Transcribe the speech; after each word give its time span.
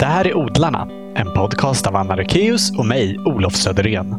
Det 0.00 0.06
här 0.06 0.26
är 0.26 0.36
Odlarna, 0.36 0.88
en 1.14 1.34
podcast 1.34 1.86
av 1.86 1.96
Anna 1.96 2.16
Rekeus 2.16 2.78
och 2.78 2.86
mig, 2.86 3.18
Olof 3.18 3.54
Söderén. 3.54 4.14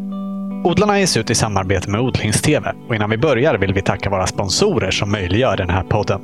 Odlarna 0.63 0.99
ges 0.99 1.17
ut 1.17 1.29
i 1.29 1.35
samarbete 1.35 1.89
med 1.89 2.01
Odlingstv 2.01 2.67
och 2.87 2.95
innan 2.95 3.09
vi 3.09 3.17
börjar 3.17 3.57
vill 3.57 3.73
vi 3.73 3.81
tacka 3.81 4.09
våra 4.09 4.27
sponsorer 4.27 4.91
som 4.91 5.11
möjliggör 5.11 5.57
den 5.57 5.69
här 5.69 5.83
podden. 5.83 6.21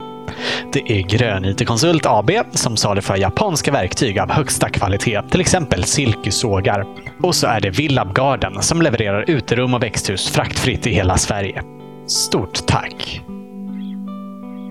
Det 0.74 0.92
är 0.92 1.02
Grön 1.02 1.46
IT-konsult 1.46 2.06
AB 2.06 2.32
som 2.52 2.78
saluför 2.78 3.18
japanska 3.18 3.72
verktyg 3.72 4.20
av 4.20 4.32
högsta 4.32 4.70
kvalitet, 4.70 5.22
till 5.30 5.42
exempel 5.42 5.84
silkesågar. 5.84 6.86
Och 7.24 7.36
så 7.36 7.48
är 7.48 7.62
det 7.62 7.70
Villab 7.70 8.16
Garden 8.16 8.62
som 8.62 8.82
levererar 8.82 9.30
uterum 9.30 9.74
och 9.74 9.84
växthus 9.84 10.30
fraktfritt 10.30 10.88
i 10.88 10.92
hela 10.92 11.18
Sverige. 11.18 11.64
Stort 12.08 12.68
tack! 12.68 13.22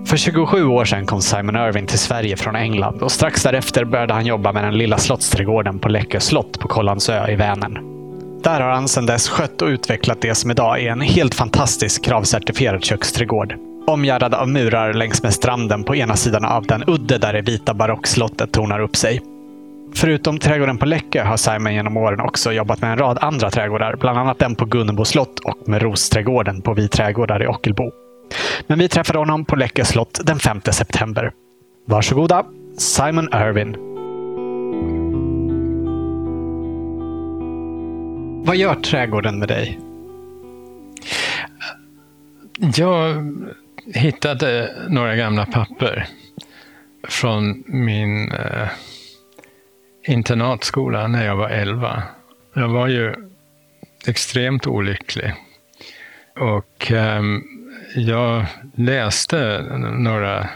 För 0.07 0.17
27 0.17 0.65
år 0.65 0.85
sedan 0.85 1.05
kom 1.05 1.21
Simon 1.21 1.55
Irwin 1.55 1.87
till 1.87 1.99
Sverige 1.99 2.37
från 2.37 2.55
England 2.55 3.01
och 3.01 3.11
strax 3.11 3.43
därefter 3.43 3.85
började 3.85 4.13
han 4.13 4.25
jobba 4.25 4.51
med 4.51 4.63
den 4.63 4.77
lilla 4.77 4.97
slottsträdgården 4.97 5.79
på 5.79 5.89
Läckö 5.89 6.19
slott 6.19 6.59
på 6.59 6.67
Kållandsö 6.67 7.31
i 7.31 7.35
Vänern. 7.35 7.79
Där 8.43 8.61
har 8.61 8.71
han 8.71 8.87
sedan 8.87 9.05
dess 9.05 9.29
skött 9.29 9.61
och 9.61 9.67
utvecklat 9.67 10.21
det 10.21 10.35
som 10.35 10.51
idag 10.51 10.81
är 10.83 10.91
en 10.91 11.01
helt 11.01 11.35
fantastisk 11.35 12.03
kravcertifierad 12.03 12.83
köksträdgård. 12.83 13.55
Omgärdad 13.87 14.33
av 14.33 14.49
murar 14.49 14.93
längs 14.93 15.23
med 15.23 15.33
stranden 15.33 15.83
på 15.83 15.95
ena 15.95 16.15
sidan 16.15 16.45
av 16.45 16.65
den 16.65 16.83
udde 16.87 17.17
där 17.17 17.33
det 17.33 17.41
vita 17.41 17.73
barockslottet 17.73 18.51
tornar 18.51 18.79
upp 18.79 18.95
sig. 18.95 19.21
Förutom 19.95 20.39
trädgården 20.39 20.77
på 20.77 20.85
Läckö 20.85 21.23
har 21.23 21.37
Simon 21.37 21.73
genom 21.73 21.97
åren 21.97 22.19
också 22.19 22.51
jobbat 22.51 22.81
med 22.81 22.91
en 22.91 22.97
rad 22.97 23.17
andra 23.21 23.49
trädgårdar, 23.49 23.95
bland 23.99 24.19
annat 24.19 24.39
den 24.39 24.55
på 24.55 24.65
Gunnebo 24.65 25.05
slott 25.05 25.39
och 25.39 25.69
med 25.69 25.81
Rosträdgården 25.81 26.61
på 26.61 26.73
Vi 26.73 26.87
trädgårdar 26.87 27.43
i 27.43 27.47
Ockelbo. 27.47 28.06
Men 28.67 28.79
vi 28.79 28.89
träffade 28.89 29.19
honom 29.19 29.45
på 29.45 29.55
Läckö 29.55 29.85
slott 29.85 30.19
den 30.23 30.39
5 30.39 30.61
september. 30.71 31.31
Varsågoda, 31.85 32.45
Simon 32.77 33.29
Irwin. 33.33 33.75
Vad 38.45 38.55
gör 38.55 38.75
trädgården 38.75 39.39
med 39.39 39.47
dig? 39.47 39.79
Jag 42.75 43.33
hittade 43.93 44.75
några 44.89 45.15
gamla 45.15 45.45
papper 45.45 46.07
från 47.07 47.63
min 47.67 48.31
eh, 48.31 48.67
internatskola 50.07 51.07
när 51.07 51.25
jag 51.25 51.35
var 51.35 51.49
11. 51.49 52.03
Jag 52.53 52.67
var 52.67 52.87
ju 52.87 53.15
extremt 54.07 54.67
olycklig. 54.67 55.33
Och 56.39 56.91
eh, 56.91 57.21
jag 57.95 58.45
läste 58.75 59.61
några 59.97 60.49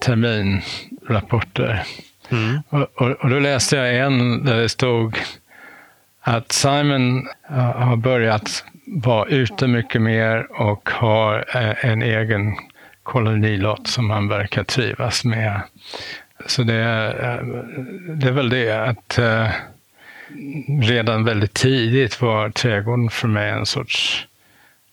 terminrapporter. 0.00 1.82
Mm. 2.30 2.62
Och, 2.68 2.80
och, 2.94 3.10
och, 3.10 3.30
då 3.30 3.38
läste 3.38 3.76
jag 3.76 3.96
en 3.96 4.44
där 4.44 4.56
det 4.56 4.68
stod 4.68 5.18
att 6.20 6.52
Simon 6.52 7.28
har 7.74 7.96
börjat 7.96 8.64
vara 8.86 9.28
ute 9.28 9.66
mycket 9.66 10.02
mer 10.02 10.60
och 10.60 10.90
har 10.90 11.44
eh, 11.54 11.84
en 11.84 12.02
egen 12.02 12.56
kolonilott 13.02 13.86
som 13.86 14.10
han 14.10 14.28
verkar 14.28 14.64
trivas 14.64 15.24
med. 15.24 15.60
Så 16.46 16.62
det 16.62 16.74
är, 16.74 17.08
eh, 17.08 17.46
det 18.14 18.28
är 18.28 18.32
väl 18.32 18.48
det 18.48 18.70
att 18.70 19.18
eh, 19.18 19.48
redan 20.82 21.24
väldigt 21.24 21.54
tidigt 21.54 22.20
var 22.20 22.50
trädgården 22.50 23.10
för 23.10 23.28
mig 23.28 23.50
en 23.50 23.66
sorts 23.66 24.26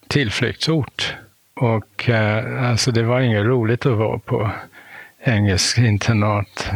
tillflyktsort. 0.07 1.15
Och 1.59 2.09
eh, 2.09 2.69
alltså 2.69 2.91
det 2.91 3.03
var 3.03 3.19
inget 3.19 3.45
roligt 3.45 3.85
att 3.85 3.97
vara 3.97 4.19
på 4.19 4.51
engelsk 5.19 5.77
internat 5.77 6.71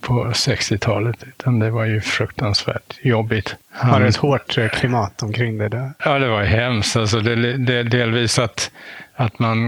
på 0.00 0.24
60-talet, 0.24 1.22
utan 1.22 1.58
det 1.58 1.70
var 1.70 1.84
ju 1.84 2.00
fruktansvärt 2.00 2.98
jobbigt. 3.02 3.56
Har 3.70 4.00
du 4.00 4.06
ett 4.06 4.16
hårt 4.16 4.58
eh, 4.58 4.68
klimat 4.68 5.22
omkring 5.22 5.58
dig 5.58 5.70
där? 5.70 5.92
Ja, 6.04 6.18
det 6.18 6.28
var 6.28 6.42
hemskt. 6.42 6.96
Alltså 6.96 7.20
det, 7.20 7.56
det, 7.56 7.82
delvis 7.82 8.38
att, 8.38 8.70
att 9.14 9.38
man 9.38 9.58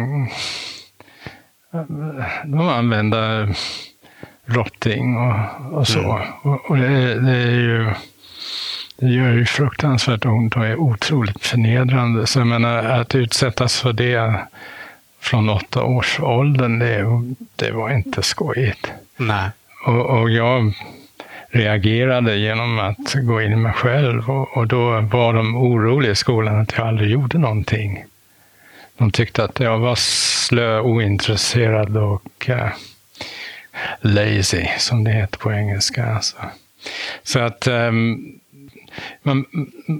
de 2.44 2.69
använde 2.69 3.48
rotting 4.47 5.16
och, 5.16 5.78
och 5.78 5.88
så. 5.88 6.00
Mm. 6.00 6.28
Och, 6.42 6.70
och 6.70 6.76
det, 6.76 7.20
det, 7.20 7.36
är 7.36 7.50
ju 7.50 7.91
det 9.00 9.09
gör 9.09 9.32
ju 9.32 9.44
fruktansvärt 9.44 10.25
ont 10.25 10.56
och 10.56 10.66
är 10.66 10.76
otroligt 10.76 11.47
förnedrande. 11.47 12.26
Så 12.26 12.38
jag 12.38 12.47
menar, 12.47 12.76
att 12.76 13.14
utsättas 13.14 13.81
för 13.81 13.92
det 13.92 14.41
från 15.20 15.48
åtta 15.48 15.82
års 15.82 16.20
åldern, 16.20 16.78
det, 16.78 17.06
det 17.56 17.70
var 17.70 17.91
inte 17.91 18.22
skojigt. 18.22 18.92
Nej. 19.16 19.50
Och, 19.86 20.20
och, 20.20 20.31
jag 20.31 20.72
reagerade 21.50 22.36
genom 22.36 22.78
att 22.78 23.14
gå 23.14 23.42
in 23.42 23.53
i 23.53 23.56
mig 23.56 23.72
själv 23.72 24.31
och, 24.31 24.56
och 24.56 24.66
då 24.66 25.00
var 25.00 25.32
de 25.32 25.56
oroliga 25.56 26.12
i 26.12 26.15
skolan 26.15 26.60
att 26.60 26.75
jag 26.76 26.86
aldrig 26.86 27.10
gjorde 27.10 27.38
någonting. 27.38 28.04
De 28.97 29.10
tyckte 29.10 29.44
att 29.44 29.60
jag 29.60 29.78
var 29.78 29.94
slö, 29.94 30.80
ointresserad 30.80 31.97
och 31.97 32.48
uh, 32.48 32.69
lazy, 34.00 34.66
som 34.78 35.04
det 35.04 35.10
heter 35.10 35.38
på 35.38 35.53
engelska. 35.53 36.06
Alltså. 36.06 36.36
Så 37.22 37.38
att 37.38 37.66
um, 37.66 38.38
man, 39.22 39.44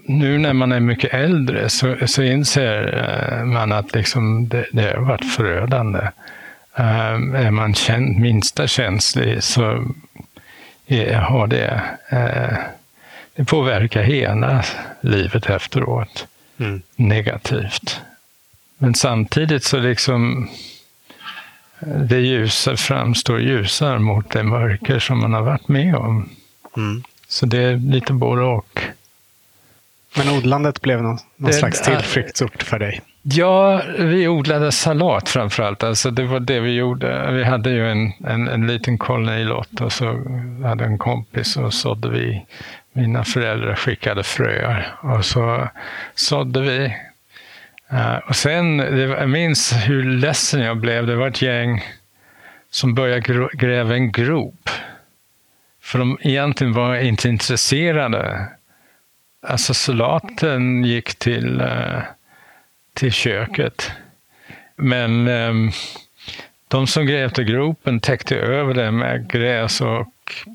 nu 0.07 0.39
när 0.39 0.53
man 0.53 0.73
är 0.73 0.81
mycket 0.81 1.15
äldre 1.15 1.69
så, 1.69 1.97
så 2.07 2.23
inser 2.23 3.05
eh, 3.39 3.45
man 3.45 3.73
att 3.73 3.95
liksom 3.95 4.49
det, 4.49 4.67
det 4.73 4.97
har 4.97 5.05
varit 5.05 5.35
förödande. 5.35 6.01
Um, 6.75 7.35
är 7.35 7.51
man 7.51 7.75
känd, 7.75 8.19
minsta 8.19 8.67
känslig 8.67 9.43
så 9.43 9.85
är, 10.87 11.15
har 11.15 11.47
det, 11.47 11.83
uh, 12.13 12.59
det 13.35 13.45
påverkar 13.45 14.03
hela 14.03 14.65
livet 15.01 15.47
efteråt 15.47 16.27
mm. 16.59 16.83
negativt. 16.97 18.01
Men 18.79 18.95
samtidigt 18.95 19.65
så 19.65 19.79
liksom 19.79 20.49
det 21.81 22.21
ljusa 22.21 22.77
framstår 22.77 23.41
ljusare 23.41 23.99
mot 23.99 24.31
det 24.31 24.43
mörker 24.43 24.99
som 24.99 25.19
man 25.21 25.33
har 25.33 25.43
varit 25.43 25.69
med 25.69 25.95
om. 25.95 26.29
Mm. 26.77 27.03
Så 27.29 27.47
det 27.47 27.59
är 27.59 27.77
lite 27.77 28.13
både 28.13 28.43
och. 28.43 28.83
Men 30.17 30.29
odlandet 30.29 30.81
blev 30.81 31.03
någon, 31.03 31.19
någon 31.37 31.53
slags 31.53 31.83
tillflyktsort 31.83 32.63
för 32.63 32.79
dig? 32.79 33.01
Ja, 33.23 33.83
vi 33.99 34.29
odlade 34.29 34.73
salat 34.73 35.29
framförallt. 35.29 35.83
Alltså 35.83 36.11
det 36.11 36.25
var 36.25 36.41
det 36.41 36.61
vi 36.61 36.75
gjorde. 36.75 37.31
Vi 37.33 37.45
hade 37.45 37.71
ju 37.71 37.91
en, 37.91 38.13
en, 38.27 38.49
en 38.49 38.67
liten 38.67 38.99
kolonilott 38.99 39.81
och 39.81 39.93
så 39.93 40.05
hade 40.65 40.85
en 40.85 40.99
kompis 40.99 41.57
och 41.57 41.75
sådde 41.75 42.09
vi. 42.09 42.47
Mina 42.93 43.25
föräldrar 43.25 43.75
skickade 43.75 44.23
fröer 44.23 44.95
och 45.01 45.25
så 45.25 45.69
sådde 46.15 46.61
vi. 46.61 46.95
Uh, 47.93 48.17
och 48.17 48.37
sen, 48.37 48.77
det, 48.77 49.01
jag 49.03 49.31
minns 49.31 49.73
hur 49.73 50.05
ledsen 50.05 50.61
jag 50.61 50.77
blev. 50.77 51.07
Det 51.07 51.17
var 51.17 51.29
ett 51.29 51.43
gäng 51.43 51.85
som 52.71 52.95
började 52.95 53.49
gräva 53.53 53.95
en 53.95 54.13
grop 54.13 54.71
för 55.89 55.99
de 55.99 56.19
egentligen 56.21 56.73
var 56.73 56.97
inte 56.97 57.29
intresserade. 57.29 58.49
Alltså 59.47 59.75
salaten 59.75 60.85
gick 60.85 61.15
till, 61.15 61.61
uh, 61.61 62.03
till 62.95 63.13
köket. 63.13 63.91
Men 64.77 65.29
um, 65.29 65.71
de 66.69 66.87
som 66.87 67.07
grävde 67.07 67.45
gropen 67.45 68.01
täckte 68.01 68.37
över 68.37 68.75
det 68.75 68.91
med 68.91 69.31
gräs 69.31 69.81
och 69.81 70.47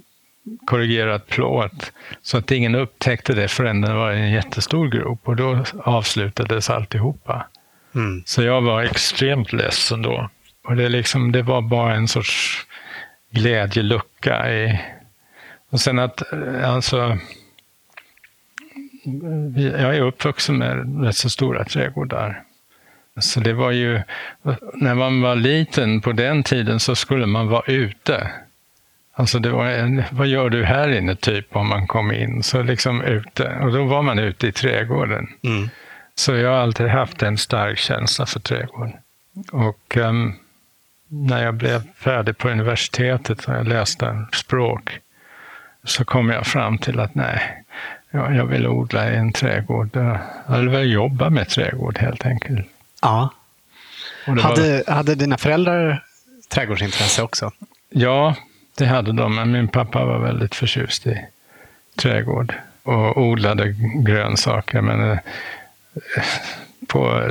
korrigerat 0.65 1.27
plåt 1.27 1.91
så 2.21 2.37
att 2.37 2.51
ingen 2.51 2.75
upptäckte 2.75 3.33
det 3.33 3.47
förrän 3.47 3.81
det 3.81 3.93
var 3.93 4.11
en 4.11 4.31
jättestor 4.31 4.87
grop 4.89 5.27
och 5.27 5.35
då 5.35 5.63
avslutades 5.83 6.69
alltihopa. 6.69 7.47
Mm. 7.95 8.23
Så 8.25 8.43
jag 8.43 8.61
var 8.61 8.83
extremt 8.83 9.53
ledsen 9.53 10.01
då. 10.01 10.29
Och 10.67 10.75
det, 10.75 10.89
liksom, 10.89 11.31
det 11.31 11.41
var 11.41 11.61
bara 11.61 11.95
en 11.95 12.07
sorts 12.07 12.65
glädjelucka 13.31 14.53
i, 14.53 14.79
och 15.73 15.81
sen 15.81 15.99
att, 15.99 16.33
eh, 16.33 16.69
alltså, 16.69 17.17
jag 19.55 19.95
är 19.95 20.01
uppvuxen 20.01 20.57
med 20.57 21.03
rätt 21.03 21.15
så 21.15 21.29
stora 21.29 21.63
trädgårdar. 21.63 22.43
Så 23.19 23.39
det 23.39 23.53
var 23.53 23.71
ju, 23.71 24.01
när 24.73 24.95
man 24.95 25.21
var 25.21 25.35
liten 25.35 26.01
på 26.01 26.11
den 26.11 26.43
tiden 26.43 26.79
så 26.79 26.95
skulle 26.95 27.25
man 27.25 27.47
vara 27.47 27.63
ute. 27.65 28.31
Alltså 29.13 29.39
det 29.39 29.49
var 29.49 29.65
en, 29.65 30.03
vad 30.11 30.27
gör 30.27 30.49
du 30.49 30.65
här 30.65 30.89
inne 30.89 31.15
typ 31.15 31.55
om 31.55 31.67
man 31.67 31.87
kom 31.87 32.11
in? 32.11 32.43
Så 32.43 32.63
liksom 32.63 33.01
ute, 33.01 33.59
och 33.61 33.71
då 33.71 33.83
var 33.83 34.01
man 34.01 34.19
ute 34.19 34.47
i 34.47 34.51
trädgården. 34.51 35.27
Mm. 35.43 35.69
Så 36.15 36.35
jag 36.35 36.49
har 36.49 36.57
alltid 36.57 36.87
haft 36.87 37.23
en 37.23 37.37
stark 37.37 37.77
känsla 37.77 38.25
för 38.25 38.39
trädgården. 38.39 38.93
Och 39.51 39.97
um, 39.97 40.33
när 41.07 41.43
jag 41.43 41.53
blev 41.53 41.81
färdig 41.95 42.37
på 42.37 42.49
universitetet 42.49 43.45
och 43.45 43.53
jag 43.53 43.67
läste 43.67 44.25
språk 44.33 44.99
så 45.83 46.05
kom 46.05 46.29
jag 46.29 46.45
fram 46.45 46.77
till 46.77 46.99
att 46.99 47.15
nej, 47.15 47.63
jag, 48.11 48.35
jag 48.35 48.45
vill 48.45 48.67
odla 48.67 49.11
i 49.11 49.15
en 49.15 49.33
trädgård. 49.33 49.89
Jag 50.47 50.59
vill 50.59 50.91
jobba 50.91 51.29
med 51.29 51.49
trädgård 51.49 51.97
helt 51.97 52.25
enkelt. 52.25 52.67
Ja. 53.01 53.33
Hade, 54.25 54.83
var... 54.87 54.93
hade 54.93 55.15
dina 55.15 55.37
föräldrar 55.37 56.03
trädgårdsintresse 56.49 57.23
också? 57.23 57.51
Ja, 57.89 58.35
det 58.77 58.85
hade 58.85 59.11
de. 59.11 59.35
Men 59.35 59.51
min 59.51 59.67
pappa 59.67 60.05
var 60.05 60.19
väldigt 60.19 60.55
förtjust 60.55 61.07
i 61.07 61.25
trädgård 61.95 62.53
och 62.83 63.17
odlade 63.17 63.75
grönsaker. 63.95 64.81
Men 64.81 65.11
eh, 65.11 65.17
på 66.87 67.29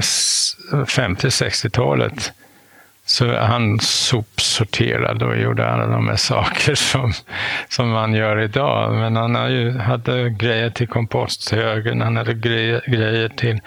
50-60-talet 0.70 2.32
så 3.12 3.36
han 3.36 3.80
sopsorterade 3.80 5.24
och 5.24 5.36
gjorde 5.36 5.70
alla 5.70 5.86
de 5.86 6.08
här 6.08 6.16
saker 6.16 6.74
som, 6.74 7.12
som 7.68 7.90
man 7.90 8.14
gör 8.14 8.38
idag. 8.40 8.94
Men 8.94 9.16
han 9.16 9.34
hade, 9.34 9.52
ju, 9.52 9.78
hade 9.78 10.30
grejer 10.30 10.70
till 10.70 10.88
komposthögen, 10.88 12.00
han 12.00 12.16
hade 12.16 12.34
grejer, 12.34 12.82
grejer 12.86 13.28
till 13.28 13.60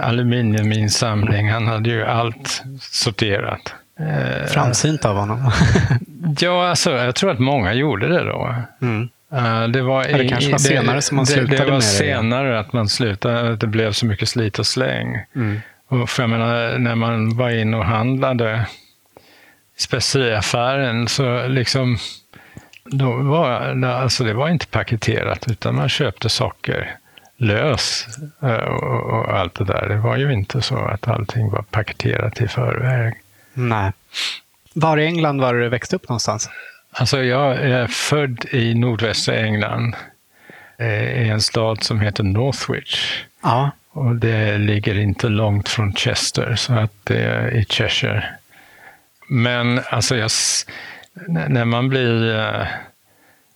aluminiuminsamling. 0.00 1.50
Han 1.50 1.66
hade 1.66 1.90
ju 1.90 2.04
allt 2.04 2.62
sorterat. 2.80 3.74
Eh, 4.00 4.46
Framsynt 4.46 5.04
av 5.04 5.16
honom. 5.16 5.50
ja, 6.38 6.68
alltså, 6.68 6.90
jag 6.90 7.14
tror 7.14 7.30
att 7.30 7.38
många 7.38 7.72
gjorde 7.72 8.08
det 8.08 8.24
då. 8.24 8.54
Mm. 8.82 9.08
Uh, 9.32 9.68
det 9.68 9.82
var 9.82 10.04
det 10.04 10.28
kanske 10.28 10.50
var 10.50 10.58
senare 10.58 11.02
som 11.02 11.16
man 11.16 11.26
slutade 11.26 11.50
det, 11.50 11.56
det 11.56 11.64
var 11.64 11.70
med 11.70 11.80
det. 11.80 11.82
senare 11.82 12.60
att 12.60 12.72
man 12.72 12.88
slutade, 12.88 13.52
att 13.52 13.60
det 13.60 13.66
blev 13.66 13.92
så 13.92 14.06
mycket 14.06 14.28
slit 14.28 14.58
och 14.58 14.66
släng. 14.66 15.18
Mm. 15.36 15.60
Och 16.02 16.10
för 16.10 16.22
jag 16.22 16.30
menar, 16.30 16.78
när 16.78 16.94
man 16.94 17.36
var 17.36 17.50
inne 17.50 17.76
och 17.76 17.84
handlade 17.84 18.66
i 19.78 19.80
speceriaffären 19.80 21.08
så 21.08 21.46
liksom, 21.48 21.98
då 22.84 23.12
var, 23.12 23.84
alltså 23.84 24.24
det 24.24 24.34
var 24.34 24.48
inte 24.48 24.66
paketerat 24.66 25.48
utan 25.48 25.74
man 25.74 25.88
köpte 25.88 26.28
saker 26.28 26.96
lös 27.36 28.06
och, 28.40 29.12
och, 29.12 29.38
allt 29.38 29.54
det 29.54 29.64
där. 29.64 29.88
Det 29.88 29.96
var 29.96 30.16
ju 30.16 30.32
inte 30.32 30.62
så 30.62 30.76
att 30.76 31.08
allting 31.08 31.50
var 31.50 31.62
paketerat 31.62 32.40
i 32.40 32.48
förväg. 32.48 33.14
Nej. 33.54 33.92
Var 34.72 34.98
i 34.98 35.06
England 35.06 35.40
var 35.40 35.54
du 35.54 35.68
växte 35.68 35.96
upp 35.96 36.08
någonstans? 36.08 36.50
Alltså 36.92 37.22
jag 37.22 37.54
är 37.54 37.86
född 37.86 38.44
i 38.50 38.74
nordvästra 38.74 39.34
England 39.34 39.96
eh, 40.78 41.22
i 41.22 41.28
en 41.28 41.40
stad 41.40 41.82
som 41.82 42.00
heter 42.00 42.24
Northwich. 42.24 43.24
Ja. 43.42 43.70
Och 43.94 44.16
det 44.16 44.58
ligger 44.58 44.98
inte 44.98 45.28
långt 45.28 45.68
från 45.68 45.94
Chester, 45.94 46.54
så 46.54 46.72
att 46.72 46.92
det 47.04 47.18
är 47.18 47.50
i 47.50 47.64
Cheshire. 47.64 48.24
Men 49.28 49.80
alltså 49.90 50.16
jag, 50.16 50.30
när 51.48 51.64
man 51.64 51.88
blir 51.88 52.38
eh, 52.38 52.66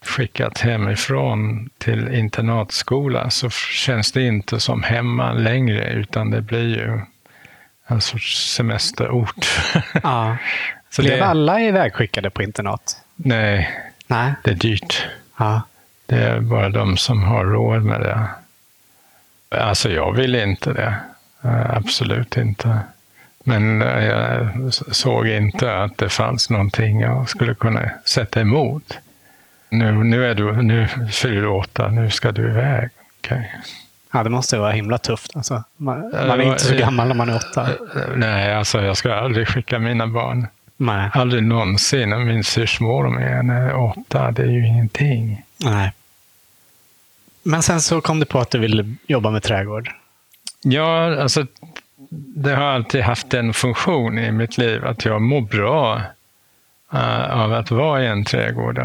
skickad 0.02 0.58
hemifrån 0.58 1.70
till 1.78 2.14
internatskola 2.14 3.30
så 3.30 3.50
känns 3.50 4.12
det 4.12 4.22
inte 4.22 4.60
som 4.60 4.82
hemma 4.82 5.32
längre, 5.32 5.92
utan 5.92 6.30
det 6.30 6.40
blir 6.40 6.76
ju 6.76 7.00
en 7.86 8.00
sorts 8.00 8.54
semesterort. 8.54 9.46
Ja. 10.02 10.36
Så 10.90 11.02
blev 11.02 11.22
alla 11.22 11.60
ivägskickade 11.60 12.30
på 12.30 12.42
internat? 12.42 12.96
Nej, 13.16 13.70
Nej. 14.06 14.32
det 14.44 14.50
är 14.50 14.54
dyrt. 14.54 15.06
Ja. 15.38 15.62
Det 16.06 16.16
är 16.16 16.40
bara 16.40 16.68
de 16.68 16.96
som 16.96 17.22
har 17.22 17.44
råd 17.44 17.82
med 17.82 18.00
det. 18.00 18.28
Alltså 19.48 19.90
jag 19.90 20.12
vill 20.12 20.34
inte 20.34 20.72
det. 20.72 20.94
Eh, 21.44 21.76
absolut 21.76 22.36
inte. 22.36 22.78
Men 23.44 23.82
eh, 23.82 24.04
jag 24.04 24.50
såg 24.74 25.26
inte 25.26 25.76
att 25.76 25.98
det 25.98 26.08
fanns 26.08 26.50
någonting 26.50 27.00
jag 27.00 27.28
skulle 27.28 27.54
kunna 27.54 27.90
sätta 28.04 28.40
emot. 28.40 28.98
Nu, 29.70 29.92
nu, 29.92 30.26
är 30.30 30.34
du, 30.34 30.62
nu 30.62 30.86
fyller 31.12 31.40
du 31.40 31.46
åtta, 31.46 31.88
nu 31.88 32.10
ska 32.10 32.32
du 32.32 32.48
iväg. 32.48 32.90
Okay. 33.20 33.42
Ja, 34.12 34.22
det 34.22 34.30
måste 34.30 34.58
vara 34.58 34.72
himla 34.72 34.98
tufft. 34.98 35.36
Alltså, 35.36 35.64
man, 35.76 36.00
man 36.00 36.40
är 36.40 36.42
inte 36.42 36.64
så 36.64 36.74
gammal 36.74 37.08
när 37.08 37.14
man 37.14 37.28
är 37.28 37.36
åtta. 37.36 37.68
Nej, 38.16 38.54
alltså 38.54 38.82
jag 38.82 38.96
ska 38.96 39.14
aldrig 39.14 39.48
skicka 39.48 39.78
mina 39.78 40.06
barn. 40.06 40.46
Nej. 40.76 41.10
Aldrig 41.12 41.42
någonsin. 41.42 42.26
Min 42.26 42.44
syrsmor 42.44 43.22
är 43.22 43.74
åtta, 43.74 44.30
det 44.30 44.42
är 44.42 44.50
ju 44.50 44.66
ingenting. 44.66 45.42
Nej. 45.64 45.92
Men 47.42 47.62
sen 47.62 47.80
så 47.80 48.00
kom 48.00 48.20
du 48.20 48.26
på 48.26 48.38
att 48.38 48.50
du 48.50 48.58
ville 48.58 48.94
jobba 49.06 49.30
med 49.30 49.42
trädgård. 49.42 49.90
Ja, 50.62 51.20
alltså 51.22 51.46
det 52.10 52.54
har 52.54 52.64
alltid 52.64 53.02
haft 53.02 53.34
en 53.34 53.52
funktion 53.52 54.18
i 54.18 54.32
mitt 54.32 54.58
liv 54.58 54.86
att 54.86 55.04
jag 55.04 55.22
mår 55.22 55.40
bra 55.40 56.02
uh, 56.94 57.40
av 57.40 57.52
att 57.52 57.70
vara 57.70 58.02
i 58.02 58.06
en 58.06 58.24
trädgård. 58.24 58.78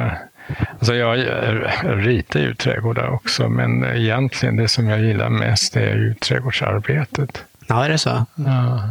Alltså 0.72 0.96
jag, 0.96 1.18
jag 1.18 2.08
ritar 2.08 2.40
ju 2.40 2.56
trädgårdar 2.56 3.10
också, 3.10 3.50
men 3.50 3.84
egentligen 3.84 4.56
det 4.56 4.68
som 4.68 4.88
jag 4.88 5.02
gillar 5.02 5.30
mest 5.30 5.76
är 5.76 5.96
ju 5.96 6.14
trädgårdsarbetet. 6.14 7.44
Ja, 7.68 7.86
är 7.86 7.90
det 7.90 7.98
så? 7.98 8.26
Ja. 8.36 8.90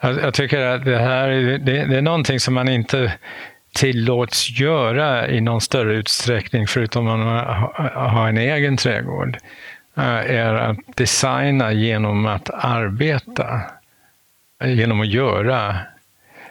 Jag, 0.00 0.22
jag 0.22 0.34
tycker 0.34 0.60
att 0.60 0.84
det 0.84 0.98
här 0.98 1.28
det, 1.58 1.84
det 1.84 1.96
är 1.96 2.02
någonting 2.02 2.40
som 2.40 2.54
man 2.54 2.68
inte 2.68 3.12
tillåts 3.74 4.50
göra 4.50 5.28
i 5.28 5.40
någon 5.40 5.60
större 5.60 5.94
utsträckning, 5.94 6.66
förutom 6.66 7.08
att 7.08 7.18
man 7.18 7.36
har 8.12 8.28
en 8.28 8.38
egen 8.38 8.76
trädgård, 8.76 9.36
eh, 9.96 10.30
är 10.36 10.54
att 10.54 10.78
designa 10.96 11.72
genom 11.72 12.26
att 12.26 12.50
arbeta. 12.50 13.60
Genom 14.64 15.00
att 15.00 15.08
göra. 15.08 15.76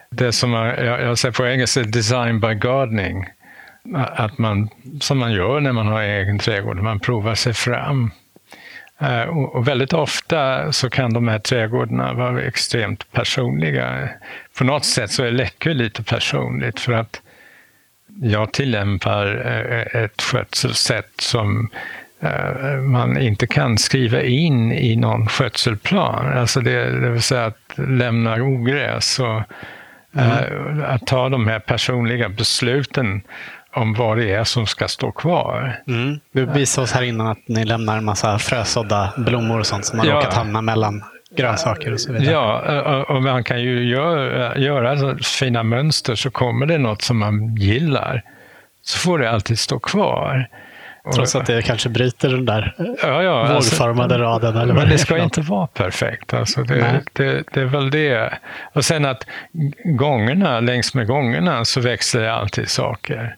Det 0.10 0.32
som 0.32 0.54
jag, 0.54 1.02
jag 1.02 1.18
säger 1.18 1.34
på 1.34 1.48
engelska, 1.48 1.84
design 1.84 2.40
by 2.40 2.54
gardening. 2.54 3.26
Att 3.96 4.38
man, 4.38 4.70
som 5.02 5.18
man 5.18 5.32
gör 5.32 5.60
när 5.60 5.72
man 5.72 5.88
har 5.88 6.02
egen 6.02 6.40
trädgård, 6.40 6.78
man 6.78 7.00
provar 7.00 7.36
sig 7.36 7.54
fram. 7.54 8.12
Eh, 9.00 9.24
och 9.24 9.68
väldigt 9.68 9.94
ofta 9.94 10.72
så 10.72 10.90
kan 10.90 11.14
de 11.14 11.28
här 11.28 11.40
trädgårdarna 11.40 12.14
vara 12.14 12.42
extremt 12.42 13.12
personliga. 13.12 14.10
På 14.58 14.64
något 14.64 14.86
sätt 14.86 15.12
så 15.12 15.24
är 15.24 15.32
Läckö 15.32 15.74
lite 15.74 16.04
personligt 16.04 16.80
för 16.80 16.94
att 16.94 17.22
jag 18.22 18.52
tillämpar 18.54 19.46
eh, 19.46 20.02
ett 20.04 20.22
skötselsätt 20.22 21.12
som 21.18 21.70
eh, 22.20 22.76
man 22.82 23.18
inte 23.18 23.48
kan 23.48 23.78
skriva 23.78 24.22
in 24.22 24.72
i 24.72 24.96
någon 24.96 25.28
skötselplan. 25.28 26.38
Alltså 26.38 26.62
det, 26.62 27.00
det 27.00 27.10
vill 27.10 27.22
säga 27.22 27.46
att 27.46 27.74
lämna 27.76 28.36
ogräs 28.44 29.20
och 29.20 29.42
mm. 30.16 30.84
att 30.84 31.08
ta 31.08 31.30
de 31.30 31.48
här 31.48 31.60
personliga 31.60 32.30
besluten 32.30 33.22
om 33.76 33.94
vad 33.94 34.18
det 34.18 34.32
är 34.32 34.44
som 34.44 34.68
ska 34.68 34.88
stå 34.88 35.12
kvar. 35.12 35.82
Mm. 35.88 36.20
Du 36.32 36.46
visade 36.46 36.84
oss 36.84 36.92
här 36.92 37.04
innan 37.04 37.28
att 37.28 37.48
ni 37.48 37.66
lämnar 37.66 37.98
en 37.98 38.06
massa 38.06 38.40
frösådda 38.40 39.14
blommor 39.18 39.60
och 39.60 39.68
sånt 39.68 39.86
som 39.86 40.00
har 40.00 40.06
ja. 40.06 40.16
råkat 40.16 40.34
hamna 40.34 40.62
mellan 40.62 41.04
grönsaker 41.36 41.94
och 41.94 42.00
så 42.00 42.14
vidare. 42.14 42.32
Ja, 42.32 43.04
och 43.04 43.24
man 43.24 43.44
kan 43.44 43.62
ju 43.62 43.90
göra, 43.90 44.58
göra 44.58 45.18
fina 45.18 45.64
mönster 45.64 46.16
så 46.16 46.32
kommer 46.32 46.66
det 46.66 46.78
något 46.78 47.02
som 47.02 47.18
man 47.18 47.56
gillar. 47.56 48.24
Så 48.82 49.00
får 49.00 49.20
det 49.20 49.32
alltid 49.32 49.60
stå 49.60 49.80
kvar. 49.80 50.50
Trots 51.16 51.36
att 51.36 51.46
det 51.46 51.62
kanske 51.62 51.90
bryter 51.90 52.30
den 52.30 52.46
där 52.46 52.76
ja, 53.02 53.24
ja, 53.24 53.48
alltså, 53.48 53.76
vågformade 53.76 54.14
alltså, 54.14 54.48
raden. 54.48 54.62
Eller 54.62 54.74
men 54.74 54.90
det 54.90 54.98
ska 54.98 55.18
inte 55.18 55.42
vara 55.42 55.68
perfekt. 55.68 56.34
Alltså 56.34 56.64
det, 56.64 57.02
det, 57.14 57.44
det, 57.54 57.62
är 57.62 57.66
väl 57.66 57.90
det. 57.90 58.34
Och 58.74 58.86
sen 58.86 59.06
att 59.06 59.28
gångerna, 59.84 60.60
längs 60.60 60.94
med 60.94 61.08
gångerna 61.08 61.66
så 61.66 61.82
växer 61.82 62.22
det 62.22 62.34
alltid 62.34 62.70
saker. 62.70 63.36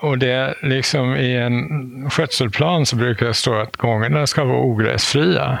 Och 0.00 0.18
det 0.18 0.54
liksom 0.62 1.16
i 1.16 1.36
en 1.36 2.10
skötselplan 2.10 2.86
så 2.86 2.96
brukar 2.96 3.26
det 3.26 3.34
stå 3.34 3.54
att 3.54 3.76
gångerna 3.76 4.26
ska 4.26 4.44
vara 4.44 4.58
ogräsfria. 4.58 5.58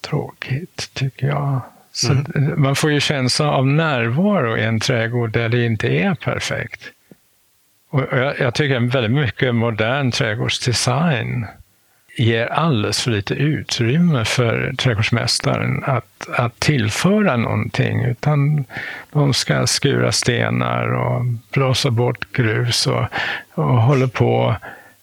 Tråkigt, 0.00 0.90
tycker 0.94 1.26
jag. 1.26 1.60
Så 1.92 2.12
mm. 2.12 2.62
Man 2.62 2.76
får 2.76 2.90
ju 2.90 3.00
känsla 3.00 3.50
av 3.50 3.66
närvaro 3.66 4.56
i 4.56 4.62
en 4.62 4.80
trädgård 4.80 5.32
där 5.32 5.48
det 5.48 5.64
inte 5.64 5.88
är 5.88 6.14
perfekt. 6.14 6.80
Och 7.90 8.00
jag, 8.12 8.38
jag 8.38 8.54
tycker 8.54 8.80
väldigt 8.80 9.12
mycket 9.12 9.54
modern 9.54 10.10
trädgårdsdesign 10.10 11.46
ger 12.18 12.46
alldeles 12.46 13.02
för 13.02 13.10
lite 13.10 13.34
utrymme 13.34 14.24
för 14.24 14.72
trädgårdsmästaren 14.78 15.84
att, 15.84 16.28
att 16.36 16.60
tillföra 16.60 17.36
någonting. 17.36 18.04
Utan 18.04 18.64
de 19.12 19.34
ska 19.34 19.66
skura 19.66 20.12
stenar 20.12 20.92
och 20.92 21.24
blåsa 21.52 21.90
bort 21.90 22.32
grus 22.32 22.86
och, 22.86 23.04
och 23.54 23.82
håller 23.82 24.06
på 24.06 24.56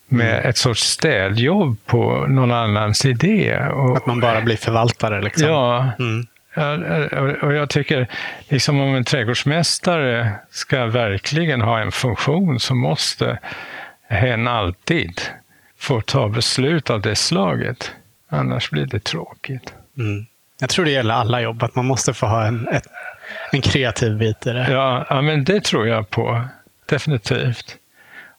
med 0.08 0.36
mm. 0.36 0.50
ett 0.50 0.58
sorts 0.58 0.84
städjobb 0.84 1.78
på 1.86 2.26
någon 2.28 2.52
annans 2.52 3.06
idé. 3.06 3.58
Och, 3.58 3.98
att 3.98 4.06
man 4.06 4.20
bara 4.20 4.42
blir 4.42 4.58
förvaltare? 4.58 5.22
Liksom. 5.22 5.48
Ja. 5.48 5.92
Mm. 6.00 6.26
Och 7.42 7.54
jag 7.54 7.70
tycker, 7.70 8.08
liksom 8.50 8.80
om 8.80 8.96
en 8.96 9.04
trädgårdsmästare 9.04 10.32
ska 10.52 10.86
verkligen 10.86 11.62
ha 11.62 11.80
en 11.80 11.92
funktion 11.92 12.60
så 12.60 12.76
måste 12.76 13.40
hen 14.10 14.48
alltid 14.48 15.22
får 15.78 16.02
ta 16.02 16.30
beslut 16.30 16.90
av 16.90 17.02
det 17.02 17.16
slaget. 17.16 17.92
Annars 18.30 18.70
blir 18.70 18.86
det 18.86 19.04
tråkigt. 19.04 19.74
Mm. 19.98 20.26
Jag 20.60 20.70
tror 20.70 20.86
det 20.86 20.92
gäller 20.92 21.14
alla 21.14 21.42
jobb, 21.42 21.64
att 21.64 21.76
man 21.76 21.86
måste 21.86 22.14
få 22.14 22.26
ha 22.26 22.46
en, 22.46 22.68
ett, 22.68 22.88
en 23.52 23.62
kreativ 23.62 24.18
bit 24.18 24.48
i 24.48 24.50
det. 24.50 24.72
Ja, 24.72 25.06
ja, 25.10 25.22
men 25.22 25.44
det 25.44 25.64
tror 25.64 25.88
jag 25.88 26.10
på. 26.10 26.42
Definitivt. 26.86 27.78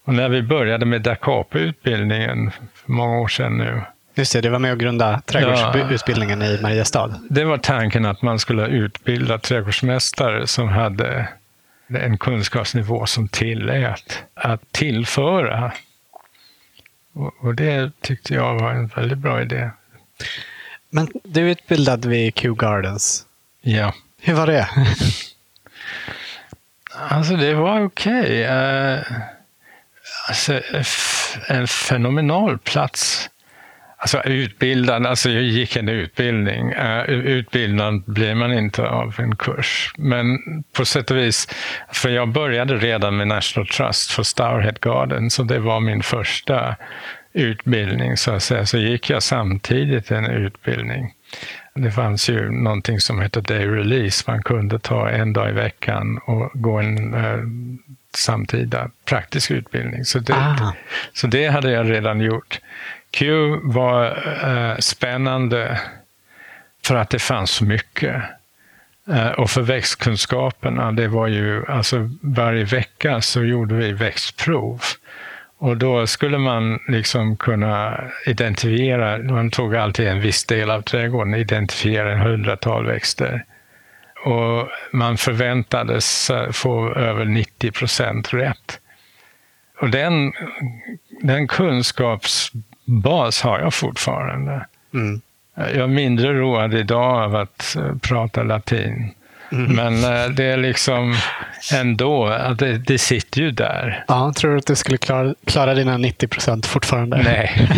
Och 0.05 0.15
när 0.15 0.29
vi 0.29 0.43
började 0.43 0.87
med 0.87 1.03
Dacapo-utbildningen 1.03 2.51
för 2.51 2.93
många 2.93 3.19
år 3.19 3.29
sedan 3.29 3.59
nu. 3.59 3.83
Just 4.15 4.33
det, 4.33 4.41
det 4.41 4.51
var 4.51 4.59
med 4.59 4.73
att 4.73 4.79
grunda 4.79 5.21
trädgårdsutbildningen 5.21 6.41
ja, 6.41 6.47
i 6.47 6.63
Mariestad. 6.63 7.15
Det 7.31 7.45
var 7.45 7.59
tanken 7.59 8.07
att 8.07 8.23
man 8.23 8.39
skulle 8.39 8.67
utbilda 8.67 9.39
trädgårdsmästare 9.39 10.47
som 10.47 10.69
hade 10.69 11.29
en 11.89 12.19
kunskapsnivå 12.19 13.07
som 13.07 13.29
tillät 13.29 14.23
att 14.35 14.73
tillföra. 14.73 15.73
Och, 17.17 17.35
och 17.41 17.55
det 17.55 17.91
tyckte 18.01 18.35
jag 18.35 18.55
var 18.61 18.71
en 18.71 18.87
väldigt 18.87 19.19
bra 19.19 19.43
idé. 19.43 19.71
Men 20.91 21.09
du 21.25 21.47
är 21.47 21.51
utbildad 21.51 22.05
vid 22.05 22.39
Kew 22.39 22.67
Gardens. 22.67 23.27
Ja. 23.61 23.95
Hur 24.21 24.35
var 24.35 24.47
det? 24.47 24.69
Alltså 27.09 27.37
det 27.37 27.55
var 27.55 27.85
okej. 27.85 28.21
Okay. 28.21 28.45
Uh, 28.45 29.03
alltså, 30.29 30.61
en 31.49 31.69
fenomenal 31.69 32.59
plats. 32.59 33.31
Alltså 33.99 34.23
utbildad, 34.23 35.07
alltså 35.07 35.31
jag 35.31 35.43
gick 35.43 35.77
en 35.77 35.89
utbildning. 35.89 36.75
Uh, 36.75 37.11
utbildad 37.11 38.03
blir 38.07 38.35
man 38.35 38.53
inte 38.53 38.89
av 38.89 39.15
en 39.19 39.37
kurs. 39.37 39.93
Men 39.97 40.39
på 40.73 40.85
sätt 40.85 41.11
och 41.11 41.17
vis, 41.17 41.49
för 41.93 42.09
jag 42.09 42.29
började 42.29 42.77
redan 42.77 43.17
med 43.17 43.29
National 43.29 43.67
Trust 43.67 44.11
för 44.11 44.23
Stourhead 44.23 44.75
Garden, 44.81 45.31
så 45.31 45.43
det 45.43 45.59
var 45.59 45.81
min 45.81 46.03
första 46.03 46.77
utbildning 47.33 48.17
så 48.17 48.31
att 48.31 48.43
säga. 48.43 48.67
Så 48.67 48.79
gick 48.79 49.11
jag 49.11 49.23
samtidigt 49.23 50.11
en 50.11 50.27
utbildning. 50.27 51.13
Det 51.75 51.91
fanns 51.91 52.29
ju 52.29 52.51
någonting 52.51 53.01
som 53.01 53.21
hette 53.21 53.41
day 53.41 53.67
release. 53.67 54.25
Man 54.27 54.43
kunde 54.43 54.79
ta 54.79 55.09
en 55.09 55.33
dag 55.33 55.51
i 55.51 55.53
veckan 55.53 56.19
och 56.27 56.51
gå 56.55 56.79
en 56.79 57.15
eh, 57.15 57.39
samtida 58.17 58.91
praktisk 59.05 59.51
utbildning. 59.51 60.05
Så 60.05 60.19
det, 60.19 60.57
så 61.13 61.27
det 61.27 61.49
hade 61.49 61.71
jag 61.71 61.91
redan 61.91 62.21
gjort. 62.21 62.61
Q 63.17 63.57
var 63.63 64.07
eh, 64.45 64.79
spännande 64.79 65.81
för 66.85 66.95
att 66.95 67.11
det 67.11 67.19
fanns 67.19 67.51
så 67.51 67.65
mycket. 67.65 68.23
Eh, 69.09 69.29
och 69.29 69.51
för 69.51 69.63
växtkunskaperna, 69.63 70.93
det 70.93 71.09
var 71.09 71.27
ju 71.27 71.67
alltså 71.67 72.11
varje 72.21 72.65
vecka 72.65 73.21
så 73.21 73.45
gjorde 73.45 73.75
vi 73.75 73.93
växtprov. 73.93 74.83
Och 75.59 75.77
då 75.77 76.07
skulle 76.07 76.39
man 76.39 76.79
liksom 76.89 77.37
kunna 77.37 78.01
identifiera, 78.27 79.19
man 79.19 79.51
tog 79.51 79.77
alltid 79.77 80.09
en 80.09 80.21
viss 80.21 80.45
del 80.45 80.71
av 80.71 80.83
trädgården, 80.83 81.35
identifiera 81.35 82.13
en 82.13 82.21
hundratal 82.21 82.87
växter. 82.87 83.45
Och 84.25 84.69
man 84.93 85.17
förväntades 85.17 86.31
eh, 86.31 86.51
få 86.51 86.95
över 86.95 87.25
90 87.25 87.71
procent 87.71 88.35
rätt. 88.35 88.81
Och 89.81 89.91
den, 89.91 90.33
den 91.23 91.49
kunskapsbas 92.87 93.43
har 93.43 93.61
jag 93.61 93.75
fortfarande. 93.75 94.67
Mm. 94.95 95.21
Jag 95.55 95.77
är 95.77 95.87
mindre 95.87 96.33
road 96.33 96.75
idag 96.75 97.23
av 97.23 97.37
att 97.37 97.77
prata 98.03 98.43
latin. 98.43 99.13
Mm. 99.53 99.77
Men 99.77 100.05
eh, 100.05 100.31
det 100.31 100.45
är 100.45 100.57
liksom 100.57 101.15
ändå, 101.75 102.29
det, 102.59 102.79
det 102.79 102.99
sitter 102.99 103.41
ju 103.41 103.51
där. 103.51 104.05
Ja, 104.09 104.33
tror 104.37 104.51
du 104.51 104.59
att 104.59 104.67
du 104.67 104.77
skulle 104.77 104.99
klara, 104.99 105.35
klara 105.45 105.75
dina 105.75 105.99
90 105.99 106.29
procent 106.29 106.67
fortfarande? 106.67 107.23
Nej. 107.23 107.69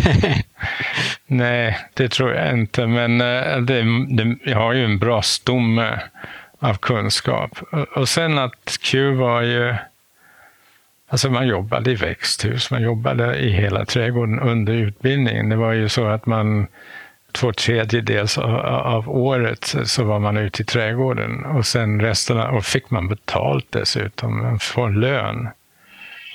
Nej, 1.27 1.79
det 1.95 2.09
tror 2.09 2.35
jag 2.35 2.53
inte. 2.53 2.87
Men 2.87 3.21
eh, 3.21 3.57
det, 3.57 3.83
det, 4.09 4.37
jag 4.45 4.59
har 4.59 4.73
ju 4.73 4.85
en 4.85 4.99
bra 4.99 5.23
stomme 5.23 6.01
av 6.61 6.75
kunskap. 6.75 7.59
Och 7.97 8.09
sen 8.09 8.39
att 8.39 8.79
Q 8.83 9.15
var 9.15 9.43
ju... 9.43 9.75
Alltså 11.09 11.31
man 11.31 11.47
jobbade 11.47 11.91
i 11.91 11.95
växthus, 11.95 12.71
man 12.71 12.83
jobbade 12.83 13.37
i 13.37 13.51
hela 13.51 13.85
trädgården 13.85 14.41
under 14.41 14.73
utbildningen. 14.73 15.49
Det 15.49 15.57
var 15.57 15.73
ju 15.73 15.89
så 15.89 16.07
att 16.07 16.27
man 16.27 16.67
två 17.33 17.53
tredjedels 17.53 18.39
av 18.39 19.11
året 19.11 19.75
så 19.85 20.05
var 20.05 20.19
man 20.19 20.37
ute 20.37 20.63
i 20.63 20.65
trädgården 20.65 21.45
och 21.45 21.67
sen 21.67 22.01
resten 22.01 22.39
och 22.39 22.65
fick 22.65 22.91
man 22.91 23.09
betalt 23.09 23.67
dessutom, 23.71 24.43
man 24.43 24.59
får 24.59 24.91
lön. 24.91 25.49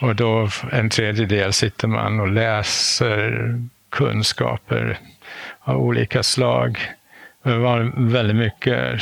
Och 0.01 0.15
då 0.15 0.49
en 0.71 0.89
tredjedel 0.89 1.53
sitter 1.53 1.87
man 1.87 2.19
och 2.19 2.27
läser 2.27 3.59
kunskaper 3.89 4.99
av 5.59 5.77
olika 5.77 6.23
slag. 6.23 6.79
Det 7.43 7.57
var 7.57 7.91
väldigt 8.11 8.35
mycket 8.35 9.01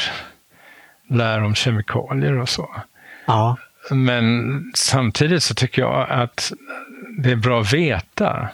lär 1.10 1.44
om 1.44 1.56
kemikalier 1.56 2.38
och 2.40 2.50
så. 2.50 2.76
Ja. 3.26 3.58
Men 3.90 4.64
samtidigt 4.76 5.44
så 5.44 5.54
tycker 5.54 5.82
jag 5.82 6.08
att 6.10 6.52
det 7.18 7.32
är 7.32 7.36
bra 7.36 7.62
att 7.62 7.74
veta 7.74 8.50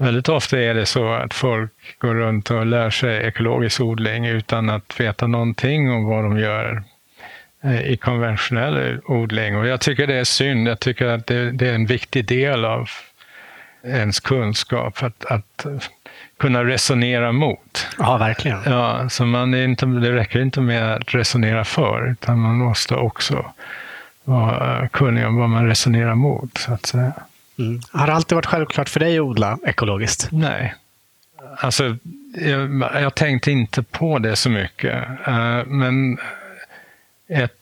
Väldigt 0.00 0.28
ofta 0.28 0.58
är 0.58 0.74
det 0.74 0.86
så 0.86 1.12
att 1.12 1.34
folk 1.34 1.98
går 1.98 2.14
runt 2.14 2.50
och 2.50 2.66
lär 2.66 2.90
sig 2.90 3.26
ekologisk 3.26 3.80
odling 3.80 4.26
utan 4.26 4.70
att 4.70 5.00
veta 5.00 5.26
någonting 5.26 5.90
om 5.90 6.04
vad 6.04 6.24
de 6.24 6.38
gör 6.38 6.82
eh, 7.64 7.80
i 7.80 7.96
konventionell 7.96 9.00
odling. 9.04 9.56
Och 9.56 9.66
jag 9.66 9.80
tycker 9.80 10.06
det 10.06 10.14
är 10.14 10.24
synd. 10.24 10.68
Jag 10.68 10.80
tycker 10.80 11.06
att 11.06 11.26
det, 11.26 11.50
det 11.50 11.68
är 11.68 11.74
en 11.74 11.86
viktig 11.86 12.24
del 12.24 12.64
av 12.64 12.88
ens 13.84 14.20
kunskap 14.20 15.02
att, 15.02 15.24
att 15.24 15.66
kunna 16.38 16.64
resonera 16.64 17.32
mot. 17.32 17.86
Ja, 17.98 18.16
verkligen. 18.16 18.58
Ja, 18.64 19.08
så 19.08 19.24
man 19.24 19.54
är 19.54 19.64
inte, 19.64 19.86
det 19.86 20.12
räcker 20.12 20.40
inte 20.40 20.60
med 20.60 20.94
att 20.94 21.14
resonera 21.14 21.64
för, 21.64 22.10
utan 22.10 22.38
man 22.38 22.56
måste 22.56 22.94
också 22.94 23.52
vara 24.30 24.88
kunnig 24.88 25.26
om 25.26 25.36
vad 25.36 25.48
man 25.48 25.66
resonerar 25.66 26.14
mot. 26.14 26.58
Så 26.58 26.72
att 26.72 26.86
säga. 26.86 27.12
Mm. 27.58 27.80
Har 27.92 28.06
det 28.06 28.12
alltid 28.12 28.36
varit 28.36 28.46
självklart 28.46 28.88
för 28.88 29.00
dig 29.00 29.18
att 29.18 29.22
odla 29.22 29.58
ekologiskt? 29.66 30.28
Nej. 30.32 30.74
Alltså, 31.56 31.96
jag, 32.34 32.88
jag 32.94 33.14
tänkte 33.14 33.50
inte 33.50 33.82
på 33.82 34.18
det 34.18 34.36
så 34.36 34.50
mycket. 34.50 35.04
Uh, 35.28 35.64
men 35.66 36.18
ett 37.28 37.52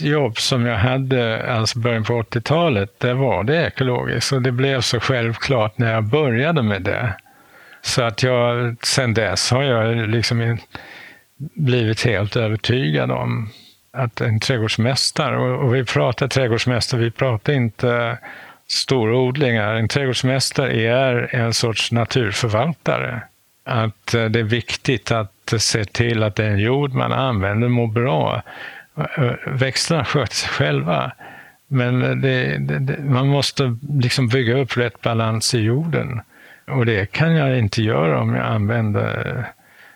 jobb 0.00 0.38
som 0.38 0.66
jag 0.66 0.78
hade, 0.78 1.52
alltså 1.52 1.78
början 1.78 2.04
på 2.04 2.22
80-talet, 2.22 3.00
det 3.00 3.14
var 3.14 3.44
det 3.44 3.66
ekologiskt. 3.66 4.32
Och 4.32 4.42
det 4.42 4.52
blev 4.52 4.80
så 4.80 5.00
självklart 5.00 5.78
när 5.78 5.92
jag 5.92 6.04
började 6.04 6.62
med 6.62 6.82
det. 6.82 7.14
Så 7.82 8.02
att 8.02 8.22
jag, 8.22 8.76
sen 8.82 9.14
dess 9.14 9.50
har 9.50 9.62
jag 9.62 10.08
liksom 10.08 10.58
blivit 11.54 12.04
helt 12.04 12.36
övertygad 12.36 13.10
om 13.10 13.50
att 13.92 14.20
en 14.20 14.40
trädgårdsmästare, 14.40 15.38
och, 15.38 15.74
vi 15.74 15.84
pratar 15.84 16.28
trädgårdsmästare, 16.28 17.00
vi 17.00 17.10
pratar 17.10 17.52
inte 17.52 18.18
storodlingar. 18.68 19.74
En 19.74 19.88
trädgårdsmästare 19.88 20.72
är 20.72 21.34
en 21.34 21.54
sorts 21.54 21.92
naturförvaltare. 21.92 23.22
Att 23.64 24.14
eh, 24.14 24.24
det 24.24 24.38
är 24.38 24.44
viktigt 24.44 25.10
att 25.10 25.54
se 25.58 25.84
till 25.84 26.22
att 26.22 26.36
den 26.36 26.58
jord 26.58 26.92
man 26.92 27.12
använder 27.12 27.68
mår 27.68 27.86
bra. 27.86 28.42
Eh, 29.16 29.32
växterna 29.46 30.04
sköter 30.04 30.34
sig 30.34 30.48
själva. 30.48 31.12
Men 31.66 32.02
eh, 32.02 32.10
det, 32.10 32.58
det, 32.58 32.98
man 32.98 33.28
måste 33.28 33.76
liksom 33.88 34.28
bygga 34.28 34.58
upp 34.58 34.76
rätt 34.76 35.00
balans 35.00 35.54
i 35.54 35.58
jorden. 35.58 36.20
Och 36.66 36.86
det 36.86 37.12
kan 37.12 37.34
jag 37.34 37.58
inte 37.58 37.82
göra 37.82 38.20
om 38.20 38.34
jag 38.34 38.46
använder 38.46 39.46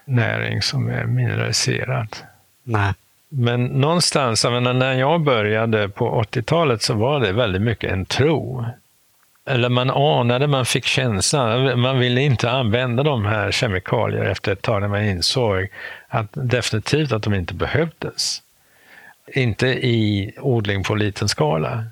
näring 0.04 0.62
som 0.62 0.88
är 0.88 1.04
mineraliserad. 1.04 2.16
Nej. 2.64 2.94
Men 3.34 3.64
någonstans, 3.64 4.44
jag 4.44 4.52
menar, 4.52 4.72
när 4.72 4.94
jag 4.94 5.20
började 5.20 5.88
på 5.88 6.22
80-talet 6.22 6.82
så 6.82 6.94
var 6.94 7.20
det 7.20 7.32
väldigt 7.32 7.62
mycket 7.62 7.92
en 7.92 8.06
tro. 8.06 8.64
Eller 9.46 9.68
man 9.68 9.90
anade, 9.90 10.46
man 10.46 10.66
fick 10.66 10.84
känslan, 10.84 11.80
man 11.80 11.98
ville 11.98 12.20
inte 12.20 12.50
använda 12.50 13.02
de 13.02 13.24
här 13.24 13.50
kemikalierna 13.50 14.30
efter 14.30 14.52
ett 14.52 14.62
tag 14.62 14.80
när 14.80 14.88
man 14.88 15.02
insåg 15.02 15.68
att 16.08 16.28
definitivt 16.32 17.12
att 17.12 17.22
de 17.22 17.34
inte 17.34 17.54
behövdes. 17.54 18.42
Inte 19.26 19.66
i 19.66 20.32
odling 20.40 20.84
på 20.84 20.94
liten 20.94 21.28
skala. 21.28 21.84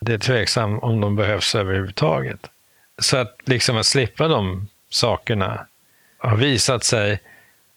Det 0.00 0.14
är 0.14 0.18
tveksamt 0.18 0.82
om 0.82 1.00
de 1.00 1.16
behövs 1.16 1.54
överhuvudtaget. 1.54 2.50
Så 2.98 3.16
att 3.16 3.36
liksom 3.44 3.76
att 3.76 3.86
slippa 3.86 4.28
de 4.28 4.68
sakerna 4.90 5.66
har 6.18 6.36
visat 6.36 6.84
sig 6.84 7.20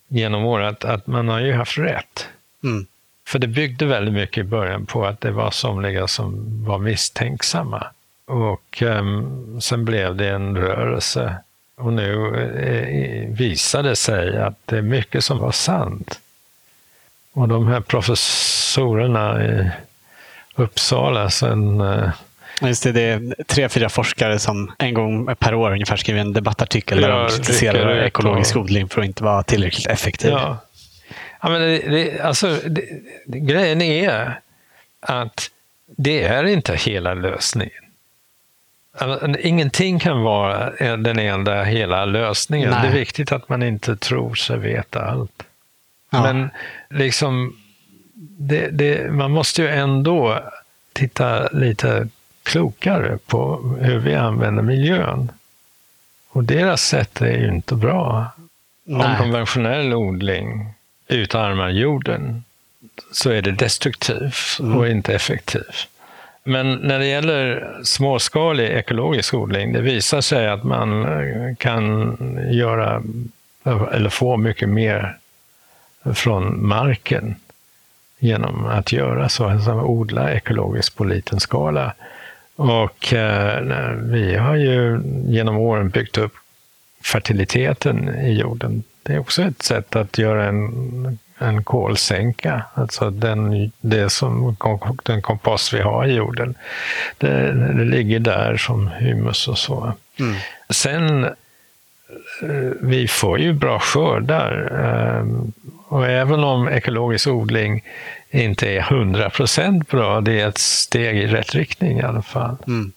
genom 0.07 0.45
året 0.45 0.85
att 0.85 1.07
man 1.07 1.27
har 1.27 1.39
ju 1.39 1.53
haft 1.53 1.77
rätt. 1.77 2.27
Mm. 2.63 2.87
För 3.27 3.39
det 3.39 3.47
byggde 3.47 3.85
väldigt 3.85 4.13
mycket 4.13 4.37
i 4.37 4.43
början 4.43 4.85
på 4.85 5.05
att 5.05 5.21
det 5.21 5.31
var 5.31 5.51
somliga 5.51 6.07
som 6.07 6.45
var 6.65 6.79
misstänksamma. 6.79 7.87
Och 8.25 8.81
um, 8.81 9.61
sen 9.61 9.85
blev 9.85 10.15
det 10.15 10.29
en 10.29 10.57
rörelse. 10.57 11.35
Och 11.77 11.93
nu 11.93 12.35
eh, 12.57 13.35
visade 13.37 13.89
det 13.89 13.95
sig 13.95 14.37
att 14.37 14.55
det 14.65 14.77
är 14.77 14.81
mycket 14.81 15.23
som 15.23 15.39
var 15.39 15.51
sant. 15.51 16.19
Och 17.33 17.47
de 17.47 17.67
här 17.67 17.81
professorerna 17.81 19.45
i 19.45 19.69
Uppsala 20.55 21.29
sen 21.29 21.81
eh, 21.81 22.09
Just 22.61 22.83
det, 22.83 22.91
det 22.91 23.01
är 23.01 23.35
tre, 23.47 23.69
fyra 23.69 23.89
forskare 23.89 24.39
som 24.39 24.71
en 24.77 24.93
gång 24.93 25.35
per 25.35 25.53
år 25.53 25.71
ungefär 25.71 25.95
skriver 25.95 26.19
en 26.19 26.33
debattartikel 26.33 27.01
där 27.01 27.09
de 27.09 27.29
kritiserar 27.29 27.97
ekologisk 27.97 28.55
odling 28.55 28.89
för 28.89 29.01
att 29.01 29.07
inte 29.07 29.23
vara 29.23 29.43
tillräckligt 29.43 29.87
effektiv. 29.87 30.31
Ja, 30.31 30.57
Ja, 31.47 31.51
men 31.51 31.61
det, 31.61 31.77
det, 31.77 32.19
alltså, 32.19 32.59
det, 32.65 32.85
grejen 33.25 33.81
är 33.81 34.39
att 34.99 35.51
det 35.85 36.23
är 36.23 36.43
inte 36.43 36.75
hela 36.75 37.13
lösningen. 37.13 37.83
Alltså, 38.97 39.39
ingenting 39.39 39.99
kan 39.99 40.21
vara 40.21 40.69
den 40.97 41.19
enda 41.19 41.63
hela 41.63 42.05
lösningen. 42.05 42.69
Nej. 42.69 42.79
Det 42.81 42.87
är 42.87 42.93
viktigt 42.99 43.31
att 43.31 43.49
man 43.49 43.63
inte 43.63 43.95
tror 43.95 44.35
sig 44.35 44.57
veta 44.57 45.01
allt. 45.05 45.43
Ja. 46.09 46.21
Men 46.21 46.49
liksom, 46.89 47.59
det, 48.39 48.69
det, 48.69 49.11
man 49.11 49.31
måste 49.31 49.61
ju 49.61 49.67
ändå 49.67 50.39
titta 50.93 51.47
lite 51.47 52.07
klokare 52.43 53.17
på 53.25 53.57
hur 53.81 53.99
vi 53.99 54.15
använder 54.15 54.63
miljön. 54.63 55.31
Och 56.29 56.43
deras 56.43 56.81
sätt 56.81 57.21
är 57.21 57.37
ju 57.37 57.47
inte 57.47 57.75
bra. 57.75 58.25
Nej. 58.83 59.05
Om 59.05 59.15
konventionell 59.17 59.93
odling 59.93 60.73
utarmar 61.07 61.69
jorden 61.69 62.43
så 63.11 63.29
är 63.29 63.41
det 63.41 63.51
destruktivt 63.51 64.59
och 64.75 64.87
inte 64.87 65.13
effektivt. 65.13 65.87
Men 66.43 66.73
när 66.73 66.99
det 66.99 67.05
gäller 67.05 67.71
småskalig 67.83 68.69
ekologisk 68.69 69.33
odling, 69.33 69.73
det 69.73 69.81
visar 69.81 70.21
sig 70.21 70.47
att 70.47 70.63
man 70.63 71.05
eh, 71.05 71.55
kan 71.55 72.17
göra 72.51 73.03
eller 73.91 74.09
få 74.09 74.37
mycket 74.37 74.69
mer 74.69 75.17
från 76.13 76.67
marken 76.67 77.35
genom 78.19 78.65
att 78.65 78.91
göra 78.91 79.29
så, 79.29 79.45
alltså 79.45 79.71
odla 79.71 80.33
ekologiskt 80.33 80.95
på 80.95 81.03
liten 81.03 81.39
skala. 81.39 81.93
Och 82.55 83.13
eh, 83.13 83.61
vi 83.93 84.35
har 84.35 84.55
ju 84.55 85.01
genom 85.25 85.57
åren 85.57 85.89
byggt 85.89 86.17
upp 86.17 86.33
fertiliteten 87.03 88.19
i 88.19 88.39
jorden. 88.39 88.83
Det 89.07 89.13
är 89.13 89.19
också 89.19 89.41
ett 89.41 89.61
sätt 89.61 89.95
att 89.95 90.17
göra 90.17 90.45
en, 90.45 91.19
en 91.37 91.63
kolsänka, 91.63 92.63
alltså 92.73 93.09
den, 93.09 93.71
det 93.81 94.09
som, 94.09 94.55
den 95.03 95.21
kompost 95.21 95.73
vi 95.73 95.81
har 95.81 96.05
i 96.05 96.13
jorden. 96.13 96.55
Det, 97.17 97.51
det 97.77 97.83
ligger 97.85 98.19
där 98.19 98.57
som 98.57 98.87
humus 98.87 99.47
och 99.47 99.57
så. 99.57 99.93
Mm. 100.19 100.35
Sen, 100.69 101.23
eh, 101.23 101.29
vi 102.81 103.07
får 103.07 103.39
ju 103.39 103.53
bra 103.53 103.79
skördar. 103.79 104.71
eh, 104.85 105.25
Och 105.87 106.07
även 106.07 106.43
om 106.43 106.67
ekologisk 106.69 107.27
odling 107.27 107.83
inte 108.29 108.69
är 108.69 108.81
100% 108.81 109.85
bra, 109.91 110.21
det 110.21 110.41
är 110.41 110.47
ett 110.47 110.57
steg 110.57 111.17
i 111.17 111.27
rätt 111.27 111.55
riktning 111.55 111.99
i 111.99 112.03
alla 112.03 112.21
fall. 112.21 112.57
Mm. 112.67 112.91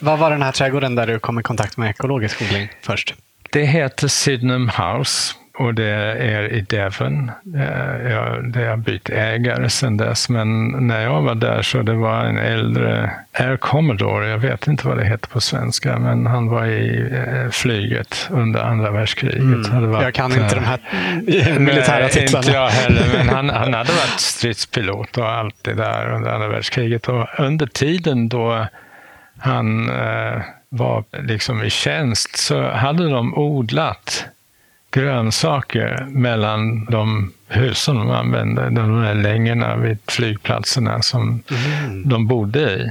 Vad 0.00 0.18
var 0.18 0.30
den 0.30 0.42
här 0.42 0.52
trädgården 0.52 0.94
där 0.94 1.06
du 1.06 1.18
kom 1.18 1.40
i 1.40 1.42
kontakt 1.42 1.76
med 1.76 1.90
ekologisk 1.90 2.42
odling 2.42 2.68
först? 2.82 3.14
Det 3.52 3.62
heter 3.64 4.08
Sydenham 4.08 4.68
House 4.68 5.34
och 5.58 5.74
det 5.74 5.84
är 6.18 6.52
i 6.52 6.60
Devon. 6.60 7.30
Eh, 7.56 8.10
Jag, 8.12 8.52
det 8.52 8.64
har 8.66 8.76
bytt 8.76 9.10
ägare 9.10 9.68
sedan 9.70 9.96
dess, 9.96 10.28
men 10.28 10.68
när 10.68 11.00
jag 11.02 11.22
var 11.22 11.34
där 11.34 11.62
så 11.62 11.82
det 11.82 11.94
var 11.94 12.24
en 12.24 12.38
äldre 12.38 13.10
Air 13.32 13.56
Commodore, 13.56 14.28
jag 14.28 14.38
vet 14.38 14.66
inte 14.66 14.86
vad 14.88 14.96
det 14.96 15.04
heter 15.04 15.28
på 15.28 15.40
svenska, 15.40 15.98
men 15.98 16.26
han 16.26 16.48
var 16.48 16.66
i 16.66 17.10
eh, 17.12 17.50
flyget 17.50 18.28
under 18.30 18.60
andra 18.60 18.90
världskriget. 18.90 19.68
Hade 19.68 19.86
varit, 19.86 19.98
Mm. 19.98 20.02
Jag 20.02 20.14
kan 20.14 20.32
inte 20.32 20.54
de 20.54 20.64
här 20.64 21.58
militära 21.58 22.08
titlarna. 22.08 22.38
Inte 22.46 22.52
jag 22.58 22.68
heller, 22.68 23.02
men 23.16 23.28
han, 23.28 23.50
han 23.62 23.74
hade 23.74 23.92
varit 23.92 24.20
stridspilot 24.20 25.16
och 25.18 25.28
allt 25.30 25.56
det 25.62 25.74
där 25.74 26.12
under 26.14 26.30
andra 26.30 26.48
världskriget. 26.48 27.08
Och 27.08 27.26
under 27.38 27.66
tiden 27.66 28.28
då 28.28 28.66
han 29.38 29.90
eh, 29.90 30.42
var 30.68 31.04
liksom 31.22 31.62
i 31.62 31.70
tjänst 31.70 32.36
så 32.36 32.62
hade 32.70 33.10
de 33.10 33.34
odlat 33.34 34.24
grönsaker 34.90 36.06
mellan 36.08 36.84
de 36.84 37.32
husen 37.48 37.96
de 37.96 38.10
använde, 38.10 38.70
de 38.70 39.02
här 39.02 39.14
längorna 39.14 39.76
vid 39.76 39.98
flygplatserna 40.08 41.02
som 41.02 41.42
de 42.04 42.26
bodde 42.26 42.60
i. 42.60 42.90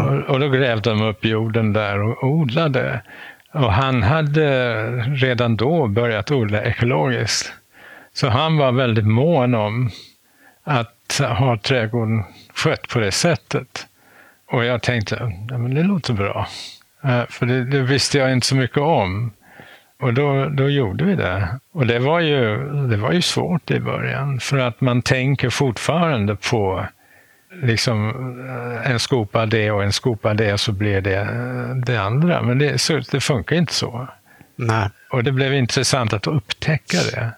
Och, 0.00 0.30
och 0.30 0.40
då 0.40 0.48
grävde 0.48 0.90
de 0.90 1.02
upp 1.02 1.24
jorden 1.24 1.72
där 1.72 2.02
och 2.02 2.24
odlade. 2.24 3.02
Och 3.52 3.72
han 3.72 4.02
hade 4.02 4.82
redan 5.00 5.56
då 5.56 5.86
börjat 5.86 6.30
odla 6.30 6.62
ekologiskt. 6.62 7.52
Så 8.14 8.28
han 8.28 8.56
var 8.56 8.72
väldigt 8.72 9.06
mån 9.06 9.54
om 9.54 9.90
att 10.64 11.20
ha 11.38 11.58
trädgården 11.58 12.24
skött 12.54 12.88
på 12.88 12.98
det 12.98 13.12
sättet. 13.12 13.86
Och 14.50 14.64
jag 14.64 14.82
tänkte, 14.82 15.32
ja, 15.50 15.58
men 15.58 15.74
det 15.74 15.82
låter 15.82 16.12
bra. 16.12 16.48
Eh, 17.04 17.22
För 17.28 17.46
det, 17.46 17.64
det 17.64 17.82
visste 17.82 18.18
jag 18.18 18.32
inte 18.32 18.46
så 18.46 18.56
mycket 18.56 18.78
om. 18.78 19.32
Och 20.02 20.14
då, 20.14 20.48
då 20.48 20.68
gjorde 20.70 21.04
vi 21.04 21.14
det. 21.14 21.48
Och 21.72 21.86
det 21.86 21.98
var, 21.98 22.20
ju, 22.20 22.58
det 22.88 22.96
var 22.96 23.12
ju 23.12 23.22
svårt 23.22 23.70
i 23.70 23.80
början, 23.80 24.40
för 24.40 24.58
att 24.58 24.80
man 24.80 25.02
tänker 25.02 25.50
fortfarande 25.50 26.36
på 26.36 26.86
liksom 27.62 28.10
eh, 28.48 28.90
en 28.90 28.98
skopa 28.98 29.46
det 29.46 29.70
och 29.70 29.84
en 29.84 29.92
skopa 29.92 30.34
det 30.34 30.58
så 30.58 30.72
blir 30.72 31.00
det 31.00 31.16
eh, 31.20 31.76
det 31.86 31.96
andra. 31.96 32.42
Men 32.42 32.58
det, 32.58 32.80
så, 32.80 33.00
det 33.10 33.20
funkar 33.20 33.56
inte 33.56 33.74
så. 33.74 34.08
Nej. 34.56 34.90
Och 35.10 35.24
det 35.24 35.32
blev 35.32 35.54
intressant 35.54 36.12
att 36.12 36.26
upptäcka 36.26 36.98
det. 37.12 37.32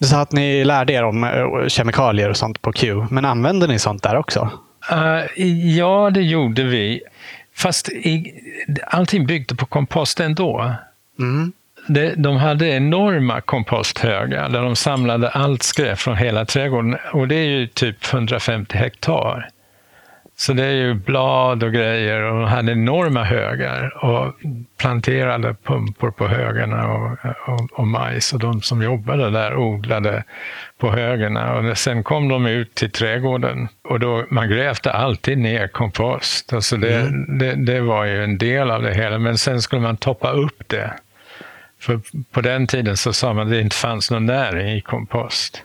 Du 0.00 0.06
sa 0.06 0.20
att 0.20 0.32
ni 0.32 0.64
lärde 0.64 0.92
er 0.92 1.04
om 1.04 1.26
kemikalier 1.68 2.30
och 2.30 2.36
sånt 2.36 2.62
på 2.62 2.72
Q, 2.72 3.06
men 3.10 3.24
använder 3.24 3.68
ni 3.68 3.78
sånt 3.78 4.02
där 4.02 4.16
också? 4.16 4.50
Eh, 4.90 5.44
ja, 5.76 6.10
det 6.10 6.22
gjorde 6.22 6.62
vi. 6.62 7.02
Fast 7.58 7.88
i, 7.88 8.34
allting 8.86 9.26
byggde 9.26 9.54
på 9.54 9.66
kompost 9.66 10.20
ändå. 10.20 10.74
Mm. 11.18 11.52
Det, 11.86 12.14
de 12.14 12.36
hade 12.36 12.68
enorma 12.68 13.40
komposthögar 13.40 14.48
där 14.48 14.62
de 14.62 14.76
samlade 14.76 15.28
allt 15.28 15.62
skräp 15.62 15.98
från 15.98 16.16
hela 16.16 16.44
trädgården. 16.44 16.96
Och 17.12 17.28
det 17.28 17.34
är 17.34 17.44
ju 17.44 17.66
typ 17.66 18.12
150 18.12 18.76
hektar. 18.76 19.48
Så 20.40 20.52
det 20.52 20.64
är 20.64 20.72
ju 20.72 20.94
blad 20.94 21.62
och 21.62 21.72
grejer 21.72 22.22
och 22.22 22.40
de 22.40 22.48
hade 22.48 22.72
enorma 22.72 23.24
högar 23.24 24.04
och 24.04 24.34
planterade 24.76 25.54
pumpor 25.64 26.10
på 26.10 26.28
högarna 26.28 26.88
och, 26.88 27.18
och, 27.46 27.72
och 27.72 27.86
majs. 27.86 28.32
Och 28.32 28.38
de 28.38 28.62
som 28.62 28.82
jobbade 28.82 29.30
där 29.30 29.56
odlade 29.56 30.24
på 30.78 30.90
högarna. 30.92 31.54
Och 31.54 31.78
sen 31.78 32.04
kom 32.04 32.28
de 32.28 32.46
ut 32.46 32.74
till 32.74 32.90
trädgården 32.90 33.68
och 33.84 34.00
då, 34.00 34.24
man 34.30 34.48
grävde 34.48 34.92
alltid 34.92 35.38
ner 35.38 35.68
kompost. 35.68 36.52
Alltså 36.52 36.76
det, 36.76 37.12
det, 37.38 37.54
det 37.54 37.80
var 37.80 38.04
ju 38.04 38.24
en 38.24 38.38
del 38.38 38.70
av 38.70 38.82
det 38.82 38.94
hela, 38.94 39.18
men 39.18 39.38
sen 39.38 39.62
skulle 39.62 39.82
man 39.82 39.96
toppa 39.96 40.30
upp 40.30 40.62
det. 40.66 40.92
För 41.80 42.00
på 42.32 42.40
den 42.40 42.66
tiden 42.66 42.96
så 42.96 43.12
sa 43.12 43.32
man 43.32 43.46
att 43.46 43.50
det 43.50 43.60
inte 43.60 43.76
fanns 43.76 44.10
någon 44.10 44.26
näring 44.26 44.68
i 44.68 44.80
kompost. 44.80 45.64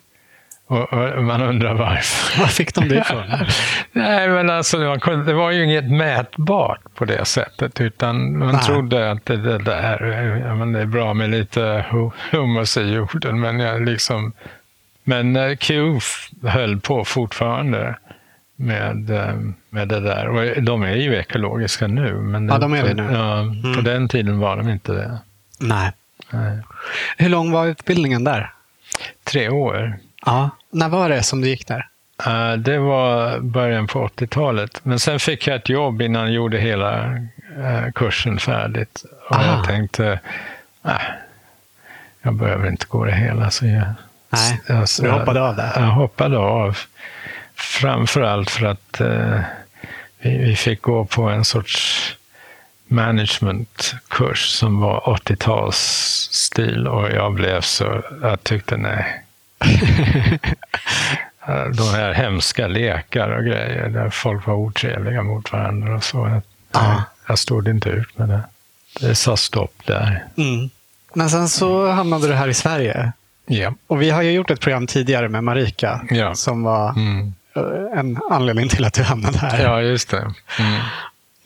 Och, 0.73 0.93
och 1.17 1.23
man 1.23 1.41
undrar 1.41 1.73
varför. 1.73 2.39
Var 2.41 2.47
fick 2.47 2.73
de 2.75 2.87
det 2.89 2.95
ifrån? 2.95 3.23
Nej, 3.91 4.27
men 4.29 4.49
alltså 4.49 4.77
man 4.77 4.99
kunde, 4.99 5.25
det 5.25 5.33
var 5.33 5.51
ju 5.51 5.63
inget 5.63 5.91
mätbart 5.91 6.81
på 6.95 7.05
det 7.05 7.25
sättet, 7.25 7.81
utan 7.81 8.37
man 8.37 8.51
Nej. 8.55 8.63
trodde 8.63 9.11
att 9.11 9.25
det, 9.25 9.37
det 9.37 9.57
där, 9.57 10.03
ja, 10.47 10.55
men 10.55 10.71
det 10.73 10.79
är 10.81 10.85
bra 10.85 11.13
med 11.13 11.29
lite 11.29 11.85
hu- 11.91 12.11
humus 12.31 12.77
i 12.77 12.81
jorden, 12.81 13.39
men 13.39 13.59
jag 13.59 13.81
liksom... 13.85 14.33
Men 15.03 15.35
eh, 15.35 15.55
Q 15.55 15.99
höll 16.43 16.79
på 16.79 17.05
fortfarande 17.05 17.95
med, 18.55 19.09
eh, 19.09 19.35
med 19.69 19.87
det 19.87 19.99
där. 19.99 20.27
Och 20.29 20.63
de 20.63 20.83
är 20.83 20.95
ju 20.95 21.15
ekologiska 21.15 21.87
nu. 21.87 22.13
Men 22.13 22.47
Ja, 22.47 22.57
de 22.57 22.73
är 22.73 22.83
det 22.83 22.93
nu. 22.93 23.03
Ja, 23.03 23.35
På 23.63 23.67
Mm. 23.69 23.83
den 23.83 24.07
tiden 24.07 24.39
var 24.39 24.57
de 24.57 24.69
inte 24.69 24.91
det. 24.91 25.17
Nej. 25.59 25.91
Nej. 26.31 26.59
Hur 27.17 27.29
lång 27.29 27.51
var 27.51 27.65
utbildningen 27.65 28.23
där? 28.23 28.51
Tre 29.23 29.49
år. 29.49 29.97
Ja. 30.25 30.49
När 30.71 30.89
var 30.89 31.09
det 31.09 31.23
som 31.23 31.41
du 31.41 31.47
gick 31.47 31.67
där? 31.67 31.87
Eh, 32.25 32.53
Det 32.57 32.77
var 32.77 33.39
början 33.39 33.87
på 33.87 34.07
80-talet. 34.07 34.79
Men 34.83 34.99
sen 34.99 35.19
fick 35.19 35.47
jag 35.47 35.55
ett 35.55 35.69
jobb 35.69 36.01
innan 36.01 36.23
jag 36.23 36.31
gjorde 36.31 36.57
hela 36.57 37.03
eh, 37.57 37.91
kursen 37.95 38.39
färdigt. 38.39 39.03
Och 39.29 39.35
Aha. 39.35 39.55
jag 39.55 39.65
tänkte, 39.65 40.19
nej, 40.81 41.01
jag 42.21 42.35
behöver 42.35 42.67
inte 42.69 42.85
gå 42.89 43.05
det 43.05 43.15
hela. 43.15 43.51
Så 43.51 43.65
jag, 43.65 43.83
Nej, 44.29 44.61
jag, 44.67 44.87
du 45.01 45.09
hoppade 45.11 45.41
av 45.41 45.55
där. 45.55 45.71
Jag 45.75 45.81
hoppade 45.87 46.37
av. 46.37 46.77
Framförallt 47.55 48.49
för 48.51 48.65
att 48.65 49.01
eh, 49.01 49.39
vi, 50.19 50.37
vi 50.37 50.55
fick 50.55 50.81
gå 50.81 51.05
på 51.05 51.23
en 51.29 51.45
sorts 51.45 52.15
managementkurs 52.87 54.45
som 54.45 54.79
var 54.81 54.99
80-talsstil 54.99 56.87
och 56.87 57.11
jag 57.11 57.33
blev 57.33 57.61
så, 57.61 58.03
jag 58.21 58.43
tyckte 58.43 58.77
nej. 58.77 59.22
De 61.77 61.83
här 61.95 62.13
hemska 62.13 62.67
lekar 62.67 63.29
och 63.29 63.43
grejer 63.45 63.89
där 63.89 64.09
folk 64.09 64.47
var 64.47 64.53
otrevliga 64.55 65.23
mot 65.23 65.51
varandra 65.51 65.95
och 65.95 66.03
så. 66.03 66.41
Ja. 66.71 67.03
jag 67.27 67.39
stod 67.39 67.67
inte 67.67 67.89
ut 67.89 68.17
med 68.17 68.29
det. 68.29 68.41
Det 68.99 69.15
sa 69.15 69.37
stopp 69.37 69.73
där. 69.85 70.23
Mm. 70.37 70.69
Men 71.13 71.29
sen 71.29 71.49
så 71.49 71.91
hamnade 71.91 72.27
du 72.27 72.33
här 72.33 72.47
i 72.47 72.53
Sverige. 72.53 73.11
Ja. 73.45 73.73
Och 73.87 74.01
vi 74.01 74.09
har 74.09 74.21
ju 74.21 74.31
gjort 74.31 74.51
ett 74.51 74.59
program 74.59 74.87
tidigare 74.87 75.29
med 75.29 75.43
Marika 75.43 76.01
Ja. 76.09 76.35
som 76.35 76.63
var 76.63 76.89
Mm. 76.89 77.33
eh, 77.55 77.99
en 77.99 78.19
anledning 78.31 78.69
till 78.69 78.85
att 78.85 78.93
du 78.93 79.03
hamnade 79.03 79.37
här. 79.37 79.63
Ja, 79.63 79.81
just 79.81 80.09
det. 80.09 80.17
Mm. 80.59 80.81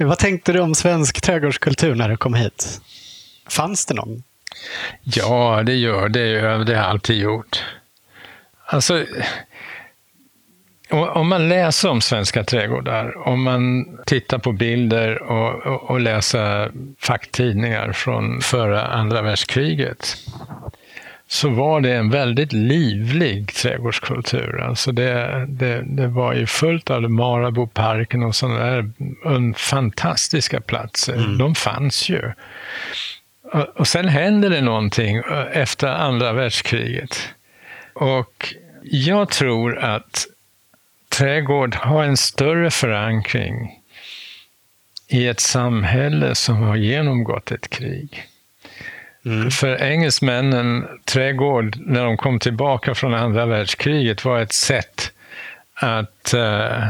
Vad 0.10 0.18
tänkte 0.18 0.54
du 0.54 0.60
om 0.60 0.76
svensk 0.76 1.22
trädgårdskultur 1.22 1.96
när 1.96 2.10
du 2.10 2.18
kom 2.18 2.34
hit? 2.34 2.82
Fanns 3.50 3.86
det 3.86 3.94
någon? 3.94 4.24
Ja, 5.04 5.64
det 5.66 5.74
gör 5.76 6.10
det. 6.10 6.40
Det 6.42 6.48
har 6.50 6.66
jag 6.74 6.86
alltid 6.86 7.18
gjort. 7.22 7.64
Alltså, 8.70 9.06
om 10.90 11.28
man 11.28 11.50
läser 11.50 11.90
om 11.90 12.02
svenska 12.02 12.44
trädgårdar, 12.44 13.28
om 13.28 13.44
man 13.44 13.86
tittar 14.06 14.38
på 14.38 14.52
bilder 14.52 15.22
och, 15.22 15.66
och, 15.66 15.90
och 15.90 16.00
läser 16.00 16.72
facktidningar 17.00 17.92
från 17.92 18.42
före 18.42 18.82
andra 18.82 19.22
världskriget, 19.22 20.18
så 21.28 21.50
var 21.50 21.82
det 21.82 21.94
en 21.94 22.10
väldigt 22.10 22.54
livlig 22.54 23.54
trädgårdskultur. 23.54 24.62
Alltså 24.62 24.92
det, 24.92 25.46
det, 25.48 25.84
det 25.86 26.08
var 26.08 26.34
ju 26.34 26.46
fullt 26.46 26.90
av 26.90 27.02
Marabouparken 27.02 28.24
och 28.24 28.36
sådana 28.36 28.60
där 28.60 29.54
fantastiska 29.54 30.62
platser. 30.62 31.14
Mm. 31.14 31.38
De 31.38 31.56
fanns 31.56 32.10
ju. 32.10 32.32
Och 33.76 33.88
sen 33.88 34.08
händer 34.08 34.50
det 34.50 34.62
någonting 34.62 35.22
efter 35.52 35.88
andra 35.88 36.34
världskriget. 36.34 37.34
Och 38.00 38.56
jag 38.84 39.30
tror 39.30 39.78
att 39.78 40.26
trädgård 41.10 41.76
har 41.76 42.04
en 42.04 42.18
större 42.18 42.72
förankring 42.72 43.82
i 45.08 45.28
ett 45.28 45.40
samhälle 45.40 46.36
som 46.36 46.56
har 46.56 46.76
genomgått 46.76 47.52
ett 47.52 47.70
krig. 47.70 48.24
Mm. 49.26 49.52
För 49.52 49.84
engelsmännen, 49.84 50.88
trädgård, 51.06 51.78
när 51.80 52.04
de 52.04 52.18
kom 52.18 52.40
tillbaka 52.40 52.96
från 52.96 53.14
andra 53.14 53.46
världskriget, 53.46 54.26
var 54.26 54.40
ett 54.40 54.54
sätt 54.54 55.12
att 55.74 56.34
uh, 56.36 56.88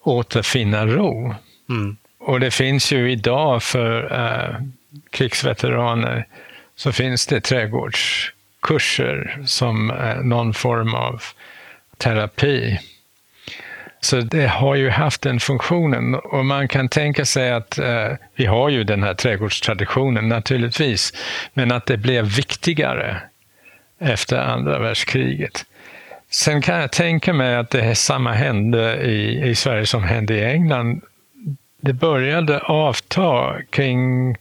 återfinna 0.00 0.86
ro. 0.86 1.34
Mm. 1.68 1.96
Och 2.18 2.40
det 2.40 2.50
finns 2.50 2.92
ju 2.92 3.12
idag 3.12 3.62
för 3.62 4.12
uh, 4.12 4.60
krigsveteraner, 5.10 6.26
så 6.76 6.92
finns 6.92 7.26
det 7.26 7.40
kurser 8.64 9.38
som 9.46 9.90
eh, 9.90 10.16
någon 10.16 10.54
form 10.54 10.94
av 10.94 11.22
terapi. 11.98 12.80
Så 14.00 14.20
det 14.20 14.46
har 14.46 14.74
ju 14.74 14.90
haft 14.90 15.22
den 15.22 15.40
funktionen 15.40 16.14
och 16.14 16.44
man 16.44 16.68
kan 16.68 16.88
tänka 16.88 17.24
sig 17.24 17.52
att 17.52 17.78
eh, 17.78 18.12
vi 18.34 18.46
har 18.46 18.68
ju 18.68 18.84
den 18.84 19.02
här 19.02 19.14
trädgårdstraditionen 19.14 20.28
naturligtvis, 20.28 21.12
men 21.54 21.72
att 21.72 21.86
det 21.86 21.96
blev 21.96 22.24
viktigare 22.24 23.20
efter 23.98 24.36
andra 24.36 24.78
världskriget. 24.78 25.64
Sen 26.30 26.62
kan 26.62 26.80
jag 26.80 26.92
tänka 26.92 27.32
mig 27.32 27.56
att 27.56 27.70
det 27.70 27.94
samma 27.94 28.32
hände 28.32 28.96
i, 28.96 29.48
i 29.48 29.54
Sverige 29.54 29.86
som 29.86 30.04
hände 30.04 30.34
i 30.34 30.44
England. 30.44 31.00
Det 31.80 31.92
började 31.92 32.60
avta 32.60 33.56
kring 33.70 34.36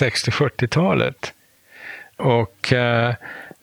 60-70-talet 0.00 1.32
och 2.16 2.72
eh, 2.72 3.14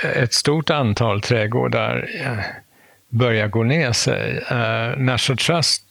ett 0.05 0.33
stort 0.33 0.69
antal 0.69 1.21
trädgårdar 1.21 2.09
eh, 2.21 2.37
börjar 3.09 3.45
börja 3.45 3.47
gå 3.47 3.63
ner 3.63 3.91
sig. 3.91 4.43
Uh, 4.51 4.97
National 4.97 5.37
Trust 5.37 5.83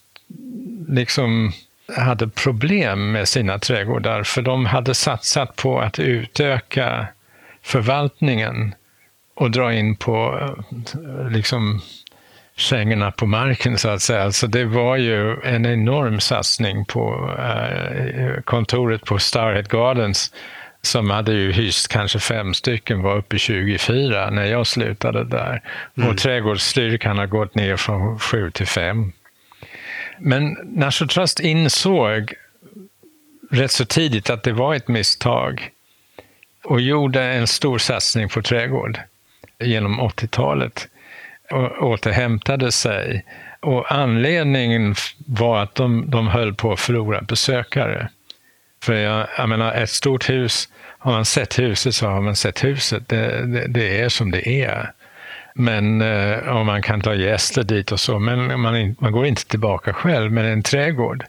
liksom 0.89 1.53
hade 1.97 2.29
problem 2.29 3.13
med 3.13 3.29
sina 3.29 3.59
trädgårdar 3.59 4.23
för 4.23 4.43
de 4.43 4.67
hade 4.67 4.95
satsat 4.95 5.57
på 5.57 5.81
att 5.81 5.99
utöka 5.99 7.07
förvaltningen 7.63 8.75
och 9.35 9.51
dra 9.51 9.73
in 9.75 9.97
på 9.97 10.39
eh, 10.41 11.31
liksom 11.31 11.81
kängorna 12.57 13.11
på 13.11 13.27
marken 13.27 13.79
så 13.79 13.89
att 13.89 14.03
säga. 14.03 14.23
Alltså 14.23 14.47
det 14.47 14.65
var 14.65 14.97
ju 14.97 15.41
en 15.45 15.67
enorm 15.67 16.21
satsning 16.21 16.85
på 16.85 17.31
uh, 17.39 18.41
kontoret 18.45 19.05
på 19.05 19.19
Starhead 19.19 19.69
Gardens 19.69 20.33
som 20.87 21.11
hade 21.11 21.33
ju 21.33 21.53
hyst 21.53 21.89
kanske 21.89 22.19
fem 22.19 22.55
stycken 22.55 23.03
var 23.03 23.17
uppe 23.17 23.37
i 23.37 23.39
24 23.39 24.31
när 24.31 24.45
jag 24.45 24.67
slutade 24.67 25.25
där. 25.25 25.63
Mm. 25.97 26.09
Och 26.09 26.19
trädgårdsstyrkan 26.19 27.19
har 27.19 27.27
gått 27.27 27.55
ner 27.55 27.77
från 27.77 28.19
7 28.19 28.51
till 28.51 28.67
5. 28.67 29.13
Men 30.19 30.57
National 30.65 31.09
Trust 31.09 31.41
insåg 31.41 32.35
rätt 33.51 33.71
så 33.71 33.85
tidigt 33.85 34.31
att 34.31 34.43
det 34.43 34.53
var 34.53 34.75
ett 34.75 34.89
misstag 34.89 35.71
och 36.65 36.81
gjorde 36.81 37.23
en 37.23 37.47
stor 37.47 37.79
satsning 37.79 38.29
på 38.29 38.43
trädgård 38.43 38.99
genom 39.61 40.01
80-talet 40.01 40.89
och 41.51 41.83
återhämtade 41.83 42.73
sig. 42.73 43.25
Och 43.61 43.93
anledningen 43.93 44.95
var 45.27 45.63
att 45.63 45.75
de, 45.75 46.11
de 46.11 46.29
höll 46.29 46.55
på 46.55 46.73
att 46.73 46.81
förlora 46.81 47.21
besökare. 47.21 48.09
För 48.85 48.95
jag, 48.95 49.27
jag 49.39 49.49
menar, 49.49 49.73
ett 49.73 49.91
stort 49.91 50.31
hus, 50.31 50.69
har 50.99 51.13
man 51.13 51.25
sett 51.25 51.59
huset 51.59 51.95
så 51.95 52.07
har 52.07 52.21
man 52.21 52.37
sett 52.37 52.65
huset. 52.65 53.09
Det, 53.09 53.47
det, 53.47 53.67
det 53.67 54.01
är 54.01 54.09
som 54.09 54.31
det 54.31 54.49
är. 54.49 54.93
Men 55.55 56.01
eh, 56.01 56.57
om 56.57 56.67
man 56.67 56.83
kan 56.83 57.01
ta 57.01 57.15
gäster 57.15 57.63
dit 57.63 57.93
och 57.93 58.01
så, 58.01 58.19
men 58.19 58.61
man, 58.61 58.97
man 58.99 59.13
går 59.13 59.27
inte 59.27 59.47
tillbaka 59.47 59.93
själv. 59.93 60.33
Men 60.33 60.45
en 60.45 60.63
trädgård 60.63 61.25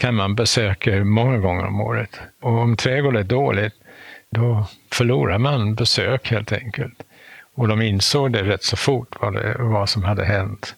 kan 0.00 0.14
man 0.14 0.34
besöka 0.34 1.04
många 1.04 1.38
gånger 1.38 1.66
om 1.66 1.80
året. 1.80 2.20
Och 2.40 2.58
om 2.58 2.76
trädgården 2.76 3.20
är 3.20 3.24
dåligt, 3.24 3.74
då 4.30 4.66
förlorar 4.92 5.38
man 5.38 5.74
besök 5.74 6.30
helt 6.30 6.52
enkelt. 6.52 7.02
Och 7.54 7.68
de 7.68 7.82
insåg 7.82 8.32
det 8.32 8.42
rätt 8.42 8.64
så 8.64 8.76
fort 8.76 9.16
vad, 9.20 9.34
det, 9.34 9.56
vad 9.58 9.88
som 9.88 10.04
hade 10.04 10.24
hänt. 10.24 10.74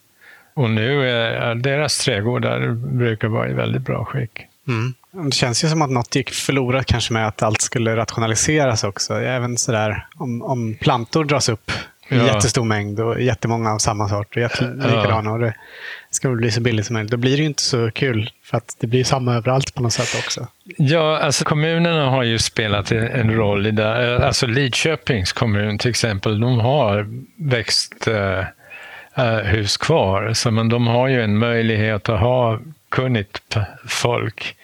Och 0.54 0.70
nu 0.70 1.10
är 1.10 1.54
deras 1.54 1.98
trädgårdar 1.98 2.68
brukar 2.72 3.28
vara 3.28 3.48
i 3.48 3.52
väldigt 3.52 3.82
bra 3.82 4.04
skick. 4.04 4.46
Mm. 4.68 4.94
Det 5.12 5.34
känns 5.34 5.64
ju 5.64 5.68
som 5.68 5.82
att 5.82 5.90
något 5.90 6.14
gick 6.14 6.30
förlorat 6.30 6.86
kanske 6.86 7.12
med 7.12 7.28
att 7.28 7.42
allt 7.42 7.60
skulle 7.60 7.96
rationaliseras 7.96 8.84
också. 8.84 9.14
Även 9.14 9.56
sådär 9.58 10.06
om, 10.14 10.42
om 10.42 10.74
plantor 10.74 11.24
dras 11.24 11.48
upp 11.48 11.70
i 12.08 12.16
ja. 12.16 12.26
jättestor 12.26 12.64
mängd 12.64 13.00
och 13.00 13.20
jättemånga 13.20 13.72
av 13.72 13.78
samma 13.78 14.08
sort 14.08 14.36
och 14.36 14.42
likadana. 14.62 15.30
Ja. 15.30 15.32
Och 15.32 15.38
det 15.38 15.54
ska 16.10 16.28
bli 16.28 16.50
så 16.50 16.60
billigt 16.60 16.86
som 16.86 16.94
möjligt. 16.94 17.10
Då 17.10 17.16
blir 17.16 17.36
det 17.36 17.40
ju 17.40 17.46
inte 17.46 17.62
så 17.62 17.90
kul 17.90 18.30
för 18.44 18.56
att 18.56 18.76
det 18.80 18.86
blir 18.86 19.04
samma 19.04 19.34
överallt 19.34 19.74
på 19.74 19.82
något 19.82 19.92
sätt 19.92 20.24
också. 20.24 20.46
Ja, 20.76 21.18
alltså 21.18 21.44
kommunerna 21.44 22.10
har 22.10 22.22
ju 22.22 22.38
spelat 22.38 22.92
en 22.92 23.34
roll 23.34 23.66
i 23.66 23.70
det. 23.70 24.26
Alltså 24.26 24.46
Lidköpings 24.46 25.32
kommun 25.32 25.78
till 25.78 25.90
exempel, 25.90 26.40
de 26.40 26.60
har 26.60 27.06
växthus 27.36 28.46
kvar. 29.76 30.32
Så 30.32 30.50
men 30.50 30.68
de 30.68 30.86
har 30.86 31.08
ju 31.08 31.22
en 31.22 31.38
möjlighet 31.38 32.08
att 32.08 32.20
ha 32.20 32.60
kunnigt 32.88 33.56
folk 33.88 34.56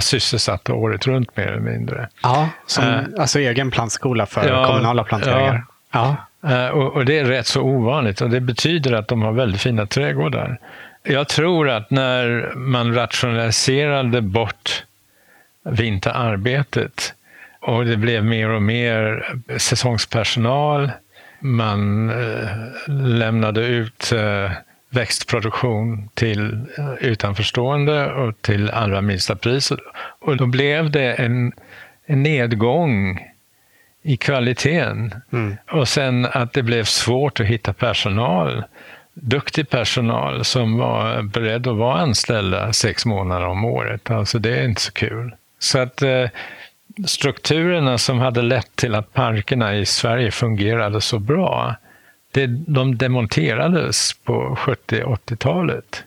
sysselsatta 0.00 0.74
året 0.74 1.06
runt 1.06 1.36
mer 1.36 1.46
eller 1.46 1.60
mindre. 1.60 2.08
Ja, 2.22 2.48
som, 2.66 2.84
uh, 2.84 3.00
alltså 3.18 3.38
egen 3.38 3.70
plantskola 3.70 4.26
för 4.26 4.48
ja, 4.48 4.66
kommunala 4.66 5.04
plantägare. 5.04 5.62
Ja, 5.92 6.16
ja. 6.40 6.66
Uh, 6.66 6.68
och, 6.68 6.96
och, 6.96 7.04
det 7.04 7.18
är 7.18 7.24
rätt 7.24 7.46
så 7.46 7.62
ovanligt 7.62 8.20
och 8.20 8.30
det 8.30 8.40
betyder 8.40 8.92
att 8.92 9.08
de 9.08 9.22
har 9.22 9.32
väldigt 9.32 9.60
fina 9.60 9.86
trädgårdar. 9.86 10.58
Jag 11.02 11.28
tror 11.28 11.68
att 11.68 11.90
när 11.90 12.52
man 12.56 12.94
rationaliserade 12.94 14.20
bort 14.20 14.84
vinterarbetet 15.64 17.14
och 17.60 17.86
det 17.86 17.96
blev 17.96 18.24
mer 18.24 18.48
och 18.48 18.62
mer 18.62 19.26
säsongspersonal, 19.56 20.90
man 21.40 22.10
uh, 22.10 22.48
lämnade 22.88 23.60
ut 23.60 24.12
växtproduktion 24.96 26.08
till 26.14 26.66
eh, 26.78 26.92
utanförstående 27.00 28.12
och 28.12 28.42
till 28.42 28.70
allra 28.70 29.00
minsta 29.00 29.36
pris. 29.36 29.72
Och 30.20 30.36
då 30.36 30.46
blev 30.46 30.90
det 30.90 31.12
en, 31.12 31.52
en 32.06 32.22
nedgång 32.22 33.20
i 34.02 34.16
kvaliteten. 34.16 35.14
Mm. 35.32 35.56
Och 35.70 35.88
sen 35.88 36.26
att 36.32 36.52
det 36.52 36.62
blev 36.62 36.84
svårt 36.84 37.40
att 37.40 37.46
hitta 37.46 37.72
personal, 37.72 38.64
duktig 39.14 39.68
personal 39.68 40.44
som 40.44 40.78
var 40.78 41.22
beredd 41.22 41.66
att 41.66 41.76
vara 41.76 42.00
anställda 42.00 42.72
sex 42.72 43.06
månader 43.06 43.46
om 43.46 43.64
året. 43.64 44.10
Alltså 44.10 44.38
det 44.38 44.58
är 44.58 44.64
inte 44.64 44.80
så 44.80 44.92
kul. 44.92 45.34
Så 45.58 45.78
att 45.78 46.02
eh, 46.02 46.28
strukturerna 47.06 47.98
som 47.98 48.18
hade 48.18 48.42
lett 48.42 48.76
till 48.76 48.94
att 48.94 49.12
parkerna 49.12 49.76
i 49.76 49.86
Sverige 49.86 50.30
fungerade 50.30 51.00
så 51.00 51.18
bra, 51.18 51.76
det, 52.36 52.46
de 52.46 52.98
demonterades 52.98 54.12
på 54.12 54.56
70-80-talet. 54.60 56.04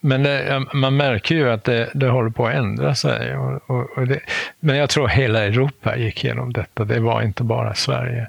Men 0.00 0.22
det, 0.22 0.64
man 0.72 0.96
märker 0.96 1.34
ju 1.34 1.50
att 1.50 1.64
det, 1.64 1.90
det 1.94 2.08
håller 2.08 2.30
på 2.30 2.46
att 2.46 2.54
ändra 2.54 2.94
sig. 2.94 3.36
Och, 3.36 3.70
och, 3.70 3.98
och 3.98 4.06
det, 4.06 4.20
men 4.60 4.76
jag 4.76 4.90
tror 4.90 5.08
hela 5.08 5.44
Europa 5.44 5.96
gick 5.96 6.24
igenom 6.24 6.52
detta, 6.52 6.84
det 6.84 7.00
var 7.00 7.22
inte 7.22 7.42
bara 7.42 7.74
Sverige. 7.74 8.28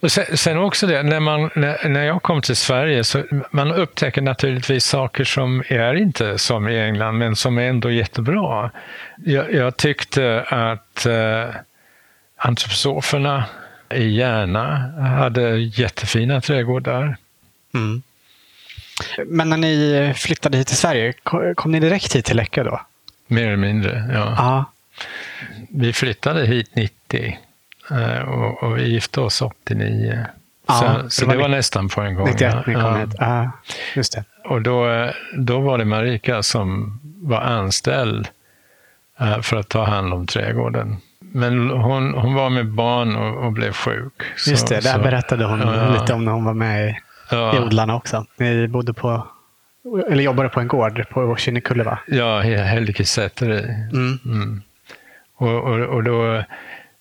Och 0.00 0.12
sen, 0.12 0.36
sen 0.36 0.58
också 0.58 0.86
det, 0.86 1.02
när, 1.02 1.20
man, 1.20 1.50
när, 1.54 1.88
när 1.88 2.04
jag 2.04 2.22
kom 2.22 2.42
till 2.42 2.56
Sverige 2.56 3.04
så 3.04 3.22
man 3.50 3.72
upptäcker 3.72 4.22
naturligtvis 4.22 4.84
saker 4.84 5.24
som 5.24 5.62
är 5.68 5.94
inte 5.94 6.38
som 6.38 6.68
i 6.68 6.80
England, 6.80 7.18
men 7.18 7.36
som 7.36 7.58
är 7.58 7.62
ändå 7.62 7.90
jättebra. 7.90 8.70
Jag, 9.24 9.54
jag 9.54 9.76
tyckte 9.76 10.44
att 10.48 11.06
eh, 11.06 11.54
antroposoferna 12.36 13.44
i 13.94 14.16
Järna 14.16 14.76
hade 15.18 15.58
jättefina 15.58 16.40
trädgårdar. 16.40 17.16
Mm. 17.74 18.02
Men 19.26 19.50
när 19.50 19.56
ni 19.56 20.14
flyttade 20.16 20.58
hit 20.58 20.66
till 20.66 20.76
Sverige, 20.76 21.12
kom 21.54 21.72
ni 21.72 21.80
direkt 21.80 22.16
hit 22.16 22.24
till 22.24 22.36
Läckö 22.36 22.64
då? 22.64 22.80
Mer 23.26 23.46
eller 23.46 23.56
mindre, 23.56 24.10
ja. 24.14 24.20
Aha. 24.20 24.64
Vi 25.68 25.92
flyttade 25.92 26.46
hit 26.46 26.74
90 26.74 27.38
eh, 27.90 28.20
och, 28.20 28.62
och 28.62 28.78
vi 28.78 28.88
gifte 28.88 29.20
oss 29.20 29.42
89. 29.42 30.26
Ja, 30.66 31.02
så, 31.02 31.10
så 31.10 31.26
det, 31.26 31.36
var, 31.36 31.48
nästan 31.48 31.88
på 31.88 32.00
en 32.00 32.14
gång. 32.14 32.26
91 32.28 32.66
ni 32.66 32.74
kom 32.74 32.82
ja. 32.82 32.96
hit. 32.96 33.14
Ja, 33.18 33.52
just 33.94 34.12
det. 34.12 34.24
Och 34.44 34.62
då, 34.62 35.10
då 35.36 35.60
var 35.60 35.78
det 35.78 35.84
Marika 35.84 36.42
som 36.42 37.00
var 37.22 37.40
anställd 37.40 38.28
eh, 39.20 39.40
för 39.40 39.56
att 39.56 39.68
ta 39.68 39.84
hand 39.84 40.12
om 40.12 40.26
trädgården. 40.26 40.96
Men 41.32 41.70
hon, 41.70 42.14
hon 42.14 42.34
var 42.34 42.50
med 42.50 42.66
barn 42.66 43.16
och, 43.16 43.44
och 43.44 43.52
blev 43.52 43.72
sjuk. 43.72 44.22
Just 44.46 44.68
det, 44.68 44.80
där 44.80 44.98
berättade 44.98 45.44
hon 45.44 45.60
ja, 45.60 46.00
lite 46.00 46.12
om 46.12 46.24
när 46.24 46.32
hon 46.32 46.44
var 46.44 46.54
med 46.54 46.90
i, 46.90 46.96
ja. 47.30 47.56
i 47.56 47.58
Odlarna 47.58 47.96
också. 47.96 48.26
Ni 48.36 48.68
bodde 48.68 48.92
på, 48.92 49.26
eller 50.10 50.22
jobbade 50.22 50.48
på 50.48 50.60
en 50.60 50.68
gård 50.68 51.04
på 51.10 51.36
Kinnekulle 51.36 51.84
va? 51.84 51.98
Ja, 52.06 52.40
Hällekis-säteri. 52.40 53.64
Mm. 53.92 54.18
Mm. 54.24 54.62
Och, 55.34 55.64
och, 55.64 55.78
och 55.78 56.02
då, 56.02 56.44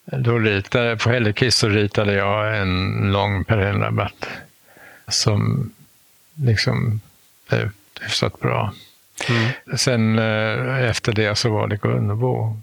då 0.06 0.40
ritade, 0.40 0.98
på 0.98 1.10
Hällekis 1.10 1.56
så 1.56 1.68
ritade 1.70 2.14
jag 2.14 2.58
en 2.58 3.12
lång 3.12 3.44
perennrabatt 3.44 4.28
som 5.08 5.72
liksom 6.36 7.02
blev 7.50 7.70
hyfsat 8.02 8.40
bra. 8.40 8.74
Mm. 9.30 9.78
Sen 9.78 10.20
eh, 10.20 10.90
efter 10.90 11.14
det 11.14 11.36
så 11.36 11.50
var 11.50 11.68
det 11.68 11.82
Gunnebo. 11.82 12.58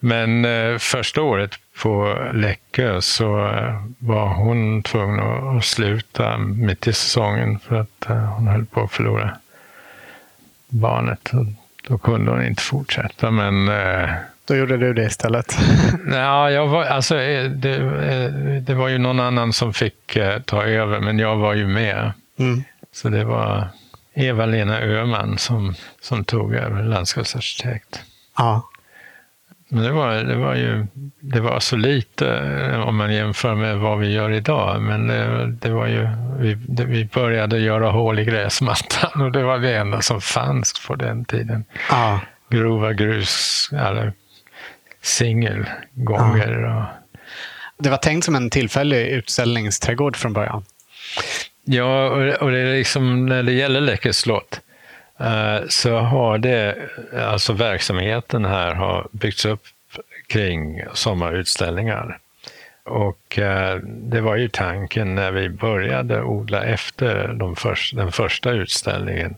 Men 0.00 0.44
eh, 0.44 0.78
första 0.78 1.22
året 1.22 1.50
på 1.82 2.18
Läckö 2.34 3.00
så 3.00 3.46
eh, 3.46 3.82
var 3.98 4.34
hon 4.34 4.82
tvungen 4.82 5.20
att 5.56 5.64
sluta 5.64 6.38
mitt 6.38 6.86
i 6.86 6.92
säsongen 6.92 7.58
för 7.58 7.76
att 7.76 8.06
hon 8.36 8.48
höll 8.48 8.66
på 8.66 8.82
att 8.82 8.92
förlora 8.92 9.36
barnet. 10.68 11.30
Då 11.88 11.98
kunde 11.98 12.30
hon 12.30 12.44
inte 12.44 12.62
fortsätta. 12.62 13.30
Men, 13.30 13.70
då 14.44 14.56
gjorde 14.56 14.76
du 14.76 14.94
det 14.94 15.04
istället? 15.04 15.58
ja, 16.12 16.50
jag 16.50 16.66
var, 16.66 16.84
alltså, 16.84 17.14
det, 17.14 18.60
det, 18.60 18.74
var 18.74 18.88
ju 18.88 18.98
någon 18.98 19.20
annan 19.20 19.52
som 19.52 19.74
fick 19.74 20.18
ta 20.44 20.64
över, 20.64 21.00
men 21.00 21.18
jag 21.18 21.36
var 21.36 21.54
ju 21.54 21.66
med. 21.66 22.12
Mm. 22.38 22.62
Så 22.92 23.08
det 23.08 23.24
var 23.24 23.68
Eva-Lena 24.14 24.80
Öhman 24.80 25.38
som, 25.38 25.74
som 26.00 26.24
tog 26.24 26.54
över 26.54 26.82
landskapsarkitekt. 26.82 28.02
Ja. 28.36 28.68
Men 29.68 29.82
det 29.84 29.92
var, 29.92 30.14
det 30.14 30.36
var 30.36 30.54
ju 30.54 30.86
det 31.20 31.40
var 31.40 31.60
så 31.60 31.76
lite 31.76 32.40
om 32.86 32.96
man 32.96 33.14
jämför 33.14 33.54
med 33.54 33.78
vad 33.78 33.98
vi 33.98 34.12
gör 34.12 34.30
idag. 34.30 34.82
Men 34.82 35.06
det, 35.06 35.46
det 35.46 35.70
var 35.70 35.86
ju, 35.86 36.08
vi, 36.38 36.54
det, 36.54 36.84
vi 36.84 37.04
började 37.04 37.58
göra 37.58 37.90
hål 37.90 38.18
i 38.18 38.24
gräsmattan 38.24 39.22
och 39.22 39.32
det 39.32 39.42
var 39.42 39.58
det 39.58 39.76
enda 39.76 40.02
som 40.02 40.20
fanns 40.20 40.86
på 40.86 40.94
den 40.94 41.24
tiden. 41.24 41.64
Ja. 41.90 42.20
Grova 42.50 42.92
grus, 42.92 43.68
eller 43.72 44.12
singelgångar. 45.02 46.60
Ja. 46.62 46.86
Det 47.78 47.90
var 47.90 47.96
tänkt 47.96 48.24
som 48.24 48.34
en 48.34 48.50
tillfällig 48.50 49.06
utställningsträdgård 49.06 50.16
från 50.16 50.32
början. 50.32 50.64
Ja, 51.64 52.08
och 52.40 52.50
det 52.50 52.58
är 52.58 52.76
liksom 52.76 53.26
när 53.26 53.42
det 53.42 53.52
gäller 53.52 53.80
Läckö 53.80 54.12
slott 54.12 54.54
eh, 54.54 54.67
Eh, 55.20 55.66
så 55.68 55.98
har 55.98 56.38
det, 56.38 56.76
alltså 57.16 57.52
verksamheten 57.52 58.44
här 58.44 58.74
har 58.74 59.08
byggts 59.12 59.44
upp 59.44 59.62
kring 60.26 60.82
sommarutställningar. 60.92 62.18
Och 62.84 63.38
eh, 63.38 63.76
det 63.84 64.20
var 64.20 64.36
ju 64.36 64.48
tanken 64.48 65.14
när 65.14 65.32
vi 65.32 65.48
började 65.48 66.22
odla 66.22 66.64
efter 66.64 67.28
de 67.28 67.56
först, 67.56 67.96
den 67.96 68.12
första 68.12 68.50
utställningen 68.50 69.36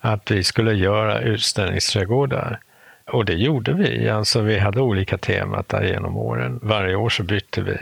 att 0.00 0.30
vi 0.30 0.44
skulle 0.44 0.72
göra 0.72 1.20
utställningsträdgårdar. 1.20 2.58
Och 3.06 3.24
det 3.24 3.34
gjorde 3.34 3.72
vi. 3.72 4.08
Alltså 4.08 4.40
vi 4.40 4.58
hade 4.58 4.80
olika 4.80 5.18
temat 5.18 5.68
där 5.68 5.82
genom 5.82 6.16
åren. 6.16 6.60
Varje 6.62 6.94
år 6.94 7.08
så 7.08 7.22
bytte 7.22 7.62
vi. 7.62 7.76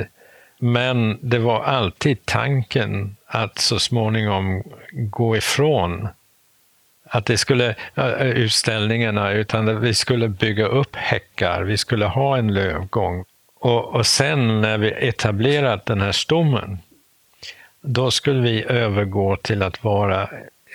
Men 0.59 1.19
det 1.23 1.39
var 1.39 1.63
alltid 1.63 2.27
tanken 2.27 3.17
att 3.27 3.59
så 3.59 3.79
småningom 3.79 4.63
gå 4.93 5.37
ifrån 5.37 6.09
att 7.13 7.27
det 7.27 7.39
skulle, 7.39 7.75
utställningarna, 8.21 9.33
utan 9.33 9.81
vi 9.81 9.95
skulle 9.95 10.29
bygga 10.29 10.67
upp 10.67 10.97
häckar, 10.97 11.63
vi 11.63 11.77
skulle 11.77 12.07
ha 12.07 12.39
en 12.39 12.55
lövgång. 12.55 13.25
Och, 13.61 13.95
och 13.95 14.07
sen 14.07 14.61
när 14.61 14.79
vi 14.79 15.09
etablerat 15.09 15.87
den 15.87 16.01
här 16.01 16.13
stommen, 16.13 16.79
då 17.81 18.11
skulle 18.11 18.41
vi 18.41 18.65
övergå 18.65 19.37
till 19.37 19.63
att 19.63 19.85
vara 19.85 20.29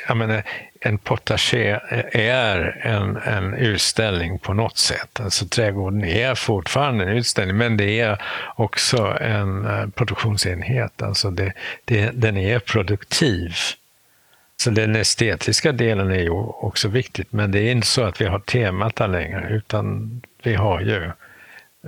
jag 0.08 0.18
menar, 0.18 0.44
en 0.80 0.98
potager 0.98 2.06
är 2.16 2.82
en, 2.82 3.18
en 3.18 3.54
utställning 3.54 4.40
på 4.40 4.54
något 4.54 4.78
sätt. 4.78 5.20
Alltså 5.20 5.46
trädgården 5.46 6.04
är 6.04 6.36
fortfarande 6.36 7.04
en 7.04 7.10
utställning, 7.10 7.58
men 7.58 7.78
det 7.78 8.00
är 8.00 8.22
också 8.56 9.18
en 9.22 9.66
eh, 9.66 9.88
produktionsenhet. 9.88 11.02
Alltså 11.02 11.32
det, 11.32 11.54
det, 11.86 12.12
den 12.14 12.38
är 12.38 12.60
produktiv. 12.60 13.56
Så 14.58 14.70
den 14.70 14.96
estetiska 14.96 15.72
delen 15.72 16.12
är 16.12 16.20
ju 16.20 16.30
också 16.30 16.88
viktigt, 16.88 17.32
men 17.32 17.52
det 17.52 17.60
är 17.60 17.72
inte 17.72 17.88
så 17.88 18.04
att 18.04 18.22
vi 18.22 18.26
har 18.26 18.40
temat 18.40 18.96
där 18.96 19.08
längre, 19.08 19.50
utan 19.50 20.22
vi 20.44 20.56
har 20.56 20.82
ju 20.82 21.12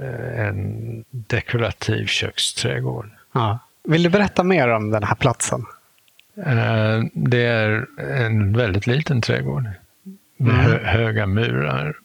uh, 0.04 0.40
en 0.40 1.04
dekorativ 1.10 2.06
köksträdgård. 2.06 3.10
Ja. 3.34 3.60
Vill 3.84 4.04
du 4.04 4.10
berätta 4.10 4.44
mer 4.44 4.68
om 4.68 4.92
den 4.92 5.04
här 5.04 5.16
platsen? 5.16 5.66
Eh, 6.46 7.04
det 7.14 7.46
är 7.46 7.86
en 8.00 8.54
väldigt 8.58 8.88
liten 8.88 9.22
trädgård 9.22 9.70
med 10.38 10.66
mm. 10.66 10.86
höga 10.86 11.28
murar. 11.28 11.96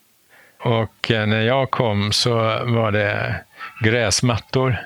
Och 0.61 1.11
eh, 1.11 1.27
när 1.27 1.41
jag 1.41 1.71
kom 1.71 2.13
så 2.13 2.35
var 2.65 2.93
det 2.93 3.41
gräsmattor 3.81 4.77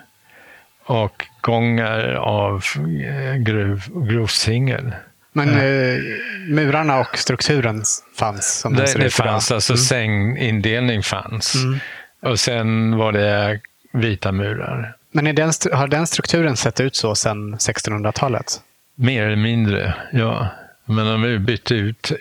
och 0.84 1.24
gångar 1.40 2.14
av 2.14 2.62
eh, 3.04 3.34
gruv, 3.34 3.82
grovsingel. 3.94 4.94
Men 5.36 5.48
eh, 5.48 6.02
murarna 6.48 6.98
och 6.98 7.18
strukturen 7.18 7.82
fanns? 8.18 8.58
Som 8.60 8.74
det, 8.74 8.94
det 8.98 9.10
fanns, 9.10 9.50
alltså 9.50 9.72
mm. 9.72 9.78
sängindelning 9.78 11.02
fanns. 11.02 11.54
Mm. 11.54 11.78
Och 12.22 12.40
sen 12.40 12.96
var 12.96 13.12
det 13.12 13.60
vita 13.92 14.32
murar. 14.32 14.96
Men 15.12 15.34
den, 15.34 15.52
har 15.72 15.88
den 15.88 16.06
strukturen 16.06 16.56
sett 16.56 16.80
ut 16.80 16.96
så 16.96 17.14
sedan 17.14 17.54
1600-talet? 17.54 18.60
Mer 18.94 19.26
eller 19.26 19.36
mindre, 19.36 19.94
ja. 20.12 20.48
Men 20.84 21.06
de 21.06 21.22
har 21.22 21.38
bytt 21.38 21.72
ut 21.72 22.12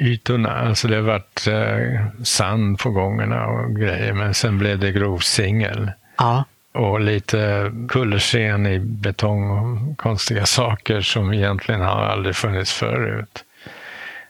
ytorna. 0.00 0.50
Alltså 0.50 0.88
det 0.88 0.96
har 0.96 1.02
varit 1.02 1.46
eh, 1.46 2.24
sand 2.24 2.78
på 2.78 2.90
gångerna 2.90 3.46
och 3.46 3.76
grejer. 3.76 4.12
Men 4.12 4.34
sen 4.34 4.58
blev 4.58 4.78
det 4.78 4.92
grov 4.92 5.18
singel. 5.18 5.90
Ja. 6.18 6.44
Och 6.76 7.00
lite 7.00 7.72
kullersten 7.88 8.66
i 8.66 8.78
betong 8.78 9.50
och 9.50 9.98
konstiga 9.98 10.46
saker 10.46 11.00
som 11.00 11.32
egentligen 11.32 11.80
har 11.80 12.02
aldrig 12.02 12.36
funnits 12.36 12.72
förut. 12.72 13.44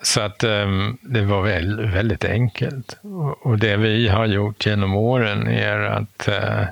Så 0.03 0.21
att 0.21 0.45
ehm, 0.45 0.97
det 1.01 1.23
var 1.23 1.43
väldigt, 1.93 2.25
enkelt. 2.25 2.99
Och, 3.43 3.59
det 3.59 3.77
vi 3.77 4.09
har 4.09 4.27
gjort 4.27 4.67
genom 4.67 4.95
åren 4.95 5.49
är 5.49 5.79
att 5.79 6.29
eh, 6.29 6.65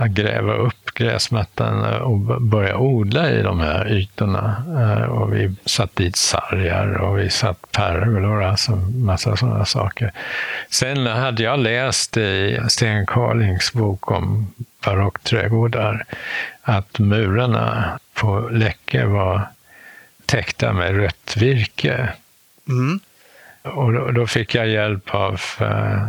att 0.00 0.10
gräva 0.10 0.54
upp 0.54 0.94
gräsmattan 0.94 2.02
och 2.02 2.42
börja 2.42 2.76
odla 2.76 3.30
i 3.30 3.42
de 3.42 3.60
här 3.60 3.92
ytorna. 3.92 4.62
Eh, 4.78 5.02
och 5.02 5.34
vi 5.34 5.54
satt 5.64 5.96
dit 5.96 6.16
sargar 6.16 6.94
och 6.94 7.18
vi 7.18 7.30
satt 7.30 7.72
pergolor, 7.72 8.42
alltså 8.42 8.72
massa 8.76 9.36
sådana 9.36 9.64
saker. 9.64 10.12
Sen 10.70 11.06
hade 11.06 11.42
jag 11.42 11.58
läst 11.58 12.16
i 12.16 12.60
Sten 12.68 13.06
Carlings 13.06 13.72
bok 13.72 14.10
om 14.10 14.52
barockträdgårdar 14.84 16.04
att 16.62 16.98
murarna 16.98 17.98
på 18.14 18.48
Läcke 18.52 19.04
var 19.04 19.48
täckta 20.26 20.72
med 20.72 20.96
rött 20.96 21.34
virke. 21.36 22.08
Mm. 22.68 23.00
Och 23.62 24.14
då, 24.14 24.26
fick 24.26 24.54
jag 24.54 24.68
hjälp 24.68 25.14
av 25.14 25.40
uh, 25.60 26.08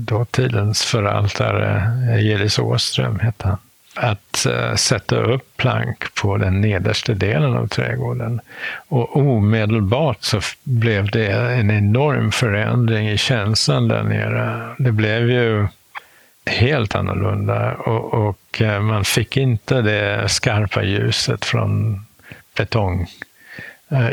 dåtidens 0.00 0.82
förvaltare, 0.82 1.92
Gillis 2.20 2.58
Åström 2.58 3.18
hette 3.18 3.48
han, 3.48 3.58
att 3.96 4.46
uh, 4.48 4.74
sätta 4.74 5.16
upp 5.16 5.56
plank 5.56 6.14
på 6.14 6.36
den 6.36 6.60
nedersta 6.60 7.14
delen 7.14 7.56
av 7.56 7.66
trädgården. 7.66 8.40
Och 8.88 9.16
omedelbart 9.16 10.22
så 10.22 10.40
blev 10.64 11.10
det 11.10 11.32
en 11.32 11.70
enorm 11.70 12.32
förändring 12.32 13.08
i 13.08 13.18
känslan 13.18 13.88
där 13.88 14.02
nere. 14.02 14.74
Det 14.78 14.92
blev 14.92 15.30
ju 15.30 15.68
helt 16.46 16.94
annorlunda 16.94 17.74
och, 17.74 18.14
och 18.14 18.60
uh, 18.60 18.80
man 18.80 19.04
fick 19.04 19.36
inte 19.36 19.82
det 19.82 20.28
skarpa 20.28 20.82
ljuset 20.82 21.44
från 21.44 22.00
betong 22.56 23.06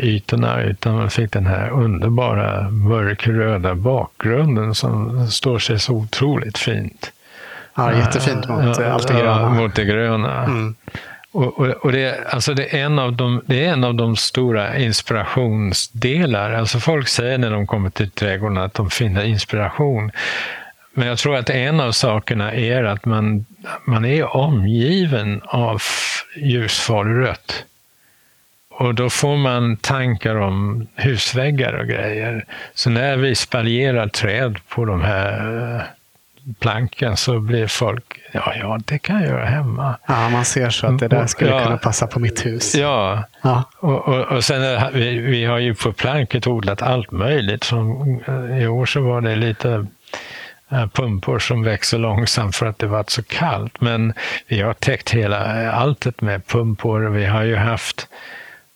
ytorna 0.02 0.62
utan 0.62 0.96
man 0.96 1.10
fick 1.10 1.32
den 1.32 1.46
här 1.46 1.70
underbara 1.70 2.70
mörkröda 2.70 3.76
bakgrunden 3.76 4.76
som 4.76 5.28
står 5.28 5.60
sig 5.60 5.80
så 5.80 5.94
otroligt 5.94 6.58
fint. 6.58 7.12
Ja, 7.76 7.94
jättefint 7.94 8.48
mot 8.48 8.80
allt 8.80 9.08
det 9.08 9.13
gröna. 9.13 9.50
Mot 9.50 9.76
det 9.76 9.86
gröna. 9.86 10.44
Mm. 10.44 10.76
Och, 11.32 11.60
och, 11.60 11.68
och, 11.68 11.92
det, 11.92 12.28
alltså 12.30 12.54
det, 12.54 12.80
är 12.80 12.86
en 12.86 13.00
av 13.00 13.13
de, 13.13 13.42
det 13.46 13.65
är 13.65 13.74
en 13.74 13.84
av 13.84 13.96
de 13.96 14.15
stora 14.15 14.78
inspirationsdelar. 14.78 16.54
Alltså 16.54 16.80
folk 16.80 17.08
säger 17.08 17.38
när 17.38 17.52
de 17.52 17.68
kommer 17.68 17.89
till 17.89 18.12
trädgården 18.12 18.58
att 18.58 18.74
de 18.74 18.89
finner 18.89 19.24
inspiration. 19.24 20.12
Men 21.00 21.08
jag 21.08 21.18
tror 21.18 21.36
att 21.36 21.50
en 21.50 21.80
av 21.80 21.92
sakerna 21.92 22.54
är 22.54 22.84
att 22.84 23.06
man, 23.06 23.46
man 23.86 24.06
är 24.06 24.36
omgiven 24.36 25.42
av 25.46 25.82
ljusfarlig 26.36 27.28
rött. 27.28 27.64
Och 28.70 28.96
då 28.96 29.10
får 29.10 29.38
man 29.38 29.78
tankar 29.78 30.36
om 30.36 30.88
husväggar 30.96 31.74
och 31.74 31.88
grejer. 31.88 32.46
Så 32.74 32.90
när 32.90 33.18
vi 33.18 33.36
spaljerar 33.36 34.08
träd 34.08 34.60
på 34.68 34.86
de 34.86 35.02
här 35.02 35.76
eh, 35.76 35.82
planken 36.60 37.18
så 37.18 37.40
blir 37.40 37.68
folk, 37.68 38.20
ja, 38.32 38.54
ja, 38.56 38.80
det 38.86 39.00
kan 39.00 39.22
jag 39.22 39.30
göra 39.30 39.46
hemma. 39.46 39.98
Ja, 40.08 40.30
man 40.30 40.46
ser 40.46 40.70
så 40.70 40.88
att 40.88 41.00
det 41.00 41.08
där 41.08 41.28
skulle 41.28 41.52
ja. 41.52 41.64
kunna 41.64 41.78
passa 41.78 42.08
på 42.08 42.20
mitt 42.20 42.46
hus. 42.46 42.76
Ja, 42.76 43.24
ja. 43.42 43.64
Och, 43.80 44.08
och, 44.08 44.20
och 44.20 44.44
sen 44.44 44.64
är, 44.64 44.92
vi, 44.92 45.20
vi 45.20 45.46
har 45.46 45.60
ju 45.60 45.76
på 45.76 45.94
planket 45.94 46.48
odlat 46.48 46.82
allt 46.82 47.12
möjligt. 47.12 47.64
Som, 47.64 48.20
I 48.62 48.68
år 48.68 48.86
så 48.86 49.02
var 49.02 49.22
det 49.22 49.36
lite 49.36 49.70
Eh, 49.70 49.86
pumpor 50.93 51.39
som 51.39 51.63
växer 51.63 51.97
långsamt 51.97 52.55
för 52.55 52.65
att 52.65 52.79
det 52.79 52.88
varit 52.88 53.10
så 53.10 53.23
kallt. 53.23 53.82
Men 53.82 54.13
vi 54.47 54.62
har 54.62 54.73
täckt 54.73 55.10
hela 55.10 55.71
alltet 55.71 56.21
med 56.21 56.47
pumpor. 56.47 56.99
Vi 56.99 57.25
har 57.25 57.43
ju 57.43 57.55
haft 57.55 58.08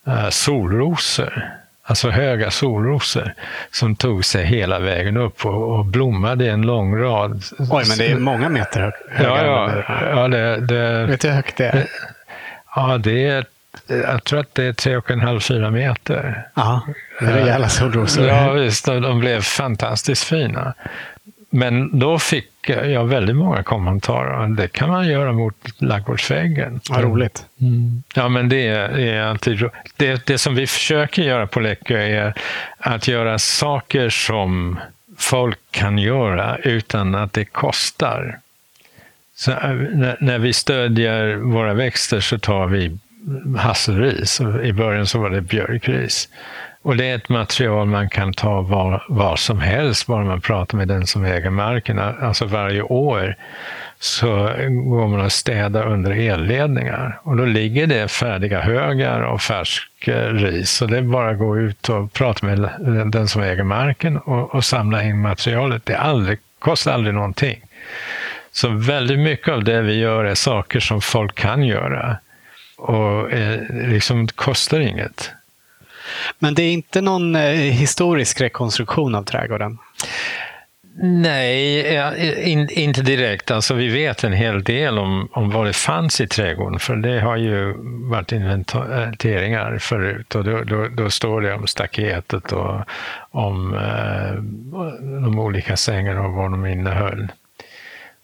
uh, 0.08 0.30
solrosor, 0.30 1.52
alltså 1.84 2.10
höga 2.10 2.52
solrosor, 2.52 3.34
som 3.72 3.96
tog 3.96 4.26
sig 4.26 4.46
hela 4.46 4.80
vägen 4.80 5.18
upp 5.18 5.46
och, 5.46 5.78
och 5.78 5.86
blommade 5.86 6.46
i 6.46 6.50
en 6.50 6.62
lång 6.62 6.98
rad. 6.98 7.44
Oj, 7.60 7.84
men 7.88 7.98
det 7.98 8.12
är 8.12 8.20
många 8.20 8.50
meter 8.50 8.94
höga. 9.10 9.46
Ja, 9.46 9.72
ja, 9.88 10.10
ja 10.10 10.28
det, 10.28 10.60
det, 10.60 11.06
Vet 11.06 11.22
du 11.22 11.28
hur 11.28 11.36
högt 11.36 11.58
det 11.58 11.66
är? 11.66 11.88
Ja, 12.76 12.98
det 12.98 13.28
är 13.28 13.46
jag 13.88 14.24
tror 14.24 14.40
att 14.40 14.56
det 14.56 14.64
är 14.64 14.74
tre 14.74 14.98
och 14.98 15.12
en 15.12 15.22
halv, 15.22 15.40
fyra 15.40 15.72
meter. 15.72 16.48
Ja, 16.54 16.82
rejäla 17.20 17.70
solrosor. 17.70 18.28
Ja, 18.28 18.52
visst. 18.52 18.86
De 18.86 19.20
blev 19.20 19.42
fantastiskt 19.42 20.24
fina. 20.24 20.74
Men 21.56 22.00
då 22.00 22.20
fick 22.20 22.70
jag 22.70 23.06
väldigt 23.06 23.36
många 23.36 23.64
kommentarer. 23.64 24.48
Det 24.48 24.68
kan 24.68 24.90
man 24.90 25.08
göra 25.08 25.32
mot 25.32 25.56
ladugårdsväggen. 25.78 26.80
Vad 26.90 27.04
roligt. 27.04 27.46
Mm. 27.62 28.04
Ja, 28.16 28.30
men 28.30 28.50
det 28.50 28.68
är 28.68 29.22
alltid 29.22 29.70
det, 29.98 30.26
det 30.26 30.38
som 30.38 30.56
vi 30.56 30.68
försöker 30.68 31.24
göra 31.24 31.48
på 31.48 31.60
Läckö 31.60 31.98
är 31.98 32.34
att 32.78 33.08
göra 33.08 33.40
saker 33.40 34.10
som 34.10 34.80
folk 35.18 35.60
kan 35.72 35.98
göra 35.98 36.58
utan 36.58 37.16
att 37.16 37.34
det 37.34 37.46
kostar. 37.46 38.40
Så 39.36 39.52
äh, 39.52 39.58
när, 39.74 40.18
när 40.20 40.40
vi 40.40 40.54
stödjer 40.54 41.36
våra 41.36 41.74
växter 41.74 42.20
så 42.20 42.40
tar 42.40 42.68
vi 42.68 42.98
hasselris. 43.58 44.42
I 44.64 44.74
början 44.74 45.08
så 45.08 45.20
var 45.20 45.30
det 45.30 45.42
björkris. 45.42 46.30
Och 46.84 46.98
det 46.98 47.10
är 47.10 47.16
ett 47.16 47.30
material 47.30 47.88
man 47.88 48.10
kan 48.10 48.34
ta 48.34 48.62
var, 48.62 49.04
var 49.10 49.36
som 49.36 49.60
helst, 49.60 50.08
bara 50.08 50.24
man 50.24 50.42
pratar 50.42 50.78
med 50.78 50.88
den 50.88 51.08
som 51.08 51.26
äger 51.26 51.50
marken. 51.50 52.00
Alltså 52.00 52.46
varje 52.46 52.82
år 52.82 53.36
så 54.00 54.28
går 54.70 55.08
man 55.08 55.22
och 55.22 55.32
städar 55.32 55.88
under 55.88 56.12
elledningar. 56.12 57.20
Och 57.24 57.38
då 57.38 57.46
ligger 57.46 57.88
det 57.88 58.08
färdiga 58.08 58.62
högar 58.62 59.22
och 59.22 59.42
färsk 59.42 60.08
eh, 60.08 60.34
ris. 60.34 60.72
Så 60.72 60.86
det 60.86 60.98
är 60.98 61.02
bara 61.02 61.30
att 61.30 61.40
gå 61.40 61.58
ut 61.58 61.90
och 61.90 62.14
prata 62.14 62.46
med 62.46 62.70
den 63.12 63.28
som 63.28 63.42
äger 63.42 63.64
marken 63.64 64.18
och, 64.18 64.56
och 64.56 64.66
samla 64.66 65.04
in 65.04 65.22
materialet. 65.22 65.86
Det 65.86 65.98
aldrig, 65.98 66.40
kostar 66.60 66.94
aldrig 66.94 67.14
någonting. 67.14 67.62
Så 68.52 68.70
väldigt 68.70 69.20
mycket 69.20 69.50
av 69.50 69.64
det 69.64 69.82
vi 69.82 69.94
gör 69.94 70.26
är 70.26 70.36
saker 70.36 70.80
som 70.80 71.02
folk 71.02 71.36
kan 71.36 71.64
göra. 71.64 72.18
Och 72.78 73.32
eh, 73.32 73.60
liksom 73.70 74.28
kostar 74.28 74.80
inget. 74.80 75.32
Men 76.40 76.54
det 76.54 76.64
är 76.64 76.74
inte 76.74 77.02
någon 77.02 77.36
eh, 77.36 77.52
historisk 77.52 78.42
rekonstruktion 78.42 79.16
av 79.16 79.24
trädgården? 79.24 79.78
Nej, 80.96 82.52
in, 82.52 82.70
inte 82.70 83.02
direkt. 83.02 83.52
Alltså, 83.52 83.74
vi 83.74 83.88
vet 83.88 84.24
en 84.24 84.34
hel 84.34 84.64
del 84.64 85.00
om, 85.00 85.30
om 85.32 85.50
vad 85.50 85.66
det 85.66 85.74
fanns 85.74 86.22
i 86.22 86.28
trädgården, 86.28 86.80
för 86.80 86.96
det 86.96 87.20
har 87.20 87.38
ju 87.38 87.74
varit 88.10 88.32
inventeringar 88.32 89.78
förut 89.78 90.36
och 90.36 90.44
då, 90.44 90.64
då, 90.64 90.88
då 90.88 91.10
står 91.10 91.42
det 91.42 91.54
om 91.54 91.68
staketet 91.68 92.52
och 92.52 92.82
om 93.32 93.74
eh, 93.74 94.34
de 95.24 95.40
olika 95.40 95.78
sängarna 95.78 96.22
och 96.22 96.34
vad 96.34 96.52
de 96.52 96.66
innehöll. 96.66 97.32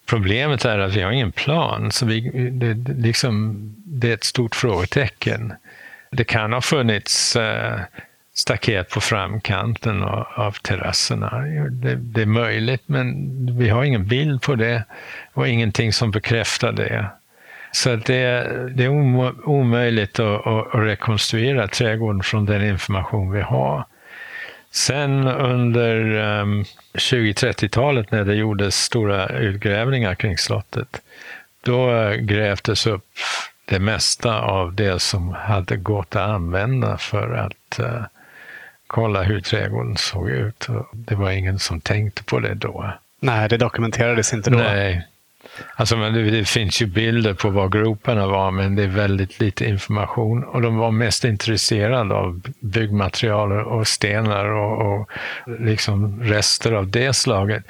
Problemet 0.05 0.65
är 0.65 0.79
att 0.79 0.95
vi 0.95 1.01
har 1.01 1.11
ingen 1.11 1.31
plan, 1.31 1.91
så 1.91 2.05
vi, 2.05 2.49
det, 2.51 2.93
liksom, 2.93 3.55
det 3.85 4.09
är 4.09 4.13
ett 4.13 4.23
stort 4.23 4.55
frågetecken. 4.55 5.53
Det 6.11 6.23
kan 6.23 6.53
ha 6.53 6.61
funnits 6.61 7.35
eh, 7.35 7.79
staket 8.33 8.89
på 8.89 9.01
framkanten 9.01 10.03
av, 10.03 10.27
av 10.35 10.51
terrasserna. 10.51 11.39
Det, 11.71 11.95
det, 11.95 12.21
är 12.21 12.25
möjligt, 12.25 12.83
men 12.85 13.15
vi 13.57 13.69
har 13.69 13.83
ingen 13.83 14.07
bild 14.07 14.41
på 14.41 14.55
det 14.55 14.83
och 15.33 15.47
ingenting 15.47 15.93
som 15.93 16.11
bekräftar 16.11 16.71
det. 16.71 17.09
Så 17.71 17.95
det, 17.95 18.47
det 18.75 18.83
är 18.83 18.89
omöjligt 19.49 20.19
att, 20.19 20.47
att, 20.47 20.67
rekonstruera 20.73 21.67
trädgården 21.67 22.23
från 22.23 22.45
den 22.45 22.63
information 22.63 23.31
vi 23.31 23.41
har. 23.41 23.85
Sen 24.71 25.27
under 25.27 26.15
ehm, 26.15 26.51
um, 26.51 26.63
20-30-talet 26.93 28.11
när 28.11 28.25
det 28.25 28.35
gjordes 28.35 28.75
stora 28.75 29.27
utgrävningar 29.27 30.15
kring 30.15 30.37
slottet, 30.37 31.01
då 31.61 31.91
eh, 31.91 32.15
grävdes 32.15 32.87
upp 32.87 33.05
det 33.69 33.79
mesta 33.79 34.41
av 34.41 34.73
det 34.73 34.99
som 34.99 35.29
hade 35.29 35.77
gått 35.77 36.15
att 36.15 36.29
använda 36.29 36.97
för 36.97 37.33
att 37.33 37.79
uh, 37.79 38.03
kolla 38.87 39.23
hur 39.23 39.41
trädgården 39.41 39.97
såg 39.97 40.29
ut. 40.29 40.67
Det 40.93 41.15
var 41.15 41.31
ingen 41.31 41.59
som 41.59 41.81
tänkte 41.81 42.23
på 42.23 42.39
det 42.39 42.53
då. 42.53 42.93
Nej, 43.19 43.49
det 43.49 43.57
dokumenterades 43.57 44.33
inte 44.33 44.49
då. 44.49 44.57
Nej. 44.57 45.07
Alltså, 45.75 45.97
men 45.97 46.13
det, 46.13 46.47
finns 46.47 46.81
ju 46.81 46.85
bilder 46.85 47.33
på 47.33 47.49
var 47.49 47.69
groparna 47.69 48.27
var, 48.27 48.51
men 48.51 48.75
det 48.75 48.83
är 48.83 48.87
väldigt 48.87 49.39
lite 49.39 49.65
information. 49.65 50.43
Och 50.43 50.61
de 50.61 50.77
var 50.77 50.91
mest 50.91 51.23
intresserade 51.23 52.15
av 52.15 52.41
byggmaterial 52.59 53.51
och 53.51 53.87
stenar 53.87 54.45
och, 54.45 54.93
och 54.93 55.09
liksom 55.59 56.23
rester 56.23 56.71
av 56.71 56.87
det 56.87 57.13
slaget. 57.13 57.63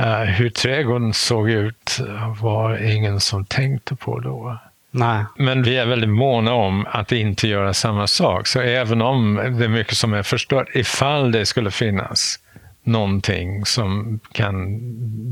Uh, 0.00 0.22
hur 0.22 0.50
trädgården 0.50 1.14
såg 1.14 1.50
ut 1.50 1.98
var 2.40 2.76
ingen 2.84 3.20
som 3.20 3.44
tänkte 3.44 3.96
på 3.96 4.20
då. 4.20 4.58
Nej. 4.90 5.24
Men 5.36 5.62
vi 5.62 5.76
är 5.76 5.86
väldigt 5.86 6.10
måna 6.10 6.52
om 6.52 6.86
att 6.90 7.12
inte 7.12 7.48
göra 7.48 7.74
samma 7.74 8.06
sak. 8.06 8.46
Så 8.46 8.60
även 8.60 9.02
om 9.02 9.34
det 9.58 9.64
är 9.64 9.68
mycket 9.68 9.96
som 9.96 10.14
är 10.14 10.22
förstört, 10.22 10.68
ifall 10.74 11.32
det 11.32 11.46
skulle 11.46 11.70
finnas 11.70 12.38
någonting 12.82 13.66
som 13.66 14.20
kan 14.32 14.78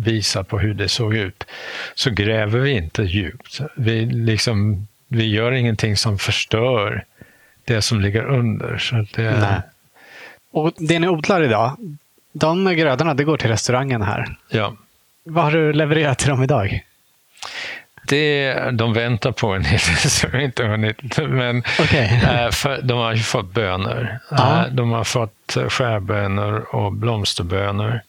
visa 0.04 0.44
på 0.44 0.58
hur 0.58 0.74
det 0.74 0.88
såg 0.88 1.14
ut, 1.14 1.44
så 1.94 2.10
gräver 2.10 2.58
vi 2.58 2.70
inte 2.70 3.02
djupt. 3.02 3.60
Vi, 3.76 4.06
liksom, 4.06 4.86
vi 5.08 5.26
gör 5.26 5.52
ingenting 5.52 5.96
som 5.96 6.18
förstör 6.18 7.04
det 7.64 7.82
som 7.82 8.00
ligger 8.00 8.24
under. 8.24 8.78
Så 8.78 9.06
det... 9.14 9.40
Nej. 9.40 9.60
Och 10.50 10.72
det 10.78 10.98
ni 10.98 11.08
odlar 11.08 11.42
idag, 11.42 11.76
de 12.32 12.76
grödorna, 12.76 13.14
det 13.14 13.24
går 13.24 13.36
till 13.36 13.50
restaurangen 13.50 14.02
här. 14.02 14.36
Ja. 14.48 14.76
Vad 15.24 15.44
har 15.44 15.52
du 15.52 15.72
levererat 15.72 16.18
till 16.18 16.28
dem 16.28 16.42
idag? 16.42 16.84
Det, 18.08 18.54
de 18.72 18.92
väntar 18.92 19.32
på 19.32 19.52
en 19.52 19.64
hel 19.64 19.80
del 19.80 20.10
som 20.10 20.30
vi 20.32 20.44
inte 20.44 20.64
hunnit. 20.64 21.18
Men 21.18 21.58
okay. 21.58 22.06
äh, 22.06 22.50
för, 22.50 22.82
de 22.82 22.98
har 22.98 23.14
ju 23.14 23.22
fått 23.22 23.54
bönor. 23.54 24.18
Äh, 24.32 24.62
de 24.70 24.90
har 24.90 25.04
fått 25.04 25.56
skärbönor 25.68 26.74
och 26.74 26.92
blomsterbönor. 26.92 28.00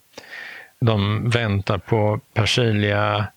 De 0.79 1.29
väntar 1.29 1.77
på 1.77 2.19
persilja, 2.33 3.27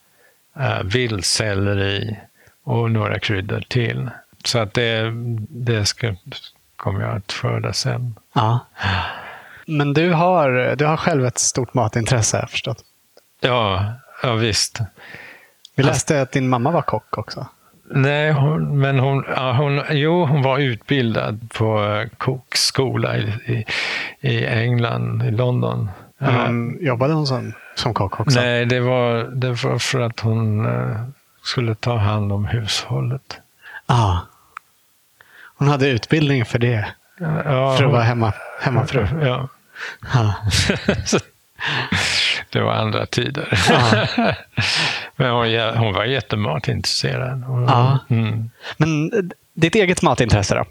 vildselleri 0.84 2.16
och 2.64 2.90
några 2.90 3.18
kryddor 3.18 3.64
till. 3.68 4.10
Så 4.44 4.58
att 4.58 4.74
det, 4.74 5.12
det 5.48 5.86
ska, 5.86 6.14
kommer 6.76 7.00
jag 7.00 7.16
att 7.16 7.32
skörda 7.32 7.72
sen. 7.72 8.14
Ja. 8.32 8.66
Men 9.66 9.94
du 9.94 10.12
har, 10.12 10.74
du 10.76 10.84
har 10.84 10.96
själv 10.96 11.26
ett 11.26 11.38
stort 11.38 11.74
matintresse, 11.74 12.36
har 12.36 12.42
jag 12.42 12.50
förstått. 12.50 12.84
Ja, 13.40 13.92
ja 14.22 14.34
visst. 14.34 14.80
Vi 15.80 15.86
läste 15.86 16.22
att 16.22 16.32
din 16.32 16.48
mamma 16.48 16.70
var 16.70 16.82
kock 16.82 17.18
också. 17.18 17.46
Nej, 17.92 18.32
hon, 18.32 18.80
men 18.80 18.98
hon, 18.98 19.24
ja, 19.36 19.52
hon, 19.52 19.82
jo, 19.90 20.24
hon 20.24 20.42
var 20.42 20.58
utbildad 20.58 21.50
på 21.54 21.84
eh, 21.84 22.08
kockskola 22.18 23.16
i, 23.16 23.22
i, 23.46 23.64
i 24.20 24.46
England, 24.46 25.22
i 25.22 25.30
London. 25.30 25.90
Men 26.18 26.78
jobbade 26.80 27.14
hon 27.14 27.26
som, 27.26 27.52
som 27.74 27.94
kock 27.94 28.20
också? 28.20 28.40
Nej, 28.40 28.66
det 28.66 28.80
var, 28.80 29.22
det 29.22 29.50
var 29.50 29.78
för 29.78 30.00
att 30.00 30.20
hon 30.20 30.66
uh, 30.66 30.96
skulle 31.42 31.74
ta 31.74 31.96
hand 31.96 32.32
om 32.32 32.44
hushållet. 32.44 33.38
Ah. 33.86 34.18
Hon 35.56 35.68
hade 35.68 35.88
utbildning 35.88 36.44
för 36.44 36.58
det? 36.58 36.86
Ja, 37.18 37.76
för 37.76 37.84
att 37.84 37.92
vara 37.92 38.02
hemma, 38.02 38.32
hemmafru? 38.60 39.06
Ja. 39.26 39.48
Ah. 40.14 40.32
det 42.50 42.60
var 42.60 42.72
andra 42.72 43.06
tider. 43.06 43.48
Men 45.20 45.30
hon, 45.30 45.76
hon 45.76 45.92
var 45.92 46.04
jättematintresserad. 46.04 47.44
Ja. 47.68 47.98
Mm. 48.10 48.50
Men 48.76 49.10
ditt 49.54 49.74
eget 49.74 50.02
matintresse 50.02 50.54
då? 50.54 50.64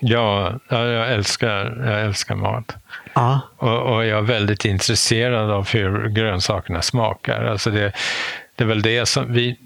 Ja, 0.00 0.58
jag 0.68 1.12
älskar, 1.12 1.82
jag 1.86 2.00
älskar 2.00 2.34
mat. 2.34 2.76
Ja. 3.14 3.40
Och, 3.56 3.94
och, 3.94 4.06
jag 4.06 4.18
är 4.18 4.22
väldigt 4.22 4.64
intresserad 4.64 5.50
av 5.50 5.68
hur 5.68 6.08
grönsakerna 6.08 6.82
smakar. 6.82 7.44
Alltså 7.44 7.70
det, 7.70 7.92
det 8.56 8.64
är 8.64 8.68
väl 8.68 8.82
det 8.82 9.06
som 9.06 9.32
vi... 9.32 9.56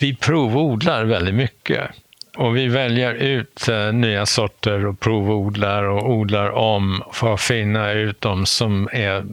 Vi 0.00 0.16
provodlar 0.16 1.04
väldigt 1.04 1.34
mycket. 1.34 1.90
Och 2.36 2.56
vi 2.56 2.68
väljer 2.68 3.14
ut 3.14 3.68
uh, 3.68 3.92
nya 3.92 4.26
sorter 4.26 4.86
och 4.86 5.00
provodlar 5.00 5.82
och 5.82 6.10
odlar 6.10 6.50
om 6.50 7.02
för 7.12 7.34
att 7.34 7.40
finna 7.40 7.92
ut 7.92 8.20
de 8.20 8.46
som 8.46 8.88
är 8.92 9.24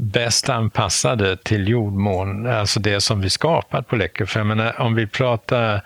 bäst 0.00 0.48
anpassade 0.48 1.36
till 1.36 1.68
jordmån, 1.68 2.46
alltså 2.46 2.80
det 2.80 3.00
som 3.00 3.20
vi 3.20 3.30
skapat 3.30 3.86
på 3.88 3.96
Läckö. 3.96 4.26
För 4.26 4.40
jag 4.40 4.46
menar, 4.46 4.80
om 4.80 4.94
vi 4.94 5.06
pratar 5.06 5.82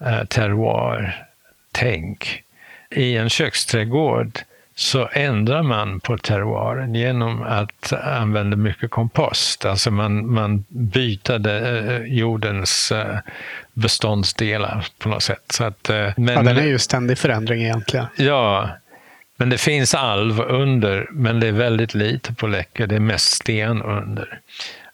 eh, 0.00 0.24
terroir, 0.24 1.26
tänk, 1.72 2.42
i 2.90 3.16
en 3.16 3.28
köksträdgård 3.28 4.38
så 4.74 5.08
ändrar 5.12 5.62
man 5.62 6.00
på 6.00 6.18
terroiren 6.18 6.94
genom 6.94 7.42
att 7.42 7.92
använda 7.92 8.56
mycket 8.56 8.90
kompost. 8.90 9.64
Alltså 9.64 9.90
man, 9.90 10.32
man 10.32 10.64
byter 10.68 11.48
eh, 11.48 12.18
jordens 12.18 12.92
eh, 12.92 13.18
beståndsdelar 13.72 14.86
på 14.98 15.08
något 15.08 15.22
sätt. 15.22 15.44
Så 15.52 15.64
att, 15.64 15.90
eh, 15.90 16.08
men, 16.16 16.34
ja, 16.34 16.42
den 16.42 16.56
är 16.56 16.66
ju 16.66 16.78
ständig 16.78 17.18
förändring 17.18 17.62
egentligen. 17.62 18.06
Ja, 18.16 18.68
men 19.40 19.50
det 19.50 19.58
finns 19.58 19.94
alv 19.94 20.40
under, 20.40 21.08
men 21.10 21.40
det 21.40 21.46
är 21.46 21.52
väldigt 21.52 21.94
lite 21.94 22.34
på 22.34 22.46
Läckö. 22.46 22.86
Det 22.86 22.94
är 22.94 23.00
mest 23.00 23.32
sten 23.32 23.82
under. 23.82 24.40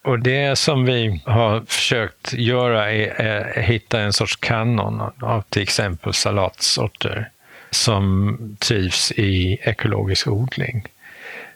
Och 0.02 0.18
det 0.18 0.58
som 0.58 0.84
vi 0.84 1.22
har 1.24 1.60
försökt 1.66 2.32
göra 2.32 2.92
är 2.92 3.58
att 3.58 3.64
hitta 3.64 4.00
en 4.00 4.12
sorts 4.12 4.36
kanon 4.36 5.02
av 5.20 5.44
till 5.48 5.62
exempel 5.62 6.14
salatsorter 6.14 7.30
som 7.70 8.36
trivs 8.58 9.12
i 9.12 9.58
ekologisk 9.62 10.28
odling. 10.28 10.86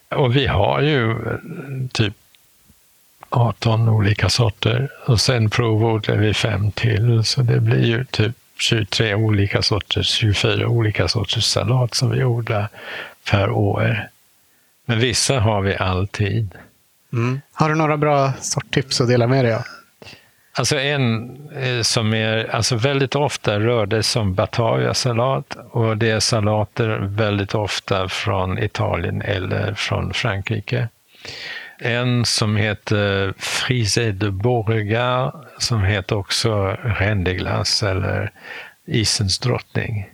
Och 0.09 0.37
vi 0.37 0.47
har 0.47 0.81
ju 0.81 1.11
eh, 1.11 1.37
typ 1.93 2.15
18 3.29 3.89
olika 3.89 4.29
sorter 4.29 4.89
och 5.07 5.21
sen 5.21 5.51
provodlar 5.51 6.17
vi 6.17 6.35
fem 6.35 6.73
till, 6.73 7.25
så 7.25 7.43
det 7.43 7.61
blir 7.61 7.85
ju 7.85 8.05
typ 8.05 8.37
23 8.61 9.15
olika 9.15 9.63
sorters, 9.63 10.07
24 10.07 10.69
olika 10.69 11.09
sorters 11.09 11.45
salat 11.45 11.95
som 11.95 12.11
vi 12.11 12.25
odlar 12.25 12.69
per 13.31 13.51
år. 13.51 14.09
Men 14.85 15.01
vissa 15.01 15.41
har 15.41 15.61
vi 15.61 15.77
alltid. 15.77 16.55
Mm. 17.13 17.41
Har 17.53 17.69
du 17.69 17.75
några 17.75 17.97
bra 17.97 18.33
sorttips 18.41 19.01
att 19.01 19.09
dela 19.09 19.27
med 19.27 19.45
dig 19.45 19.55
av? 19.55 19.63
Alltså 20.53 20.79
en 20.79 21.37
eh, 21.57 21.83
som 21.83 22.15
är, 22.15 22.55
alltså 22.55 22.77
väldigt 22.77 23.17
ofta 23.17 23.61
rör 23.61 23.87
det 23.87 24.03
sig 24.03 24.23
om 24.23 24.35
Batavia-salat 24.35 25.57
och 25.71 25.97
det 25.97 26.11
är 26.11 26.21
salater 26.21 26.89
väldigt 27.01 27.55
ofta 27.55 28.09
från 28.09 28.59
Italien 28.59 29.23
eller 29.23 29.75
från 29.75 30.15
Frankrike. 30.15 30.89
En 31.83 32.25
som 32.25 32.57
heter 32.57 33.35
Frise 33.39 34.13
de 34.13 34.31
Beauregard 34.31 35.47
som 35.59 35.83
heter 35.85 36.17
också 36.17 36.77
Rendeglas 36.83 37.83
eller 37.83 38.33
Isens 38.87 39.39
drottning. 39.39 40.09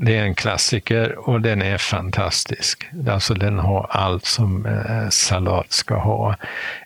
Det 0.00 0.16
är 0.16 0.22
en 0.22 0.34
klassiker 0.34 1.28
och 1.28 1.40
den 1.40 1.62
är 1.62 1.78
fantastisk. 1.78 2.86
Alltså 3.08 3.34
den 3.34 3.58
har 3.58 3.86
allt 3.90 4.24
som 4.24 4.66
eh, 4.66 5.08
salat 5.08 5.72
ska 5.72 5.94
ha. 5.94 6.36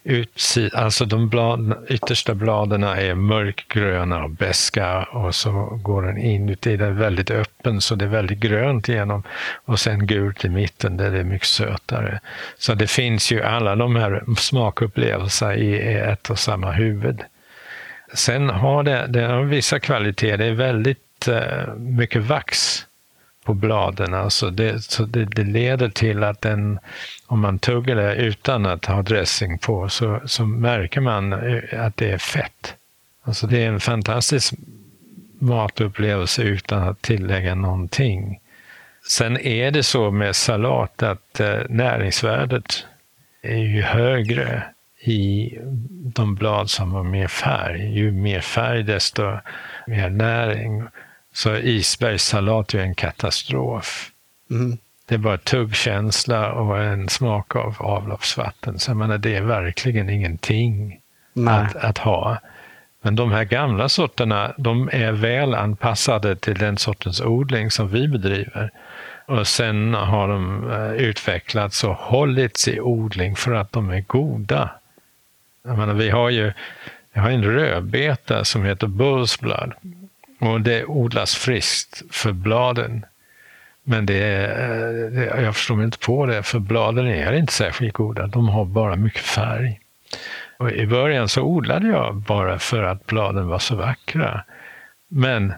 Utsid 0.04 0.74
alltså 0.74 1.04
de 1.04 1.28
blad, 1.28 1.74
yttersta 1.88 2.34
bladen 2.34 2.84
är 2.84 3.14
mörkgröna 3.14 4.24
och 4.24 4.30
beska 4.30 5.02
och 5.02 5.34
så 5.34 5.78
går 5.82 6.02
den 6.02 6.18
inuti, 6.18 6.76
den 6.76 6.88
är 6.88 6.92
väldigt 6.92 7.30
öppen 7.30 7.80
så 7.80 7.94
det 7.94 8.04
är 8.04 8.08
väldigt 8.08 8.38
grönt 8.38 8.88
igenom. 8.88 9.22
Och 9.64 9.80
sen 9.80 10.06
gult 10.06 10.44
i 10.44 10.48
mitten 10.48 10.96
där 10.96 11.10
det 11.10 11.18
är 11.18 11.24
mycket 11.24 11.48
sötare. 11.48 12.20
Så 12.58 12.74
det 12.74 12.86
finns 12.86 13.32
ju 13.32 13.42
alla 13.42 13.76
de 13.76 13.96
här 13.96 14.24
smakupplevelserna 14.36 15.54
i 15.54 15.98
ett 15.98 16.30
och 16.30 16.38
samma 16.38 16.70
huvud. 16.72 17.22
Sen 18.14 18.50
har 18.50 18.82
det, 18.82 19.06
det 19.08 19.22
har 19.22 19.42
vissa 19.42 19.80
kvaliteter, 19.80 20.38
det 20.38 20.46
är 20.46 20.52
väldigt 20.52 21.28
eh, 21.28 21.74
mycket 21.76 22.22
vax 22.22 22.86
på 23.44 23.54
bladen. 23.54 24.14
Alltså 24.14 24.50
det, 24.50 24.84
så 24.84 25.04
det, 25.04 25.24
det, 25.24 25.44
leder 25.44 25.88
till 25.88 26.24
att 26.24 26.40
den, 26.40 26.78
om 27.26 27.40
man 27.40 27.58
tuggar 27.58 27.96
det 27.96 28.14
utan 28.14 28.66
att 28.66 28.84
ha 28.84 29.02
dressing 29.02 29.58
på, 29.58 29.88
så, 29.88 30.20
så 30.26 30.46
märker 30.46 31.00
man 31.00 31.32
eh, 31.32 31.84
att 31.86 31.96
det 31.96 32.10
är 32.10 32.18
fett. 32.18 32.74
Alltså 33.24 33.46
det 33.46 33.64
är 33.64 33.68
en 33.68 33.80
fantastisk 33.80 34.54
matupplevelse 35.38 36.42
utan 36.42 36.88
att 36.88 37.02
tillägga 37.02 37.54
någonting. 37.54 38.40
Sen 39.08 39.40
är 39.40 39.70
det 39.70 39.82
så 39.82 40.10
med 40.10 40.36
salat 40.36 41.02
att 41.02 41.40
eh, 41.40 41.60
näringsvärdet 41.68 42.86
är 43.42 43.56
ju 43.56 43.82
högre 43.82 44.62
i 45.04 45.58
de 46.14 46.34
blad 46.34 46.70
som 46.70 46.92
har 46.92 47.02
mer 47.02 47.28
färg. 47.28 47.98
Ju 47.98 48.12
mer 48.12 48.40
färg 48.40 48.82
desto 48.82 49.22
mer 49.86 50.10
näring. 50.10 50.84
Så 51.32 51.56
isbergssalat 51.56 52.74
är 52.74 52.78
en 52.78 52.94
katastrof. 52.94 54.10
Mm. 54.50 54.78
Det 55.06 55.14
är 55.14 55.18
bara 55.18 55.38
tuggkänsla 55.38 56.52
och 56.52 56.78
en 56.78 57.08
smak 57.08 57.56
av 57.56 57.76
avloppsvatten. 57.78 58.78
Så 58.78 58.90
jag 58.90 58.96
menar, 58.96 59.18
det 59.18 59.36
är 59.36 59.42
verkligen 59.42 60.10
ingenting 60.10 61.00
att, 61.48 61.76
att, 61.76 61.98
ha. 61.98 62.38
Men 63.02 63.16
de 63.16 63.32
här 63.32 63.44
gamla 63.44 63.88
sorterna, 63.88 64.54
de 64.58 64.90
är 64.92 65.12
väl 65.12 65.54
anpassade 65.54 66.36
till 66.36 66.54
den 66.54 66.78
sortens 66.78 67.20
odling 67.20 67.70
som 67.70 67.88
vi 67.88 68.08
bedriver. 68.08 68.70
Och 69.26 69.46
sen 69.46 69.94
har 69.94 70.28
de 70.28 70.70
eh, 70.70 70.92
utvecklats 70.92 71.84
och 71.84 71.94
hållits 71.94 72.68
i 72.68 72.80
odling 72.80 73.36
för 73.36 73.52
att 73.52 73.72
de 73.72 73.90
är 73.90 74.00
goda. 74.00 74.70
Jag 75.64 75.78
menar, 75.78 75.94
vi 75.94 76.10
har 76.10 76.30
ju 76.30 76.52
vi 77.12 77.20
har 77.20 77.30
en 77.30 77.44
rödbeta 77.44 78.44
som 78.44 78.64
heter 78.64 78.86
Bullsblood 78.86 79.72
och 80.42 80.60
det 80.60 80.84
odlas 80.84 81.34
friskt 81.34 82.02
för 82.10 82.32
bladen. 82.32 83.04
Men 83.84 84.06
det, 84.06 84.46
eh, 84.46 85.10
det, 85.12 85.42
jag 85.42 85.56
förstår 85.56 85.76
mig 85.76 85.84
inte 85.84 85.98
på 85.98 86.26
det, 86.26 86.42
för 86.42 86.58
bladen 86.58 87.06
är 87.06 87.32
inte 87.32 87.52
särskilt 87.52 87.94
goda. 87.94 88.26
De 88.26 88.48
har 88.48 88.64
bara 88.64 88.96
mycket 88.96 89.22
färg. 89.22 89.80
Och 90.56 90.70
I 90.70 90.86
början 90.86 91.28
så 91.28 91.42
odlade 91.42 91.88
jag 91.88 92.14
bara 92.14 92.58
för 92.58 92.82
att 92.82 93.06
bladen 93.06 93.48
var 93.48 93.58
så 93.58 93.76
vackra. 93.76 94.44
Men 95.08 95.52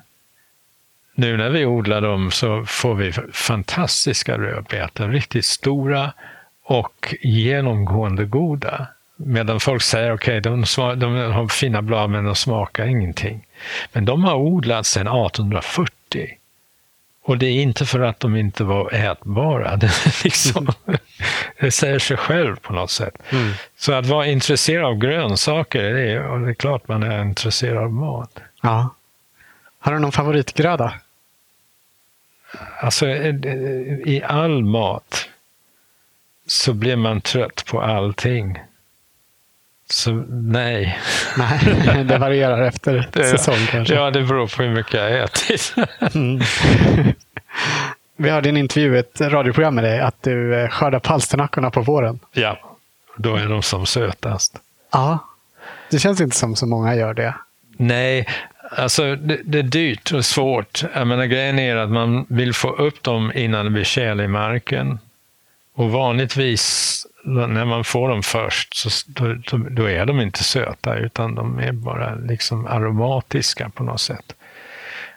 nu 1.15 1.37
när 1.37 1.51
vi 1.51 1.67
odlar 1.67 2.01
dem 2.01 2.31
så 2.31 2.65
får 2.67 2.95
vi 2.95 3.13
fantastiska 3.33 4.39
rödbetor, 4.39 5.09
riktigt 5.09 5.45
stora 5.45 6.13
och 6.65 7.15
genomgående 7.21 8.25
goda. 8.25 8.87
Medan 9.17 9.61
folk 9.61 9.83
säger 9.83 10.13
okej, 10.13 10.39
okay, 10.39 10.41
de, 10.41 10.65
de, 11.01 11.33
har 11.33 11.49
fina 11.49 11.83
blad 11.83 12.11
men 12.11 12.25
de 12.25 12.35
smakar 12.35 12.87
ingenting. 12.87 13.44
Men 13.93 14.05
de 14.05 14.25
har 14.25 14.35
odlats 14.35 14.91
sedan 14.91 15.07
1840. 15.07 16.39
Och 17.25 17.39
det 17.39 17.47
är 17.47 17.63
inte 17.63 17.87
för 17.87 18.01
att 18.01 18.21
de 18.21 18.37
inte 18.37 18.65
var 18.65 18.95
ätbara. 18.95 19.77
Det, 19.81 19.91
liksom, 20.25 20.73
det 21.61 21.71
säger 21.71 21.99
sig 21.99 22.17
själv 22.17 22.57
på 22.57 22.73
något 22.73 22.91
sätt. 22.91 23.15
Mm. 23.31 23.53
Så 23.77 23.93
att 23.93 24.07
vara 24.07 24.27
intresserad 24.27 24.85
av 24.85 24.95
grönsaker, 24.95 25.83
det 25.83 26.11
är, 26.11 26.39
det 26.39 26.51
är 26.51 26.55
klart 26.55 26.89
man 26.89 27.03
är 27.03 27.23
intresserad 27.23 27.79
av 27.79 27.93
mat. 27.93 28.39
Ja. 28.63 28.95
Har 29.79 29.93
du 29.93 29.99
någon 29.99 30.13
favoritgröda? 30.13 30.95
Alltså, 32.81 33.07
i 33.07 34.23
all 34.27 34.65
mat 34.65 35.29
så 36.47 36.73
blir 36.73 36.97
man 36.97 37.21
trött 37.21 37.65
på 37.67 37.83
allting. 37.83 38.59
Så 39.95 40.13
nej. 40.29 40.99
Nej, 41.37 42.05
det 42.05 42.19
varierar 42.19 42.63
efter 42.63 43.09
det, 43.13 43.25
säsong 43.25 43.67
kanske. 43.71 43.95
Ja, 43.95 44.11
det 44.11 44.23
beror 44.23 44.47
på 44.47 44.63
hur 44.63 44.71
mycket 44.71 44.95
jag 44.95 45.25
ätit. 45.25 45.75
mm. 46.15 46.41
Vi 48.17 48.31
hörde 48.31 48.49
i 48.49 48.51
en 48.51 48.57
intervju, 48.57 48.99
ett 48.99 49.21
radioprogram 49.21 49.75
med 49.75 49.85
dig, 49.85 50.01
att 50.01 50.23
du 50.23 50.55
eh, 50.55 50.69
skördar 50.69 50.99
palsternackorna 50.99 51.71
på 51.71 51.81
våren. 51.81 52.21
Ja, 52.33 52.59
då 53.17 53.37
är 53.37 53.47
de 53.47 53.63
som 53.63 53.87
sötast. 53.87 54.57
Ja, 54.93 55.19
det 55.91 55.99
känns 55.99 56.21
inte 56.21 56.37
som 56.37 56.57
så 56.57 56.67
många 56.67 56.95
gör 56.95 57.15
det. 57.15 57.35
Nej, 57.77 58.29
alltså 58.71 59.17
det, 59.17 59.41
det 59.45 59.59
är 59.59 59.63
dyrt 59.63 60.13
och 60.13 60.25
svårt. 60.25 60.85
Jag 60.95 61.07
menar, 61.07 61.25
grejen 61.25 61.59
är 61.59 61.77
att 61.77 61.91
man 61.91 62.27
vill 62.29 62.55
få 62.55 62.71
upp 62.71 63.03
dem 63.03 63.33
innan 63.35 63.65
det 63.65 63.71
blir 63.71 63.85
tjäle 63.85 64.25
i 64.25 64.29
marken. 64.29 64.99
Och 65.75 65.91
vanligtvis 65.91 67.04
när 67.25 67.65
man 67.65 67.85
får 67.85 68.09
dem 68.09 68.23
först 68.23 68.75
så 68.75 68.89
då, 69.07 69.35
då, 69.71 69.91
är 69.91 70.07
de 70.07 70.21
inte 70.21 70.45
söta 70.45 70.97
utan 70.97 71.35
de 71.35 71.59
är 71.59 71.73
bara 71.73 72.15
liksom 72.15 72.67
aromatiska 72.67 73.69
på 73.69 73.83
något 73.83 74.01
sätt. 74.01 74.35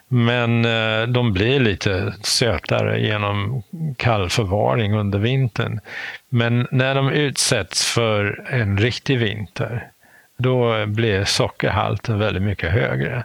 Men 0.08 0.64
eh, 0.64 1.06
de 1.08 1.32
blir 1.32 1.60
lite 1.60 2.14
sötare 2.22 3.00
genom 3.00 3.62
kall 3.96 4.30
förvaring 4.30 4.94
under 4.94 5.18
vintern. 5.18 5.80
Men 6.28 6.66
när 6.70 6.94
de 6.94 7.10
utsätts 7.10 7.92
för 7.94 8.44
en 8.50 8.78
riktig 8.78 9.18
vinter, 9.18 9.88
då 10.36 10.86
blir 10.86 11.24
sockerhalten 11.24 12.18
väldigt 12.18 12.42
mycket 12.42 12.70
högre. 12.70 13.24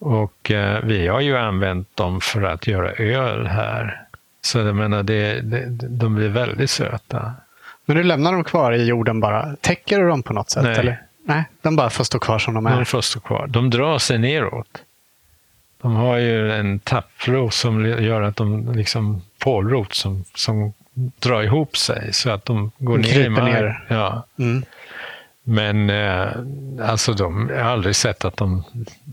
Och 0.00 0.50
eh, 0.50 0.84
vi 0.84 1.06
har 1.06 1.20
ju 1.20 1.36
använt 1.36 1.96
dem 1.96 2.20
för 2.20 2.42
att 2.42 2.66
göra 2.66 2.92
öl 2.92 3.46
här. 3.46 4.02
Så 4.42 4.58
jag 4.58 4.76
menar, 4.76 5.02
det, 5.02 5.40
det, 5.40 5.66
de 5.88 6.14
blir 6.14 6.28
väldigt 6.28 6.70
söta. 6.70 7.34
Men 7.90 7.96
du 7.96 8.02
lämnar 8.02 8.32
dem 8.32 8.44
kvar 8.44 8.72
i 8.72 8.84
jorden 8.84 9.20
bara? 9.20 9.56
Täcker 9.60 9.98
du 9.98 10.08
dem 10.08 10.22
på 10.22 10.32
något 10.32 10.50
sätt? 10.50 10.62
Nej. 10.62 10.78
Eller? 10.78 11.02
Nej, 11.24 11.44
de 11.62 11.76
bara 11.76 11.90
får 11.90 12.04
stå 12.04 12.18
kvar 12.18 12.38
som 12.38 12.54
de 12.54 12.66
är? 12.66 12.76
De 12.76 12.84
får 12.84 13.00
stå 13.00 13.20
kvar. 13.20 13.46
De 13.46 13.70
drar 13.70 13.98
sig 13.98 14.18
neråt. 14.18 14.82
De 15.82 15.94
har 15.96 16.16
ju 16.16 16.52
en 16.52 16.78
tapprot 16.78 17.54
som 17.54 17.86
gör 17.86 18.22
att 18.22 18.36
de 18.36 18.72
liksom 18.72 19.22
pålrot 19.38 19.94
som, 19.94 20.24
som 20.34 20.72
dra 20.94 21.44
ihop 21.44 21.76
sig 21.76 22.12
så 22.12 22.30
att 22.30 22.44
de 22.44 22.70
går 22.78 22.98
De 22.98 23.08
ner 23.08 23.24
i 23.24 23.28
marken. 23.28 23.52
ner. 23.64 23.84
Ja. 23.88 24.26
Mm. 24.38 24.64
Men 25.42 25.90
eh, 25.90 26.90
alltså 26.90 27.12
de, 27.12 27.50
jag 27.56 27.64
har 27.64 27.70
aldrig 27.70 27.96
sett 27.96 28.24
att 28.24 28.36
de 28.36 28.62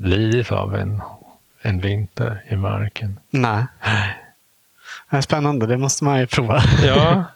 lidit 0.01 0.51
av 0.51 0.75
en, 0.75 1.01
en 1.61 1.80
vinter 1.82 2.43
i 2.49 2.55
marken. 2.55 3.19
Nej. 3.30 3.63
Det 5.09 5.17
är 5.17 5.21
spännande, 5.21 5.65
det 5.67 5.78
måste 5.78 6.03
man 6.03 6.19
ju 6.19 6.28
prova. 6.28 6.61
Ja, 6.84 7.23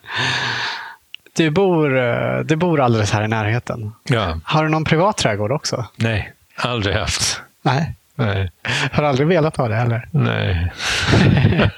Du 1.36 1.50
bor, 1.50 1.98
eh, 1.98 2.40
du 2.40 2.56
bor 2.56 2.80
alldeles 2.82 3.12
här 3.12 3.24
i 3.24 3.28
närheten. 3.28 3.92
ja. 4.04 4.40
Har 4.44 4.64
du 4.64 4.70
någon 4.70 4.84
privat 4.84 5.18
trädgård 5.18 5.52
också? 5.52 5.86
nej, 5.96 6.34
aldrig 6.56 6.96
haft. 6.96 7.42
Nej. 7.62 7.96
Nej, 8.16 8.52
Har 8.92 9.04
aldrig 9.04 9.28
velat 9.28 9.58
ha 9.58 9.68
det 9.68 9.76
heller? 9.76 10.08
nej. 10.12 10.72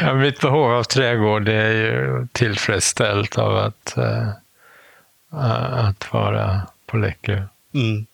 ja, 0.00 0.14
mitt 0.14 0.40
behov 0.40 0.72
av 0.72 0.82
trädgård 0.82 1.48
är 1.48 1.70
ju 1.70 2.26
tillfredsställt 2.32 3.38
av 3.38 3.56
att, 3.56 3.96
eh, 3.96 4.28
att 5.88 6.12
vara 6.12 6.60
på 6.86 6.96
Läckö. 6.96 7.42
Mm. 7.74 8.06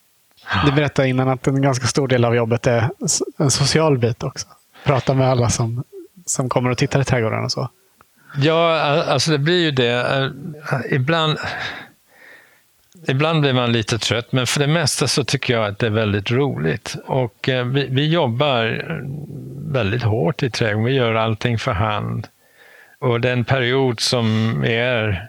Du 0.66 0.72
berättade 0.72 1.08
innan 1.08 1.28
att 1.28 1.46
en 1.46 1.62
ganska 1.62 1.86
stor 1.86 2.08
del 2.08 2.24
av 2.24 2.34
jobbet 2.36 2.66
är 2.66 2.90
en 3.38 3.50
social 3.50 3.98
bit 3.98 4.22
också. 4.22 4.46
Prata 4.84 5.14
med 5.14 5.28
alla 5.30 5.48
som, 5.50 5.84
som 6.26 6.48
kommer 6.48 6.70
och 6.70 6.78
tittar 6.78 7.00
i 7.00 7.04
trädgården 7.04 7.44
och 7.44 7.52
så. 7.52 7.68
Ja, 8.36 8.80
alltså 9.02 9.30
det 9.30 9.38
blir 9.38 9.62
ju 9.62 9.70
det. 9.70 9.90
Eh, 9.90 10.94
ibland, 10.94 11.38
ibland 13.08 13.40
blir 13.40 13.52
man 13.52 13.72
lite 13.72 13.98
trött, 13.98 14.32
men 14.32 14.46
för 14.46 14.60
det 14.60 14.66
mesta 14.66 15.08
så 15.08 15.24
tycker 15.24 15.54
jag 15.54 15.66
att 15.66 15.78
det 15.78 15.86
är 15.86 15.90
väldigt 15.90 16.30
roligt. 16.30 16.96
Och 17.06 17.48
eh, 17.48 17.64
vi, 17.64 17.86
vi 17.90 18.06
jobbar 18.06 18.84
eh, 18.90 18.96
väldigt 19.72 20.02
hårt 20.02 20.42
i 20.42 20.50
trädgården. 20.50 20.84
Vi 20.84 20.92
gör 20.92 21.14
allting 21.14 21.58
för 21.58 21.72
hand. 21.72 22.28
Och 22.98 23.20
den 23.20 23.44
period 23.44 24.00
som 24.00 24.56
är 24.64 25.28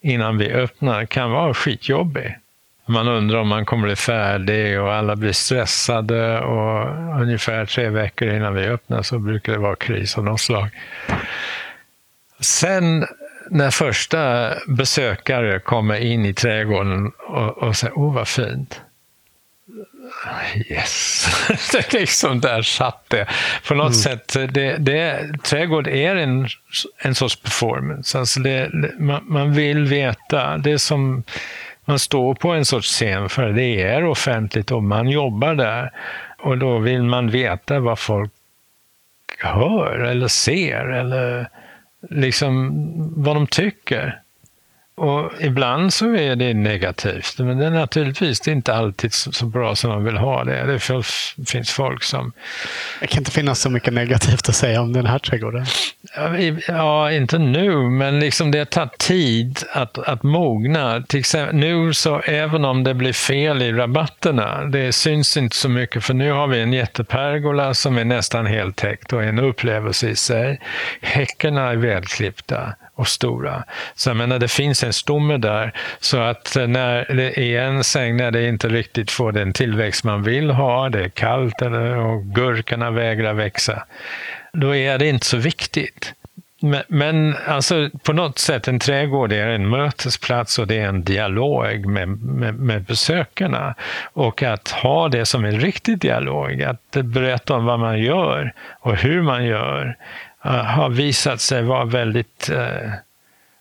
innan 0.00 0.38
vi 0.38 0.52
öppnar 0.52 1.04
kan 1.04 1.30
vara 1.30 1.54
skitjobbig. 1.54 2.38
Man 2.86 3.08
undrar 3.08 3.38
om 3.38 3.48
man 3.48 3.64
kommer 3.66 3.86
bli 3.86 3.96
färdig 3.96 4.80
och 4.80 4.92
alla 4.92 5.16
blir 5.16 5.32
stressade 5.32 6.40
och 6.40 6.88
ungefär 7.22 7.66
tre 7.66 7.88
veckor 7.88 8.28
innan 8.28 8.54
vi 8.54 8.66
öppnar 8.66 9.02
så 9.02 9.18
brukar 9.18 9.52
det 9.52 9.58
vara 9.58 9.76
kris 9.76 10.18
av 10.18 10.24
något 10.24 10.40
slag. 10.40 10.68
Sen 12.40 13.06
när 13.50 13.70
första 13.70 14.52
besökare 14.66 15.60
kommer 15.60 15.96
in 15.96 16.24
i 16.24 16.34
trädgården 16.34 17.12
och, 17.28 17.58
och 17.58 17.76
säger 17.76 17.98
åh 17.98 18.14
vad 18.14 18.28
fint. 18.28 18.80
Yes, 20.70 21.26
det 21.72 21.94
är 21.94 22.00
liksom 22.00 22.40
där 22.40 22.62
satt 22.62 23.04
det. 23.08 23.26
På 23.68 23.74
något 23.74 23.96
sätt, 23.96 24.36
det, 24.50 24.76
det, 24.76 25.28
trädgård 25.42 25.86
är 25.86 26.16
en, 26.16 26.48
en 26.98 27.14
sorts 27.14 27.36
performance. 27.36 28.18
Alltså 28.18 28.40
det, 28.40 28.70
man, 28.98 29.24
man 29.26 29.52
vill 29.52 29.84
veta, 29.84 30.58
det 30.58 30.72
är 30.72 30.78
som 30.78 31.22
man 31.84 31.98
står 31.98 32.34
på 32.34 32.52
en 32.52 32.64
sorts 32.64 32.88
scen 32.88 33.28
för 33.28 33.48
det 33.48 33.82
är 33.82 34.04
offentligt 34.04 34.70
och 34.70 34.82
man 34.82 35.08
jobbar 35.08 35.54
där. 35.54 35.92
Och 36.38 36.58
då 36.58 36.78
vill 36.78 37.02
man 37.02 37.30
veta 37.30 37.80
vad 37.80 37.98
folk 37.98 38.30
hör 39.38 39.98
eller 39.98 40.28
ser 40.28 40.88
eller 40.88 41.48
liksom 42.10 42.72
vad 43.22 43.36
de 43.36 43.46
tycker. 43.46 44.22
Och 44.98 45.32
ibland 45.40 45.94
så 45.94 46.14
är 46.14 46.36
det 46.36 46.54
negativt, 46.54 47.38
men 47.38 47.58
det 47.58 47.66
är 47.66 47.70
naturligtvis 47.70 48.48
inte 48.48 48.74
alltid 48.74 49.14
så, 49.14 49.46
bra 49.46 49.76
som 49.76 49.90
man 49.90 50.04
vill 50.04 50.16
ha 50.16 50.44
det. 50.44 50.66
Det 50.66 50.78
finns, 51.46 51.70
folk 51.70 52.02
som, 52.02 52.32
Det 53.00 53.06
kan 53.06 53.18
inte 53.18 53.30
finnas 53.30 53.60
så 53.60 53.70
mycket 53.70 53.92
negativt 53.92 54.48
att 54.48 54.54
säga 54.54 54.80
om 54.80 54.92
den 54.92 55.06
här 55.06 55.18
trädgården. 55.18 55.66
ja 56.68 57.12
inte 57.12 57.38
nu, 57.38 57.76
men 57.76 58.20
liksom 58.20 58.50
det 58.50 58.64
tar 58.64 58.88
tid 58.98 59.58
att, 59.72 59.98
att 59.98 60.22
mogna. 60.22 61.02
Till 61.02 61.20
exempel, 61.20 61.56
nu 61.56 61.94
så 61.94 62.20
även 62.20 62.64
om 62.64 62.84
det 62.84 62.94
blir 62.94 63.12
fel 63.12 63.62
i 63.62 63.72
rabatterna, 63.72 64.64
det 64.64 64.92
syns 64.92 65.36
inte 65.36 65.56
så 65.56 65.68
mycket 65.68 66.04
för 66.04 66.14
nu 66.14 66.32
har 66.32 66.46
vi 66.46 66.60
en 66.60 66.72
jättepergola 66.72 67.74
som 67.74 67.98
är 67.98 68.04
nästan 68.04 68.46
heltäckt 68.46 69.12
och 69.12 69.22
är 69.22 69.26
en 69.26 69.38
upplevelse 69.38 70.08
i 70.08 70.16
sig. 70.16 70.60
Häckarna 71.00 71.70
är 71.70 71.76
välklippta 71.76 72.74
och 72.98 73.08
stora. 73.08 73.64
Så 73.94 74.10
jag 74.10 74.16
menar, 74.16 74.38
det 74.38 74.48
finns 74.48 74.84
en 74.84 74.92
stomme 74.92 75.36
där. 75.36 75.72
Så 76.00 76.18
att 76.18 76.56
eh, 76.56 76.66
när 76.66 77.14
det 77.14 77.38
är 77.38 77.62
en 77.62 77.84
säng 77.84 78.16
när 78.16 78.30
det 78.30 78.48
inte 78.48 78.68
riktigt 78.68 79.10
får 79.10 79.32
den 79.32 79.52
tillväxt 79.52 80.04
man 80.04 80.22
vill 80.22 80.50
ha, 80.50 80.88
det 80.88 81.04
är 81.04 81.08
kallt 81.08 81.62
eller, 81.62 81.96
och 81.96 82.24
gurkorna 82.24 82.90
vägrar 82.90 83.34
växa, 83.34 83.82
då 84.52 84.74
är 84.74 84.98
det 84.98 85.08
inte 85.08 85.26
så 85.26 85.36
viktigt. 85.36 86.14
Men, 86.60 86.82
men 86.88 87.36
alltså, 87.46 87.90
på 88.02 88.12
något 88.12 88.38
sätt, 88.38 88.68
en 88.68 88.78
trädgård 88.78 89.32
är 89.32 89.46
en 89.46 89.68
mötesplats 89.68 90.58
och 90.58 90.66
det 90.66 90.78
är 90.78 90.88
en 90.88 91.04
dialog 91.04 91.86
med, 91.86 92.08
med, 92.08 92.54
med 92.54 92.82
besökarna. 92.82 93.74
Och 94.12 94.42
att 94.42 94.70
ha 94.70 95.08
det 95.08 95.26
som 95.26 95.44
en 95.44 95.60
riktig 95.60 95.98
dialog, 95.98 96.62
att 96.62 96.90
berätta 96.90 97.54
om 97.54 97.64
vad 97.64 97.78
man 97.78 97.98
gör 97.98 98.52
och 98.80 98.96
hur 98.96 99.22
man 99.22 99.44
gör, 99.44 99.96
har 100.46 100.88
visat 100.88 101.40
sig 101.40 101.62
vara 101.62 101.84
väldigt 101.84 102.50
eh, 102.50 102.90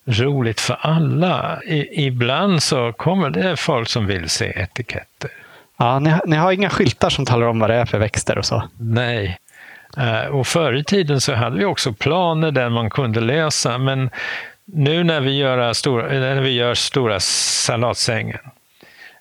roligt 0.06 0.60
för 0.62 0.78
alla. 0.82 1.60
I, 1.64 2.06
ibland 2.06 2.64
så 2.64 2.94
kommer 2.94 3.30
det 3.30 3.58
folk 3.58 3.90
som 3.90 4.06
vill 4.06 4.30
se 4.30 4.46
etiketter. 4.46 5.30
Ja, 5.78 6.00
ni, 6.00 6.14
ni 6.26 6.36
har 6.36 6.52
inga 6.52 6.70
skyltar 6.70 7.10
som 7.10 7.26
talar 7.26 7.48
om 7.48 7.60
vad 7.60 7.70
det 7.70 7.76
är 7.76 7.86
för 7.86 7.98
växter 7.98 8.38
och 8.38 8.46
så? 8.46 8.64
Nej. 8.78 9.38
Eh, 9.98 10.26
Och 10.26 10.48
förr 10.48 10.74
i 10.76 10.84
tiden 10.84 11.22
så 11.22 11.34
hade 11.34 11.58
vi 11.58 11.66
också 11.66 11.94
planer 11.94 12.52
där 12.52 12.70
man 12.70 12.90
kunde 12.90 13.20
läsa, 13.22 13.78
men 13.78 14.10
nu 14.66 15.04
när 15.04 15.20
vi 15.22 15.38
gör 15.38 15.74
stora, 15.74 16.08
när 16.08 16.42
vi 16.42 16.52
gör 16.52 16.74
stora 16.74 17.20
salatsängen, 17.20 18.40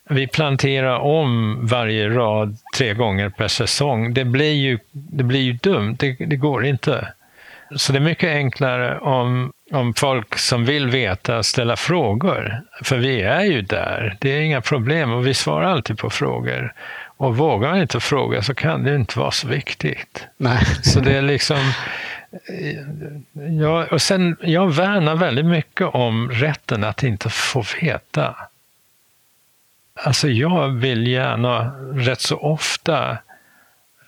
vi 0.08 0.26
planterar 0.26 0.98
om 0.98 1.58
varje 1.66 2.08
rad 2.08 2.56
tre 2.76 2.94
gånger 2.94 3.28
per 3.28 3.48
säsong. 3.48 4.14
Det 4.14 4.24
blir 4.24 4.52
ju, 4.52 4.78
det 4.92 5.22
blir 5.24 5.40
ju 5.40 5.52
dumt, 5.52 5.96
det, 5.98 6.12
det 6.12 6.36
går 6.36 6.66
inte. 6.66 7.08
Så 7.76 7.92
det 7.92 7.98
är 7.98 8.00
mycket 8.00 8.30
enklare 8.30 8.98
om, 8.98 9.52
om 9.72 9.94
folk 9.94 10.38
som 10.38 10.64
vill 10.64 10.88
veta 10.88 11.42
ställa 11.42 11.76
frågor. 11.76 12.60
För 12.82 12.96
vi 12.96 13.22
är 13.22 13.42
ju 13.42 13.62
där, 13.62 14.16
det 14.20 14.30
är 14.30 14.40
inga 14.40 14.60
problem 14.60 15.12
och 15.12 15.26
vi 15.26 15.34
svarar 15.34 15.66
alltid 15.66 15.98
på 15.98 16.10
frågor. 16.10 16.72
Och 17.16 17.36
vågar 17.36 17.70
man 17.70 17.80
inte 17.80 18.00
fråga 18.00 18.42
så 18.42 18.54
kan 18.54 18.82
det 18.82 18.94
inte 18.94 19.18
vara 19.18 19.30
så 19.30 19.48
viktigt. 19.48 20.26
Nej. 20.36 20.64
Så 20.82 21.00
det 21.00 21.16
är 21.16 21.22
liksom... 21.22 21.72
Jag, 23.60 23.92
och 23.92 24.02
sen, 24.02 24.36
jag 24.40 24.74
värnar 24.74 25.16
väldigt 25.16 25.46
mycket 25.46 25.86
om 25.86 26.30
rätten 26.30 26.84
att 26.84 27.02
inte 27.02 27.30
få 27.30 27.64
veta. 27.80 28.36
Alltså 30.04 30.28
jag 30.28 30.68
vill 30.68 31.06
gärna 31.06 31.72
rätt 31.94 32.20
så 32.20 32.36
ofta 32.36 33.18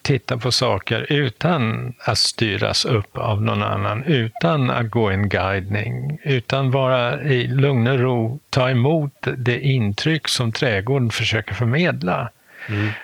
titta 0.08 0.38
på 0.38 0.52
saker 0.52 1.06
utan 1.12 1.94
att 1.98 2.18
styras 2.18 2.84
upp 2.84 3.18
av 3.18 3.42
någon 3.42 3.62
annan, 3.62 4.04
utan 4.04 4.70
att 4.70 4.90
gå 4.90 5.10
en 5.10 5.28
guidning, 5.28 6.18
utan 6.22 6.70
bara 6.70 7.22
i 7.22 7.46
lugn 7.46 7.86
och 7.86 7.98
ro 7.98 8.40
ta 8.50 8.70
emot 8.70 9.26
det 9.36 9.60
intryck 9.60 10.28
som 10.28 10.52
trädgården 10.52 11.10
försöker 11.10 11.54
förmedla. 11.54 12.30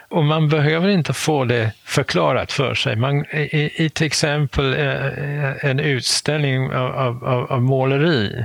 Och 0.08 0.24
man 0.24 0.48
behöver 0.48 0.88
inte 0.88 1.12
få 1.12 1.44
det 1.44 1.72
förklarat 1.84 2.52
för 2.52 2.74
sig. 2.74 2.96
Man, 2.96 3.24
i, 3.30 3.84
I 3.84 3.90
till 3.90 4.06
exempel 4.06 4.74
eh, 4.74 5.64
en 5.70 5.80
utställning 5.80 6.72
av, 6.72 6.92
av, 6.92 7.24
av, 7.24 7.52
av 7.52 7.62
måleri, 7.62 8.44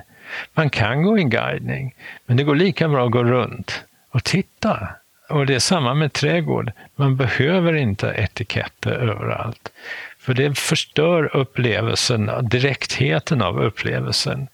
man 0.53 0.69
kan 0.69 1.03
gå 1.03 1.17
en 1.17 1.29
guidning, 1.29 1.95
men 2.25 2.37
det 2.37 2.43
går 2.43 2.55
lika 2.55 2.89
bra 2.89 3.05
att 3.05 3.11
gå 3.11 3.23
runt 3.23 3.83
och 4.11 4.23
titta. 4.23 4.87
Och 5.29 5.45
det 5.45 5.55
är 5.55 5.59
samma 5.59 5.93
med 5.93 6.13
trädgård. 6.13 6.71
Man 6.95 7.15
behöver 7.17 7.73
inte 7.73 8.07
etiketter 8.07 8.91
överallt. 8.91 9.71
För 10.19 10.33
det 10.33 10.57
förstör 10.57 11.35
upplevelsen, 11.35 12.31
direktheten 12.41 13.41
av 13.41 13.63
upplevelsen. 13.63 14.47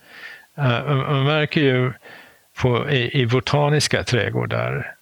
Uh, 0.59 0.95
man 0.95 1.23
märker 1.23 1.61
ju 1.61 1.93
på, 2.61 2.89
i, 2.89 3.21
i 3.21 3.25
botaniska 3.25 4.03
trädgårdar 4.03 4.95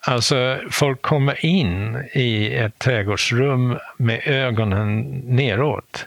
Alltså, 0.00 0.58
folk 0.70 1.02
kommer 1.02 1.44
in 1.44 2.04
i 2.12 2.54
ett 2.54 2.78
trädgårdsrum 2.78 3.78
med 3.96 4.20
ögonen 4.26 5.00
neråt. 5.24 6.06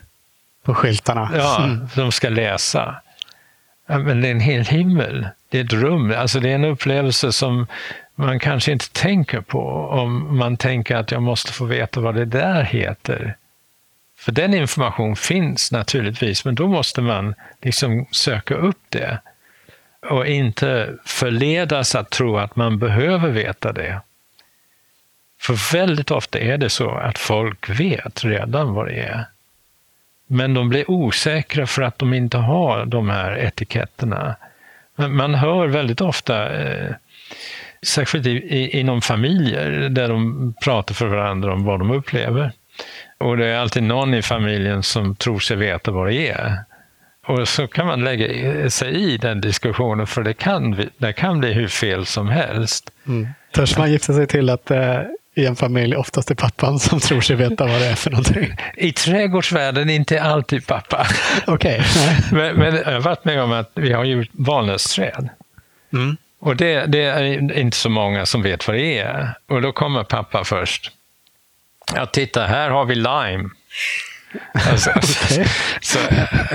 På 0.63 0.73
skyltarna? 0.73 1.31
Ja, 1.35 1.63
Mm. 1.63 1.87
de 1.95 2.11
ska 2.11 2.29
läsa. 2.29 2.95
Men 3.87 4.21
det 4.21 4.27
är 4.27 4.31
en 4.31 4.39
hel 4.39 4.65
himmel. 4.65 5.27
Det 5.49 5.59
är 5.59 5.65
ett 5.65 5.73
rum. 5.73 6.13
Alltså 6.17 6.39
det 6.39 6.49
är 6.49 6.55
en 6.55 6.65
upplevelse 6.65 7.31
som 7.31 7.67
man 8.21 8.39
kanske 8.39 8.71
inte 8.71 8.91
tänker 8.91 9.41
på 9.41 9.61
om 9.89 10.37
man 10.37 10.57
tänker 10.57 10.95
att 10.95 11.11
jag 11.11 11.21
måste 11.21 11.53
få 11.53 11.65
veta 11.65 11.99
vad 11.99 12.15
det 12.15 12.25
där 12.25 12.63
heter. 12.63 13.35
För 14.17 14.31
den 14.31 14.53
information 14.53 15.15
finns 15.15 15.71
naturligtvis, 15.71 16.45
men 16.45 16.55
då 16.55 16.67
måste 16.67 17.01
man 17.01 17.35
liksom 17.61 18.05
söka 18.11 18.55
upp 18.55 18.81
det 18.89 19.19
och 20.09 20.27
inte 20.27 20.95
förledas 21.05 21.95
att 21.95 22.09
tro 22.09 22.37
att 22.37 22.55
man 22.55 22.79
behöver 22.79 23.29
veta 23.29 23.73
det. 23.73 24.01
För 25.39 25.73
väldigt 25.73 26.11
ofta 26.11 26.39
är 26.39 26.57
det 26.57 26.69
så 26.69 26.89
att 26.91 27.17
folk 27.17 27.69
vet 27.69 28.23
redan 28.23 28.73
vad 28.73 28.87
det 28.87 28.99
är. 28.99 29.25
Men 30.27 30.53
de 30.53 30.69
blir 30.69 30.91
osäkra 30.91 31.67
för 31.67 31.81
att 31.81 31.99
de 31.99 32.13
inte 32.13 32.37
har 32.37 32.85
de 32.85 33.09
här 33.09 33.37
etiketterna. 33.37 34.35
Man 34.95 35.35
hör 35.35 35.67
väldigt 35.67 36.01
ofta, 36.01 36.61
eh, 36.61 36.95
särskilt 37.85 38.25
i, 38.25 38.31
i, 38.31 38.79
inom 38.79 39.01
familjer, 39.01 39.89
där 39.89 40.09
de 40.09 40.53
pratar 40.63 40.95
för 40.95 41.07
varandra 41.07 41.53
om 41.53 41.63
vad 41.63 41.79
de 41.79 41.91
upplever. 41.91 42.51
Och 43.17 43.37
det 43.37 43.47
är 43.47 43.57
alltid 43.57 43.83
någon 43.83 44.13
i 44.13 44.21
familjen 44.21 44.83
som 44.83 45.15
tror 45.15 45.39
sig 45.39 45.57
veta 45.57 45.91
vad 45.91 46.07
det 46.07 46.29
är. 46.29 46.57
Och 47.27 47.47
så 47.47 47.67
kan 47.67 47.87
man 47.87 48.03
lägga 48.03 48.69
sig 48.69 48.93
i 48.93 49.17
den 49.17 49.41
diskussionen, 49.41 50.07
för 50.07 50.23
det 50.23 50.33
kan, 50.33 50.89
det 50.97 51.13
kan 51.13 51.39
bli 51.39 51.53
hur 51.53 51.67
fel 51.67 52.05
som 52.05 52.29
helst. 52.29 52.91
Mm. 53.07 53.27
Törs 53.53 53.77
man 53.77 53.91
gifta 53.91 54.13
sig 54.13 54.27
till 54.27 54.49
att 54.49 54.71
eh, 54.71 54.99
i 55.35 55.45
en 55.45 55.55
familj 55.55 55.95
oftast 55.95 56.31
är 56.31 56.35
pappan 56.35 56.79
som 56.79 56.99
tror 56.99 57.21
sig 57.21 57.35
veta 57.35 57.65
vad 57.65 57.81
det 57.81 57.87
är 57.87 57.95
för 57.95 58.11
någonting? 58.11 58.55
I 58.77 58.91
trädgårdsvärlden 58.91 59.89
inte 59.89 60.21
alltid 60.21 60.67
pappa. 60.67 61.07
Okej. 61.47 61.81
Okay. 61.81 62.21
men, 62.31 62.55
men 62.55 62.75
jag 62.75 62.93
har 62.93 62.99
varit 62.99 63.25
med 63.25 63.41
om 63.41 63.51
att 63.51 63.71
vi 63.73 63.93
har 63.93 64.03
ju 64.03 64.25
valnötsträd. 64.31 65.29
Mm. 65.93 66.17
Och 66.41 66.55
det, 66.55 66.85
det, 66.85 67.03
är 67.03 67.57
inte 67.57 67.77
så 67.77 67.89
många 67.89 68.25
som 68.25 68.41
vet 68.41 68.67
vad 68.67 68.77
det 68.77 68.97
är. 68.99 69.33
Och 69.47 69.61
då 69.61 69.71
kommer 69.71 70.03
pappa 70.03 70.43
först. 70.43 70.91
Ja, 71.95 72.05
titta, 72.05 72.45
här 72.45 72.69
har 72.69 72.85
vi 72.85 72.95
lime. 72.95 73.49
Alltså, 74.69 74.89
okay. 74.95 75.45
så, 75.81 75.99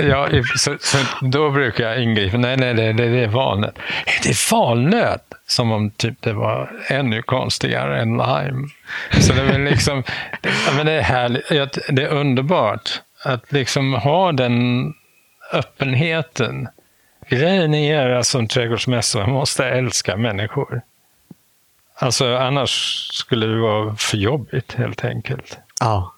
ja, 0.01 0.29
så, 0.55 0.77
så, 0.79 0.97
då 1.21 1.51
brukar 1.51 1.83
jag 1.83 2.03
ingripa. 2.03 2.37
Nej, 2.37 2.57
nej, 2.57 2.73
det, 2.73 2.93
det, 2.93 3.09
det 3.09 3.23
är 3.23 3.27
valnöt. 3.27 3.75
Det 4.23 4.29
är 4.29 4.51
valnöt! 4.51 5.23
Som 5.47 5.71
om 5.71 5.91
typ 5.91 6.21
det 6.21 6.33
var 6.33 6.71
ännu 6.87 7.21
konstigare 7.21 8.01
än 8.01 8.09
lime. 8.17 8.67
Så 9.19 9.33
det 9.33 9.41
är 9.41 9.59
liksom, 9.59 10.03
det, 10.41 10.49
men 10.75 10.85
det 10.85 10.91
är 10.91 11.01
härligt. 11.01 11.79
Det 11.89 12.03
är 12.03 12.09
underbart 12.09 13.01
att 13.23 13.51
liksom 13.51 13.93
ha 13.93 14.31
den 14.31 14.93
öppenheten. 15.53 16.67
Grejen 17.29 17.73
är 17.73 18.09
att 18.09 18.27
som 18.27 18.47
trädgårdsmästare 18.47 19.23
man 19.25 19.33
måste 19.33 19.65
älska 19.65 20.17
människor. 20.17 20.81
Alltså 21.95 22.35
annars 22.35 22.71
skulle 23.13 23.45
det 23.45 23.59
vara 23.59 23.95
för 23.95 24.17
jobbigt 24.17 24.73
helt 24.73 25.05
enkelt. 25.05 25.57
Ja. 25.79 26.13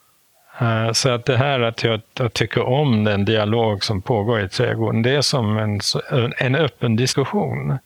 Eh, 0.60 0.92
så 0.92 1.10
att 1.10 1.26
det 1.26 1.38
här 1.38 1.60
att 1.60 1.84
jag, 1.84 2.02
jag, 2.14 2.34
tycker 2.34 2.64
om 2.64 3.04
den 3.04 3.26
dialog 3.26 3.84
som 3.84 4.02
pågår 4.02 4.42
i 4.42 4.50
trädgården, 4.50 5.02
det 5.02 5.12
är 5.12 5.22
som 5.22 5.58
en, 5.58 5.80
en 6.38 6.56
öppen 6.56 6.96
diskussion. 6.96 7.78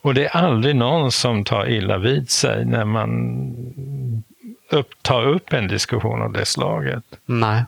Och 0.00 0.14
det 0.14 0.24
är 0.24 0.36
aldrig 0.36 0.76
någon 0.76 1.12
som 1.12 1.44
tar 1.44 1.68
illa 1.68 1.98
vid 1.98 2.30
sig 2.30 2.64
när 2.64 2.84
man 2.84 3.54
upp, 4.70 5.02
tar 5.02 5.26
upp 5.26 5.52
en 5.52 5.68
diskussion 5.68 6.22
av 6.22 6.32
det 6.32 6.46
slaget. 6.46 7.04
Nej. 7.26 7.64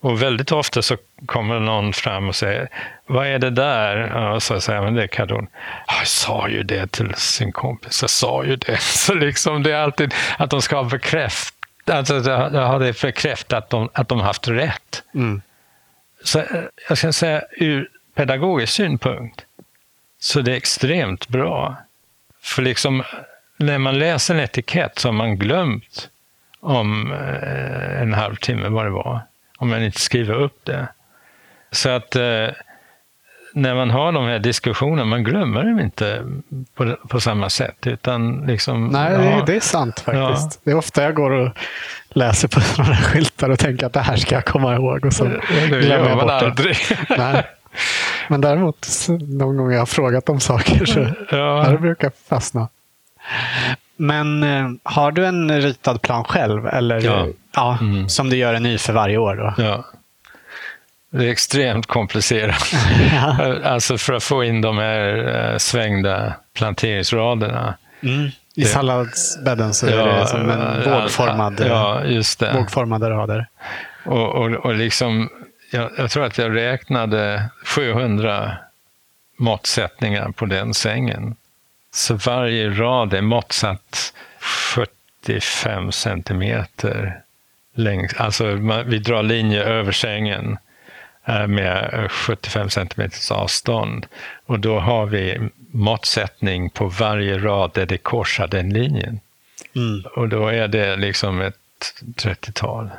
Och 0.00 0.22
väldigt 0.22 0.52
ofta 0.52 0.82
så 0.82 0.96
kommer 1.26 1.60
någon 1.60 1.92
fram 1.92 2.28
och 2.28 2.36
säger, 2.36 2.68
vad 3.06 3.26
är 3.26 3.38
det 3.38 3.50
där? 3.50 4.16
Och 4.30 4.42
så 4.42 4.60
säger 4.60 4.80
man, 4.80 4.94
det 4.94 5.02
är 5.02 5.06
kardon. 5.06 5.46
Jag 5.86 6.06
sa 6.06 6.48
ju 6.48 6.62
det 6.62 6.92
till 6.92 7.14
sin 7.14 7.52
kompis, 7.52 8.02
jag 8.02 8.10
sa 8.10 8.44
ju 8.44 8.56
det. 8.56 8.76
Så 8.80 9.14
liksom 9.14 9.62
det 9.62 9.72
är 9.72 9.76
alltid 9.76 10.14
att 10.38 10.50
de 10.50 10.62
ska 10.62 10.76
ha 10.76 10.84
bekräft, 10.84 11.54
alltså, 11.86 12.14
har 12.20 12.78
det 12.78 13.02
bekräftat 13.02 13.58
att 13.58 13.70
de, 13.70 13.88
att 13.92 14.08
de 14.08 14.20
haft 14.20 14.48
rätt. 14.48 15.02
Mm. 15.14 15.42
Så 16.24 16.38
eh, 16.38 16.46
jag 16.88 16.98
ska 16.98 17.12
säga 17.12 17.42
ur 17.50 17.88
pedagogisk 18.14 18.72
synpunkt 18.72 19.44
så 20.18 20.40
det 20.40 20.52
är 20.52 20.56
extremt 20.56 21.28
bra. 21.28 21.76
För 22.42 22.62
liksom 22.62 23.02
när 23.56 23.78
man 23.78 23.98
läser 23.98 24.34
en 24.34 24.40
etikett 24.40 24.98
så 24.98 25.08
har 25.08 25.12
man 25.12 25.36
glömt 25.36 26.08
om 26.60 27.12
eh, 27.12 28.02
en 28.02 28.14
halvtimme 28.14 28.68
vad 28.68 28.86
det 28.86 28.90
var. 28.90 29.20
Om 29.58 29.68
man 29.68 29.82
inte 29.82 30.00
skriver 30.00 30.34
upp 30.34 30.64
det. 30.64 30.88
Så 31.72 31.88
att 31.88 32.16
eh, 32.16 32.48
när 33.54 33.74
man 33.74 33.90
har 33.90 34.12
de 34.12 34.24
här 34.24 34.38
diskussionerna, 34.38 35.04
man 35.04 35.24
glömmer 35.24 35.62
dem 35.62 35.80
inte 35.80 36.24
på, 36.74 36.96
på 37.08 37.20
samma 37.20 37.50
sätt. 37.50 37.86
Utan 37.86 38.46
liksom, 38.46 38.86
Nej, 38.86 39.12
ja, 39.12 39.44
det 39.46 39.56
är 39.56 39.60
sant 39.60 40.00
faktiskt. 40.00 40.54
Ja. 40.54 40.60
Det 40.64 40.70
är 40.70 40.74
ofta 40.74 41.02
jag 41.02 41.14
går 41.14 41.30
och 41.30 41.50
läser 42.08 42.48
på 42.48 42.60
sådana 42.76 42.96
skyltar 42.96 43.50
och 43.50 43.58
tänker 43.58 43.86
att 43.86 43.92
det 43.92 44.00
här 44.00 44.16
ska 44.16 44.34
jag 44.34 44.44
komma 44.44 44.74
ihåg. 44.74 45.06
Och 45.06 45.12
så 45.12 45.24
det 45.24 45.40
glömmer 45.66 46.08
jag 46.08 46.18
bort 46.18 46.28
det. 46.28 46.34
aldrig. 46.34 46.76
Nej. 47.08 47.46
Men 48.28 48.40
däremot, 48.40 48.86
någon 49.28 49.56
gång 49.56 49.72
jag 49.72 49.78
har 49.78 49.86
frågat 49.86 50.28
om 50.28 50.40
saker 50.40 50.84
så 50.84 51.06
ja. 51.30 51.66
det 51.70 51.78
brukar 51.78 52.12
fastna. 52.28 52.68
Men 53.96 54.42
eh, 54.42 54.70
har 54.82 55.12
du 55.12 55.26
en 55.26 55.60
ritad 55.60 56.02
plan 56.02 56.24
själv? 56.24 56.66
Eller, 56.66 57.00
ja. 57.00 57.26
ja 57.54 57.78
mm. 57.80 58.08
Som 58.08 58.30
du 58.30 58.36
gör 58.36 58.54
en 58.54 58.62
ny 58.62 58.78
för 58.78 58.92
varje 58.92 59.18
år? 59.18 59.34
Då? 59.34 59.62
Ja. 59.62 59.84
Det 61.14 61.26
är 61.26 61.30
extremt 61.30 61.86
komplicerat. 61.86 62.72
ja. 63.12 63.58
Alltså 63.64 63.98
för 63.98 64.12
att 64.12 64.22
få 64.22 64.44
in 64.44 64.60
de 64.60 64.78
här 64.78 65.34
eh, 65.52 65.58
svängda 65.58 66.34
planteringsraderna. 66.54 67.74
Mm. 68.02 68.30
I 68.54 68.64
salladsbädden 68.64 69.74
så 69.74 69.86
är 69.86 70.06
det 70.06 70.26
som 70.26 70.50
en 70.50 70.90
vågformad, 70.90 71.62
ja, 71.68 72.04
just 72.04 72.38
det. 72.38 72.52
vågformade 72.54 73.10
rader. 73.10 73.46
Och, 74.04 74.28
och, 74.28 74.50
och 74.50 74.74
liksom, 74.74 75.28
jag, 75.70 75.90
jag, 75.98 76.10
tror 76.10 76.24
att 76.24 76.38
jag 76.38 76.56
räknade 76.56 77.48
700 77.64 78.56
måttsättningar 79.36 80.28
på 80.28 80.46
den 80.46 80.74
sängen. 80.74 81.36
Så 81.94 82.14
varje 82.14 82.70
rad 82.70 83.14
är 83.14 83.22
måttsatt 83.22 84.12
75 84.40 85.92
centimeter 85.92 87.20
längs. 87.74 88.14
Alltså 88.14 88.44
vi 88.86 88.98
drar 88.98 89.22
linje 89.22 89.64
över 89.64 89.92
sängen 89.92 90.52
eh, 90.52 90.58
med 91.48 92.10
75 92.10 92.70
centimeters 92.70 93.30
avstånd. 93.30 94.06
Och 94.46 94.60
då 94.60 94.78
har 94.78 95.06
vi 95.06 95.50
måttsättning 95.70 96.70
på 96.70 96.86
varje 96.86 97.38
rad 97.38 97.70
där 97.74 97.86
det 97.86 97.98
korsar 97.98 98.48
den 98.48 98.72
linjen. 98.72 99.20
Mm. 99.76 100.04
Och 100.16 100.28
då 100.28 100.48
är 100.48 100.68
det 100.68 100.96
liksom 100.96 101.40
ett 101.40 101.56
30-tal. 102.16 102.90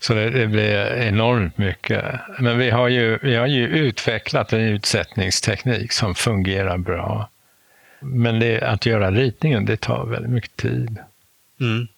Så 0.00 0.14
det, 0.14 0.30
det, 0.30 0.46
blir 0.46 0.92
enormt 0.94 1.58
mycket. 1.58 2.04
Men 2.38 2.58
vi 2.58 2.70
har, 2.70 2.88
ju, 2.88 3.18
vi 3.22 3.36
har 3.36 3.46
ju 3.46 3.66
utvecklat 3.66 4.52
en 4.52 4.60
utsättningsteknik 4.60 5.92
som 5.92 6.14
fungerar 6.14 6.78
bra. 6.78 7.28
Men 8.00 8.40
det, 8.40 8.62
att 8.62 8.86
göra 8.86 9.10
ritningen, 9.10 9.64
det 9.64 9.80
tar 9.80 10.06
väldigt 10.06 10.30
mycket 10.30 10.56
tid. 10.56 10.98
Mm. 11.60 11.88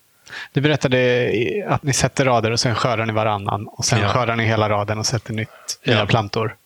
Du 0.53 0.61
berättade 0.61 1.64
att 1.68 1.83
ni 1.83 1.93
sätter 1.93 2.24
rader 2.24 2.51
och 2.51 2.61
sen 2.61 2.74
skördar 2.74 3.07
ni 3.07 3.12
varannan. 3.12 3.68
Och 3.68 3.85
sen 3.85 4.01
ja. 4.01 4.09
skördar 4.09 4.37
ni 4.37 4.45
hela 4.45 4.68
raden 4.68 4.99
och 4.99 5.07
sätter 5.07 5.33
nytt, 5.33 5.49
nya 5.87 5.99
ja. 5.99 6.07
plantor. 6.07 6.57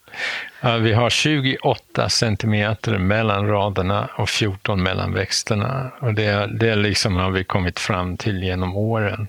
Ja, 0.60 0.76
vi 0.76 0.92
har 0.92 1.10
28 1.10 2.08
centimeter 2.08 2.98
mellan 2.98 3.48
raderna 3.48 4.08
och 4.16 4.28
14 4.28 4.82
mellan 4.82 5.14
växterna. 5.14 5.90
Och 6.00 6.14
det, 6.14 6.46
det 6.46 6.74
liksom 6.74 7.16
har 7.16 7.30
vi 7.30 7.44
kommit 7.44 7.78
fram 7.78 8.16
till 8.16 8.42
genom 8.42 8.76
åren. 8.76 9.28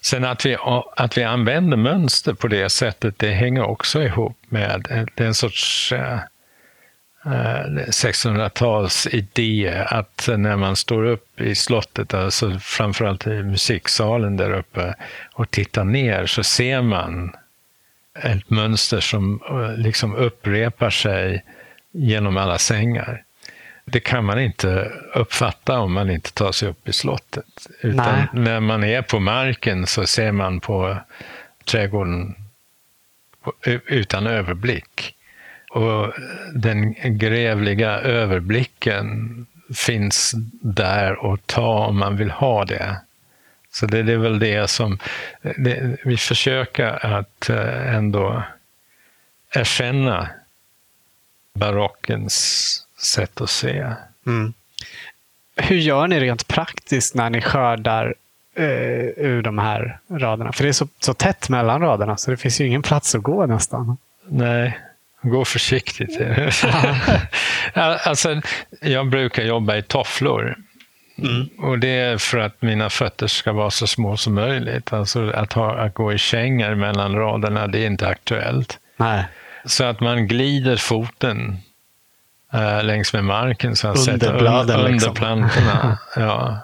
Sen 0.00 0.24
att 0.24 0.46
vi, 0.46 0.56
att 0.96 1.18
vi 1.18 1.24
använder 1.24 1.76
mönster 1.76 2.32
på 2.32 2.48
det 2.48 2.68
sättet, 2.68 3.18
det 3.18 3.30
hänger 3.30 3.62
också 3.62 4.02
ihop 4.02 4.36
med 4.48 5.06
det 5.14 5.22
är 5.22 5.26
en 5.26 5.34
sorts 5.34 5.92
eh, 5.92 6.18
1600-tals 7.24 9.06
eh, 9.06 9.14
idé 9.14 9.84
att 9.86 10.28
när 10.36 10.56
man 10.56 10.76
står 10.76 11.04
upp 11.04 11.40
i 11.40 11.54
slottet, 11.54 12.14
alltså 12.14 12.58
framförallt 12.58 13.26
i 13.26 13.42
musiksalen 13.42 14.36
där 14.36 14.52
uppe, 14.52 14.94
och 15.32 15.50
tittar 15.50 15.84
ner 15.84 16.26
så 16.26 16.42
ser 16.42 16.82
man 16.82 17.32
ett 18.14 18.50
mönster 18.50 19.00
som 19.00 19.40
eh, 19.50 19.76
liksom 19.76 20.14
upprepar 20.14 20.90
sig 20.90 21.44
genom 21.92 22.36
alla 22.36 22.58
sängar. 22.58 23.22
Det 23.84 24.00
kan 24.00 24.24
man 24.24 24.40
inte 24.40 24.92
uppfatta 25.14 25.78
om 25.78 25.92
man 25.92 26.10
inte 26.10 26.32
tar 26.32 26.52
sig 26.52 26.68
upp 26.68 26.88
i 26.88 26.92
slottet. 26.92 27.66
Utan 27.80 28.14
Nej. 28.14 28.26
när 28.32 28.60
man 28.60 28.84
är 28.84 29.02
på 29.02 29.20
marken 29.20 29.86
så 29.86 30.06
ser 30.06 30.32
man 30.32 30.60
på 30.60 30.96
trädgården 31.64 32.34
utan 33.86 34.26
överblick. 34.26 35.14
Och 35.72 36.12
den 36.54 36.94
grävliga 37.18 37.90
överblicken 37.90 39.46
finns 39.74 40.32
där 40.62 41.32
att 41.32 41.46
ta 41.46 41.86
om 41.86 41.98
man 41.98 42.16
vill 42.16 42.30
ha 42.30 42.64
det. 42.64 42.96
Så 43.70 43.86
det, 43.86 44.02
det 44.02 44.12
är 44.12 44.16
väl 44.16 44.38
det 44.38 44.70
som 44.70 44.98
det, 45.56 45.96
vi 46.04 46.16
försöker 46.16 47.06
att 47.06 47.48
eh, 47.50 47.94
ändå 47.94 48.42
erkänna 49.54 50.28
barockens 51.54 52.86
sätt 52.98 53.40
att 53.40 53.50
se. 53.50 53.86
Mm. 54.26 54.52
Hur 55.56 55.76
gör 55.76 56.06
ni 56.06 56.20
rent 56.20 56.48
praktiskt 56.48 57.14
när 57.14 57.30
ni 57.30 57.40
skördar 57.40 58.14
eh, 58.54 59.04
ur 59.16 59.42
de 59.42 59.58
här 59.58 59.98
raderna? 60.08 60.52
För 60.52 60.62
det 60.64 60.70
är 60.70 60.72
så, 60.72 60.88
så 61.00 61.14
tätt 61.14 61.48
mellan 61.48 61.80
raderna 61.80 62.16
så 62.16 62.30
det 62.30 62.36
finns 62.36 62.60
ju 62.60 62.66
ingen 62.66 62.82
plats 62.82 63.14
att 63.14 63.22
gå 63.22 63.46
nästan. 63.46 63.96
Nej, 64.28 64.78
gå 65.22 65.44
försiktigt. 65.44 66.20
alltså, 67.74 68.40
jag 68.80 69.06
brukar 69.08 69.42
jobba 69.42 69.76
i 69.76 69.82
tofflor 69.82 70.56
Mm. 71.18 71.48
Och 71.58 71.78
det 71.78 71.88
är 71.88 72.18
för 72.18 72.38
att 72.38 72.62
mina 72.62 72.90
fötter 72.90 73.26
ska 73.26 73.52
vara 73.52 73.70
så 73.70 73.86
små 73.86 74.16
som 74.16 74.34
möjligt. 74.34 74.92
Alltså 74.92 75.30
att, 75.30 75.52
ha, 75.52 75.78
att 75.78 75.94
gå 75.94 76.12
i 76.12 76.18
kängor 76.18 76.74
mellan 76.74 77.14
raderna, 77.14 77.66
det 77.66 77.78
är 77.78 77.86
inte 77.86 78.08
aktuellt. 78.08 78.78
Nej. 78.96 79.24
Så 79.64 79.84
att 79.84 80.00
man 80.00 80.28
glider 80.28 80.76
foten 80.76 81.58
äh, 82.52 82.84
längs 82.84 83.12
med 83.12 83.24
marken, 83.24 83.76
så 83.76 83.88
att 83.88 84.08
under 84.08 84.38
bladen, 84.38 84.76
under 84.80 84.92
liksom. 84.92 85.14
plantorna. 85.14 85.98
ja. 86.16 86.58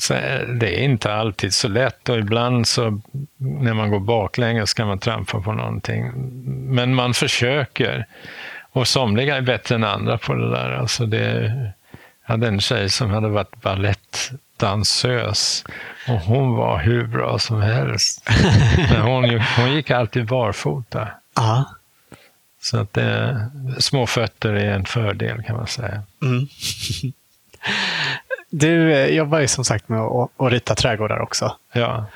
Så 0.00 0.14
det 0.60 0.80
är 0.80 0.82
inte 0.82 1.14
alltid 1.14 1.54
så 1.54 1.68
lätt 1.68 2.08
och 2.08 2.18
ibland 2.18 2.68
så 2.68 3.00
när 3.36 3.74
man 3.74 3.90
går 3.90 4.00
baklänges 4.00 4.70
ska 4.70 4.86
man 4.86 4.98
trampa 4.98 5.40
på 5.40 5.52
någonting. 5.52 6.12
Men 6.74 6.94
man 6.94 7.14
försöker. 7.14 8.06
Och 8.72 8.88
somliga 8.88 9.36
är 9.36 9.40
bättre 9.40 9.74
än 9.74 9.84
andra 9.84 10.18
på 10.18 10.34
det 10.34 10.50
där. 10.50 10.70
Alltså 10.70 11.06
det, 11.06 11.52
jag 12.26 12.32
hade 12.32 12.48
en 12.48 12.60
tjej 12.60 12.90
som 12.90 13.10
hade 13.10 13.28
varit 13.28 13.62
balettdansös 13.62 15.64
och 16.08 16.20
hon 16.20 16.56
var 16.56 16.78
hur 16.78 17.06
bra 17.06 17.38
som 17.38 17.62
helst. 17.62 18.28
Men 18.76 19.00
hon, 19.00 19.40
hon 19.56 19.72
gick 19.72 19.90
alltid 19.90 20.26
barfota. 20.26 21.08
Ja. 21.36 21.64
Så 22.62 22.78
att 22.78 22.92
det, 22.92 23.50
små 23.78 24.06
fötter 24.06 24.52
är 24.52 24.72
en 24.72 24.84
fördel 24.84 25.42
kan 25.42 25.56
man 25.56 25.66
säga. 25.66 26.02
Mm. 26.22 26.48
Du 28.50 28.92
eh, 28.92 29.06
jobbar 29.06 29.40
ju 29.40 29.48
som 29.48 29.64
sagt 29.64 29.88
med 29.88 30.00
att, 30.00 30.30
rita 30.38 30.74
trädgårdar 30.74 31.20
också. 31.20 31.56
Ja. 31.72 32.06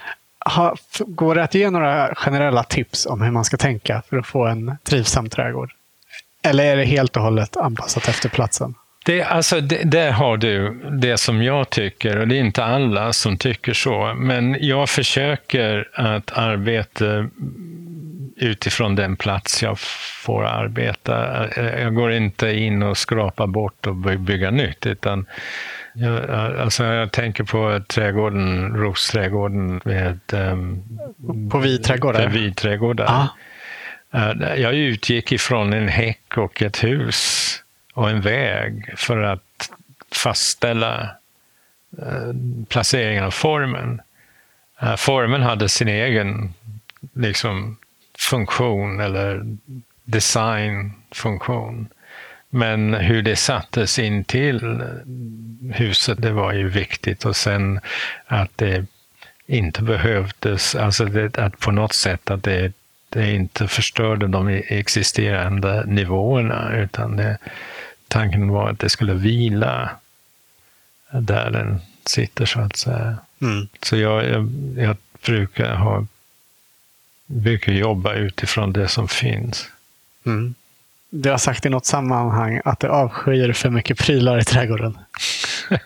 Ha, 0.55 0.76
går 0.99 1.35
det 1.35 1.43
att 1.43 1.55
ge 1.55 1.70
några 1.70 2.14
generella 2.14 2.62
tips 2.62 3.07
om 3.07 3.22
hur 3.22 3.30
man 3.30 3.45
ska 3.45 3.57
tänka 3.57 4.03
för 4.09 4.16
att 4.16 4.26
få 4.26 4.47
en 4.47 4.76
trivsam 4.85 5.28
trädgård? 5.28 5.72
Eller 6.43 6.64
är 6.64 6.76
det 6.76 6.85
helt 6.85 7.16
och 7.16 7.22
hållet 7.22 7.57
anpassat 7.57 8.09
efter 8.09 8.28
platsen? 8.28 8.74
Det, 9.05 9.22
alltså, 9.22 9.61
det, 9.61 9.82
där 9.85 10.11
har 10.11 10.37
du 10.37 10.80
det 10.91 11.18
som 11.18 11.43
jag 11.43 11.70
tycker, 11.70 12.16
och 12.18 12.28
det 12.28 12.37
är 12.37 12.41
inte 12.41 12.64
alla 12.64 13.12
som 13.12 13.37
tycker 13.37 13.72
så, 13.72 14.14
men 14.16 14.57
jag 14.61 14.89
försöker 14.89 15.89
att 15.95 16.32
arbeta 16.32 17.28
utifrån 18.37 18.95
den 18.95 19.16
plats 19.16 19.62
jag 19.62 19.78
får 20.24 20.45
arbeta. 20.45 21.47
Jag 21.80 21.95
går 21.95 22.12
inte 22.12 22.53
in 22.53 22.82
och 22.82 22.99
skrapar 22.99 23.47
bort 23.47 23.87
och 23.87 23.97
by- 23.97 24.16
bygga 24.16 24.51
nytt, 24.51 24.87
utan 24.87 25.26
jag, 25.95 26.30
alltså 26.30 26.84
jag 26.84 27.12
tänker 27.12 27.45
på 27.45 27.80
trädgården, 27.88 28.76
Rosträdgården 28.76 29.80
med 29.84 30.18
um, 30.32 30.82
På 31.51 31.59
vidträdgårdar? 31.59 32.28
vidträdgårdar. 32.28 33.05
Ja. 33.05 33.28
Eh, 34.32 34.55
Jag 34.62 34.74
utgick 34.74 35.32
ifrån 35.32 35.72
en 35.72 35.88
häck 35.88 36.36
och 36.36 36.62
ett 36.62 36.84
hus 36.84 37.51
och 37.95 38.11
en 38.11 38.20
väg 38.20 38.92
för 38.97 39.22
att 39.22 39.70
fastställa 40.12 41.01
eh, 41.99 42.32
placeringen 42.68 43.24
av 43.24 43.30
formen. 43.30 44.01
Eh, 44.82 44.97
Formen 44.97 45.42
hade 45.42 45.68
sin 45.68 45.88
egen 45.88 46.55
liksom, 47.14 47.76
funktion 48.18 49.01
eller 49.01 49.57
designfunktion. 50.05 51.88
Men 52.55 52.94
hur 52.94 53.22
det 53.22 53.36
sattes 53.36 53.98
in 53.98 54.24
till 54.24 54.82
huset, 55.72 56.22
det 56.22 56.30
var 56.30 56.52
ju 56.52 56.68
viktigt. 56.68 57.24
Och 57.24 57.36
sen 57.36 57.80
att 58.26 58.50
det 58.57 58.86
inte 59.46 59.82
behövdes, 59.82 60.74
alltså 60.74 61.05
det, 61.05 61.38
att 61.38 61.59
på 61.59 61.70
något 61.70 61.92
sätt 61.92 62.30
att 62.30 62.42
det, 62.42 62.72
det 63.09 63.34
inte 63.34 63.68
förstörde 63.68 64.26
de 64.26 64.48
existerande 64.68 65.84
nivåerna, 65.86 66.76
utan 66.76 67.16
det, 67.16 67.38
tanken 68.09 68.48
var 68.48 68.70
att 68.70 68.78
det 68.78 68.88
skulle 68.88 69.14
vila 69.14 69.90
där 71.11 71.50
den 71.50 71.80
sitter, 72.07 72.46
så 72.46 72.61
att 72.61 72.76
säga. 72.76 73.16
Mm. 73.42 73.68
Så 73.82 73.96
jag, 73.96 74.24
jag, 74.24 74.48
jag 74.76 74.96
brukar, 75.26 75.74
ha, 75.74 76.07
brukar 77.26 77.72
jobba 77.72 78.14
utifrån 78.14 78.72
det 78.72 78.88
som 78.88 79.09
finns. 79.09 79.70
Mm. 80.26 80.55
Du 81.17 81.31
har 81.31 81.39
sagt 81.39 81.67
i 81.67 81.69
något 81.69 81.87
sammanhang 81.87 82.61
att 82.65 82.81
du 82.81 82.89
avskyr 82.89 83.53
för 83.53 83.71
mycket 83.71 83.99
prylar 83.99 84.39
i 84.39 84.45
trädgården. 84.45 84.99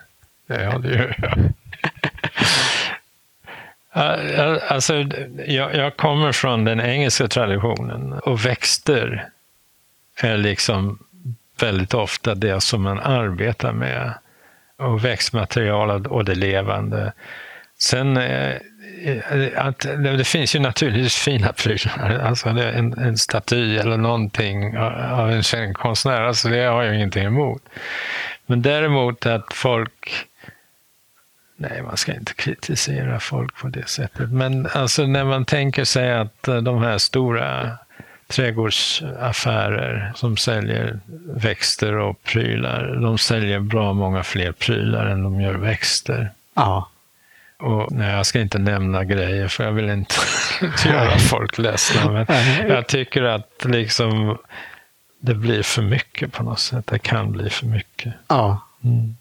Ja, 0.51 0.79
det 0.79 0.89
gör 0.89 1.16
jag. 3.93 4.61
Alltså, 4.68 4.95
jag, 5.47 5.74
jag 5.74 5.97
kommer 5.97 6.33
från 6.33 6.64
den 6.64 6.81
engelska 6.81 7.29
traditionen 7.29 8.12
och 8.12 8.47
växter 8.47 9.29
är 10.16 10.37
liksom 10.37 10.99
väldigt 11.61 11.95
ofta 11.95 12.35
det 12.35 12.61
som 12.61 12.83
man 12.83 13.01
arbetar 13.01 13.72
med. 13.72 14.14
Och 14.76 15.05
växtmaterial 15.05 16.07
och 16.07 16.24
det 16.24 16.35
levande. 16.35 17.12
Sen 17.79 18.16
eh, 18.16 18.57
Eh, 19.05 19.66
att 19.66 19.78
det, 19.78 20.16
det 20.16 20.24
finns 20.24 20.55
ju 20.55 20.59
naturligtvis 20.59 21.14
fina 21.14 21.53
prylar. 21.53 22.20
Alltså 22.24 22.53
det 22.53 22.64
är 22.64 22.72
en, 22.72 22.99
en 22.99 23.18
staty 23.18 23.76
eller 23.76 23.96
någonting 23.96 24.78
av 24.78 25.30
en 25.30 25.42
känd 25.42 25.76
konstnär. 25.76 26.22
Alltså 26.22 26.49
det 26.49 26.64
har 26.64 26.82
jag 26.82 26.94
ingenting 26.94 27.24
emot. 27.24 27.62
Men 28.46 28.62
däremot 28.62 29.26
att 29.26 29.53
folk 29.53 30.26
Nej, 31.61 31.82
man 31.82 31.96
ska 31.96 32.14
inte 32.14 32.34
kritisera 32.34 33.20
folk 33.20 33.57
på 33.57 33.68
det 33.68 33.88
sättet. 33.88 34.30
Men 34.30 34.68
alltså 34.72 35.07
när 35.07 35.24
man 35.24 35.44
tänker 35.44 35.84
sig 35.84 36.12
att 36.12 36.49
eh, 36.49 36.57
de 36.57 36.82
här 36.82 36.99
stora 36.99 37.70
trädgårdsaffärer 38.26 40.12
som 40.14 40.36
säljer 40.36 41.01
växter 41.34 41.94
och 41.94 42.22
prylar, 42.22 42.99
de 43.03 43.18
säljer 43.18 43.61
bra 43.61 43.92
många 43.92 44.22
fler 44.22 44.53
prylar 44.53 45.07
än 45.07 45.22
de 45.22 45.40
gör 45.40 45.55
växter. 45.55 46.30
Ja. 46.55 46.88
Och, 47.62 47.92
nej, 47.92 48.11
jag 48.16 48.26
ska 48.26 48.40
inte 48.40 48.59
nämna 48.59 49.04
grejer 49.04 49.48
för 49.48 49.64
jag 49.64 49.72
vill 49.72 49.88
inte 49.90 50.14
göra 50.86 51.18
folk 51.18 51.59
ledsna. 51.59 52.11
Men 52.12 52.26
jag 52.68 52.86
tycker 52.86 53.22
att 53.22 53.64
liksom 53.64 54.38
det 55.20 55.34
blir 55.34 55.62
för 55.62 55.82
mycket 55.82 56.32
på 56.32 56.42
något 56.42 56.61
sätt. 56.61 56.86
Det 56.86 56.98
kan 56.98 57.32
bli 57.32 57.50
för 57.50 57.66
mycket. 57.66 58.14
Ja. 58.28 58.62
Mm. 58.84 59.16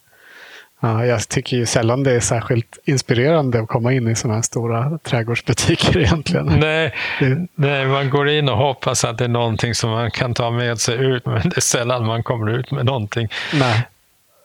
ja. 0.80 1.06
Jag 1.06 1.30
tycker 1.30 1.58
ju 1.58 1.66
sällan 1.66 2.04
det 2.04 2.12
är 2.12 2.20
särskilt 2.20 2.78
inspirerande 2.86 3.60
att 3.62 3.68
komma 3.68 3.94
in 3.94 4.08
i 4.08 4.16
sådana 4.16 4.36
här 4.36 4.42
stora 4.42 4.98
trädgårdsbutiker 5.04 5.98
egentligen. 6.04 6.46
Nej, 6.46 6.94
Det- 7.20 7.48
nej, 7.56 7.86
man 7.86 8.10
går 8.10 8.30
in 8.30 8.50
och 8.50 8.58
hoppas 8.58 9.06
att 9.06 9.18
det 9.18 9.24
är 9.24 9.28
någonting 9.30 9.76
som 9.76 9.90
man 9.90 10.12
kan 10.12 10.34
ta 10.34 10.52
med 10.52 10.80
sig 10.80 10.96
ut, 10.96 11.26
men 11.26 11.50
det 11.50 11.58
är 11.58 11.62
sällan 11.62 12.06
man 12.06 12.24
kommer 12.24 12.52
ut 12.52 12.72
med 12.72 12.86
någonting. 12.86 13.28
Nej. 13.54 13.88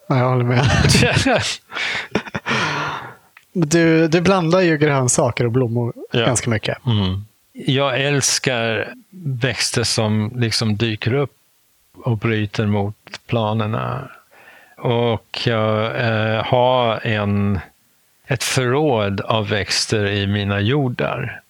Nej, 0.08 0.18
jag 0.18 0.28
håller 0.28 0.44
med. 0.44 0.64
Du, 3.52 4.08
du 4.08 4.20
blandar 4.20 4.60
ju 4.60 4.78
grönsaker 4.78 5.44
och 5.44 5.52
blommor 5.52 5.92
Ja. 6.12 6.26
ganska 6.26 6.50
mycket. 6.50 6.86
Mm. 6.86 7.24
Jag 7.52 8.00
älskar 8.00 8.94
växter 9.40 9.82
som 9.82 10.32
liksom 10.36 10.76
dyker 10.76 11.14
upp 11.14 11.36
och 12.04 12.18
bryter 12.18 12.66
mot 12.66 12.96
planerna. 13.26 14.08
Och 14.78 15.40
jag 15.46 16.00
eh, 16.00 16.44
har 16.44 17.06
en, 17.06 17.60
ett 18.26 18.42
förråd 18.44 19.20
av 19.20 19.48
växter 19.48 20.06
i 20.06 20.26
mina 20.26 20.60
jordar. 20.60 21.40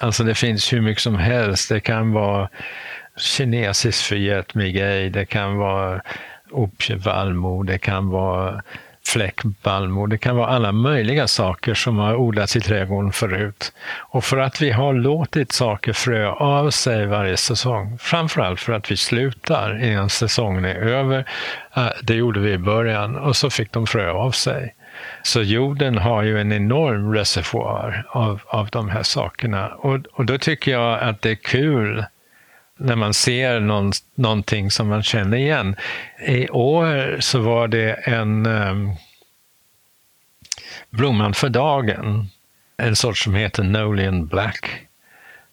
Alltså 0.00 0.24
det 0.24 0.34
finns 0.34 0.72
hur 0.72 0.80
mycket 0.80 1.02
som 1.02 1.16
helst. 1.16 1.68
Det 1.68 1.80
kan 1.80 2.12
vara 2.12 2.48
kinesisk 3.16 4.04
förgätmigej, 4.04 5.10
det 5.10 5.24
kan 5.26 5.56
vara 5.56 6.00
opjevallmo, 6.50 7.62
det 7.62 7.78
kan 7.78 8.08
vara 8.08 8.62
fläckbalmor. 9.08 10.06
det 10.06 10.18
kan 10.18 10.36
vara 10.36 10.46
alla 10.46 10.72
möjliga 10.72 11.28
saker 11.28 11.74
som 11.74 11.98
har 11.98 12.14
odlats 12.16 12.56
i 12.56 12.60
trädgården 12.60 13.12
förut. 13.12 13.72
Och 13.98 14.24
för 14.24 14.38
att 14.38 14.62
vi 14.62 14.70
har 14.70 14.92
låtit 14.92 15.52
saker 15.52 15.92
frö 15.92 16.30
av 16.30 16.70
sig 16.70 17.06
varje 17.06 17.36
säsong, 17.36 17.98
framförallt 17.98 18.60
för 18.60 18.72
att 18.72 18.90
vi 18.90 18.96
slutar 18.96 19.84
innan 19.84 20.10
säsongen 20.10 20.64
är 20.64 20.74
över, 20.74 21.24
ah, 21.70 21.90
det 22.02 22.14
gjorde 22.14 22.40
vi 22.40 22.52
i 22.52 22.58
början, 22.58 23.16
och 23.16 23.36
så 23.36 23.50
fick 23.50 23.72
de 23.72 23.86
frö 23.86 24.10
av 24.10 24.30
sig. 24.30 24.74
Så 25.22 25.42
jorden 25.42 25.98
har 25.98 26.22
ju 26.22 26.40
en 26.40 26.52
enorm 26.52 27.14
reservoar 27.14 28.06
av, 28.10 28.40
av 28.46 28.68
de 28.68 28.88
här 28.88 29.02
sakerna. 29.02 29.68
Och, 29.68 29.98
och 30.12 30.24
då 30.24 30.38
tycker 30.38 30.72
jag 30.72 31.00
att 31.00 31.22
det 31.22 31.30
är 31.30 31.34
kul 31.34 32.04
när 32.78 32.96
man 32.96 33.14
ser 33.14 33.60
någon, 33.60 33.92
någonting 34.14 34.70
som 34.70 34.88
man 34.88 35.02
känner 35.02 35.36
igen. 35.36 35.76
I 36.26 36.48
år 36.48 37.20
så 37.20 37.40
var 37.40 37.68
det 37.68 37.92
en 37.92 38.46
um, 38.46 38.92
Blomman 40.90 41.34
för 41.34 41.48
dagen, 41.48 42.28
en 42.76 42.96
sort 42.96 43.18
som 43.18 43.34
heter 43.34 43.62
Nolian 43.62 44.26
Black. 44.26 44.86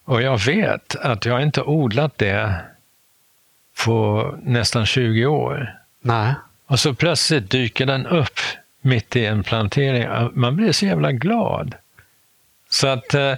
Och 0.05 0.21
jag 0.21 0.45
vet 0.45 0.95
att 0.95 1.25
jag 1.25 1.41
inte 1.41 1.61
odlat 1.61 2.17
det 2.17 2.55
på 3.85 4.35
nästan 4.43 4.85
20 4.85 5.25
år. 5.25 5.79
Nej. 6.01 6.33
Och 6.67 6.79
så 6.79 6.93
plötsligt 6.93 7.51
dyker 7.51 7.85
den 7.85 8.05
upp 8.07 8.39
mitt 8.81 9.15
i 9.15 9.25
en 9.25 9.43
plantering. 9.43 10.29
Man 10.33 10.55
blir 10.55 10.71
så 10.71 10.85
jävla 10.85 11.11
glad. 11.11 11.75
Så 12.69 12.87
att, 12.87 13.13
eh, 13.13 13.33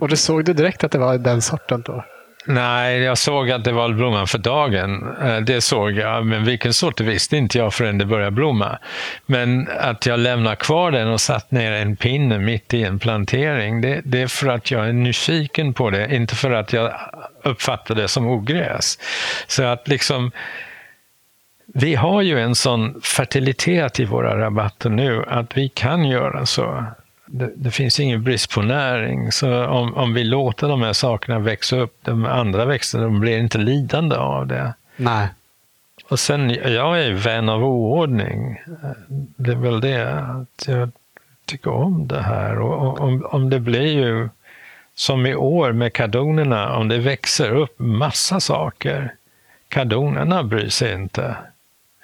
Och 0.00 0.08
du 0.08 0.16
såg 0.16 0.44
du 0.44 0.52
direkt 0.52 0.84
att 0.84 0.92
det 0.92 0.98
var 0.98 1.18
den 1.18 1.42
sorten 1.42 1.82
då? 1.86 2.04
Nej, 2.48 2.98
jag 2.98 3.18
såg 3.18 3.50
att 3.50 3.64
det 3.64 3.72
var 3.72 3.88
blomman 3.88 4.26
för 4.26 4.38
dagen. 4.38 5.16
Eh, 5.22 5.36
det 5.36 5.60
såg 5.60 5.92
jag, 5.92 6.26
men 6.26 6.44
vilken 6.44 6.74
sort 6.74 6.96
det 6.96 7.04
visste 7.04 7.36
inte 7.36 7.58
jag 7.58 7.74
förrän 7.74 7.98
det 7.98 8.04
började 8.04 8.30
blomma. 8.30 8.78
Men 9.26 9.68
att 9.80 10.06
jag 10.06 10.18
lämnade 10.18 10.56
kvar 10.56 10.90
den 10.90 11.08
och 11.08 11.20
satt 11.20 11.50
ner 11.50 11.72
en 11.72 11.96
pinne 11.96 12.38
mitt 12.38 12.74
i 12.74 12.82
en 12.82 12.98
plantering, 12.98 13.80
det, 13.80 14.00
det 14.04 14.22
är 14.22 14.26
för 14.26 14.48
att 14.48 14.70
jag 14.70 14.88
är 14.88 14.92
nyfiken 14.92 15.74
på 15.74 15.90
det, 15.90 16.14
inte 16.14 16.34
för 16.34 16.50
att 16.50 16.72
jag 16.72 16.92
uppfattar 17.42 17.94
det 17.94 18.08
som 18.08 18.26
ogräs. 18.26 18.98
Så 19.46 19.62
att 19.62 19.88
liksom, 19.88 20.30
vi 21.74 21.94
har 21.94 22.22
ju 22.22 22.40
en 22.40 22.54
sån 22.54 23.00
fertilitet 23.00 24.00
i 24.00 24.04
våra 24.04 24.40
rabatter 24.40 24.90
nu 24.90 25.24
att 25.28 25.56
vi 25.56 25.68
kan 25.68 26.04
göra 26.04 26.46
så 26.46 26.84
det, 27.26 27.52
det, 27.56 27.70
finns 27.70 28.00
ingen 28.00 28.22
brist 28.22 28.50
på 28.50 28.62
näring. 28.62 29.32
Så 29.32 29.66
om, 29.66 29.94
om 29.94 30.14
vi 30.14 30.24
låter 30.24 30.68
de 30.68 30.82
här 30.82 30.92
sakerna 30.92 31.38
växa 31.38 31.76
upp, 31.76 31.98
de 32.02 32.24
andra 32.24 32.64
växterna, 32.64 33.04
de 33.04 33.20
blir 33.20 33.38
inte 33.38 33.58
lidande 33.58 34.16
av 34.16 34.46
det. 34.46 34.74
Nej. 34.96 35.28
Och 36.08 36.18
sen, 36.18 36.50
jag 36.50 37.02
är 37.02 37.12
vän 37.12 37.48
av 37.48 37.64
oordning. 37.64 38.60
Det 39.36 39.50
är 39.50 39.56
väl 39.56 39.80
det, 39.80 40.20
att 40.20 40.68
jag 40.68 40.90
tycker 41.44 41.70
om 41.70 42.08
det 42.08 42.22
här. 42.22 42.58
Och, 42.58 43.00
om, 43.00 43.26
om 43.30 43.50
det 43.50 43.60
blir 43.60 43.92
ju 43.92 44.28
som 44.94 45.26
i 45.26 45.34
år 45.34 45.72
med 45.72 45.92
kardonerna, 45.92 46.76
om 46.76 46.88
det 46.88 46.98
växer 46.98 47.50
upp 47.50 47.78
massa 47.78 48.40
saker, 48.40 49.14
kardonerna 49.68 50.42
bryr 50.42 50.68
sig 50.68 50.94
inte. 50.94 51.36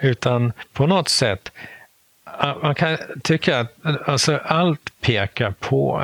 Utan 0.00 0.52
på 0.72 0.86
något 0.86 1.08
sätt 1.08 1.52
man 2.62 2.74
kan 2.74 2.98
tycka 3.22 3.60
att 3.60 4.08
alltså, 4.08 4.40
allt 4.44 4.92
pekar 5.00 5.50
på 5.50 6.02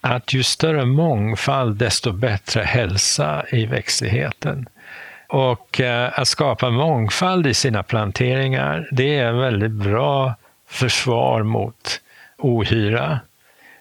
att 0.00 0.32
ju 0.32 0.42
större 0.42 0.84
mångfald, 0.84 1.76
desto 1.76 2.12
bättre 2.12 2.62
hälsa 2.62 3.44
i 3.50 3.66
växtligheten. 3.66 4.68
Och 5.28 5.80
eh, 5.80 6.18
att 6.18 6.28
skapa 6.28 6.70
mångfald 6.70 7.46
i 7.46 7.54
sina 7.54 7.82
planteringar, 7.82 8.88
det 8.92 9.18
är 9.18 9.26
en 9.26 9.38
väldigt 9.38 9.70
bra 9.70 10.34
försvar 10.68 11.42
mot 11.42 12.00
ohyra. 12.38 13.20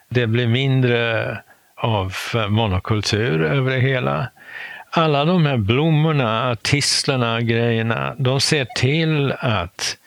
Det 0.09 0.27
blir 0.27 0.47
mindre 0.47 1.37
av 1.75 2.13
monokultur 2.49 3.43
över 3.43 3.71
det 3.71 3.79
hela. 3.79 4.27
Alla 4.89 5.25
de 5.25 5.45
här 5.45 5.57
blommorna, 5.57 6.57
tistlarna, 6.61 7.41
grejerna, 7.41 8.15
de 8.17 8.41
ser 8.41 8.65
till 8.65 9.31
att 9.39 9.97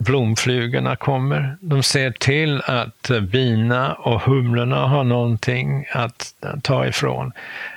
blomflugorna 0.00 0.96
kommer. 0.96 1.56
De 1.60 1.82
ser 1.82 2.10
till 2.10 2.62
att 2.66 3.10
bina 3.22 3.94
och 3.94 4.20
humlorna 4.20 4.86
har 4.86 5.04
någonting 5.04 5.86
att 5.92 6.34
ta 6.62 6.86
ifrån. 6.86 7.32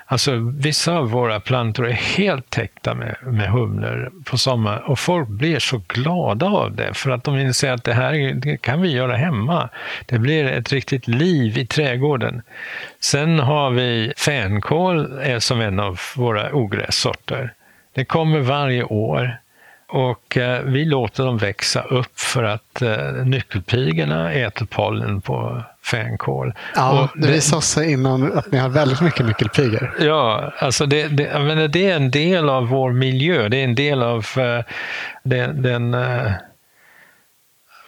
Alltså 0.05 0.31
vissa 0.57 0.93
av 0.93 1.09
våra 1.09 1.39
plantor 1.39 1.87
är 1.87 1.93
helt 1.93 2.49
täckta 2.49 2.93
med, 2.93 3.15
med 3.23 3.49
humlor 3.49 4.11
på 4.25 4.37
sommaren 4.37 4.83
och 4.83 4.99
folk 4.99 5.27
blir 5.27 5.59
så 5.59 5.81
glada 5.87 6.45
av 6.45 6.75
det 6.75 6.93
för 6.93 7.11
att 7.11 7.23
de 7.23 7.37
inser 7.37 7.71
att 7.71 7.83
det 7.83 7.93
här 7.93 8.33
det 8.33 8.57
kan 8.57 8.81
vi 8.81 8.91
göra 8.91 9.15
hemma. 9.15 9.69
Det 10.05 10.19
blir 10.19 10.45
ett 10.45 10.71
riktigt 10.71 11.07
liv 11.07 11.57
i 11.57 11.65
trädgården. 11.65 12.41
Sen 12.99 13.39
har 13.39 13.71
vi 13.71 14.13
fänkål 14.17 15.21
eh, 15.23 15.39
som 15.39 15.61
en 15.61 15.79
av 15.79 15.99
våra 16.15 16.53
ogrässorter. 16.53 17.53
Det 17.93 18.05
kommer 18.05 18.39
varje 18.39 18.83
år. 18.83 19.37
Och 19.91 20.37
eh, 20.37 20.61
vi 20.63 20.85
låter 20.85 21.25
dem 21.25 21.37
växa 21.37 21.81
upp 21.81 22.19
för 22.19 22.43
att 22.43 22.81
eh, 22.81 23.11
nyckelpigorna 23.25 24.33
äter 24.33 24.65
pollen 24.65 25.21
på 25.21 25.63
fänkål. 25.85 26.53
Ja, 26.75 27.01
och 27.01 27.19
det, 27.19 27.27
det 27.27 27.33
visade 27.33 27.61
sig 27.61 27.91
innan 27.91 28.37
att 28.37 28.51
ni 28.51 28.57
har 28.57 28.69
väldigt 28.69 29.01
mycket 29.01 29.25
nyckelpigor. 29.25 29.95
Ja, 29.99 30.53
alltså 30.59 30.85
det, 30.85 31.07
det, 31.07 31.39
menar, 31.39 31.67
det 31.67 31.89
är 31.89 31.95
en 31.95 32.11
del 32.11 32.49
av 32.49 32.67
vår 32.67 32.91
miljö. 32.91 33.49
Det 33.49 33.57
är 33.57 33.63
en 33.63 33.75
del 33.75 34.03
av 34.03 34.25
eh, 34.37 34.63
den, 35.23 35.61
den 35.61 35.93
eh, 35.93 36.31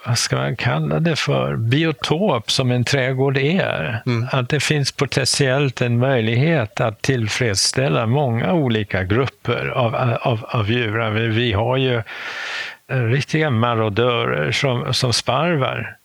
vad 0.06 0.18
ska 0.18 0.36
man 0.36 0.56
kalla 0.56 1.00
det 1.00 1.16
för, 1.16 1.56
biotop 1.56 2.52
som 2.52 2.72
en 2.72 2.84
trädgård 2.84 3.38
är. 3.38 4.02
Mm. 4.06 4.28
Att 4.32 4.50
det 4.50 4.60
finns 4.60 4.92
potentiellt 4.92 5.82
en 5.82 5.98
möjlighet 5.98 6.82
att 6.82 7.02
tillfredsställa 7.02 8.06
många 8.06 8.54
olika 8.54 9.04
grupper 9.04 9.68
av, 9.68 9.96
av, 10.22 10.46
av 10.48 10.72
djur. 10.72 11.30
Vi 11.30 11.54
har 11.54 11.78
ju 11.78 12.04
riktiga 12.88 13.50
marodörer 13.50 14.52
som, 14.52 14.94
som 14.94 15.14
sparvar. 15.14 15.96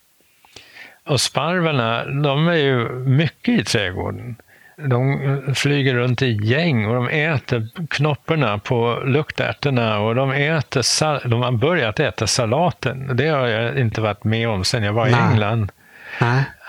Och 1.06 1.20
sparvarna, 1.20 2.04
de 2.04 2.48
är 2.48 2.54
ju 2.54 2.88
mycket 2.92 3.60
i 3.60 3.64
trädgården. 3.64 4.36
De 4.76 5.54
flyger 5.54 5.94
runt 5.94 6.22
i 6.22 6.38
gäng 6.42 6.86
och 6.86 6.94
de 6.94 7.08
äter 7.08 7.68
knopparna 7.90 8.58
på 8.58 9.02
luktärtorna 9.04 9.98
och 10.00 10.14
de, 10.14 10.30
äter 10.30 11.28
de 11.28 11.42
har 11.42 11.52
börjat 11.52 12.00
äta 12.00 12.26
salaten. 12.26 13.16
Det 13.16 13.28
har 13.28 13.46
jag 13.46 13.78
inte 13.78 14.00
varit 14.00 14.24
med 14.24 14.48
om 14.48 14.64
sedan 14.64 14.82
jag 14.82 14.92
var 14.92 15.06
i 15.06 15.10
Nej. 15.10 15.20
England. 15.20 15.72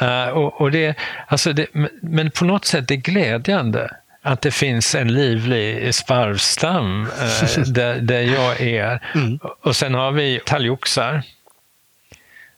Uh, 0.02 0.30
och, 0.30 0.62
och 0.62 0.72
det, 0.72 0.98
alltså 1.28 1.54
det, 1.54 1.68
men 2.02 2.32
på 2.32 2.46
något 2.46 2.66
sätt 2.66 2.84
är 2.84 2.88
det 2.88 2.98
glädjande 2.98 3.92
att 4.22 4.42
det 4.42 4.52
finns 4.52 4.96
en 4.96 5.14
livlig 5.14 5.96
sparvstam 5.96 7.02
uh, 7.02 7.64
där, 7.74 8.00
där 8.00 8.22
jag 8.22 8.62
är. 8.62 9.00
Mm. 9.16 9.40
Och 9.64 9.76
sen 9.76 9.94
har 9.94 10.12
vi 10.12 10.40
talgoxar. 10.46 11.22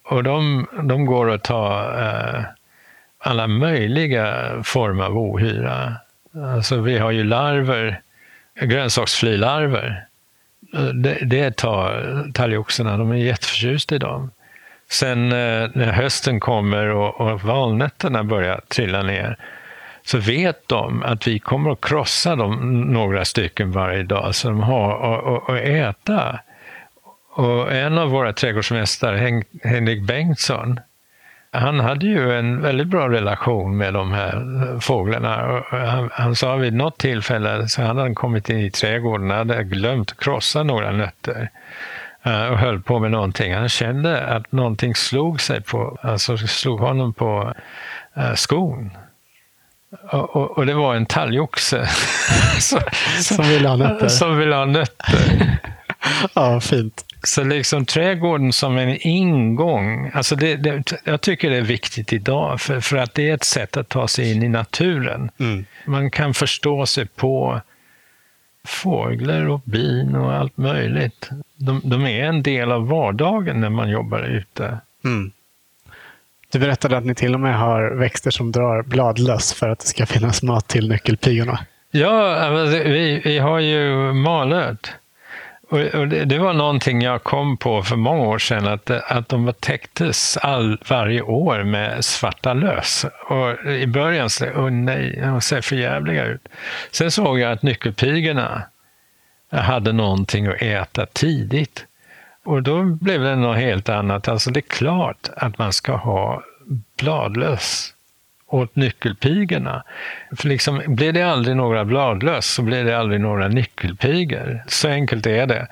Och 0.05 0.23
de, 0.23 0.67
de 0.83 1.05
går 1.05 1.31
att 1.31 1.43
ta 1.43 1.91
uh, 1.97 2.43
alla 3.19 3.47
möjliga 3.47 4.49
former 4.63 5.03
av 5.03 5.17
ohyra. 5.17 5.93
Alltså 6.55 6.81
vi 6.81 6.97
har 6.97 7.11
ju 7.11 7.23
larver, 7.23 8.01
grönsaksflylarver. 8.61 10.05
Det, 10.93 11.17
det 11.21 11.57
tar 11.57 12.31
talgoxarna, 12.33 12.97
de 12.97 13.11
är 13.11 13.15
jätteförtjusta 13.15 13.95
i 13.95 13.97
dem. 13.97 14.31
Sen 14.89 15.31
eh, 15.31 15.69
när 15.73 15.91
hösten 15.91 16.39
kommer 16.39 16.87
och, 16.87 17.21
och 17.21 17.41
valnötterna 17.41 18.23
börjar 18.23 18.61
trilla 18.67 19.03
ner 19.03 19.37
så 20.03 20.17
vet 20.17 20.67
de 20.67 21.03
att 21.03 21.27
vi 21.27 21.39
kommer 21.39 21.71
att 21.71 21.81
krossa 21.81 22.35
dem 22.35 22.81
några 22.81 23.25
stycken 23.25 23.71
varje 23.71 24.03
dag 24.03 24.35
så 24.35 24.49
de 24.49 24.59
har 24.59 25.35
att 25.37 25.65
äta. 25.65 26.39
Och 27.31 27.73
en 27.73 27.97
av 27.97 28.09
våra 28.09 28.33
trädgårdsmästare, 28.33 29.43
Henrik 29.63 30.03
Bengtsson, 30.03 30.79
han 31.51 31.79
hade 31.79 32.05
ju 32.05 32.37
en 32.37 32.61
väldigt 32.61 32.87
bra 32.87 33.09
relation 33.09 33.77
med 33.77 33.93
de 33.93 34.11
här 34.11 34.79
fåglarna. 34.79 35.63
Han, 35.71 36.09
han 36.13 36.35
sa 36.35 36.55
vid 36.55 36.73
något 36.73 36.97
tillfälle 36.97 37.67
så 37.67 37.81
hade 37.81 38.01
han 38.01 38.15
kommit 38.15 38.49
in 38.49 38.59
i 38.59 38.71
trädgården 38.71 39.29
hade 39.29 39.63
glömt 39.63 40.19
krossa 40.19 40.63
några 40.63 40.91
nötter 40.91 41.49
eh, 42.23 42.45
och 42.47 42.57
höll 42.57 42.81
på 42.81 42.99
med 42.99 43.11
någonting. 43.11 43.53
Han 43.53 43.69
kände 43.69 44.25
att 44.25 44.51
någonting 44.51 44.95
slog 44.95 45.41
sig 45.41 45.61
på, 45.61 45.97
alltså 46.01 46.37
slog 46.37 46.79
honom 46.79 47.13
på 47.13 47.53
uh, 48.17 48.33
skon. 48.33 48.91
Och, 50.11 50.35
och, 50.35 50.57
och, 50.57 50.65
det 50.65 50.73
var 50.73 50.95
en 50.95 51.05
talgoxe. 51.05 51.87
som 53.21 53.45
ville 53.45 53.67
ha 53.67 53.75
nötter. 53.75 54.07
Som 54.07 54.37
ville 54.37 54.55
ha 54.55 54.65
nötter. 54.65 55.59
Ja, 56.33 56.59
fint. 56.59 57.05
Så 57.23 57.43
liksom 57.43 57.85
trädgården 57.85 58.53
som 58.53 58.77
en 58.77 58.97
ingång, 59.01 60.11
alltså 60.13 60.35
det, 60.35 60.55
det, 60.55 60.93
jag 61.03 61.21
tycker 61.21 61.49
det 61.49 61.57
är 61.57 61.61
viktigt 61.61 62.13
idag, 62.13 62.61
för, 62.61 62.79
för 62.79 62.97
att 62.97 63.13
det 63.13 63.29
är 63.29 63.33
ett 63.33 63.43
sätt 63.43 63.77
att 63.77 63.89
ta 63.89 64.07
sig 64.07 64.31
in 64.31 64.43
i 64.43 64.47
naturen. 64.47 65.31
Mm. 65.39 65.65
Man 65.85 66.11
kan 66.11 66.33
förstå 66.33 66.85
sig 66.85 67.05
på 67.05 67.61
fåglar 68.67 69.49
och 69.49 69.61
bin 69.63 70.15
och 70.15 70.33
allt 70.33 70.57
möjligt. 70.57 71.29
De, 71.55 71.81
de, 71.83 72.05
är 72.05 72.25
en 72.25 72.43
del 72.43 72.71
av 72.71 72.87
vardagen 72.87 73.61
när 73.61 73.69
man 73.69 73.89
jobbar 73.89 74.23
ute. 74.23 74.77
Mm. 75.05 75.31
Du 76.51 76.59
berättade 76.59 76.97
att 76.97 77.05
ni 77.05 77.15
till 77.15 77.33
och 77.33 77.39
med 77.39 77.59
har 77.59 77.91
växter 77.91 78.31
som 78.31 78.51
drar 78.51 78.81
bladlöss 78.81 79.53
för 79.53 79.69
att 79.69 79.79
det 79.79 79.87
ska 79.87 80.05
finnas 80.05 80.43
mat 80.43 80.67
till 80.67 80.89
nyckelpigorna. 80.89 81.59
Ja, 81.91 82.49
vi, 82.65 83.21
vi 83.25 83.39
har 83.39 83.59
ju 83.59 84.13
malört. 84.13 84.91
Och, 85.69 86.07
det, 86.07 86.25
det, 86.25 86.39
var 86.39 86.53
någonting 86.53 87.01
jag 87.01 87.23
kom 87.23 87.57
på 87.57 87.83
för 87.83 87.95
många 87.95 88.23
år 88.23 88.39
sedan, 88.39 88.67
att, 88.67 88.89
att 88.89 89.29
de 89.29 89.53
täcktes 89.59 90.37
all, 90.37 90.77
varje 90.89 91.21
år 91.21 91.63
med 91.63 92.05
svarta 92.05 92.53
löss. 92.53 93.05
Och 93.29 93.71
I 93.71 93.87
början 93.87 94.29
så 94.29 94.45
oh 94.45 94.69
nej, 94.69 95.19
de 95.23 95.41
ser 95.41 95.61
för 95.61 95.75
jävliga 95.75 96.25
ut. 96.25 96.47
Sen 96.91 97.11
såg 97.11 97.39
jag 97.39 97.51
att 97.51 97.63
nyckelpigorna 97.63 98.63
hade 99.51 99.91
någonting 99.91 100.47
att 100.47 100.61
äta 100.61 101.05
tidigt. 101.05 101.85
Och 102.45 102.63
då 102.63 102.83
blev 102.83 103.21
det 103.21 103.35
något 103.35 103.57
helt 103.57 103.89
annat. 103.89 104.27
Alltså 104.27 104.51
det 104.51 104.59
är 104.59 104.69
klart 104.69 105.29
att 105.35 105.57
man 105.57 105.73
ska 105.73 105.95
ha 105.95 106.43
bladlöss 106.97 107.93
åt 108.49 108.75
nyckelpigorna. 108.75 109.83
För 110.37 110.47
liksom, 110.47 110.81
blir 110.87 111.11
det 111.11 111.23
aldrig 111.23 111.55
några 111.55 111.85
bladlöss 111.85 112.45
så 112.45 112.61
blir 112.61 112.83
det 112.83 112.99
aldrig 112.99 113.21
några 113.21 113.47
nyckelpigor. 113.47 114.63
Så 114.67 114.87
enkelt 114.87 115.25
är 115.25 115.47
det. 115.47 115.67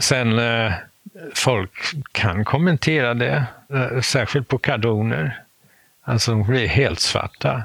Sen 0.00 0.38
eh, 0.38 0.72
folk 1.34 1.70
kan 2.12 2.44
kommentera 2.44 3.14
det, 3.14 3.44
eh, 3.72 4.00
särskilt 4.00 4.48
på 4.48 4.58
kardoner. 4.58 5.42
Alltså 6.04 6.30
de 6.30 6.46
blir 6.46 6.68
helt 6.68 7.00
svarta. 7.00 7.62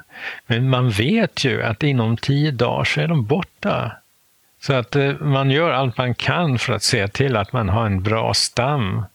Men 0.48 0.70
man 0.70 0.90
vet 0.90 1.44
ju 1.44 1.64
att 1.64 1.84
inom 1.84 2.18
tio 2.18 2.52
dagar 2.52 2.84
så 2.84 3.02
är 3.02 3.08
de 3.08 3.26
borta. 3.26 3.92
Så 4.62 4.74
att 4.74 4.96
eh, 4.96 5.14
man 5.20 5.52
gör 5.52 5.72
allt 5.72 5.98
man 5.98 6.16
kan 6.16 6.60
för 6.60 6.74
att 6.74 6.84
se 6.84 7.08
till 7.08 7.36
att 7.36 7.54
man 7.54 7.70
har 7.70 7.86
en 7.86 8.04
bra 8.04 8.34
stam 8.34 9.06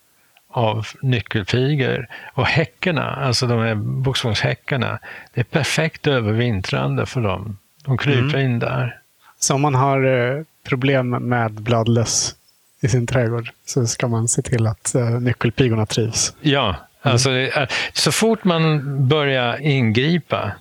av 0.51 0.86
nyckelpigor. 1.03 2.07
Och 2.34 2.46
häckarna, 2.46 3.14
alltså 3.14 3.46
de 3.46 3.59
här 3.59 3.74
boxfångshäckarna, 3.74 4.98
det 5.34 5.40
är 5.40 5.44
perfekt 5.44 6.07
övervintrande 6.07 7.07
för 7.07 7.20
dem. 7.20 7.59
De 7.84 7.98
kryper 7.98 8.38
mm. 8.38 8.40
in 8.40 8.59
där. 8.59 9.01
Så 9.38 9.55
om 9.55 9.61
man 9.61 9.74
har 9.74 10.05
eh, 10.05 10.42
problem 10.64 11.11
med 11.11 11.53
bladlöss 11.53 12.34
i 12.80 12.88
sin 12.88 13.07
trädgård 13.07 13.51
så 13.66 13.86
ska 13.86 14.09
man 14.09 14.28
se 14.28 14.42
till 14.42 14.66
att 14.66 14.94
eh, 14.94 15.11
nyckelpigorna 15.11 15.86
trivs? 15.86 16.34
Ja, 16.40 16.68
mm. 16.68 17.12
alltså 17.12 17.30
mm. 17.30 17.66
så 17.92 18.12
fort 18.12 18.44
man 18.44 18.82
börjar 19.09 19.61
ingripa, 19.62 20.53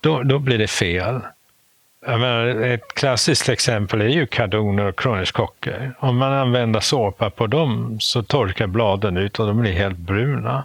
då, 0.00 0.22
då 0.22 0.38
blir 0.38 0.58
det 0.58 0.68
fel. 0.68 1.20
Menar, 2.06 2.46
ett 2.46 2.94
klassiskt 2.94 3.48
exempel 3.48 4.00
är 4.00 4.08
ju 4.08 4.26
kardoner 4.26 4.84
och 4.84 4.98
kronärtskockor. 4.98 5.94
Om 5.98 6.16
man 6.16 6.32
använder 6.32 6.80
såpa 6.80 7.30
på 7.30 7.46
dem 7.46 8.00
så 8.00 8.22
torkar 8.22 8.66
bladen 8.66 9.16
ut 9.16 9.40
och 9.40 9.46
de 9.46 9.60
blir 9.60 9.72
helt 9.72 9.98
bruna. 9.98 10.64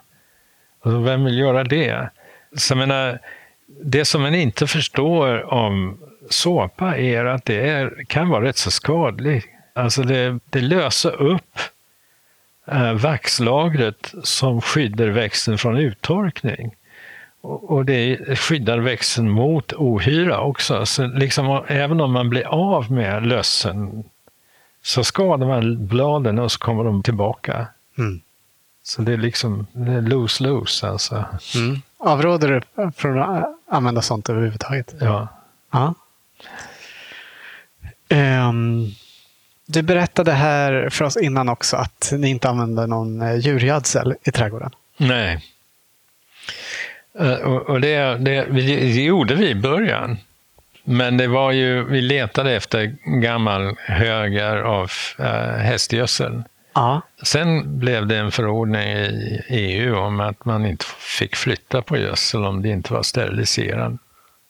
Alltså, 0.81 0.99
vem 0.99 1.25
vill 1.25 1.37
göra 1.37 1.63
det? 1.63 2.09
Så 2.57 2.75
menar, 2.75 3.19
det 3.83 4.05
som 4.05 4.21
man 4.21 4.35
inte 4.35 4.67
förstår 4.67 5.53
om 5.53 5.97
såpa 6.29 6.97
är 6.97 7.25
att 7.25 7.45
det 7.45 7.69
är, 7.69 8.03
kan 8.07 8.29
vara 8.29 8.43
rätt 8.43 8.57
så 8.57 8.71
skadligt. 8.71 9.45
Alltså 9.73 10.03
det, 10.03 10.39
det 10.49 10.61
löser 10.61 11.21
upp 11.21 11.59
eh, 12.71 12.93
vaxlagret 12.93 14.13
som 14.23 14.61
skyddar 14.61 15.07
växten 15.07 15.57
från 15.57 15.77
uttorkning. 15.77 16.75
Och 17.41 17.85
det 17.85 18.37
skyddar 18.37 18.77
växten 18.79 19.29
mot 19.29 19.73
ohyra 19.73 20.39
också. 20.39 20.85
Så 20.85 21.07
liksom, 21.07 21.63
även 21.67 22.01
om 22.01 22.11
man 22.11 22.29
blir 22.29 22.47
av 22.47 22.91
med 22.91 23.27
lössen 23.27 24.03
så 24.81 25.03
skadar 25.03 25.47
man 25.47 25.87
bladen 25.87 26.39
och 26.39 26.51
så 26.51 26.59
kommer 26.59 26.83
de 26.83 27.03
tillbaka. 27.03 27.67
Mm. 27.97 28.21
Så 28.83 29.01
det 29.01 29.13
är 29.13 29.17
liksom 29.17 29.67
lose-lose 30.01 30.87
alltså. 30.87 31.25
Mm. 31.55 31.81
Avråder 31.97 32.65
du 32.75 32.91
från 32.91 33.19
att 33.19 33.55
använda 33.67 34.01
sånt 34.01 34.29
överhuvudtaget? 34.29 34.95
Ja. 34.99 35.27
ja. 35.71 35.93
Um, 38.49 38.91
du 39.65 39.81
berättade 39.81 40.31
här 40.31 40.89
för 40.89 41.05
oss 41.05 41.17
innan 41.17 41.49
också 41.49 41.77
att 41.77 42.13
ni 42.17 42.29
inte 42.29 42.49
använder 42.49 42.87
någon 42.87 43.21
eh, 43.21 43.35
djurgödsel 43.35 44.15
i 44.23 44.31
trädgården. 44.31 44.71
Nej. 44.97 45.43
Eh, 47.19 47.33
och 47.53 47.81
det, 47.81 48.17
det, 48.17 48.45
det 48.51 49.03
gjorde 49.03 49.35
vi 49.35 49.49
i 49.49 49.55
början. 49.55 50.17
Men 50.83 51.17
det 51.17 51.27
var 51.27 51.51
ju, 51.51 51.83
vi 51.83 52.01
letade 52.01 52.51
efter 52.55 52.95
gammal 53.05 53.75
högar 53.77 54.57
av 54.57 54.91
äh, 55.19 55.25
hästgödsel. 55.57 56.43
Ja. 56.73 57.01
Sen 57.23 57.79
blev 57.79 58.07
det 58.07 58.17
en 58.17 58.31
förordning 58.31 58.81
i 58.81 59.43
EU 59.47 59.95
om 59.95 60.19
att 60.19 60.45
man 60.45 60.65
inte 60.65 60.85
fick 60.99 61.35
flytta 61.35 61.81
på 61.81 61.97
gödsel 61.97 62.45
om 62.45 62.61
det 62.61 62.69
inte 62.69 62.93
var 62.93 63.03
steriliserad. 63.03 63.97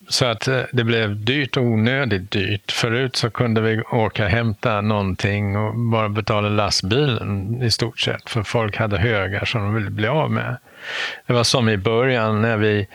Så 0.10 0.26
att 0.26 0.48
eh, 0.48 0.62
det 0.72 0.84
blev 0.84 1.26
dyrt 1.26 1.58
och 1.58 1.64
onödigt 1.64 2.32
dyrt. 2.32 2.72
Förut 2.72 3.16
så 3.16 3.30
kunde 3.30 3.62
vi 3.62 3.82
åka 3.82 4.24
och 4.24 4.32
hämta 4.32 4.82
någonting 4.82 5.58
och 5.58 5.76
bara 5.76 6.10
betala 6.10 6.50
lastbilen 6.50 7.62
i 7.64 7.72
stort 7.72 8.00
sett. 8.00 8.30
För 8.30 8.44
folk 8.44 8.78
hade 8.78 8.98
högar 8.98 9.46
som 9.46 9.62
de 9.62 9.74
ville 9.74 9.90
bli 9.90 10.08
av 10.08 10.32
med. 10.32 10.58
Det 11.28 11.34
var 11.34 11.44
som 11.44 11.70
i 11.70 11.78
början 11.78 12.42
när 12.42 12.58
vi 12.58 12.88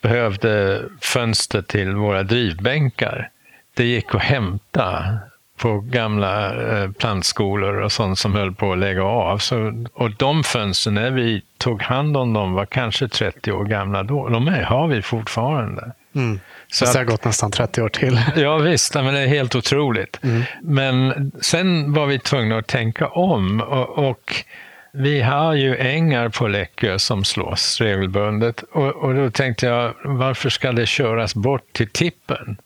behövde 0.00 0.82
fönster 1.00 1.62
till 1.62 1.94
våra 1.94 2.22
drivbänkar. 2.22 3.30
Det 3.74 3.84
gick 3.84 4.14
att 4.14 4.22
hämta 4.22 5.18
på 5.62 5.80
gamla 5.80 6.54
eh, 6.54 6.90
plantskolor 6.90 7.80
och 7.80 7.92
sånt 7.92 8.18
som 8.18 8.34
höll 8.34 8.54
på 8.54 8.72
att 8.72 8.78
lägga 8.78 9.04
av. 9.04 9.38
Så, 9.38 9.84
och 9.92 10.10
de 10.10 10.44
fönstren, 10.44 10.94
när 10.94 11.10
vi 11.10 11.42
tog 11.58 11.82
hand 11.82 12.16
om 12.16 12.32
dem, 12.32 12.52
var 12.52 12.66
kanske 12.66 13.08
30 13.08 13.52
år 13.52 13.64
gamla 13.64 14.02
då. 14.02 14.28
De 14.28 14.48
är, 14.48 14.62
har 14.62 14.88
vi 14.88 15.02
fortfarande. 15.02 15.92
Mm. 16.14 16.40
Så 16.72 16.84
det 16.84 16.98
har 16.98 17.04
gått 17.04 17.24
nästan 17.24 17.50
30 17.50 17.82
år 17.82 17.88
till. 17.88 18.20
Ja 18.36 18.58
visst, 18.58 18.94
men 18.94 19.14
det 19.14 19.20
är 19.20 19.26
helt 19.26 19.54
otroligt. 19.54 20.18
Mm. 20.22 20.42
Men 20.62 21.32
sen 21.40 21.92
var 21.92 22.06
vi 22.06 22.18
tvungna 22.18 22.58
att 22.58 22.66
tänka 22.66 23.08
om. 23.08 23.60
och, 23.60 23.98
och 24.10 24.44
vi 24.92 25.20
har 25.22 25.54
ju 25.54 25.76
ängar 25.76 26.28
på 26.28 26.48
Läckö 26.48 26.98
som 26.98 27.24
slås 27.24 27.80
regelbundet 27.80 28.62
och, 28.62 28.88
och 28.88 29.14
då 29.14 29.30
tänkte 29.30 29.66
jag, 29.66 29.94
varför 30.04 30.50
ska 30.50 30.72
det 30.72 30.86
köras 30.86 31.34
bort 31.34 31.72
till 31.72 31.88
tippen? 31.88 32.56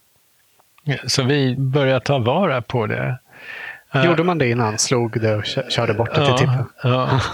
Så 1.07 1.23
vi 1.23 1.57
började 1.57 2.01
ta 2.01 2.19
vara 2.19 2.63
på 2.63 2.87
det. 2.87 3.19
Gjorde 4.05 4.23
man 4.23 4.39
det 4.39 4.49
innan? 4.49 4.79
Slog 4.79 5.21
det 5.21 5.35
och 5.35 5.45
körde 5.45 5.95
bort 5.95 6.15
det 6.15 6.15
till 6.15 6.25
ja, 6.25 6.39
tippen? 6.39 6.67
Ja. 6.83 7.21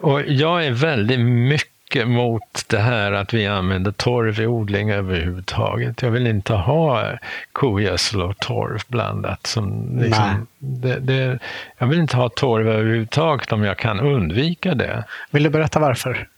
Och 0.00 0.22
jag 0.26 0.66
är 0.66 0.70
väldigt 0.70 1.20
mycket 1.20 1.69
mycket 1.90 2.08
mot 2.08 2.64
det 2.68 2.78
här 2.78 3.12
att 3.12 3.34
vi 3.34 3.46
använder 3.46 3.92
torv 3.92 4.40
i 4.40 4.46
odling 4.46 4.90
överhuvudtaget. 4.90 6.02
Jag 6.02 6.10
vill 6.10 6.26
inte 6.26 6.52
ha 6.52 7.18
kogödsel 7.52 8.22
och 8.22 8.38
torv 8.38 8.80
blandat. 8.88 9.46
Som 9.46 9.98
liksom, 10.00 10.46
det, 10.58 10.98
det, 10.98 11.38
jag 11.78 11.86
vill 11.86 11.98
inte 11.98 12.16
ha 12.16 12.28
torv 12.28 12.68
överhuvudtaget 12.68 13.52
om 13.52 13.64
jag 13.64 13.78
kan 13.78 14.00
undvika 14.00 14.74
det. 14.74 15.04
Vill 15.30 15.42
du 15.42 15.50
berätta 15.50 15.80
varför? 15.80 16.28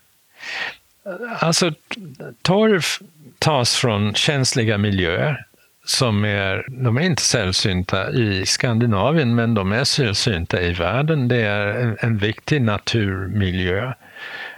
Alltså, 1.38 1.72
torv 2.42 2.82
tas 3.38 3.76
från 3.76 4.14
känsliga 4.14 4.78
miljöer 4.78 5.46
som 5.84 6.24
är, 6.24 6.64
de 6.68 6.96
är 6.96 7.02
inte 7.02 7.22
sällsynta 7.22 8.10
i 8.10 8.46
Skandinavien, 8.46 9.34
men 9.34 9.54
de 9.54 9.72
är 9.72 9.84
sällsynta 9.84 10.60
i 10.60 10.72
världen. 10.72 11.28
Det 11.28 11.42
är 11.42 11.66
en, 11.66 11.96
en 12.00 12.18
viktig 12.18 12.62
naturmiljö. 12.62 13.92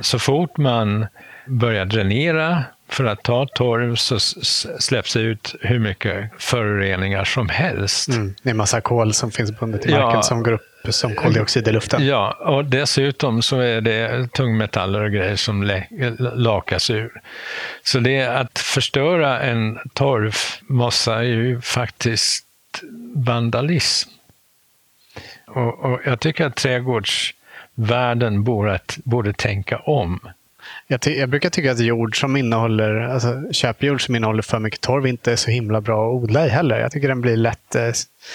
Så 0.00 0.18
fort 0.18 0.56
man 0.56 1.06
börjar 1.46 1.84
dränera 1.84 2.64
för 2.88 3.04
att 3.04 3.22
ta 3.22 3.46
torv 3.46 3.94
så 3.94 4.18
släpps 4.78 5.14
det 5.14 5.20
ut 5.20 5.54
hur 5.60 5.78
mycket 5.78 6.30
föroreningar 6.38 7.24
som 7.24 7.48
helst. 7.48 8.08
Mm, 8.08 8.34
det 8.42 8.50
är 8.50 8.54
massa 8.54 8.80
kol 8.80 9.14
som 9.14 9.30
finns 9.30 9.58
bundet 9.58 9.86
i 9.86 9.90
marken 9.90 10.10
ja, 10.10 10.22
som 10.22 10.42
går 10.42 10.52
upp 10.52 10.62
som 10.90 11.14
koldioxid 11.14 11.68
i 11.68 11.72
luften. 11.72 12.06
Ja, 12.06 12.32
och 12.32 12.64
dessutom 12.64 13.42
så 13.42 13.58
är 13.58 13.80
det 13.80 14.32
tungmetaller 14.32 15.02
och 15.02 15.12
grejer 15.12 15.36
som 15.36 15.82
lakas 16.18 16.90
ur. 16.90 17.22
Så 17.82 17.98
det 17.98 18.16
är 18.16 18.34
att 18.34 18.58
förstöra 18.58 19.40
en 19.40 19.78
torvmossa 19.94 21.14
är 21.14 21.22
ju 21.22 21.60
faktiskt 21.60 22.46
vandalism. 23.14 24.10
Och, 25.46 25.84
och 25.84 26.00
jag 26.04 26.20
tycker 26.20 26.46
att 26.46 26.56
trädgårds 26.56 27.34
världen 27.74 28.44
borde, 28.44 28.78
borde 29.04 29.32
tänka 29.32 29.78
om. 29.78 30.20
Jag, 30.86 31.00
jag, 31.06 31.28
brukar 31.28 31.50
tycka 31.50 31.72
att 31.72 31.80
jord 31.80 32.20
som 32.20 32.36
innehåller, 32.36 33.00
alltså 33.00 33.52
köpjord 33.52 34.04
som 34.04 34.16
innehåller 34.16 34.42
för 34.42 34.58
mycket 34.58 34.80
torv 34.80 35.06
inte 35.06 35.32
är 35.32 35.36
så 35.36 35.50
himla 35.50 35.80
bra 35.80 36.08
att 36.08 36.22
odla 36.22 36.46
i 36.46 36.48
heller. 36.48 36.78
Jag 36.78 36.92
tycker 36.92 37.08
den 37.08 37.20
blir 37.20 37.36
lätt 37.36 37.74
eh, 37.74 37.90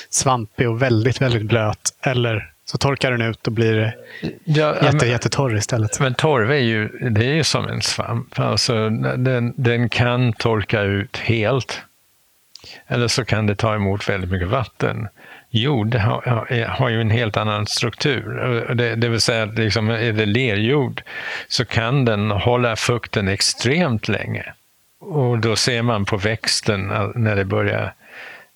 svampig 0.09 0.69
och 0.69 0.81
väldigt, 0.81 1.21
väldigt 1.21 1.43
blöt. 1.43 1.93
Eller 2.01 2.51
så 2.65 2.77
torkar 2.77 3.11
den 3.11 3.21
ut 3.21 3.47
och 3.47 3.53
blir 3.53 3.95
ja, 4.43 4.75
jätte, 4.81 4.95
men, 4.95 5.09
jättetorr 5.09 5.55
istället. 5.55 5.99
Men 5.99 6.13
torv 6.13 6.51
är 6.51 6.55
ju, 6.55 6.87
det 6.87 7.25
är 7.25 7.33
ju 7.33 7.43
som 7.43 7.67
en 7.67 7.81
svamp. 7.81 8.39
Alltså, 8.39 8.89
den, 9.17 9.53
den 9.57 9.89
kan 9.89 10.33
torka 10.33 10.81
ut 10.81 11.17
helt. 11.17 11.81
Eller 12.87 13.07
så 13.07 13.25
kan 13.25 13.45
det 13.45 13.55
ta 13.55 13.75
emot 13.75 14.09
väldigt 14.09 14.31
mycket 14.31 14.47
vatten 14.47 15.07
jord 15.49 15.95
har, 15.95 16.65
har 16.65 16.89
ju 16.89 17.01
en 17.01 17.11
helt 17.11 17.37
annan 17.37 17.67
struktur. 17.67 18.29
Det, 18.73 18.95
det 18.95 19.09
vill 19.09 19.21
säga 19.21 19.45
liksom, 19.45 19.89
är 19.89 20.13
det 20.13 20.25
lerjord 20.25 21.03
så 21.47 21.65
kan 21.65 22.05
den 22.05 22.31
hålla 22.31 22.75
fukten 22.75 23.27
extremt 23.27 24.07
länge. 24.07 24.53
Och 24.99 25.39
då 25.39 25.55
ser 25.55 25.81
man 25.81 26.05
på 26.05 26.17
växten 26.17 26.91
när 27.15 27.35
det 27.35 27.45
börjar 27.45 27.93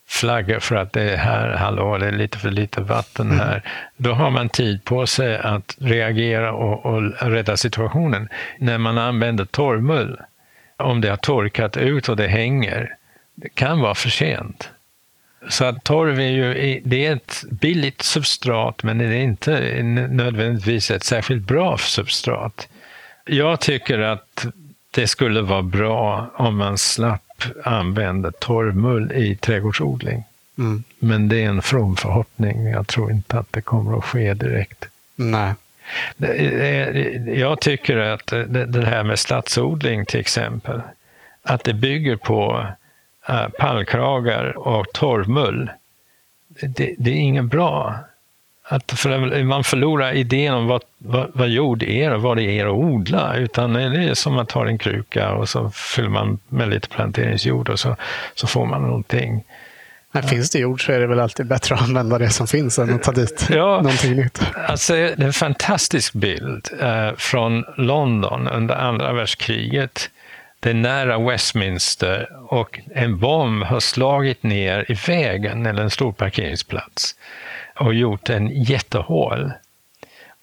flagga 0.08 0.60
för 0.60 0.76
att 0.76 0.94
det 0.94 1.02
är 1.02 1.18
här, 1.18 1.50
hallå, 1.50 1.98
det 1.98 2.08
är 2.08 2.12
lite 2.12 2.38
för 2.38 2.52
lite 2.52 2.82
vatten 2.82 3.28
mm. 3.28 3.40
här. 3.40 3.52
Mm. 3.52 3.62
Då 3.98 4.14
har 4.14 4.30
man 4.30 4.50
tid 4.50 4.84
på 4.84 5.08
sig 5.08 5.38
att 5.38 5.76
reagera 5.80 6.54
och, 6.54 6.86
och 6.86 7.02
rädda 7.32 7.58
situationen. 7.58 8.30
När 8.60 8.78
man 8.78 8.98
använder 8.98 9.46
torvmull, 9.46 10.20
om 10.78 11.02
det 11.02 11.10
har 11.10 11.18
torkat 11.18 11.78
ut 11.78 12.10
och 12.10 12.18
det 12.18 12.28
hänger, 12.28 12.96
det 13.36 13.50
kan 13.50 13.80
vara 13.80 13.96
för 13.96 14.10
sent. 14.10 14.70
Så 15.50 15.66
att 15.66 15.84
torv 15.84 16.20
är 16.20 16.30
ju 16.30 16.82
det 16.86 17.06
är 17.06 17.14
ett 17.14 17.44
billigt 17.50 18.02
substrat, 18.02 18.84
men 18.84 18.98
det 18.98 19.06
är 19.06 19.24
inte 19.24 19.84
nödvändigtvis 20.12 20.92
ett 20.92 21.04
särskilt 21.04 21.48
bra 21.48 21.78
substrat. 21.78 22.68
Jag 23.26 23.60
tycker 23.60 24.00
att 24.00 24.46
det 24.92 25.08
skulle 25.08 25.42
vara 25.42 25.62
bra 25.62 26.32
om 26.36 26.58
man 26.58 26.78
slapp 26.78 27.44
använda 27.64 28.32
torvmull 28.32 29.12
i 29.12 29.36
trädgårdsodling. 29.36 30.24
Mm. 30.58 30.84
Men 31.00 31.30
det 31.30 31.44
är 31.44 31.50
en 31.50 31.62
from 31.62 31.96
förhoppning. 31.96 32.66
Jag 32.66 32.88
tror 32.88 33.12
inte 33.12 33.40
att 33.40 33.52
det 33.52 33.62
kommer 33.62 33.98
att 33.98 34.04
ske 34.04 34.34
direkt. 34.34 34.86
Nej. 35.16 35.54
Jag 37.28 37.62
tycker 37.62 37.98
att 37.98 38.28
det 38.68 38.86
här 38.86 39.04
med 39.04 39.20
stadsodling 39.20 40.06
till 40.06 40.20
exempel, 40.20 40.82
att 41.44 41.64
det 41.64 41.74
bygger 41.74 42.16
på 42.16 42.68
pallkragar 43.58 44.58
och 44.58 44.86
torvmull. 44.94 45.72
det, 46.48 46.96
det 46.98 47.10
är 47.10 47.16
inget 47.16 47.46
bra. 47.46 47.96
Att 48.66 48.92
för 48.92 49.44
man 49.44 49.64
förlorar 49.64 50.14
idén 50.14 50.54
om 50.54 50.68
vad, 50.68 50.82
vad, 50.98 51.32
vad 51.34 51.50
jord 51.50 51.84
är 51.84 52.14
och 52.14 52.22
vad 52.22 52.38
det 52.38 52.60
är 52.60 52.66
att 52.66 52.74
odla. 52.74 53.36
Utan 53.36 53.74
det 53.74 54.04
är 54.04 54.14
som 54.14 54.38
att 54.38 54.50
ta 54.50 54.68
en 54.68 54.78
kruka 54.78 55.32
och 55.32 55.50
så 55.50 55.70
fyller 55.70 56.10
man 56.10 56.40
med 56.48 56.70
lite 56.70 56.88
planteringsjord 56.88 57.70
och 57.70 57.80
så, 57.80 57.96
så 58.36 58.48
får 58.48 58.66
man 58.66 58.82
någonting. 58.82 59.44
Men 60.12 60.24
finns 60.24 60.50
det 60.50 60.60
jord 60.60 60.86
så 60.86 60.92
är 60.92 61.00
det 61.00 61.08
väl 61.08 61.20
alltid 61.20 61.46
bättre 61.46 61.76
att 61.76 61.82
använda 61.82 62.18
det 62.18 62.30
som 62.30 62.48
finns 62.48 62.80
än 62.80 62.96
att 62.96 63.04
ta 63.04 63.12
dit 63.12 63.48
ja, 63.50 63.82
någonting 63.82 64.16
nytt. 64.16 64.42
Alltså, 64.68 64.94
det 64.94 65.00
är 65.00 65.22
en 65.22 65.34
fantastisk 65.34 66.14
bild 66.14 66.70
eh, 66.82 67.12
från 67.18 67.66
London 67.78 68.48
under 68.48 68.76
andra 68.76 69.14
världskriget. 69.14 70.10
Det 70.64 70.70
är 70.70 70.74
nära 70.74 71.20
Westminster 71.20 72.30
och 72.54 72.80
en 72.96 73.20
bomb 73.20 73.64
har 73.64 73.80
slagit 73.80 74.44
ner 74.44 74.86
i 74.92 74.94
vägen, 75.08 75.66
eller 75.66 75.84
en 75.84 75.90
stor 75.90 76.12
parkeringsplats, 76.12 77.16
och 77.76 77.94
gjort 77.94 78.30
en 78.30 78.64
jättehål. 78.64 79.52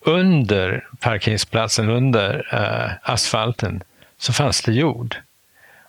Under 0.01 0.87
parkeringsplatsen, 0.99 1.91
under 1.91 2.49
eh, 2.53 3.13
asfalten, 3.13 3.83
så 4.19 4.33
fanns 4.33 4.63
det 4.63 4.73
jord. 4.73 5.17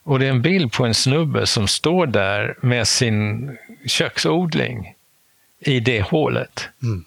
Och 0.03 0.19
det 0.19 0.25
är 0.25 0.29
en 0.29 0.41
bild 0.41 0.71
på 0.71 0.85
en 0.85 0.93
snubbe 0.93 1.47
som 1.47 1.67
står 1.67 2.07
där 2.07 2.55
med 2.61 2.87
sin 2.87 3.57
köksodling 3.85 4.93
i 5.59 5.79
det 5.79 6.01
hålet. 6.01 6.69
Mm. 6.83 7.05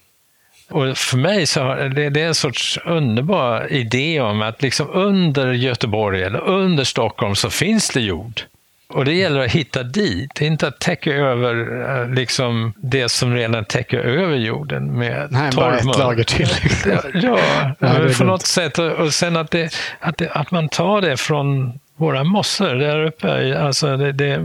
Och 0.75 0.99
för 0.99 1.17
mig 1.17 1.47
så 1.47 1.71
är 1.71 1.89
det, 1.89 2.11
det 2.11 2.21
är 2.21 2.27
en 2.27 2.35
sorts 2.35 2.79
underbar 2.85 3.73
idé 3.73 4.21
om 4.21 4.43
att 4.43 4.63
liksom 4.63 4.91
under 4.93 5.53
Göteborg 5.53 6.23
eller 6.23 6.41
under 6.41 6.85
Stockholm 6.85 7.35
så 7.35 7.51
finns 7.51 7.91
det 7.91 8.01
jord. 8.01 8.43
Och 8.89 9.05
det 9.05 9.13
gäller 9.13 9.41
att 9.41 9.51
hitta 9.51 9.83
dit, 9.83 10.41
inte 10.41 10.69
att 10.69 10.81
täcka 10.81 11.13
över 11.13 11.83
eh, 12.03 12.09
liksom, 12.15 12.73
det 12.77 13.09
som 13.09 13.35
redan 13.35 13.65
täcker 13.65 13.99
över 13.99 14.37
jorden 14.37 14.99
med 14.99 15.29
Nej, 15.31 15.51
bara 15.57 15.79
ett 15.79 15.99
lager 15.99 16.25
till. 16.25 16.49
ja, 17.15 17.39
ja 17.79 18.09
på 18.19 18.25
något 18.25 18.47
sätt. 18.47 18.79
Och 18.79 19.15
sen 19.15 19.37
att, 19.37 19.51
det, 19.51 19.75
att, 20.01 20.17
det, 20.17 20.31
att 20.31 20.51
man 20.51 20.69
tar 20.69 21.01
det 21.01 21.17
från 21.17 21.81
våra 21.97 22.25
mossor 22.25 22.75
där 22.75 23.05
uppe, 23.05 23.59
alltså 23.61 23.97
det, 23.97 24.13
det, 24.13 24.39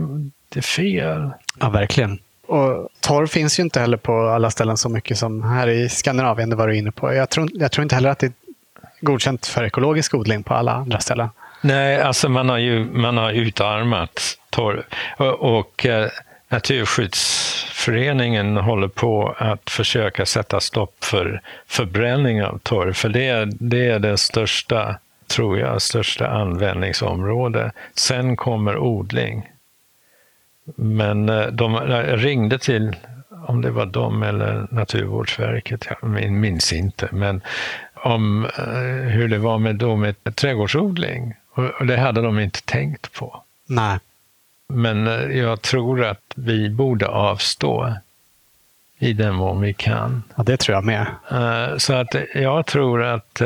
det 0.48 0.60
är 0.60 0.62
fel. 0.62 1.30
Ja, 1.60 1.68
verkligen. 1.68 2.18
Och 2.50 2.88
torv 3.00 3.26
finns 3.26 3.58
ju 3.58 3.62
inte 3.62 3.80
heller 3.80 3.96
på 3.96 4.28
alla 4.28 4.50
ställen 4.50 4.76
så 4.76 4.88
mycket 4.88 5.18
som 5.18 5.42
här 5.42 5.68
i 5.68 5.88
Skandinavien, 5.88 6.50
det 6.50 6.56
var 6.56 6.68
du 6.68 6.76
inne 6.76 6.92
på. 6.92 7.14
Jag 7.14 7.30
tror, 7.30 7.48
jag 7.54 7.72
tror 7.72 7.82
inte 7.82 7.94
heller 7.94 8.10
att 8.10 8.18
det 8.18 8.26
är 8.26 8.32
godkänt 9.00 9.46
för 9.46 9.64
ekologisk 9.64 10.14
odling 10.14 10.42
på 10.42 10.54
alla 10.54 10.72
andra 10.72 10.98
ställen. 10.98 11.28
Nej, 11.60 12.00
alltså 12.00 12.28
man 12.28 12.48
har 12.48 12.58
ju 12.58 12.84
man 12.84 13.16
har 13.16 13.32
utarmat 13.32 14.38
torv. 14.50 14.82
Och, 15.16 15.58
och 15.58 15.86
eh, 15.86 16.08
Naturskyddsföreningen 16.48 18.56
håller 18.56 18.88
på 18.88 19.34
att 19.38 19.70
försöka 19.70 20.26
sätta 20.26 20.60
stopp 20.60 21.04
för 21.04 21.42
förbränning 21.66 22.44
av 22.44 22.58
torv, 22.58 22.92
för 22.92 23.08
det, 23.08 23.48
det 23.60 23.86
är 23.86 23.98
det 23.98 24.18
största, 24.18 24.96
tror 25.26 25.58
jag, 25.58 25.82
största 25.82 26.28
användningsområde. 26.28 27.72
Sen 27.94 28.36
kommer 28.36 28.78
odling. 28.78 29.48
Men 30.76 31.28
eh, 31.28 31.46
de 31.46 31.76
ringde 32.16 32.58
till, 32.58 32.96
om 33.46 33.62
det 33.62 33.70
var 33.70 33.86
de 33.86 34.22
eller 34.22 34.66
Naturvårdsverket, 34.70 35.86
jag 36.00 36.10
minns 36.30 36.72
inte, 36.72 37.08
men 37.12 37.42
om 37.94 38.44
eh, 38.44 39.10
hur 39.12 39.28
det 39.28 39.38
var 39.38 39.58
med, 39.58 39.76
då 39.76 39.96
med 39.96 40.34
trädgårdsodling. 40.34 41.34
Och 41.54 41.86
det 41.86 41.96
hade 41.96 42.22
de 42.22 42.38
inte 42.38 42.62
tänkt 42.62 43.12
på. 43.12 43.42
Nej. 43.66 43.98
Men 44.68 45.06
eh, 45.06 45.38
jag 45.38 45.62
tror 45.62 46.04
att 46.04 46.32
vi 46.34 46.70
borde 46.70 47.06
avstå 47.06 47.94
i 48.98 49.12
den 49.12 49.34
mån 49.34 49.60
vi 49.60 49.74
kan. 49.74 50.22
Ja, 50.36 50.42
det 50.42 50.56
tror 50.56 50.74
jag 50.74 50.84
med. 50.84 51.06
Så 51.80 51.94
att 51.94 52.14
jag 52.34 52.66
tror 52.66 53.02
att 53.02 53.42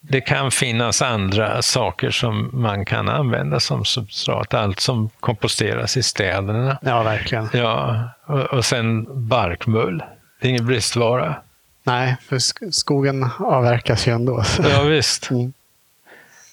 det 0.00 0.20
kan 0.20 0.50
finnas 0.50 1.02
andra 1.02 1.62
saker 1.62 2.10
som 2.10 2.50
man 2.52 2.84
kan 2.84 3.08
använda 3.08 3.60
som 3.60 3.84
substrat. 3.84 4.54
Allt 4.54 4.80
som 4.80 5.10
komposteras 5.20 5.96
i 5.96 6.02
städerna. 6.02 6.78
Ja, 6.82 7.02
verkligen. 7.02 7.48
Ja, 7.52 8.04
och, 8.26 8.40
och 8.40 8.64
sen 8.64 9.06
barkmull. 9.28 10.02
Det 10.40 10.46
är 10.46 10.50
ingen 10.50 10.66
bristvara. 10.66 11.34
Nej, 11.82 12.16
för 12.28 12.38
skogen 12.70 13.28
avverkas 13.38 14.08
ju 14.08 14.12
ändå. 14.12 14.44
Ja, 14.70 14.82
visst. 14.82 15.30
Mm. 15.30 15.52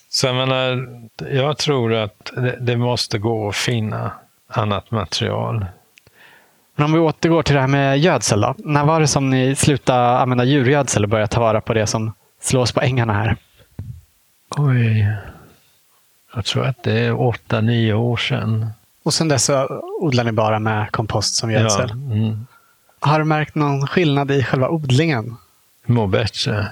Så 0.09 0.27
jag 0.27 0.35
menar, 0.35 0.87
jag 1.31 1.57
tror 1.57 1.93
att 1.93 2.31
det, 2.35 2.57
det 2.59 2.77
måste 2.77 3.17
gå 3.17 3.49
att 3.49 3.55
finna 3.55 4.11
annat 4.47 4.91
material. 4.91 5.65
Men 6.75 6.85
om 6.85 6.93
vi 6.93 6.99
återgår 6.99 7.43
till 7.43 7.55
det 7.55 7.61
här 7.61 7.67
med 7.67 7.99
gödsel 7.99 8.41
då. 8.41 8.55
När 8.57 8.85
var 8.85 8.99
det 8.99 9.07
som 9.07 9.29
ni 9.29 9.55
slutade 9.55 10.17
använda 10.17 10.43
djurgödsel 10.43 11.03
och 11.03 11.09
började 11.09 11.33
ta 11.33 11.39
vara 11.39 11.61
på 11.61 11.73
det 11.73 11.87
som 11.87 12.13
slås 12.47 12.71
på 12.71 12.81
ängarna 12.81 13.13
här? 13.13 13.37
Oj. 14.49 15.07
Jag 16.35 16.45
tror 16.45 16.65
att 16.65 16.83
det 16.83 16.99
är 16.99 17.21
åtta, 17.21 17.61
nio 17.61 17.93
år 17.93 18.17
sedan. 18.17 18.67
Och 19.03 19.13
sen 19.13 19.27
dess 19.27 19.45
så 19.45 19.81
odlar 20.01 20.23
ni 20.23 20.31
bara 20.31 20.59
med 20.59 20.91
kompost 20.91 21.35
som 21.35 21.51
gödsel? 21.51 21.89
Ja, 21.89 22.13
mm. 22.15 22.47
Har 22.99 23.19
du 23.19 23.25
märkt 23.25 23.55
någon 23.55 23.87
skillnad 23.87 24.31
i 24.31 24.43
själva 24.43 24.69
odlingen? 24.69 25.37
Mår 25.85 26.07
bättre. 26.07 26.67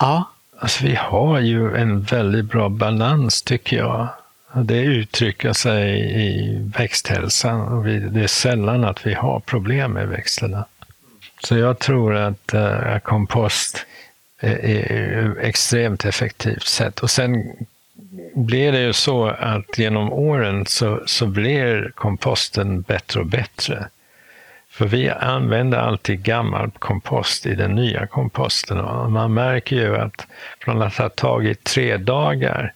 Ja. 0.00 0.30
Alltså, 0.58 0.84
vi 0.84 0.94
har 0.94 1.40
ju 1.40 1.76
en 1.76 2.02
väldigt 2.02 2.44
bra 2.44 2.68
balans 2.68 3.42
tycker 3.42 3.76
jag. 3.76 4.08
Det 4.52 4.80
uttrycker 4.80 5.52
sig 5.52 6.00
i 6.26 6.58
växthälsan 6.76 7.60
och 7.60 7.84
det 7.84 8.22
är 8.22 8.26
sällan 8.26 8.84
att 8.84 9.06
vi 9.06 9.14
har 9.14 9.40
problem 9.40 9.92
med 9.92 10.08
växterna. 10.08 10.64
Så 11.44 11.56
jag 11.56 11.78
tror 11.78 12.14
att 12.16 12.54
uh, 12.54 12.98
kompost 12.98 13.86
extremt 15.40 16.04
effektivt 16.04 16.66
sätt. 16.66 17.00
Och 17.00 17.10
sen 17.10 17.56
blir 18.34 18.72
det 18.72 18.80
ju 18.80 18.92
så 18.92 19.26
att 19.26 19.78
genom 19.78 20.12
åren 20.12 20.66
så, 20.66 21.02
så 21.06 21.26
blir 21.26 21.92
komposten 21.94 22.80
bättre 22.82 23.20
och 23.20 23.26
bättre. 23.26 23.88
För 24.70 24.86
vi 24.86 25.10
använder 25.10 25.78
alltid 25.78 26.22
gammal 26.22 26.70
kompost 26.70 27.46
i 27.46 27.54
den 27.54 27.74
nya 27.74 28.06
komposten 28.06 28.80
och 28.80 29.12
man 29.12 29.34
märker 29.34 29.76
ju 29.76 29.96
att 29.96 30.26
från 30.60 30.82
att 30.82 30.96
ha 30.96 31.08
tagit 31.08 31.64
tre 31.64 31.96
dagar 31.96 32.72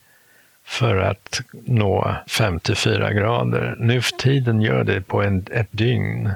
för 0.64 0.97
att 0.97 1.41
nå 1.53 2.14
54 2.29 3.12
grader, 3.12 3.77
nu 3.79 4.03
för 4.03 4.16
tiden 4.16 4.61
gör 4.61 4.85
det 4.85 5.01
på 5.01 5.23
en, 5.23 5.47
ett 5.53 5.69
dygn. 5.71 6.31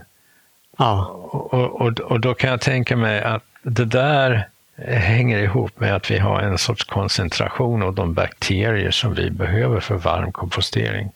Ja. 0.79 1.07
Och, 1.07 1.81
och, 1.81 2.01
och 2.01 2.21
då 2.21 2.35
kan 2.35 2.51
jag 2.51 2.61
tänka 2.61 2.97
mig 2.97 3.23
att 3.23 3.43
det 3.63 3.85
där 3.85 4.49
hänger 4.87 5.39
ihop 5.39 5.81
med 5.81 5.95
att 5.95 6.11
vi 6.11 6.19
har 6.19 6.41
en 6.41 6.59
sorts 6.59 6.85
koncentration 6.85 7.83
av 7.83 7.95
de 7.95 8.15
bakterier 8.15 8.91
som 8.91 9.15
vi 9.15 9.31
behöver 9.31 9.81
för 9.81 9.95
varm 9.95 10.33
kompostering 10.33 11.11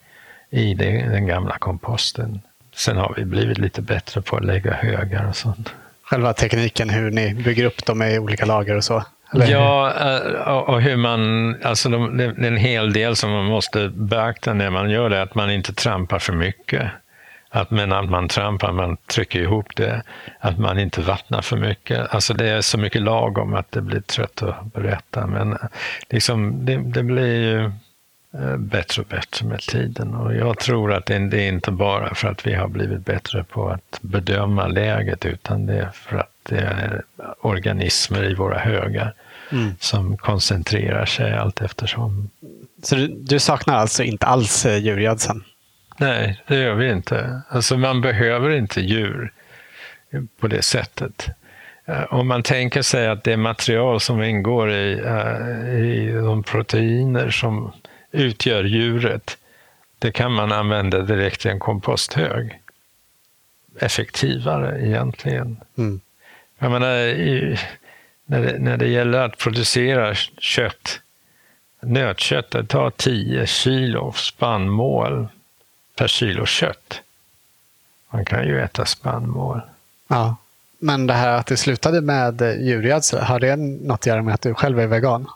i 0.49 0.73
den 0.73 1.27
gamla 1.27 1.57
komposten. 1.57 2.41
Sen 2.75 2.97
har 2.97 3.13
vi 3.17 3.25
blivit 3.25 3.57
lite 3.57 3.81
bättre 3.81 4.21
på 4.21 4.35
att 4.35 4.45
lägga 4.45 4.73
högar 4.73 5.27
och 5.29 5.35
sånt. 5.35 5.73
Själva 6.03 6.33
tekniken 6.33 6.89
hur 6.89 7.11
ni 7.11 7.33
bygger 7.33 7.65
upp 7.65 7.85
dem 7.85 8.01
i 8.01 8.19
olika 8.19 8.45
lager 8.45 8.75
och 8.75 8.83
så? 8.83 9.03
Eller? 9.33 9.47
Ja, 9.47 9.93
eh, 9.99 10.51
och 10.57 10.81
hur 10.81 10.95
man, 10.95 11.55
alltså 11.63 11.89
det 11.89 12.23
är 12.23 12.43
en 12.43 12.57
hel 12.57 12.93
del 12.93 13.15
som 13.15 13.31
man 13.31 13.45
måste 13.45 13.89
beakta 13.89 14.53
när 14.53 14.69
man 14.69 14.89
gör 14.89 15.09
det, 15.09 15.21
att 15.21 15.35
man 15.35 15.51
inte 15.51 15.73
trampar 15.73 16.19
för 16.19 16.33
mycket. 16.33 16.91
Att, 17.49 17.71
men 17.71 17.91
att 17.93 18.09
man 18.09 18.27
trampar, 18.27 18.71
man 18.71 18.97
trycker 18.97 19.39
ihop 19.39 19.75
det. 19.75 20.03
Att 20.39 20.59
man 20.59 20.79
inte 20.79 21.01
vattnar 21.01 21.41
för 21.41 21.57
mycket. 21.57 22.13
Alltså 22.13 22.33
det 22.33 22.49
är 22.49 22.61
så 22.61 22.77
mycket 22.77 23.01
lagom 23.01 23.53
att 23.53 23.71
det 23.71 23.81
blir 23.81 24.01
trött 24.01 24.43
att 24.43 24.73
berätta. 24.73 25.27
Men 25.27 25.53
eh, 25.53 25.59
liksom, 26.09 26.65
det, 26.65 26.77
det 26.77 27.03
blir 27.03 27.41
ju 27.41 27.63
eh, 28.33 28.57
bättre 28.57 29.01
och 29.01 29.07
bättre 29.07 29.45
med 29.45 29.59
tiden. 29.59 30.15
Och 30.15 30.35
jag 30.35 30.59
tror 30.59 30.93
att 30.93 31.05
det 31.05 31.15
är 31.15 31.35
inte 31.35 31.71
bara 31.71 32.15
för 32.15 32.27
att 32.27 32.47
vi 32.47 32.53
har 32.53 32.67
blivit 32.67 33.05
bättre 33.05 33.43
på 33.43 33.69
att 33.69 33.99
bedöma 34.01 34.67
läget, 34.67 35.25
utan 35.25 35.65
det 35.65 35.77
är 35.79 35.89
för 35.93 36.17
att 36.17 36.31
det 36.43 36.59
är 36.59 37.03
organismer 37.41 38.23
i 38.23 38.33
våra 38.33 38.59
högar 38.59 39.13
mm. 39.51 39.75
som 39.79 40.17
koncentrerar 40.17 41.05
sig 41.05 41.33
allt 41.33 41.61
eftersom. 41.61 42.29
Så 42.83 42.95
du, 42.95 43.07
du 43.07 43.39
saknar 43.39 43.75
alltså 43.75 44.03
inte 44.03 44.25
alls 44.25 44.65
eh, 44.65 44.77
djurgödseln? 44.77 45.43
Nej, 45.97 46.41
det 46.47 46.55
gör 46.55 46.73
vi 46.75 46.91
inte. 46.91 47.41
Alltså 47.49 47.77
man 47.77 48.01
behöver 48.01 48.49
inte 48.49 48.81
djur 48.81 49.31
på 50.39 50.47
det 50.47 50.61
sättet. 50.61 51.29
Eh, 51.85 52.13
om 52.13 52.27
man 52.27 52.43
tänker 52.43 52.81
sig 52.81 53.07
att 53.07 53.23
det 53.23 53.37
material 53.37 53.99
som 53.99 54.23
ingår 54.23 54.71
i, 54.71 54.99
eh, 55.05 55.79
i 55.79 56.11
de 56.11 56.43
proteiner 56.43 57.29
som 57.29 57.71
utgör 58.11 58.63
djuret, 58.63 59.37
det 59.99 60.11
kan 60.11 60.31
man 60.31 60.51
använda 60.51 61.01
direkt 61.01 61.45
i 61.45 61.49
en 61.49 61.59
komposthög. 61.59 62.61
Effektivare 63.79 64.85
egentligen. 64.85 65.57
Mm. 65.77 66.01
Jag 66.59 66.71
menar, 66.71 66.95
i, 66.97 67.59
när, 68.25 68.41
det, 68.41 68.59
när 68.59 68.77
det 68.77 68.87
gäller 68.87 69.19
att 69.19 69.37
producera 69.37 70.15
kött, 70.37 71.01
nötkött, 71.81 72.51
det 72.51 72.63
tar 72.63 72.89
10 72.89 73.45
kilo 73.45 74.11
spannmål 74.11 75.27
per 75.97 76.07
kilo 76.07 76.45
kött. 76.45 77.01
Man 78.09 78.25
kan 78.25 78.47
ju 78.47 78.61
äta 78.61 78.85
spannmål. 78.85 79.61
Ja. 80.07 80.35
Men 80.79 81.07
det 81.07 81.13
här 81.13 81.29
att 81.29 81.45
det 81.45 81.57
slutade 81.57 82.01
med 82.01 82.41
djurrädsla, 82.59 83.23
har 83.23 83.39
det 83.39 83.55
något 83.55 83.99
att 83.99 84.05
göra 84.05 84.21
med 84.21 84.33
att 84.33 84.41
du 84.41 84.53
själv 84.53 84.79
är 84.79 84.87
vegan? 84.87 85.27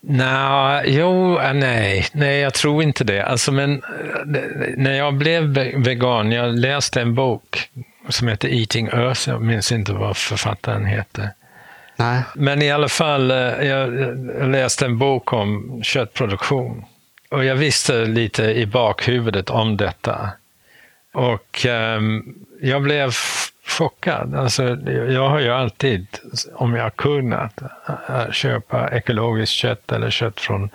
Nej, 0.00 0.84
jo, 0.86 1.38
eh, 1.38 1.54
nej, 1.54 2.06
nej, 2.12 2.40
jag 2.40 2.54
tror 2.54 2.82
inte 2.82 3.04
det. 3.04 3.22
Alltså, 3.22 3.52
men 3.52 3.72
eh, 3.74 3.80
när 4.76 4.92
jag 4.92 5.14
blev 5.14 5.44
vegan, 5.84 6.32
jag 6.32 6.58
läste 6.58 7.00
en 7.00 7.14
bok 7.14 7.70
som 8.08 8.28
heter 8.28 8.48
Eating 8.48 8.86
Earth, 8.86 9.28
jag 9.28 9.42
minns 9.42 9.72
inte 9.72 9.92
vad 9.92 10.16
författaren 10.16 10.84
heter. 10.84 11.30
Nej. 11.96 12.22
Men 12.34 12.62
i 12.62 12.70
alla 12.70 12.88
fall, 12.88 13.30
eh, 13.30 13.36
jag 13.36 13.90
läste 14.48 14.84
en 14.84 14.98
bok 14.98 15.32
om 15.32 15.80
köttproduktion. 15.82 16.84
Och 17.30 17.44
jag 17.44 17.56
visste 17.56 18.04
lite 18.04 18.42
i 18.42 18.66
bakhuvudet 18.66 19.50
om 19.50 19.76
detta. 19.76 20.30
Och 21.12 21.66
um, 21.68 22.34
jag 22.60 22.82
blev 22.82 23.12
chockad. 23.66 24.34
Alltså, 24.34 24.62
jag 25.08 25.28
har 25.28 25.40
ju 25.40 25.50
alltid, 25.50 26.06
om 26.54 26.74
jag 26.74 26.96
kunnat, 26.96 27.62
eh, 28.08 28.30
köpa 28.30 28.88
ekologiskt 28.88 29.54
kött 29.54 29.92
eller 29.92 30.10
kött 30.10 30.40
från 30.40 30.70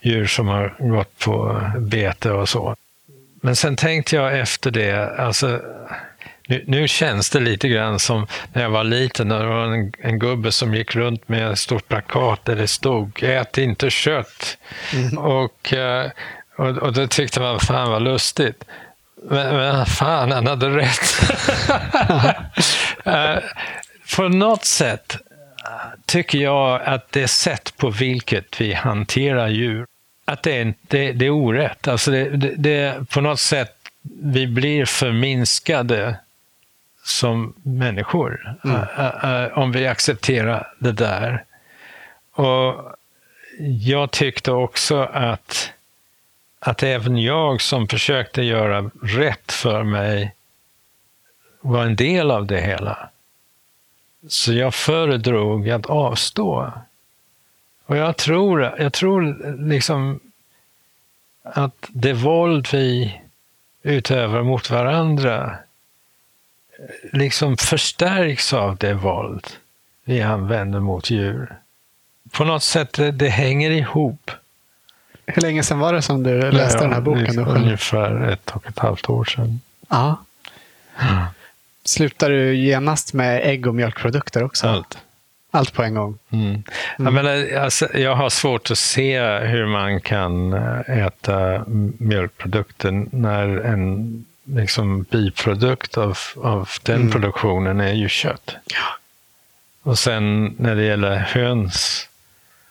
djur 0.00 0.26
som 0.26 0.48
har 0.48 0.74
gått 0.78 1.18
på 1.18 1.60
bete 1.78 2.30
och 2.30 2.48
så. 2.48 2.76
Men 3.40 3.56
sen 3.56 3.76
tänkte 3.76 4.16
jag 4.16 4.38
efter 4.38 4.70
det, 4.70 5.18
alltså, 5.18 5.60
nu, 6.52 6.64
nu, 6.66 6.88
känns 6.88 7.30
det 7.30 7.40
lite 7.40 7.68
grann 7.68 7.98
som 7.98 8.26
när 8.52 8.62
jag 8.62 8.70
var 8.70 8.84
liten, 8.84 9.28
när 9.28 9.40
det 9.40 9.46
var 9.46 9.64
en, 9.64 9.92
en 9.98 10.18
gubbe 10.18 10.52
som 10.52 10.74
gick 10.74 10.96
runt 10.96 11.28
med 11.28 11.52
ett 11.52 11.58
stort 11.58 11.88
plakat 11.88 12.44
där 12.44 12.56
det 12.56 12.68
stod 12.68 13.22
”Ät 13.22 13.58
inte 13.58 13.90
kött”. 13.90 14.58
Mm. 14.94 15.18
Och, 15.18 15.72
eh, 15.72 16.10
och, 16.56 16.66
och 16.66 16.92
då 16.92 17.06
tyckte 17.06 17.40
man, 17.40 17.60
fan 17.60 17.90
vad 17.90 18.02
lustigt. 18.02 18.64
Men, 19.30 19.56
men 19.56 19.86
fan, 19.86 20.32
han 20.32 20.46
hade 20.46 20.68
rätt. 20.76 21.22
uh, 23.06 23.38
på 24.16 24.28
något 24.28 24.64
sätt 24.64 25.16
tycker 26.06 26.38
jag 26.38 26.82
att 26.82 27.12
det 27.12 27.28
sätt 27.28 27.76
på 27.76 27.90
vilket 27.90 28.60
vi 28.60 28.72
hanterar 28.72 29.48
djur, 29.48 29.86
att 30.24 30.42
det 30.42 30.56
är, 30.56 30.74
det, 30.82 31.12
det 31.12 31.26
är 31.26 31.30
orätt. 31.30 31.88
Alltså 31.88 32.10
det, 32.10 32.30
det, 32.30 32.54
det, 32.56 33.10
på 33.10 33.20
något 33.20 33.40
sätt, 33.40 33.74
vi 34.22 34.46
blir 34.46 34.84
förminskade 34.84 36.16
som 37.02 37.54
människor 37.62 38.56
mm. 38.64 38.76
uh, 38.76 39.24
uh, 39.24 39.58
om 39.58 39.72
vi 39.72 39.86
accepterar 39.86 40.72
det 40.78 40.92
där. 40.92 41.44
Och 42.32 42.96
jag 43.80 44.10
tyckte 44.10 44.52
också 44.52 45.02
att 45.02 45.72
att 46.64 46.82
även 46.82 47.18
jag 47.18 47.60
som 47.60 47.88
försökte 47.88 48.42
göra 48.42 48.90
rätt 49.02 49.52
för 49.52 49.82
mig 49.82 50.34
var 51.60 51.84
en 51.84 51.96
del 51.96 52.30
av 52.30 52.46
det 52.46 52.60
hela. 52.60 53.08
Så 54.28 54.52
jag 54.52 54.74
föredrog 54.74 55.70
att 55.70 55.86
avstå. 55.86 56.72
Och 57.86 57.96
jag 57.96 58.16
tror, 58.16 58.74
jag 58.78 58.92
tror 58.92 59.22
liksom 59.68 60.20
att 61.42 61.88
det 61.88 62.12
våld 62.12 62.68
vi 62.72 63.20
utövar 63.82 64.42
mot 64.42 64.70
varandra 64.70 65.56
liksom 67.12 67.56
förstärks 67.56 68.52
av 68.52 68.76
det 68.76 68.94
våld 68.94 69.46
vi 70.04 70.22
använder 70.22 70.80
mot 70.80 71.10
djur. 71.10 71.56
På 72.30 72.44
något 72.44 72.62
sätt, 72.62 72.98
det, 73.12 73.28
hänger 73.28 73.70
ihop. 73.70 74.30
Hur 75.26 75.42
länge 75.42 75.62
sedan 75.62 75.78
var 75.78 75.92
det 75.92 76.02
som 76.02 76.22
du 76.22 76.50
läste 76.50 76.78
ja, 76.78 76.82
den 76.82 76.92
här 76.92 77.00
boken? 77.00 77.38
Ungefär 77.38 78.28
ett 78.28 78.50
och 78.50 78.66
ett 78.66 78.78
halvt 78.78 79.08
år 79.08 79.24
sedan. 79.24 79.60
Ja. 79.88 80.24
Mm. 81.00 81.24
Slutar 81.84 82.30
du 82.30 82.54
genast 82.54 83.12
med 83.12 83.40
ägg 83.44 83.66
och 83.66 83.74
mjölkprodukter 83.74 84.42
också? 84.42 84.66
Allt. 84.66 84.98
Allt 85.50 85.72
på 85.72 85.82
en 85.82 85.94
gång? 85.94 86.18
Mm. 86.30 86.46
Mm. 86.48 86.62
Jag, 86.96 87.12
menar, 87.12 87.56
alltså, 87.56 87.98
jag 87.98 88.16
har 88.16 88.30
svårt 88.30 88.70
att 88.70 88.78
se 88.78 89.20
hur 89.38 89.66
man 89.66 90.00
kan 90.00 90.52
eh, 90.52 91.06
äta 91.06 91.64
mjölkprodukter 91.98 93.06
när 93.10 93.48
en 93.58 94.24
liksom, 94.44 95.02
biprodukt 95.02 95.98
av, 95.98 96.18
av 96.36 96.68
den 96.82 97.00
mm. 97.00 97.10
produktionen 97.10 97.80
är 97.80 97.92
ju 97.92 98.08
kött. 98.08 98.56
Ja. 98.64 98.98
Och 99.82 99.98
sen 99.98 100.54
när 100.58 100.76
det 100.76 100.82
gäller 100.82 101.16
höns 101.16 102.08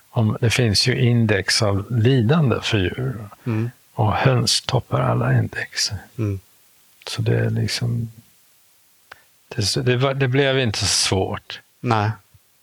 om, 0.09 0.37
det 0.41 0.49
finns 0.49 0.87
ju 0.87 1.01
index 1.01 1.61
av 1.61 1.91
lidande 1.91 2.55
för 2.61 2.77
djur. 2.77 3.15
Mm. 3.45 3.71
Och 3.93 4.13
höns 4.13 4.61
toppar 4.61 5.01
alla 5.01 5.33
index. 5.33 5.91
Mm. 6.17 6.39
Så 7.07 7.21
det 7.21 7.39
är 7.39 7.49
liksom... 7.49 8.11
Det, 9.47 9.85
det, 9.85 9.97
var, 9.97 10.13
det, 10.13 10.27
blev 10.27 10.59
inte 10.59 10.79
så 10.79 10.85
svårt. 10.85 11.59
Nej. 11.79 12.11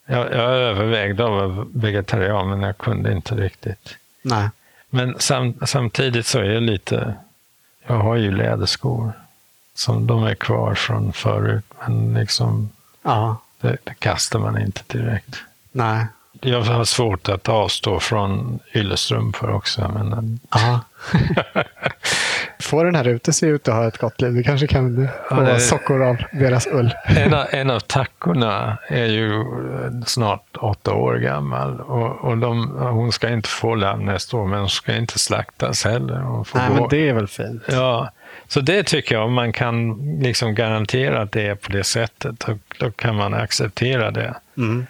Jag, 0.07 0.27
jag 0.27 0.57
övervägde 0.57 1.25
att 1.25 1.31
vara 1.31 1.67
vegetarian, 1.75 2.51
men 2.51 2.63
jag 2.63 2.79
kunde 2.79 3.13
inte 3.13 3.35
riktigt. 3.35 3.97
Nej. 4.23 4.49
Men 4.91 5.21
sam, 5.21 5.55
samtidigt 5.67 6.27
så 6.27 6.39
är 6.39 6.45
jag 6.45 6.63
lite... 6.63 7.15
Jag 7.89 7.99
har 7.99 8.17
ju 8.17 8.37
läderskor. 8.37 9.13
Som 9.75 10.07
de 10.07 10.25
är 10.25 10.35
kvar 10.35 10.75
från 10.75 11.13
förut, 11.13 11.65
men 11.81 12.15
liksom... 12.15 12.71
Ja. 13.03 13.37
Det, 13.61 13.77
det 13.85 13.95
kastar 13.95 14.39
man 14.39 14.63
inte 14.63 14.81
direkt. 14.87 15.37
Nej. 15.73 16.07
Jag 16.41 16.63
har 16.63 16.85
svårt 16.85 17.29
att 17.29 17.49
avstå 17.49 18.01
från 18.01 18.59
yllestrumpor 18.75 19.51
också. 19.51 19.91
Men... 19.95 20.41
Får 22.61 22.85
den 22.85 22.95
här 22.95 23.09
ute 23.09 23.33
se 23.33 23.47
ut 23.47 23.69
att 23.69 23.75
ha 23.75 23.89
ett 23.89 23.99
gott 23.99 24.21
liv? 24.21 24.33
Du 24.33 24.43
kanske 24.43 24.67
kan 24.67 25.09
få 25.29 25.43
ja, 25.43 25.59
sockor 25.59 26.03
av 26.03 26.17
deras 26.33 26.67
ull. 26.67 26.95
En 27.05 27.35
av, 27.35 27.47
en 27.51 27.71
av 27.71 27.81
tackorna 27.81 28.79
är 28.89 29.07
ju 29.07 29.45
snart 30.07 30.57
åtta 30.57 30.95
år 30.95 31.15
gammal. 31.15 31.81
Och, 31.81 32.25
och 32.25 32.39
de, 32.39 32.69
hon 32.79 33.13
ska 33.13 33.29
inte 33.29 33.49
få 33.49 33.75
lamm 33.75 34.05
nästa 34.05 34.37
år, 34.37 34.47
men 34.47 34.59
hon 34.59 34.69
ska 34.69 34.97
inte 34.97 35.19
slaktas 35.19 35.85
heller. 35.85 36.45
Nej, 36.55 36.69
gå. 36.69 36.75
men 36.75 36.89
det 36.91 37.09
är 37.09 37.13
väl 37.13 37.29
fint. 37.29 37.63
Ja, 37.69 38.11
så 38.49 38.61
det 38.61 38.83
tycker 38.83 39.15
jag, 39.15 39.25
om 39.25 39.33
man 39.33 39.53
kan 39.53 39.99
liksom 40.23 40.55
garantera 40.55 41.23
att 41.23 41.33
det 41.33 41.47
är 41.47 41.55
på 41.55 41.73
det 41.73 41.85
sättet, 41.85 42.41
då, 42.47 42.59
då 42.79 42.91
kan 42.91 43.17
man 43.17 43.35
acceptera 43.35 44.11
det. 44.11 44.35
Mm. 44.57 44.87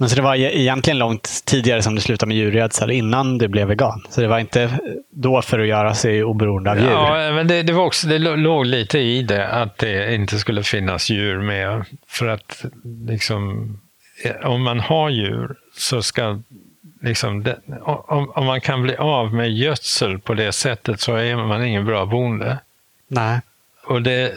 Men 0.00 0.08
så 0.08 0.16
det 0.16 0.22
var 0.22 0.34
egentligen 0.34 0.98
långt 0.98 1.42
tidigare 1.44 1.82
som 1.82 1.94
du 1.94 2.00
slutade 2.00 2.28
med 2.28 2.36
djurrädsla, 2.36 2.92
innan 2.92 3.38
du 3.38 3.48
blev 3.48 3.68
vegan? 3.68 4.02
Så 4.08 4.20
det 4.20 4.28
var 4.28 4.38
inte 4.38 4.78
då 5.10 5.42
för 5.42 5.58
att 5.58 5.66
göra 5.66 5.94
sig 5.94 6.24
oberoende 6.24 6.70
av 6.70 6.78
djur? 6.78 6.90
Ja, 6.90 7.32
men 7.32 7.48
det, 7.48 7.62
det, 7.62 7.72
var 7.72 7.84
också, 7.84 8.08
det 8.08 8.18
låg 8.18 8.66
lite 8.66 8.98
i 8.98 9.22
det, 9.22 9.48
att 9.48 9.78
det 9.78 10.14
inte 10.14 10.38
skulle 10.38 10.62
finnas 10.62 11.10
djur 11.10 11.40
med. 11.40 11.84
För 12.08 12.28
att 12.28 12.64
liksom, 13.06 13.78
om 14.44 14.62
man 14.62 14.80
har 14.80 15.10
djur 15.10 15.54
så 15.76 16.02
ska 16.02 16.38
Liksom, 17.02 17.42
det, 17.42 17.58
om, 17.82 18.30
om, 18.30 18.46
man 18.46 18.60
kan 18.60 18.82
bli 18.82 18.96
av 18.96 19.34
med 19.34 19.52
gödsel 19.52 20.18
på 20.18 20.34
det 20.34 20.52
sättet 20.52 21.00
så 21.00 21.14
är 21.14 21.36
man 21.36 21.64
ingen 21.64 21.84
bra 21.84 22.06
bonde. 22.06 22.58
Nej. 23.08 23.40
Och 23.84 24.02
det, 24.02 24.34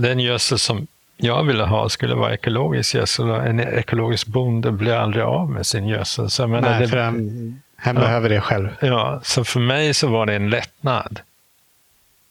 den 0.00 0.20
gödsel 0.20 0.58
som 0.58 0.86
jag 1.18 1.44
ville 1.44 1.64
ha 1.64 1.88
skulle 1.88 2.14
vara 2.14 2.34
ekologisk 2.34 2.94
gödsel. 2.94 3.30
En 3.30 3.60
ekologisk 3.60 4.26
bonde 4.26 4.72
blir 4.72 4.94
aldrig 4.94 5.24
av 5.24 5.50
med 5.50 5.66
sin 5.66 5.86
gödsel. 5.86 6.30
Så 6.30 6.46
menar, 6.46 6.70
Nej, 6.70 6.80
det, 6.80 6.88
för 6.88 6.98
han, 6.98 7.62
han 7.76 7.96
ja, 7.96 8.02
behöver 8.02 8.28
det 8.28 8.40
själv. 8.40 8.68
Ja, 8.80 9.20
så 9.22 9.44
för 9.44 9.60
mig 9.60 9.94
så 9.94 10.08
var 10.08 10.26
det 10.26 10.34
en 10.34 10.50
lättnad 10.50 11.20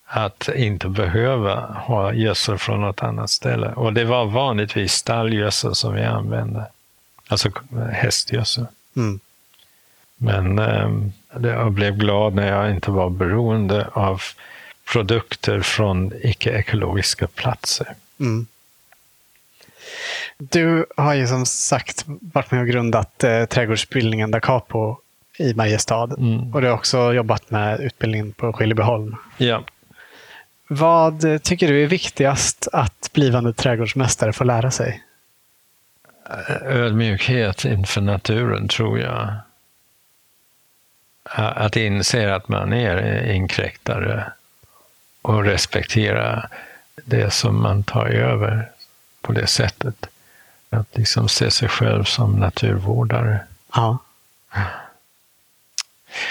att 0.05 0.49
inte 0.55 0.88
behöva 0.88 1.65
ha 1.65 2.14
gödsel 2.14 2.57
från 2.57 2.81
något 2.81 3.03
annat 3.03 3.30
ställe. 3.30 3.68
Och 3.68 3.93
det 3.93 4.05
var 4.05 4.26
vanligtvis 4.26 4.93
stallgödsel 4.93 5.76
som 5.76 5.93
vi 5.93 6.03
använde. 6.03 6.65
Alltså 7.27 7.49
hästgödsel. 7.91 8.65
Mm. 8.95 9.19
Men 10.18 10.59
eh, 10.59 10.89
jag 11.49 11.72
blev 11.72 11.97
glad 11.97 12.34
när 12.34 12.47
jag 12.47 12.72
inte 12.72 12.91
var 12.91 13.09
beroende 13.09 13.88
av 13.93 14.22
produkter 14.93 15.61
från 15.61 16.14
icke-ekologiska 16.23 17.27
platser. 17.27 17.88
Mm. 18.19 18.47
Du 20.38 20.85
har 20.97 21.14
ju 21.14 21.27
som 21.27 21.45
sagt 21.45 22.03
varit 22.07 22.51
med 22.51 22.61
och 22.61 22.68
grundat 22.68 23.23
eh, 23.23 23.45
trädgårdsutbildningen 23.45 24.31
Da 24.31 24.39
Capo 24.39 24.97
i 25.39 25.53
Mariestad. 25.53 26.09
Mm. 26.18 26.53
Och 26.53 26.61
du 26.61 26.68
har 26.68 26.73
också 26.73 27.14
jobbat 27.14 27.51
med 27.51 27.80
utbildningen 27.80 28.34
på 28.34 28.53
Skillebyholm. 28.53 29.15
Ja. 29.38 29.64
Vad 30.68 31.43
tycker 31.43 31.68
du 31.68 31.84
är 31.84 31.88
viktigast 31.88 32.68
att 32.73 33.09
blivande 33.14 33.53
trädgårdsmästare 33.53 34.34
får 34.34 34.45
lära 34.45 34.72
sig? 34.72 35.03
Ödmjukhet 36.65 37.65
inför 37.65 38.01
naturen, 38.01 38.68
tror 38.68 38.99
jag. 38.99 39.34
Att 41.34 41.76
inse 41.76 42.35
att 42.35 42.47
man 42.47 42.73
är 42.73 43.23
inkräktare 43.31 44.31
och 45.22 45.43
respektera 45.43 46.49
det 47.05 47.34
som 47.34 47.61
man 47.61 47.84
tar 47.84 48.05
över 48.05 48.72
på 49.22 49.31
det 49.31 49.48
sättet. 49.48 50.06
Att 50.69 50.98
liksom 50.98 51.30
se 51.30 51.52
sig 51.52 51.69
själv 51.69 52.03
som 52.03 52.31
naturvårdare. 52.31 53.39
Ja. 53.73 53.98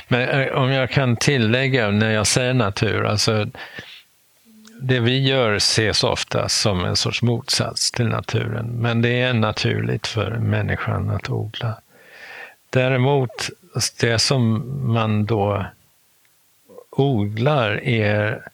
Men 0.09 0.29
eh, 0.29 0.53
om 0.53 0.71
jag 0.71 0.91
kan 0.91 1.17
tillägga 1.17 1.91
när 1.91 2.11
jag 2.11 2.27
säger 2.27 2.55
natur, 2.55 3.05
alltså 3.05 3.47
det 4.81 5.01
vi 5.01 5.29
gör 5.29 5.55
ses 5.55 6.05
ofta 6.05 6.49
som 6.49 6.85
en 6.85 6.97
sorts 6.97 7.23
motsats 7.23 7.91
till 7.91 8.09
naturen, 8.09 8.67
men 8.67 9.03
det 9.03 9.21
är 9.21 9.33
naturligt 9.33 10.07
för 10.07 10.31
människan 10.31 11.11
att 11.11 11.31
odla. 11.31 11.75
Däremot, 12.71 13.51
det 14.01 14.19
som 14.19 14.63
man 14.93 15.27
då 15.27 15.67
odlar 16.91 17.85
är 17.85 18.49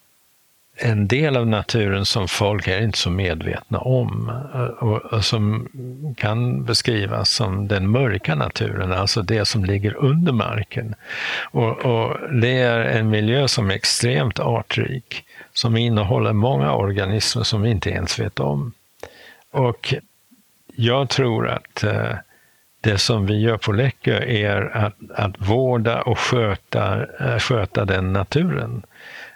en 0.76 1.08
del 1.08 1.36
av 1.36 1.46
naturen 1.46 2.06
som 2.06 2.28
folk 2.28 2.68
är 2.68 2.82
inte 2.82 2.98
så 2.98 3.10
medvetna 3.10 3.78
om 3.78 4.28
eh, 4.54 4.60
och, 4.60 5.24
som 5.24 5.68
kan 6.16 6.64
beskrivas 6.64 7.30
som 7.30 7.68
den 7.68 7.90
mörka 7.90 8.34
naturen, 8.34 8.92
alltså 8.92 9.22
det 9.22 9.44
som 9.44 9.64
ligger 9.64 9.96
under 9.96 10.32
marken. 10.32 10.94
Och, 11.50 11.78
och 11.78 12.16
det 12.40 12.58
är 12.58 12.80
en 12.80 13.10
miljö 13.10 13.48
som 13.48 13.70
är 13.70 13.74
extremt 13.74 14.40
artrik, 14.40 15.24
som 15.52 15.76
innehåller 15.76 16.32
många 16.32 16.72
organismer 16.72 17.42
som 17.42 17.62
vi 17.62 17.70
inte 17.70 17.90
ens 17.90 18.18
vet 18.18 18.40
om. 18.40 18.72
Och 19.50 19.94
jag 20.76 21.08
tror 21.08 21.48
att 21.48 21.84
eh, 21.84 22.14
det 22.80 22.98
som 22.98 23.26
vi 23.26 23.40
gör 23.40 23.56
på 23.56 23.72
Läckö 23.72 24.24
är 24.24 24.76
att, 24.76 24.94
att 25.14 25.48
vårda 25.48 26.02
och 26.02 26.18
sköta, 26.18 27.06
eh, 27.20 27.38
sköta 27.38 27.84
den 27.84 28.12
naturen. 28.12 28.82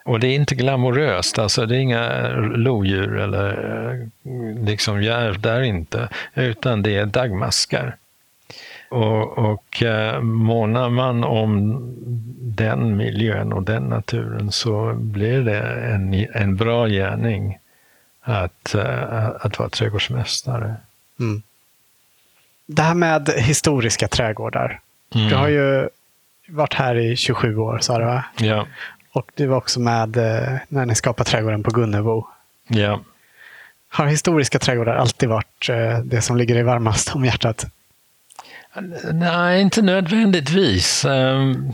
Och 0.06 0.20
det 0.20 0.26
är 0.26 0.34
inte 0.34 0.54
glamoröst, 0.54 1.38
alltså 1.38 1.66
det 1.66 1.76
är 1.76 1.78
inga 1.78 2.28
lodjur 2.38 3.16
eller 3.16 3.50
eh, 4.24 4.64
liksom 4.64 5.02
järv 5.02 5.40
där 5.40 5.62
inte, 5.62 6.08
utan 6.34 6.82
det 6.82 6.96
är 6.96 7.06
dagmaskar. 7.06 7.96
Och, 8.88 9.38
och 9.38 9.82
eh, 9.82 10.20
månar 10.20 10.90
man 10.90 11.24
om 11.24 11.80
den 12.38 12.96
miljön 12.96 13.52
och 13.52 13.62
den 13.62 13.82
naturen 13.82 14.52
så 14.52 14.92
blir 14.94 15.40
det 15.40 15.60
en, 15.94 16.26
en 16.34 16.56
bra 16.56 16.86
gärning 16.86 17.58
att, 18.20 18.74
eh, 18.74 19.28
att 19.40 19.58
vara 19.58 19.68
trädgårdsmästare. 19.68 20.76
Mm. 21.20 21.42
Det 22.66 22.82
här 22.82 22.94
med 22.94 23.28
historiska 23.28 24.08
trädgårdar. 24.08 24.80
Mm. 25.14 25.28
Du 25.28 25.34
har 25.34 25.48
ju 25.48 25.88
varit 26.48 26.74
här 26.74 26.94
i 26.94 27.16
27 27.16 27.56
år, 27.56 27.78
sa 27.78 27.98
du 27.98 28.04
va? 28.04 28.24
Ja. 28.38 28.66
Och 29.16 29.30
du 29.34 29.46
var 29.46 29.56
också 29.56 29.80
med 29.80 30.16
eh, 30.16 30.58
när 30.68 30.86
ni 30.86 30.94
skapade 30.94 31.30
trädgården 31.30 31.62
på 31.62 31.70
Gunnebo. 31.70 32.26
Ja. 32.68 33.00
Har 33.88 34.06
historiska 34.06 34.58
trädgårdar 34.58 34.94
alltid 34.94 35.28
varit 35.28 35.68
eh, 35.68 35.98
det 35.98 36.22
som 36.22 36.36
ligger 36.36 36.54
dig 36.54 36.62
varmast 36.62 37.14
om 37.14 37.24
hjärtat? 37.24 37.66
Nej, 39.12 39.60
inte 39.60 39.82
nödvändigtvis. 39.82 41.04
Ehm, 41.04 41.72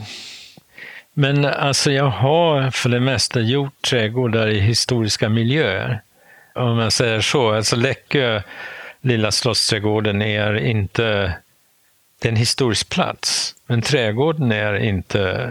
men 1.14 1.44
alltså 1.44 1.92
jag 1.92 2.10
har 2.10 2.70
för 2.70 2.88
det 2.88 3.00
mesta 3.00 3.40
gjort 3.40 3.82
trädgårdar 3.82 4.48
i 4.48 4.60
historiska 4.60 5.28
miljöer. 5.28 6.02
Om 6.54 6.76
man 6.76 6.90
säger 6.90 7.20
så. 7.20 7.54
Alltså 7.54 7.76
Läckö, 7.76 8.42
Lilla 9.00 9.32
Slottsträdgården, 9.32 10.22
är 10.22 10.54
inte 10.54 11.34
det 12.18 12.28
är 12.28 12.32
en 12.32 12.36
historisk 12.36 12.88
plats. 12.88 13.54
Men 13.66 13.82
trädgården 13.82 14.52
är 14.52 14.74
inte 14.74 15.50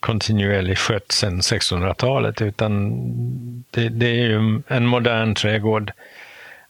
kontinuerligt 0.00 0.80
skött 0.80 1.12
sedan 1.12 1.40
1600-talet, 1.40 2.42
utan 2.42 2.92
det, 3.70 3.88
det, 3.88 4.06
är 4.06 4.26
ju 4.26 4.62
en 4.68 4.86
modern 4.86 5.34
trädgård. 5.34 5.92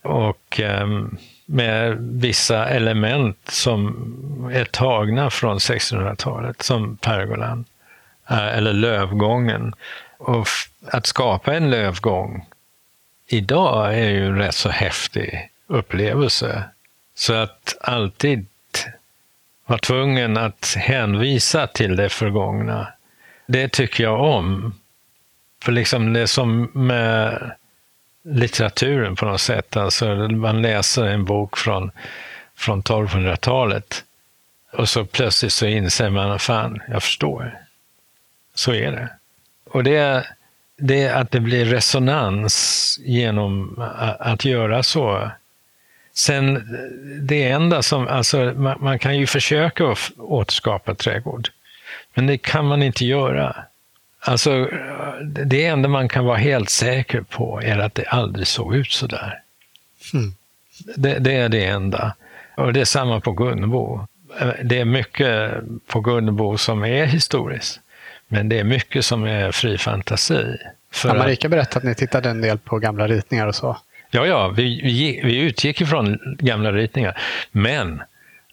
Och 0.01 0.59
ehm, 0.59 1.17
med 1.45 1.97
vissa 1.99 2.69
element 2.69 3.37
som 3.49 4.51
är 4.53 4.65
tagna 4.65 5.29
från 5.29 5.57
1600-talet, 5.57 6.61
som 6.61 6.97
pergolan, 6.97 7.65
eh, 8.29 8.57
eller 8.57 8.73
lövgången. 8.73 9.73
Och 10.17 10.47
att 10.87 11.05
skapa 11.05 11.53
en 11.53 11.69
lövgång 11.69 12.45
idag 13.27 13.95
är 13.95 14.09
ju 14.09 14.25
en 14.25 14.37
rätt 14.37 14.55
så 14.55 14.69
häftig 14.69 15.49
upplevelse. 15.67 16.63
Så 17.15 17.33
att 17.33 17.77
alltid 17.81 18.45
vara 19.65 19.79
tvungen 19.79 20.37
att 20.37 20.75
hänvisa 20.77 21.67
till 21.67 21.95
det 21.95 22.09
förgångna. 22.09 22.87
Det 23.51 23.71
tycker 23.71 24.03
jag 24.03 24.21
om. 24.21 24.73
För 25.63 25.71
liksom 25.71 26.13
det 26.13 26.19
är 26.19 26.25
som 26.25 26.71
med 26.73 27.51
litteraturen 28.23 29.15
på 29.15 29.25
något 29.25 29.41
sätt. 29.41 29.77
Alltså 29.77 30.15
man 30.15 30.61
läser 30.61 31.05
en 31.05 31.25
bok 31.25 31.57
från, 31.57 31.91
från 32.55 32.83
1200-talet 32.83 34.03
och 34.71 34.89
så 34.89 35.05
plötsligt 35.05 35.53
så 35.53 35.65
inser 35.65 36.09
man, 36.09 36.39
fan, 36.39 36.81
jag 36.87 37.03
förstår. 37.03 37.57
Så 38.53 38.73
är 38.73 38.91
det. 38.91 39.09
Och 39.65 39.83
det, 39.83 40.27
det 40.77 41.03
är 41.03 41.21
att 41.21 41.31
det 41.31 41.39
blir 41.39 41.65
resonans 41.65 42.97
genom 43.03 43.83
att 44.19 44.45
göra 44.45 44.83
så. 44.83 45.31
Sen 46.13 46.77
det 47.21 47.49
enda 47.49 47.83
som, 47.83 48.07
alltså 48.07 48.37
man, 48.37 48.77
man 48.79 48.99
kan 48.99 49.17
ju 49.17 49.27
försöka 49.27 49.95
återskapa 50.17 50.95
trädgård, 50.95 51.49
men 52.19 52.27
det 52.27 52.37
kan 52.37 52.65
man 52.65 52.83
inte 52.83 53.05
göra. 53.05 53.55
Alltså, 54.19 54.69
det 55.45 55.65
enda 55.65 55.89
man 55.89 56.09
kan 56.09 56.25
vara 56.25 56.37
helt 56.37 56.69
säker 56.69 57.21
på 57.21 57.61
är 57.63 57.79
att 57.79 57.95
det 57.95 58.05
aldrig 58.05 58.47
såg 58.47 58.75
ut 58.75 58.91
så 58.91 59.07
där. 59.07 59.41
Mm. 60.13 60.33
Det, 60.95 61.19
det, 61.19 61.35
är 61.35 61.49
det 61.49 61.65
enda. 61.65 62.15
Och 62.55 62.73
det 62.73 62.81
är 62.81 62.85
samma 62.85 63.19
på 63.19 63.31
Gunnebo. 63.31 64.07
Det 64.63 64.79
är 64.79 64.85
mycket 64.85 65.53
på 65.87 66.01
Gunnebo 66.01 66.57
som 66.57 66.83
är 66.83 67.05
historiskt, 67.05 67.79
men 68.27 68.49
det 68.49 68.59
är 68.59 68.63
mycket 68.63 69.05
som 69.05 69.23
är 69.23 69.51
fri 69.51 69.77
fantasi. 69.77 70.57
För 70.91 71.09
ja, 71.09 71.15
Marika 71.15 71.49
berättade 71.49 71.77
att 71.77 71.83
ni 71.83 71.95
tittade 71.95 72.29
en 72.29 72.41
del 72.41 72.57
på 72.57 72.79
gamla 72.79 73.07
ritningar 73.07 73.47
och 73.47 73.55
så. 73.55 73.77
Ja, 74.11 74.25
ja, 74.25 74.47
vi, 74.47 74.81
vi, 74.81 75.21
vi 75.23 75.37
utgick 75.37 75.81
ifrån 75.81 76.19
gamla 76.39 76.71
ritningar. 76.71 77.17
Men 77.51 78.01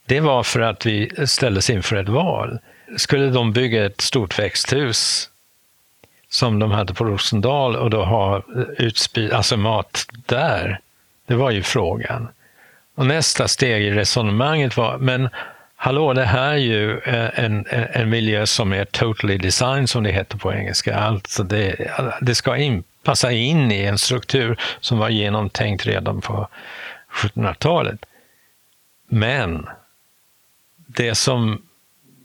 det 0.04 0.20
var 0.20 0.42
för 0.42 0.60
att 0.60 0.86
vi 0.86 1.10
ställdes 1.26 1.70
inför 1.70 1.96
ett 1.96 2.08
val. 2.08 2.58
Skulle 2.96 3.30
de 3.30 3.52
bygga 3.52 3.86
ett 3.86 4.00
stort 4.00 4.38
växthus 4.38 5.30
som 6.28 6.58
de 6.58 6.70
hade 6.70 6.94
på 6.94 7.04
Rosendal 7.04 7.76
och 7.76 7.90
då 7.90 8.04
ha 8.04 8.36
eh, 8.36 8.42
utspy, 8.78 9.30
alltså 9.30 9.56
mat 9.56 10.06
där? 10.26 10.80
Det 11.26 11.34
var 11.34 11.50
ju 11.50 11.62
frågan. 11.62 12.28
Och 12.94 13.06
nästa 13.06 13.48
steg 13.48 13.82
i 13.82 13.90
resonemanget 13.90 14.76
var, 14.76 14.98
men 14.98 15.28
hallå, 15.76 16.12
det 16.12 16.24
här 16.24 16.52
är 16.52 16.56
ju 16.56 16.98
eh, 16.98 17.44
en, 17.44 17.66
en 17.70 18.10
miljö 18.10 18.46
som 18.46 18.72
är 18.72 18.84
totally 18.84 19.38
designed, 19.38 19.90
som 19.90 20.02
det 20.02 20.10
heter 20.10 20.38
på 20.38 20.52
engelska. 20.52 20.96
Alltså 20.96 21.42
det, 21.42 21.90
det 22.20 22.34
ska 22.34 22.56
in, 22.56 22.84
passa 23.02 23.32
in 23.32 23.72
i 23.72 23.84
en 23.84 23.98
struktur 23.98 24.60
som 24.80 24.98
var 24.98 25.08
genomtänkt 25.08 25.86
redan 25.86 26.20
på 26.20 26.48
1700-talet. 27.12 28.06
Men 29.08 29.68
det 30.86 31.14
som 31.14 31.62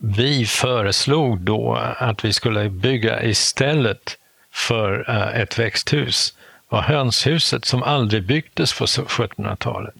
vi 0.04 0.46
föreslog 0.46 1.40
då 1.40 1.76
att 1.98 2.26
vi 2.26 2.34
skulle 2.34 2.70
bygga 2.70 3.24
istället 3.24 4.18
för 4.52 5.06
eh, 5.10 5.42
ett 5.42 5.60
växthus 5.60 6.34
var 6.70 6.82
hönshuset 6.82 7.66
som 7.66 7.84
aldrig 7.84 8.24
byggdes 8.24 8.80
på 8.80 8.86
1700-talet. 8.86 9.96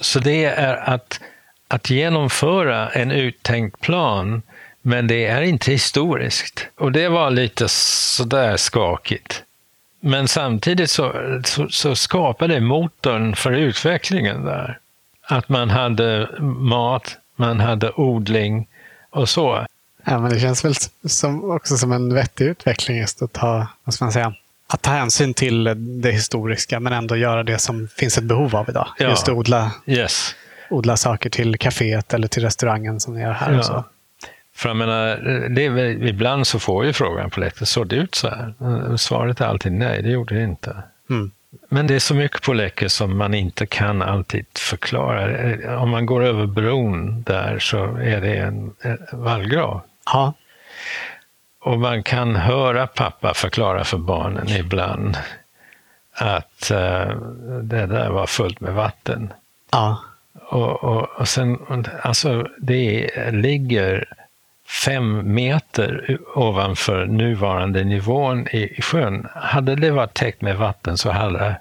Så 0.00 0.18
det 0.18 0.44
är 0.44 0.76
att, 0.76 1.20
att 1.68 1.90
genomföra 1.90 2.88
en 2.88 3.10
uttänkt 3.10 3.80
plan, 3.80 4.42
men 4.82 5.06
det 5.06 5.26
är 5.26 5.42
inte 5.42 5.70
historiskt. 5.72 6.66
Och 6.76 6.92
det 6.92 7.08
var 7.08 7.30
lite 7.30 7.68
sådär 7.68 8.56
skakigt. 8.56 9.42
Men 10.00 10.28
samtidigt 10.28 10.90
så, 10.90 11.12
så, 11.44 11.68
så 11.68 11.96
skapade 11.96 12.60
motorn 12.60 13.36
för 13.36 13.52
utvecklingen 13.52 14.44
där. 14.44 14.78
Att 15.22 15.48
man 15.48 15.70
hade 15.70 16.28
mat, 16.40 17.16
man 17.36 17.60
hade 17.60 17.90
odling 17.90 18.66
och 19.10 19.28
så. 19.28 19.66
Ja, 20.04 20.18
men 20.18 20.30
det 20.30 20.40
känns 20.40 20.64
väl 20.64 20.74
som, 21.04 21.50
också 21.50 21.76
som 21.76 21.92
en 21.92 22.14
vettig 22.14 22.44
utveckling 22.44 22.98
just 22.98 23.22
att 23.22 23.32
ta, 23.32 23.66
vad 23.84 23.94
ska 23.94 24.04
man 24.04 24.12
säga, 24.12 24.34
att 24.66 24.82
ta 24.82 24.90
hänsyn 24.90 25.34
till 25.34 25.64
det 26.02 26.12
historiska 26.12 26.80
men 26.80 26.92
ändå 26.92 27.16
göra 27.16 27.42
det 27.42 27.58
som 27.58 27.88
finns 27.88 28.18
ett 28.18 28.24
behov 28.24 28.56
av 28.56 28.70
idag. 28.70 28.88
Ja. 28.98 29.08
Just 29.08 29.28
odla, 29.28 29.72
yes. 29.86 30.34
odla 30.70 30.96
saker 30.96 31.30
till 31.30 31.56
kaféet 31.56 32.14
eller 32.14 32.28
till 32.28 32.42
restaurangen 32.42 33.00
som 33.00 33.14
ni 33.14 33.20
gör 33.20 33.32
här. 33.32 33.52
Ja. 33.52 33.58
Och 33.58 33.64
så. 33.64 33.84
För 34.54 34.68
jag 34.68 34.76
menar, 34.76 35.16
det 35.48 35.66
är, 35.66 36.06
ibland 36.06 36.46
så 36.46 36.58
får 36.58 36.84
ju 36.84 36.92
frågan 36.92 37.30
på 37.30 37.40
Läckö, 37.40 37.66
såg 37.66 37.86
det 37.86 37.96
ut 37.96 38.14
så 38.14 38.28
här? 38.28 38.96
Svaret 38.96 39.40
är 39.40 39.44
alltid 39.44 39.72
nej, 39.72 40.02
det 40.02 40.10
gjorde 40.10 40.34
det 40.34 40.42
inte. 40.42 40.76
Mm. 41.10 41.30
Men 41.68 41.86
det 41.86 41.94
är 41.94 41.98
så 41.98 42.14
mycket 42.14 42.42
på 42.42 42.52
Läckö 42.52 42.88
som 42.88 43.18
man 43.18 43.34
inte 43.34 43.66
kan 43.66 44.02
alltid 44.02 44.46
förklara. 44.58 45.78
Om 45.78 45.90
man 45.90 46.06
går 46.06 46.24
över 46.24 46.46
bron 46.46 47.22
där 47.22 47.58
så 47.58 47.96
är 47.96 48.20
det 48.20 48.36
en, 48.36 48.74
en 48.80 48.98
vallgrav. 49.12 49.80
Ja. 50.06 50.34
Och 51.60 51.78
man 51.78 52.02
kan 52.02 52.36
höra 52.36 52.86
pappa 52.86 53.34
förklara 53.34 53.84
för 53.84 53.98
barnen 53.98 54.48
ibland 54.48 55.16
att 56.12 56.70
uh, 56.70 57.16
det 57.62 57.86
där 57.86 58.10
var 58.10 58.26
fullt 58.26 58.60
med 58.60 58.74
vatten. 58.74 59.32
Ja. 59.72 59.98
Och, 60.48 60.84
och, 60.84 61.08
och 61.18 61.28
sen, 61.28 61.58
alltså 62.02 62.46
det 62.58 63.10
ligger 63.32 64.08
fem 64.68 65.34
meter 65.34 66.18
ovanför 66.34 67.06
nuvarande 67.06 67.84
nivån 67.84 68.48
i 68.48 68.82
sjön. 68.82 69.26
Hade 69.34 69.74
det 69.74 69.90
varit 69.90 70.14
täckt 70.14 70.40
med 70.40 70.56
vatten 70.56 70.98
så 70.98 71.10
hade 71.10 71.56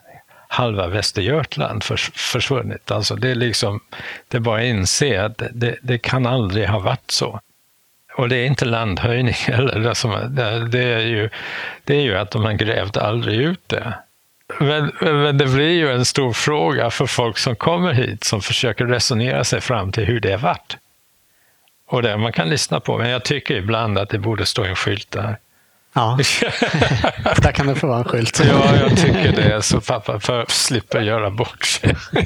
halva 0.48 0.88
Västergötland 0.88 1.84
försvunnit. 2.14 2.92
Alltså 2.92 3.16
det 3.16 3.30
är 3.30 3.36
liksom, 3.36 3.80
det 4.28 4.38
är 4.38 4.42
bara 4.42 4.60
att 4.60 4.66
inse 4.66 5.26
att 5.26 5.42
det, 5.54 5.76
det 5.82 5.98
kan 5.98 6.26
aldrig 6.26 6.68
ha 6.68 6.80
varit 6.80 7.12
så. 7.12 7.40
Och 8.18 8.30
det 8.30 8.36
är 8.36 8.46
inte 8.46 8.66
landhöjning 8.66 9.34
heller. 9.48 10.68
Det, 10.68 10.84
är 10.84 11.00
ju, 11.00 11.30
det 11.84 11.96
är 11.96 12.02
ju 12.02 12.18
att 12.18 12.32
de 12.32 12.44
har 12.44 12.54
grävt 12.54 12.98
aldrig 12.98 13.40
ut 13.40 13.70
det. 13.70 13.94
Men, 14.60 14.92
men, 15.02 15.38
det 15.38 15.46
blir 15.46 15.72
ju 15.72 15.92
en 15.92 16.06
stor 16.06 16.34
fråga 16.34 16.90
för 16.90 17.06
folk 17.06 17.38
som 17.38 17.56
kommer 17.56 17.94
hit 17.94 18.24
som 18.24 18.42
försöker 18.42 18.86
resonera 18.86 19.44
sig 19.44 19.62
fram 19.62 19.92
till 19.92 20.06
hur 20.06 20.20
det 20.20 20.32
har 20.32 20.38
varit. 20.38 20.78
Och 21.88 22.02
det 22.02 22.18
man 22.18 22.32
kan 22.32 22.50
lyssna 22.50 22.80
på, 22.80 22.98
men 22.98 23.10
jag 23.10 23.24
tycker 23.24 23.56
ibland 23.56 23.98
att 23.98 24.10
det 24.10 24.20
borde 24.20 24.46
stå 24.46 24.64
en 24.64 24.76
skylt 24.76 25.12
där. 25.12 25.38
Ja, 25.94 26.18
där 27.42 27.52
kan 27.52 27.68
det 27.68 27.76
få 27.76 27.88
vara 27.88 27.98
en 27.98 28.04
skylt. 28.04 28.42
ja, 28.44 28.76
jag 28.76 28.98
tycker 28.98 29.32
det, 29.32 29.62
så 29.62 29.82
pappa 29.82 30.20
för 30.20 30.46
slipper 30.48 31.02
göra 31.02 31.30
bort 31.30 31.66
sig. 31.66 31.96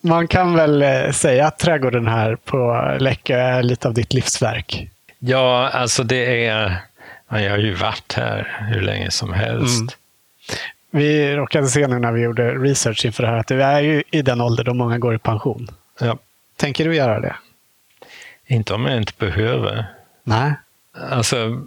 Man 0.00 0.28
kan 0.28 0.54
väl 0.54 0.82
eh, 0.82 1.10
säga 1.10 1.46
att 1.46 1.58
trädgården 1.58 2.06
här 2.06 2.36
på 2.36 2.90
Läckö 3.00 3.36
är 3.36 3.62
lite 3.62 3.88
av 3.88 3.94
ditt 3.94 4.14
livsverk? 4.14 4.88
Ja, 5.18 5.68
alltså 5.68 6.02
det 6.02 6.46
är... 6.46 6.76
Jag 7.28 7.50
har 7.50 7.58
ju 7.58 7.74
varit 7.74 8.12
här 8.12 8.66
hur 8.72 8.80
länge 8.80 9.10
som 9.10 9.32
helst. 9.32 9.80
Mm. 9.80 9.88
Vi 10.90 11.36
råkade 11.36 11.66
se 11.66 11.86
nu 11.86 11.98
när 11.98 12.12
vi 12.12 12.22
gjorde 12.22 12.54
research 12.54 13.04
inför 13.04 13.22
det 13.22 13.28
här 13.28 13.36
att 13.36 13.46
du 13.46 13.62
är 13.62 13.80
ju 13.80 14.02
i 14.10 14.22
den 14.22 14.40
ålder 14.40 14.64
då 14.64 14.74
många 14.74 14.98
går 14.98 15.14
i 15.14 15.18
pension. 15.18 15.68
Ja. 16.00 16.18
Tänker 16.56 16.84
du 16.84 16.96
göra 16.96 17.20
det? 17.20 17.36
Inte 18.46 18.74
om 18.74 18.86
jag 18.86 18.96
inte 18.96 19.12
behöver. 19.18 19.86
Nej. 20.22 20.52
Alltså, 21.10 21.62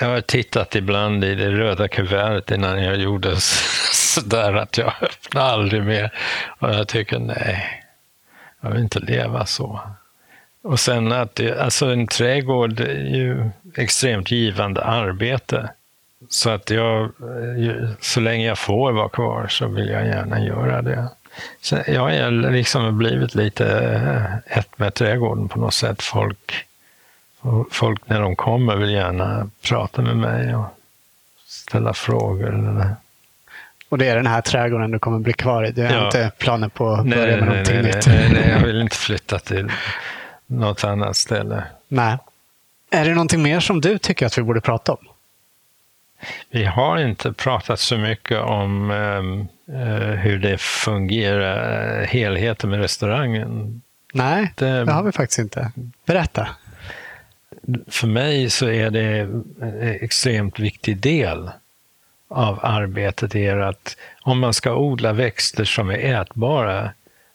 jag 0.00 0.08
har 0.08 0.20
tittat 0.20 0.74
ibland 0.74 1.24
i 1.24 1.34
det 1.34 1.50
röda 1.50 1.88
kuvertet 1.88 2.50
innan 2.50 2.82
jag 2.82 2.96
gjorde 2.96 3.36
sådär 3.92 4.54
att 4.54 4.78
jag 4.78 4.92
öppnar 5.02 5.42
aldrig 5.42 5.82
mer. 5.82 6.12
Och 6.58 6.70
jag 6.70 6.88
tycker 6.88 7.18
nej, 7.18 7.84
jag 8.60 8.70
vill 8.70 8.82
inte 8.82 8.98
leva 8.98 9.46
så. 9.46 9.80
Och 10.62 10.80
sen 10.80 11.12
att 11.12 11.34
det, 11.34 11.60
alltså 11.60 11.86
en 11.86 12.06
trädgård 12.06 12.80
är 12.80 13.16
ju 13.16 13.50
extremt 13.76 14.30
givande 14.30 14.84
arbete. 14.84 15.70
Så 16.28 16.50
att 16.50 16.70
jag, 16.70 17.10
så 18.00 18.20
länge 18.20 18.46
jag 18.46 18.58
får 18.58 18.92
vara 18.92 19.08
kvar 19.08 19.46
så 19.48 19.68
vill 19.68 19.88
jag 19.88 20.06
gärna 20.06 20.40
göra 20.40 20.82
det. 20.82 21.08
Så 21.60 21.78
jag 21.86 22.00
har 22.00 22.50
liksom 22.50 22.98
blivit 22.98 23.34
lite 23.34 23.66
ett 24.46 24.78
med 24.78 24.94
trädgården 24.94 25.48
på 25.48 25.58
något 25.58 25.74
sätt. 25.74 26.02
Folk 26.02 26.68
folk 27.70 28.08
när 28.08 28.20
de 28.20 28.36
kommer 28.36 28.76
vill 28.76 28.90
gärna 28.90 29.50
prata 29.62 30.02
med 30.02 30.16
mig 30.16 30.54
och 30.54 30.66
ställa 31.46 31.94
frågor. 31.94 32.96
Och 33.88 33.98
det 33.98 34.08
är 34.08 34.16
den 34.16 34.26
här 34.26 34.40
trädgården 34.40 34.90
du 34.90 34.98
kommer 34.98 35.18
bli 35.18 35.32
kvar 35.32 35.64
i? 35.64 35.72
Du 35.72 35.82
har 35.82 35.92
ja. 35.92 36.06
inte 36.06 36.30
planer 36.38 36.68
på 36.68 36.90
att 36.90 37.06
börja 37.06 37.36
med 37.36 37.46
någonting 37.46 37.82
nej, 37.82 37.84
nytt? 37.84 38.06
Nej, 38.06 38.30
nej, 38.32 38.48
jag 38.48 38.60
vill 38.60 38.80
inte 38.80 38.96
flytta 38.96 39.38
till 39.38 39.72
något 40.46 40.84
annat 40.84 41.16
ställe. 41.16 41.64
Nej. 41.88 42.18
Är 42.90 43.04
det 43.04 43.10
någonting 43.10 43.42
mer 43.42 43.60
som 43.60 43.80
du 43.80 43.98
tycker 43.98 44.26
att 44.26 44.38
vi 44.38 44.42
borde 44.42 44.60
prata 44.60 44.92
om? 44.92 45.08
Vi 46.50 46.64
har 46.64 46.98
inte 46.98 47.32
pratat 47.32 47.80
så 47.80 47.98
mycket 47.98 48.40
om 48.40 48.90
um, 48.90 49.48
hur 50.16 50.38
det 50.38 50.60
fungerar, 50.60 52.00
uh, 52.00 52.06
helheten 52.06 52.70
med 52.70 52.80
restaurangen. 52.80 53.82
Nej, 54.12 54.52
det, 54.56 54.84
det 54.84 54.92
har 54.92 55.02
vi 55.02 55.12
faktiskt 55.12 55.38
inte. 55.38 55.72
Berätta 56.06 56.48
för 57.86 58.06
mig 58.06 58.50
så 58.50 58.68
är 58.68 58.90
det 58.90 59.02
en 59.02 59.44
extremt 60.00 60.58
viktig 60.58 60.96
del 60.96 61.50
av 62.28 62.58
arbetet 62.62 63.34
är 63.34 63.56
att 63.56 63.96
om 64.22 64.38
man 64.38 64.54
ska 64.54 64.74
odla 64.74 65.12
växter 65.12 65.64
som 65.64 65.90
är 65.90 66.20
ätbara, 66.20 66.90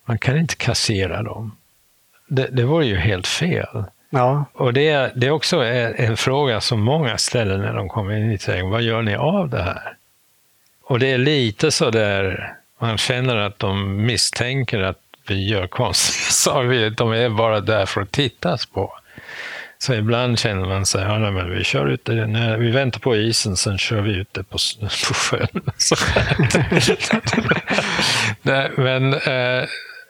man 0.06 0.18
kan 0.18 0.38
inte 0.38 0.56
kassera 0.56 1.24
dem. 1.24 1.56
Det, 2.28 2.48
det 2.52 2.64
vore 2.64 2.86
ju 2.86 2.96
helt 2.96 3.28
fel. 3.28 3.84
Ja. 4.10 4.46
Och 4.54 4.74
det, 4.74 5.12
det 5.16 5.28
är 5.28 5.32
också 5.32 5.64
en 5.64 6.18
fråga 6.18 6.62
som 6.62 6.82
många 6.82 7.18
ställer 7.18 7.58
när 7.58 7.74
de 7.74 7.90
kommer 7.90 8.18
in 8.18 8.32
i 8.32 8.38
trädgården. 8.38 8.72
Vad 8.72 8.82
gör 8.82 9.02
ni 9.02 9.16
av 9.16 9.50
det 9.50 9.62
här? 9.62 9.98
Och 10.84 11.00
det 11.00 11.12
är 11.12 11.18
lite 11.18 11.72
så 11.72 11.90
där, 11.90 12.54
man 12.80 12.98
känner 12.98 13.36
att 13.36 13.60
de 13.60 14.06
misstänker 14.06 14.80
att 14.80 15.00
vi 15.28 15.48
gör 15.50 15.68
konstiga 15.68 16.26
saker. 16.32 16.90
De 16.90 17.12
är 17.12 17.30
bara 17.30 17.60
där 17.60 17.86
för 17.86 18.02
att 18.02 18.12
tittas 18.12 18.66
på. 18.66 18.94
Så 19.78 19.94
ibland 19.94 20.40
känner 20.40 20.66
man 20.66 20.86
sig, 20.86 21.04
ja, 21.04 21.32
men 21.32 21.50
vi 21.58 21.64
kör 21.64 21.88
ut 21.88 22.06
det, 22.06 22.28
nej, 22.28 22.58
vi 22.58 22.72
väntar 22.72 23.00
på 23.00 23.16
isen, 23.16 23.58
sen 23.58 23.78
kör 23.78 24.02
vi 24.02 24.12
ut 24.12 24.34
det 24.34 24.44
på, 24.44 24.58
på 25.08 25.14
sjön. 25.14 25.62
Nej, 28.42 28.72
men 28.78 29.14
eh, 29.14 29.66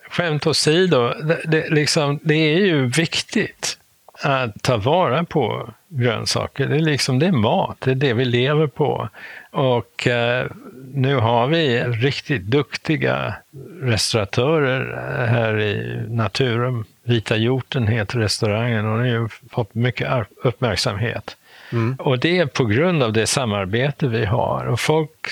skämt 0.09 0.47
åsido, 0.47 1.13
det, 1.23 1.41
det, 1.45 1.69
liksom, 1.69 2.19
det 2.23 2.33
är 2.35 2.59
ju 2.59 2.85
viktigt 2.85 3.77
att 4.21 4.63
ta 4.63 4.77
vara 4.77 5.23
på 5.23 5.73
grönsaker. 5.87 6.67
Det 6.67 6.75
är, 6.75 6.79
liksom, 6.79 7.19
det 7.19 7.25
är 7.25 7.31
mat, 7.31 7.77
det 7.79 7.91
är 7.91 7.95
det 7.95 8.13
vi 8.13 8.25
lever 8.25 8.67
på. 8.67 9.09
Och 9.51 10.07
eh, 10.07 10.47
nu 10.95 11.15
har 11.15 11.47
vi 11.47 11.83
riktigt 11.83 12.41
duktiga 12.41 13.35
restauratörer 13.81 15.25
här 15.27 15.59
i 15.59 16.05
Naturum. 16.09 16.85
Vita 17.03 17.37
hjorten 17.37 17.87
heter 17.87 18.19
restaurangen 18.19 18.85
och 18.85 19.03
den 19.03 19.21
har 19.21 19.31
fått 19.49 19.75
mycket 19.75 20.27
uppmärksamhet. 20.43 21.37
Mm. 21.71 21.95
Och 21.99 22.19
det 22.19 22.37
är 22.37 22.45
på 22.45 22.65
grund 22.65 23.03
av 23.03 23.13
det 23.13 23.27
samarbete 23.27 24.07
vi 24.07 24.25
har. 24.25 24.65
Och 24.65 24.79
folk 24.79 25.29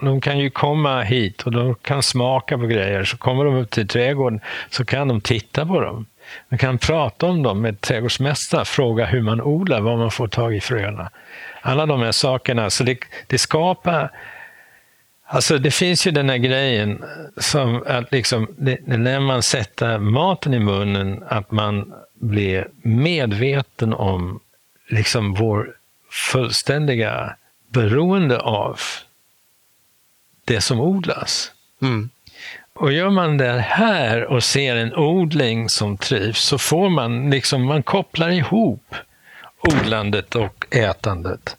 de 0.00 0.20
kan 0.20 0.38
ju 0.38 0.50
komma 0.50 1.02
hit 1.02 1.42
och 1.42 1.52
de 1.52 1.74
kan 1.74 2.02
smaka 2.02 2.58
på 2.58 2.66
grejer. 2.66 3.04
Så 3.04 3.16
kommer 3.16 3.44
de 3.44 3.54
upp 3.54 3.70
till 3.70 3.88
trädgården 3.88 4.40
så 4.70 4.84
kan 4.84 5.08
de 5.08 5.20
titta 5.20 5.66
på 5.66 5.80
dem. 5.80 6.06
Man 6.48 6.58
kan 6.58 6.78
prata 6.78 7.26
om 7.26 7.42
dem 7.42 7.60
med 7.60 7.80
trädgårdsmästare, 7.80 8.64
fråga 8.64 9.04
hur 9.04 9.20
man 9.20 9.40
odlar, 9.40 9.80
var 9.80 9.96
man 9.96 10.10
får 10.10 10.28
tag 10.28 10.56
i 10.56 10.60
fröna. 10.60 11.10
Alla 11.60 11.86
de 11.86 12.00
här 12.00 12.12
sakerna. 12.12 12.70
Så 12.70 12.84
det, 12.84 12.98
det 13.26 13.38
skapar 13.38 14.10
Alltså 15.34 15.58
det 15.58 15.70
finns 15.70 16.06
ju 16.06 16.10
den 16.10 16.28
här 16.28 16.36
grejen 16.36 17.04
som 17.36 17.82
att 17.86 18.12
liksom, 18.12 18.48
det, 18.58 18.78
när 18.86 19.20
man 19.20 19.42
sätter 19.42 19.98
maten 19.98 20.54
i 20.54 20.58
munnen, 20.58 21.24
att 21.28 21.50
man 21.50 21.92
blir 22.14 22.68
medveten 22.82 23.94
om 23.94 24.40
liksom 24.88 25.34
vår 25.34 25.74
fullständiga 26.10 27.36
beroende 27.68 28.38
av 28.38 28.80
det 30.44 30.60
som 30.60 30.80
odlas. 30.80 31.52
Mm. 31.82 32.10
Och 32.72 32.92
gör 32.92 33.10
man 33.10 33.38
det 33.38 33.60
här 33.60 34.24
och 34.24 34.44
ser 34.44 34.76
en 34.76 34.94
odling 34.94 35.68
som 35.68 35.96
trivs 35.96 36.40
så 36.40 36.58
får 36.58 36.88
man 36.88 37.30
liksom, 37.30 37.64
man 37.64 37.82
kopplar 37.82 38.30
ihop 38.30 38.94
odlandet 39.60 40.34
och 40.34 40.66
ätandet. 40.70 41.56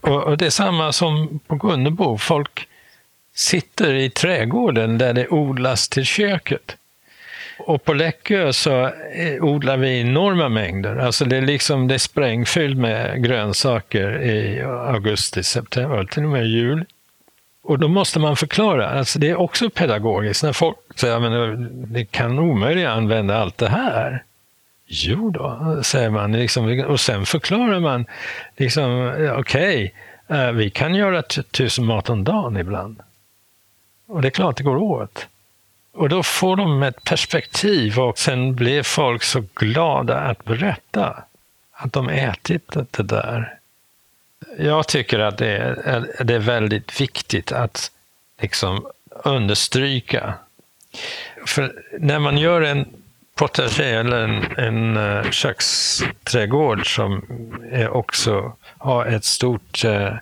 Och, 0.00 0.24
och 0.24 0.38
det 0.38 0.46
är 0.46 0.50
samma 0.50 0.92
som 0.92 1.40
på 1.46 1.54
Gunnebo. 1.54 2.18
Folk 2.18 2.66
sitter 3.40 3.94
i 3.94 4.10
trädgården 4.10 4.98
där 4.98 5.12
det 5.12 5.28
odlas 5.28 5.88
till 5.88 6.04
köket. 6.04 6.76
Och 7.58 7.84
på 7.84 7.92
Läckö 7.94 8.52
så 8.52 8.86
eh, 9.14 9.44
odlar 9.44 9.76
vi 9.76 10.00
enorma 10.00 10.48
mängder. 10.48 10.96
Alltså 10.96 11.24
det 11.24 11.36
är 11.36 11.42
liksom 11.42 11.88
det 11.88 11.94
är 11.94 11.98
sprängfyllt 11.98 12.76
med 12.76 13.24
grönsaker 13.24 14.22
i 14.22 14.62
augusti, 14.62 15.42
september, 15.42 16.04
till 16.04 16.24
och 16.24 16.30
med 16.30 16.46
jul. 16.46 16.84
Och 17.62 17.78
då 17.78 17.88
måste 17.88 18.18
man 18.18 18.36
förklara, 18.36 18.88
alltså 18.88 19.18
det 19.18 19.28
är 19.28 19.40
också 19.40 19.70
pedagogiskt. 19.70 20.42
När 20.42 20.52
folk 20.52 20.76
säger 20.96 21.16
att 21.16 21.58
det 21.92 22.00
eh, 22.00 22.06
kan 22.10 22.38
omöjligt 22.38 22.86
använda 22.86 23.38
allt 23.38 23.58
det 23.58 23.68
här. 23.68 24.22
Jo 24.86 25.30
då, 25.30 25.80
säger 25.82 26.10
man. 26.10 26.32
Liksom, 26.32 26.80
och 26.80 27.00
sen 27.00 27.26
förklarar 27.26 27.80
man, 27.80 28.06
liksom, 28.56 29.14
okej, 29.38 29.94
okay, 30.28 30.52
vi 30.52 30.70
kan 30.70 30.94
göra 30.94 31.22
tusen 31.22 31.84
mat 31.84 32.10
om 32.10 32.24
dagen 32.24 32.56
ibland. 32.56 33.00
Och 34.10 34.22
det 34.22 34.28
är 34.28 34.30
klart 34.30 34.56
det 34.56 34.62
går 34.62 34.76
åt. 34.76 35.26
Och 35.92 36.08
då 36.08 36.22
får 36.22 36.56
de 36.56 36.82
ett 36.82 37.04
perspektiv 37.04 37.98
och 37.98 38.18
sen 38.18 38.54
blir 38.54 38.82
folk 38.82 39.22
så 39.22 39.44
glada 39.54 40.20
att 40.20 40.44
berätta 40.44 41.22
att 41.72 41.92
de 41.92 42.08
ätit 42.08 42.76
det 42.90 43.02
där. 43.02 43.54
Jag 44.58 44.88
tycker 44.88 45.18
att 45.18 45.38
det 45.38 45.56
är, 45.56 46.24
det 46.24 46.34
är 46.34 46.38
väldigt 46.38 47.00
viktigt 47.00 47.52
att 47.52 47.90
liksom 48.40 48.86
understryka. 49.08 50.34
För 51.46 51.72
när 51.98 52.18
man 52.18 52.38
gör 52.38 52.62
en 52.62 52.86
potager 53.34 54.00
eller 54.00 54.20
en, 54.28 54.44
en 54.56 54.96
eh, 54.96 55.30
köksträdgård 55.30 56.94
som 56.94 57.24
är 57.72 57.88
också 57.88 58.52
har 58.78 59.06
ett 59.06 59.24
stort 59.24 59.84
eh, 59.84 60.14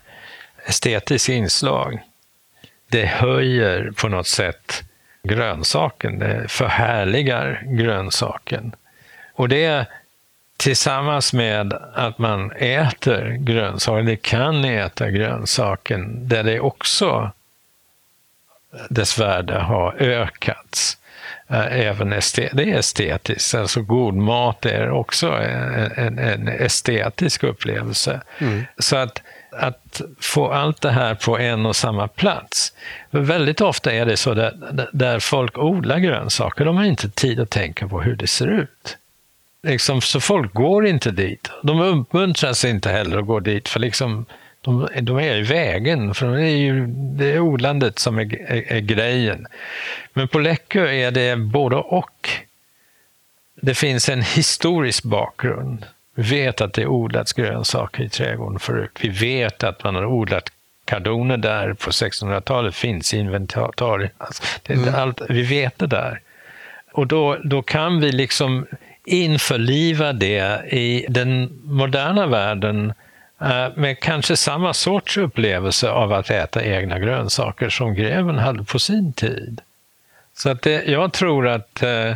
estetiskt 0.67 1.29
inslag 1.29 2.03
det 2.91 3.07
höjer 3.07 3.93
på 3.97 4.09
något 4.09 4.27
sätt 4.27 4.83
grönsaken, 5.23 6.19
det 6.19 6.49
förhärligar 6.49 7.63
grönsaken. 7.67 8.73
Och 9.33 9.49
det 9.49 9.87
tillsammans 10.57 11.33
med 11.33 11.73
att 11.95 12.19
man 12.19 12.53
äter 12.53 13.37
grönsaker, 13.41 13.99
eller 13.99 14.17
kan 14.17 14.65
äta 14.65 15.11
grönsaken, 15.11 16.29
där 16.29 16.43
det 16.43 16.61
också 16.61 17.31
dess 18.89 19.19
värde 19.19 19.59
har 19.59 19.95
ökats. 19.99 20.99
Eh, 21.49 21.79
även 21.87 22.13
estet, 22.13 22.51
det 22.53 22.63
är 22.63 22.79
estetiskt, 22.79 23.55
alltså 23.55 23.83
god 23.83 24.15
mat 24.15 24.67
är 24.67 24.91
också 24.91 25.31
en, 25.33 25.93
en, 25.97 26.19
en 26.19 26.49
estetisk 26.49 27.43
upplevelse. 27.43 28.21
Mm. 28.39 28.65
Så 28.79 28.97
att, 28.97 29.23
att 29.59 30.01
få 30.21 30.53
allt 30.53 30.81
det 30.81 30.91
här 30.91 31.15
på 31.15 31.39
en 31.39 31.67
och 31.67 31.77
samma 31.77 32.09
plats. 32.09 32.73
Väldigt 33.11 33.61
ofta 33.61 33.93
är 33.93 34.07
det 34.07 34.17
så 34.17 34.35
där, 34.35 34.89
där 34.93 35.21
folk 35.21 35.59
odlar 35.59 35.99
grönsaker, 35.99 36.65
de 36.65 36.77
har 36.77 36.85
inte 36.85 37.11
tid 37.11 37.41
att 37.41 37.51
tänka 37.51 37.89
på 37.89 38.01
hur 38.01 38.17
det 38.17 38.27
ser 38.27 38.47
ut. 38.47 38.97
Liksom, 39.63 40.01
så 40.01 40.21
folk 40.21 40.55
går 40.55 40.87
inte 40.87 41.11
dit. 41.11 41.51
De 41.63 41.81
uppmuntras 41.81 42.65
inte 42.65 42.91
heller 42.91 43.19
att 43.19 43.27
gå 43.27 43.41
dit, 43.41 43.69
för 43.69 43.81
liksom, 43.81 44.27
de, 44.61 44.89
de 45.01 45.19
är 45.19 45.37
i 45.37 45.43
vägen. 45.43 46.15
För 46.15 46.37
det 46.37 46.43
är 46.43 46.57
ju 46.57 46.87
det 46.87 47.33
är 47.33 47.41
odlandet 47.41 47.99
som 47.99 48.19
är, 48.19 48.53
är, 48.53 48.73
är 48.73 48.81
grejen. 48.81 49.47
Men 50.13 50.29
på 50.29 50.39
Läckö 50.39 50.89
är 50.89 51.11
det 51.11 51.37
både 51.37 51.77
och. 51.77 52.31
Det 53.61 53.75
finns 53.75 54.09
en 54.09 54.23
historisk 54.23 55.05
bakgrund. 55.05 55.87
Vi 56.19 56.23
vet 56.23 56.61
att 56.61 56.73
det 56.73 56.87
odlats 56.87 57.33
grönsaker 57.33 58.03
i 58.03 58.09
trädgården 58.09 58.59
förut. 58.59 58.91
Vi 59.01 59.09
vet 59.09 59.65
att 59.65 59.85
man 59.85 59.95
har 59.95 60.05
odlat 60.05 60.53
kardoner 60.85 61.37
där 61.37 61.75
på 61.75 61.91
1600-talet, 61.91 62.75
finns 62.75 63.15
inventarier. 63.15 64.11
Alltså, 64.19 64.43
mm. 64.65 64.95
allt, 64.95 65.21
vi 65.29 65.43
vet 65.43 65.79
det 65.79 65.87
där. 65.87 66.21
Och 66.93 67.07
då, 67.07 67.37
då 67.45 67.63
kan 67.63 68.01
vi 68.01 68.13
liksom 68.13 68.67
införliva 69.05 70.13
det 70.13 70.73
i 70.73 71.07
den 71.09 71.61
moderna 71.65 72.27
världen 72.27 72.93
eh, 73.41 73.69
med 73.75 74.01
kanske 74.01 74.37
samma 74.37 74.75
sorts 74.75 75.17
upplevelse 75.17 75.91
av 75.91 76.13
att 76.13 76.31
äta 76.31 76.65
egna 76.65 76.99
grönsaker 76.99 77.69
som 77.69 77.95
greven 77.95 78.39
hade 78.39 78.65
på 78.65 78.79
sin 78.79 79.13
tid. 79.13 79.61
Så 80.37 80.51
att 80.51 80.63
det, 80.63 80.85
jag 80.85 81.13
tror 81.13 81.49
att 81.49 81.83
eh, 81.83 82.13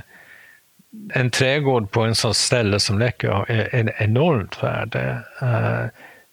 en 1.13 1.31
trädgård 1.31 1.91
på 1.91 2.01
en 2.01 2.15
sån 2.15 2.35
ställe 2.35 2.81
som 2.81 2.99
Läckö 2.99 3.31
har 3.31 3.51
ett 3.51 3.95
enormt 3.99 4.63
värde. 4.63 5.19
Eh, 5.41 5.87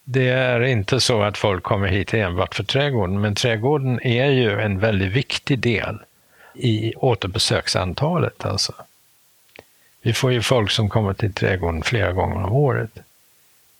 det 0.03 0.29
är 0.29 0.61
inte 0.61 0.99
så 0.99 1.21
att 1.21 1.37
folk 1.37 1.63
kommer 1.63 1.87
hit 1.87 2.13
enbart 2.13 2.55
för 2.55 2.63
trädgården, 2.63 3.21
men 3.21 3.35
trädgården 3.35 3.99
är 4.01 4.25
ju 4.25 4.59
en 4.59 4.79
väldigt 4.79 5.11
viktig 5.11 5.59
del 5.59 5.99
i 6.53 6.95
återbesöksantalet. 6.95 8.45
Alltså. 8.45 8.73
Vi 10.01 10.13
får 10.13 10.31
ju 10.31 10.41
folk 10.41 10.71
som 10.71 10.89
kommer 10.89 11.13
till 11.13 11.33
trädgården 11.33 11.83
flera 11.83 12.11
gånger 12.11 12.43
om 12.43 12.53
året. 12.53 12.91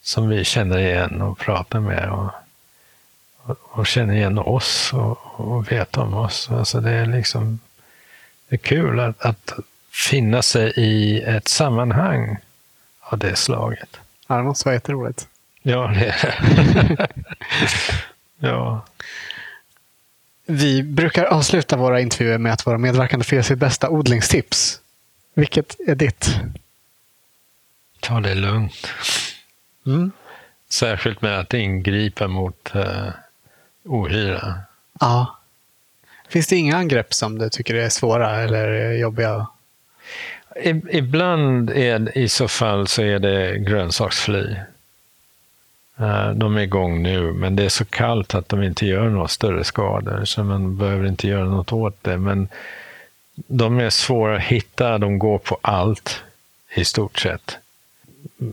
Som 0.02 0.30
vi 0.30 0.44
känner 0.44 0.78
igen 0.78 1.22
och 1.22 1.38
pratar 1.38 1.80
med 1.80 2.10
och, 2.10 2.32
och, 3.38 3.58
och 3.80 3.88
känner 3.88 4.14
igen 4.14 4.38
oss 4.38 4.94
och, 4.94 5.40
och, 5.40 5.72
vet 5.72 5.98
om 5.98 6.14
oss. 6.14 6.50
Alltså 6.52 6.82
det 6.82 6.92
är 6.92 7.06
liksom 7.06 7.60
det 8.50 8.56
är 8.56 8.58
kul 8.58 9.00
att, 9.00 9.22
att 9.22 9.54
finna 9.92 10.42
sig 10.42 10.74
i 10.76 11.22
ett 11.22 11.48
sammanhang 11.48 12.38
av 13.00 13.18
det 13.18 13.36
slaget. 13.36 14.00
Ja, 14.28 14.38
det 14.38 14.44
måste 14.44 14.68
vara 14.68 14.76
jätteroligt. 14.76 15.28
Ja, 15.62 15.92
det 15.96 16.06
är 16.06 16.96
det. 16.98 17.08
ja. 18.48 18.86
Vi 20.46 20.84
brukar 20.84 21.26
avsluta 21.26 21.78
våra 21.78 22.02
intervjuer 22.02 22.38
med 22.38 22.54
att 22.54 22.68
våra 22.68 22.78
medverkande 22.78 23.26
får 23.26 23.36
ge 23.36 23.44
sitt 23.44 23.60
bästa 23.60 23.90
odlingstips. 23.90 24.80
Vilket 25.34 25.76
är 25.88 25.96
ditt? 25.96 26.36
Ta 28.00 28.20
det 28.20 28.36
lugnt. 28.36 28.88
Mm. 29.86 30.12
Särskilt 30.70 31.22
med 31.22 31.40
att 31.40 31.54
ingripa 31.54 32.28
mot 32.28 32.72
uh, 32.76 33.10
ohyra. 33.86 34.60
Ja. 35.00 35.38
Finns 36.30 36.48
det 36.48 36.56
inga 36.56 36.78
angrepp 36.78 37.14
som 37.14 37.38
du 37.38 37.50
tycker 37.50 37.76
är 37.76 37.90
svåra 37.90 38.42
eller 38.42 38.92
jobbiga? 38.92 39.48
Ibland 40.92 41.70
är 41.70 42.18
i 42.18 42.30
så 42.30 42.48
fall 42.48 42.88
så 42.88 43.02
är 43.02 43.20
det 43.20 43.58
grönsaksfly. 43.58 44.56
Eh, 46.00 46.32
de 46.32 46.58
är 46.58 46.62
igång 46.62 47.04
nu, 47.04 47.34
men 47.34 47.56
det 47.56 47.64
är 47.64 47.70
så 47.70 47.86
kallt 47.86 48.36
att 48.36 48.50
de 48.50 48.64
inte 48.64 48.86
gör 48.86 49.10
några 49.10 49.28
större 49.28 49.64
skador, 49.64 50.26
så 50.26 50.44
man 50.44 50.78
behöver 50.78 51.08
inte 51.08 51.28
göra 51.28 51.46
något 51.46 51.74
åt 51.74 52.04
det. 52.04 52.18
Men 52.18 52.48
de 53.36 53.80
är 53.80 53.90
svåra 53.90 54.36
att 54.36 54.42
hitta, 54.42 54.98
de 54.98 55.20
går 55.20 55.38
på 55.38 55.58
allt 55.62 56.24
i 56.76 56.86
stort 56.86 57.20
sett. 57.20 57.58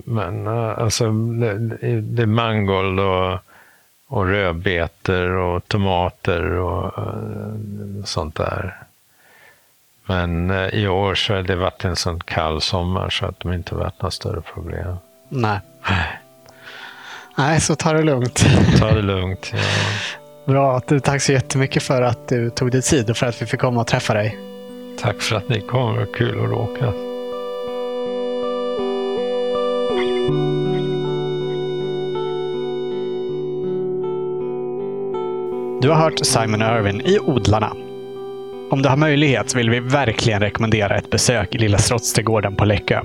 Men 0.04 0.46
eh, 0.46 0.78
alltså, 0.78 1.10
det, 1.12 2.22
är 2.22 2.26
mangold 2.26 3.00
och, 3.00 3.38
och 4.06 4.26
rödbetor 4.26 5.30
och 5.30 5.68
tomater 5.68 6.50
och 6.50 6.98
eh, 6.98 8.04
sånt 8.04 8.34
där. 8.34 8.85
Men 10.06 10.50
uh, 10.50 10.68
i 10.74 10.88
år 10.88 11.14
så 11.14 11.34
har 11.34 11.42
det 11.42 11.56
varit 11.56 11.84
en 11.84 11.96
sån 11.96 12.20
kall 12.20 12.60
sommar 12.60 13.10
så 13.10 13.26
att 13.26 13.40
de 13.40 13.52
inte 13.52 13.74
varit 13.74 14.02
några 14.02 14.10
större 14.10 14.40
problem. 14.40 14.96
Nej. 15.28 15.60
Nej, 17.38 17.60
så 17.60 17.74
ta 17.74 17.92
det 17.92 18.02
lugnt. 18.02 18.44
Ta 18.78 18.94
det 18.94 19.02
lugnt, 19.02 19.52
ja. 19.52 19.58
Bra. 20.46 20.80
Du, 20.86 21.00
tack 21.00 21.22
så 21.22 21.32
jättemycket 21.32 21.82
för 21.82 22.02
att 22.02 22.28
du 22.28 22.50
tog 22.50 22.70
dig 22.70 22.82
tid 22.82 23.10
och 23.10 23.16
för 23.16 23.26
att 23.26 23.42
vi 23.42 23.46
fick 23.46 23.60
komma 23.60 23.80
och 23.80 23.86
träffa 23.86 24.14
dig. 24.14 24.38
Tack 25.00 25.22
för 25.22 25.36
att 25.36 25.48
ni 25.48 25.60
kom. 25.60 25.92
Det 25.92 25.98
var 25.98 26.14
kul 26.14 26.44
att 26.44 26.50
råka. 26.50 26.92
Du 35.80 35.88
har 35.88 35.96
hört 35.96 36.26
Simon 36.26 36.62
Irwin 36.62 37.00
i 37.00 37.18
Odlarna. 37.18 37.85
Om 38.70 38.82
du 38.82 38.88
har 38.88 38.96
möjlighet 38.96 39.54
vill 39.54 39.70
vi 39.70 39.80
verkligen 39.80 40.40
rekommendera 40.40 40.96
ett 40.96 41.10
besök 41.10 41.54
i 41.54 41.58
Lilla 41.58 41.78
Slottsträdgården 41.78 42.56
på 42.56 42.64
Läckö. 42.64 43.00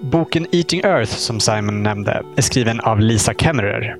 Boken 0.00 0.46
Eating 0.52 0.80
Earth, 0.80 1.12
som 1.12 1.40
Simon 1.40 1.82
nämnde, 1.82 2.22
är 2.36 2.42
skriven 2.42 2.80
av 2.80 3.00
Lisa 3.00 3.34
Kemmerer. 3.34 3.96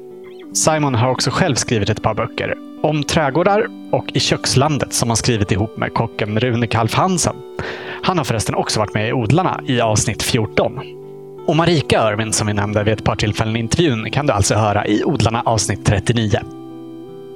Simon 0.55 0.95
har 0.95 1.11
också 1.11 1.31
själv 1.31 1.55
skrivit 1.55 1.91
ett 1.91 2.03
par 2.03 2.15
böcker. 2.15 2.55
Om 2.83 3.05
trädgårdar 3.05 3.67
och 3.93 4.11
I 4.15 4.21
kökslandet 4.21 4.93
som 4.93 5.11
han 5.11 5.17
skrivit 5.17 5.53
ihop 5.53 5.77
med 5.77 5.95
kocken 5.95 6.41
Rune 6.41 6.67
Kalf 6.67 6.95
Hansen. 6.95 7.37
Han 8.03 8.19
har 8.19 8.25
förresten 8.25 8.55
också 8.55 8.81
varit 8.81 8.95
med 8.95 9.09
i 9.09 9.13
Odlarna 9.13 9.61
i 9.67 9.81
avsnitt 9.81 10.23
14. 10.23 10.81
Och 11.47 11.57
Marika 11.57 12.01
Örvin 12.01 12.33
som 12.33 12.47
vi 12.47 12.53
nämnde 12.53 12.85
vid 12.85 12.93
ett 12.93 13.05
par 13.05 13.17
tillfällen 13.17 13.57
i 13.57 13.61
intervjun 13.61 14.11
kan 14.11 14.27
du 14.27 14.33
alltså 14.33 14.55
höra 14.55 14.87
i 14.87 15.05
Odlarna 15.05 15.43
avsnitt 15.45 15.85
39. 15.85 16.41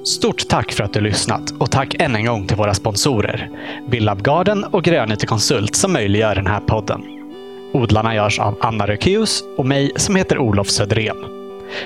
Stort 0.07 0.47
tack 0.47 0.71
för 0.71 0.83
att 0.83 0.93
du 0.93 1.01
lyssnat 1.01 1.53
och 1.59 1.71
tack 1.71 1.95
än 1.99 2.15
en 2.15 2.25
gång 2.25 2.47
till 2.47 2.57
våra 2.57 2.73
sponsorer 2.73 3.49
Billab 3.89 4.21
Garden 4.21 4.63
och 4.63 4.83
Grönyte 4.83 5.25
Konsult 5.25 5.75
som 5.75 5.93
möjliggör 5.93 6.35
den 6.35 6.47
här 6.47 6.59
podden. 6.59 7.03
Odlarna 7.73 8.15
görs 8.15 8.39
av 8.39 8.57
Anna 8.61 8.87
Rökeus 8.87 9.43
och 9.57 9.65
mig 9.65 9.91
som 9.95 10.15
heter 10.15 10.37
Olof 10.37 10.69
Söderén. 10.69 11.17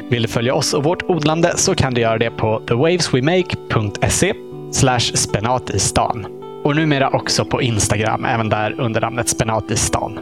Vill 0.09 0.21
du 0.21 0.27
följa 0.27 0.53
oss 0.53 0.73
och 0.73 0.83
vårt 0.83 1.03
odlande 1.03 1.57
så 1.57 1.75
kan 1.75 1.93
du 1.93 2.01
göra 2.01 2.17
det 2.17 2.31
på 2.31 2.61
thewaveswemake.se 2.67 4.33
spenat 4.97 5.69
i 5.69 5.79
stan. 5.79 6.25
Och 6.63 6.75
numera 6.75 7.09
också 7.09 7.45
på 7.45 7.61
Instagram, 7.61 8.25
även 8.25 8.49
där 8.49 8.75
under 8.79 9.01
namnet 9.01 9.29
spenat 9.29 9.71
i 9.71 9.75
stan. 9.75 10.19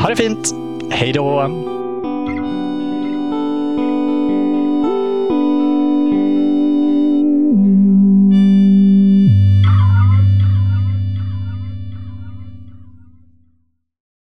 Ha 0.00 0.08
det 0.08 0.16
fint! 0.16 0.54
Hej 0.90 1.12
då! 1.12 1.79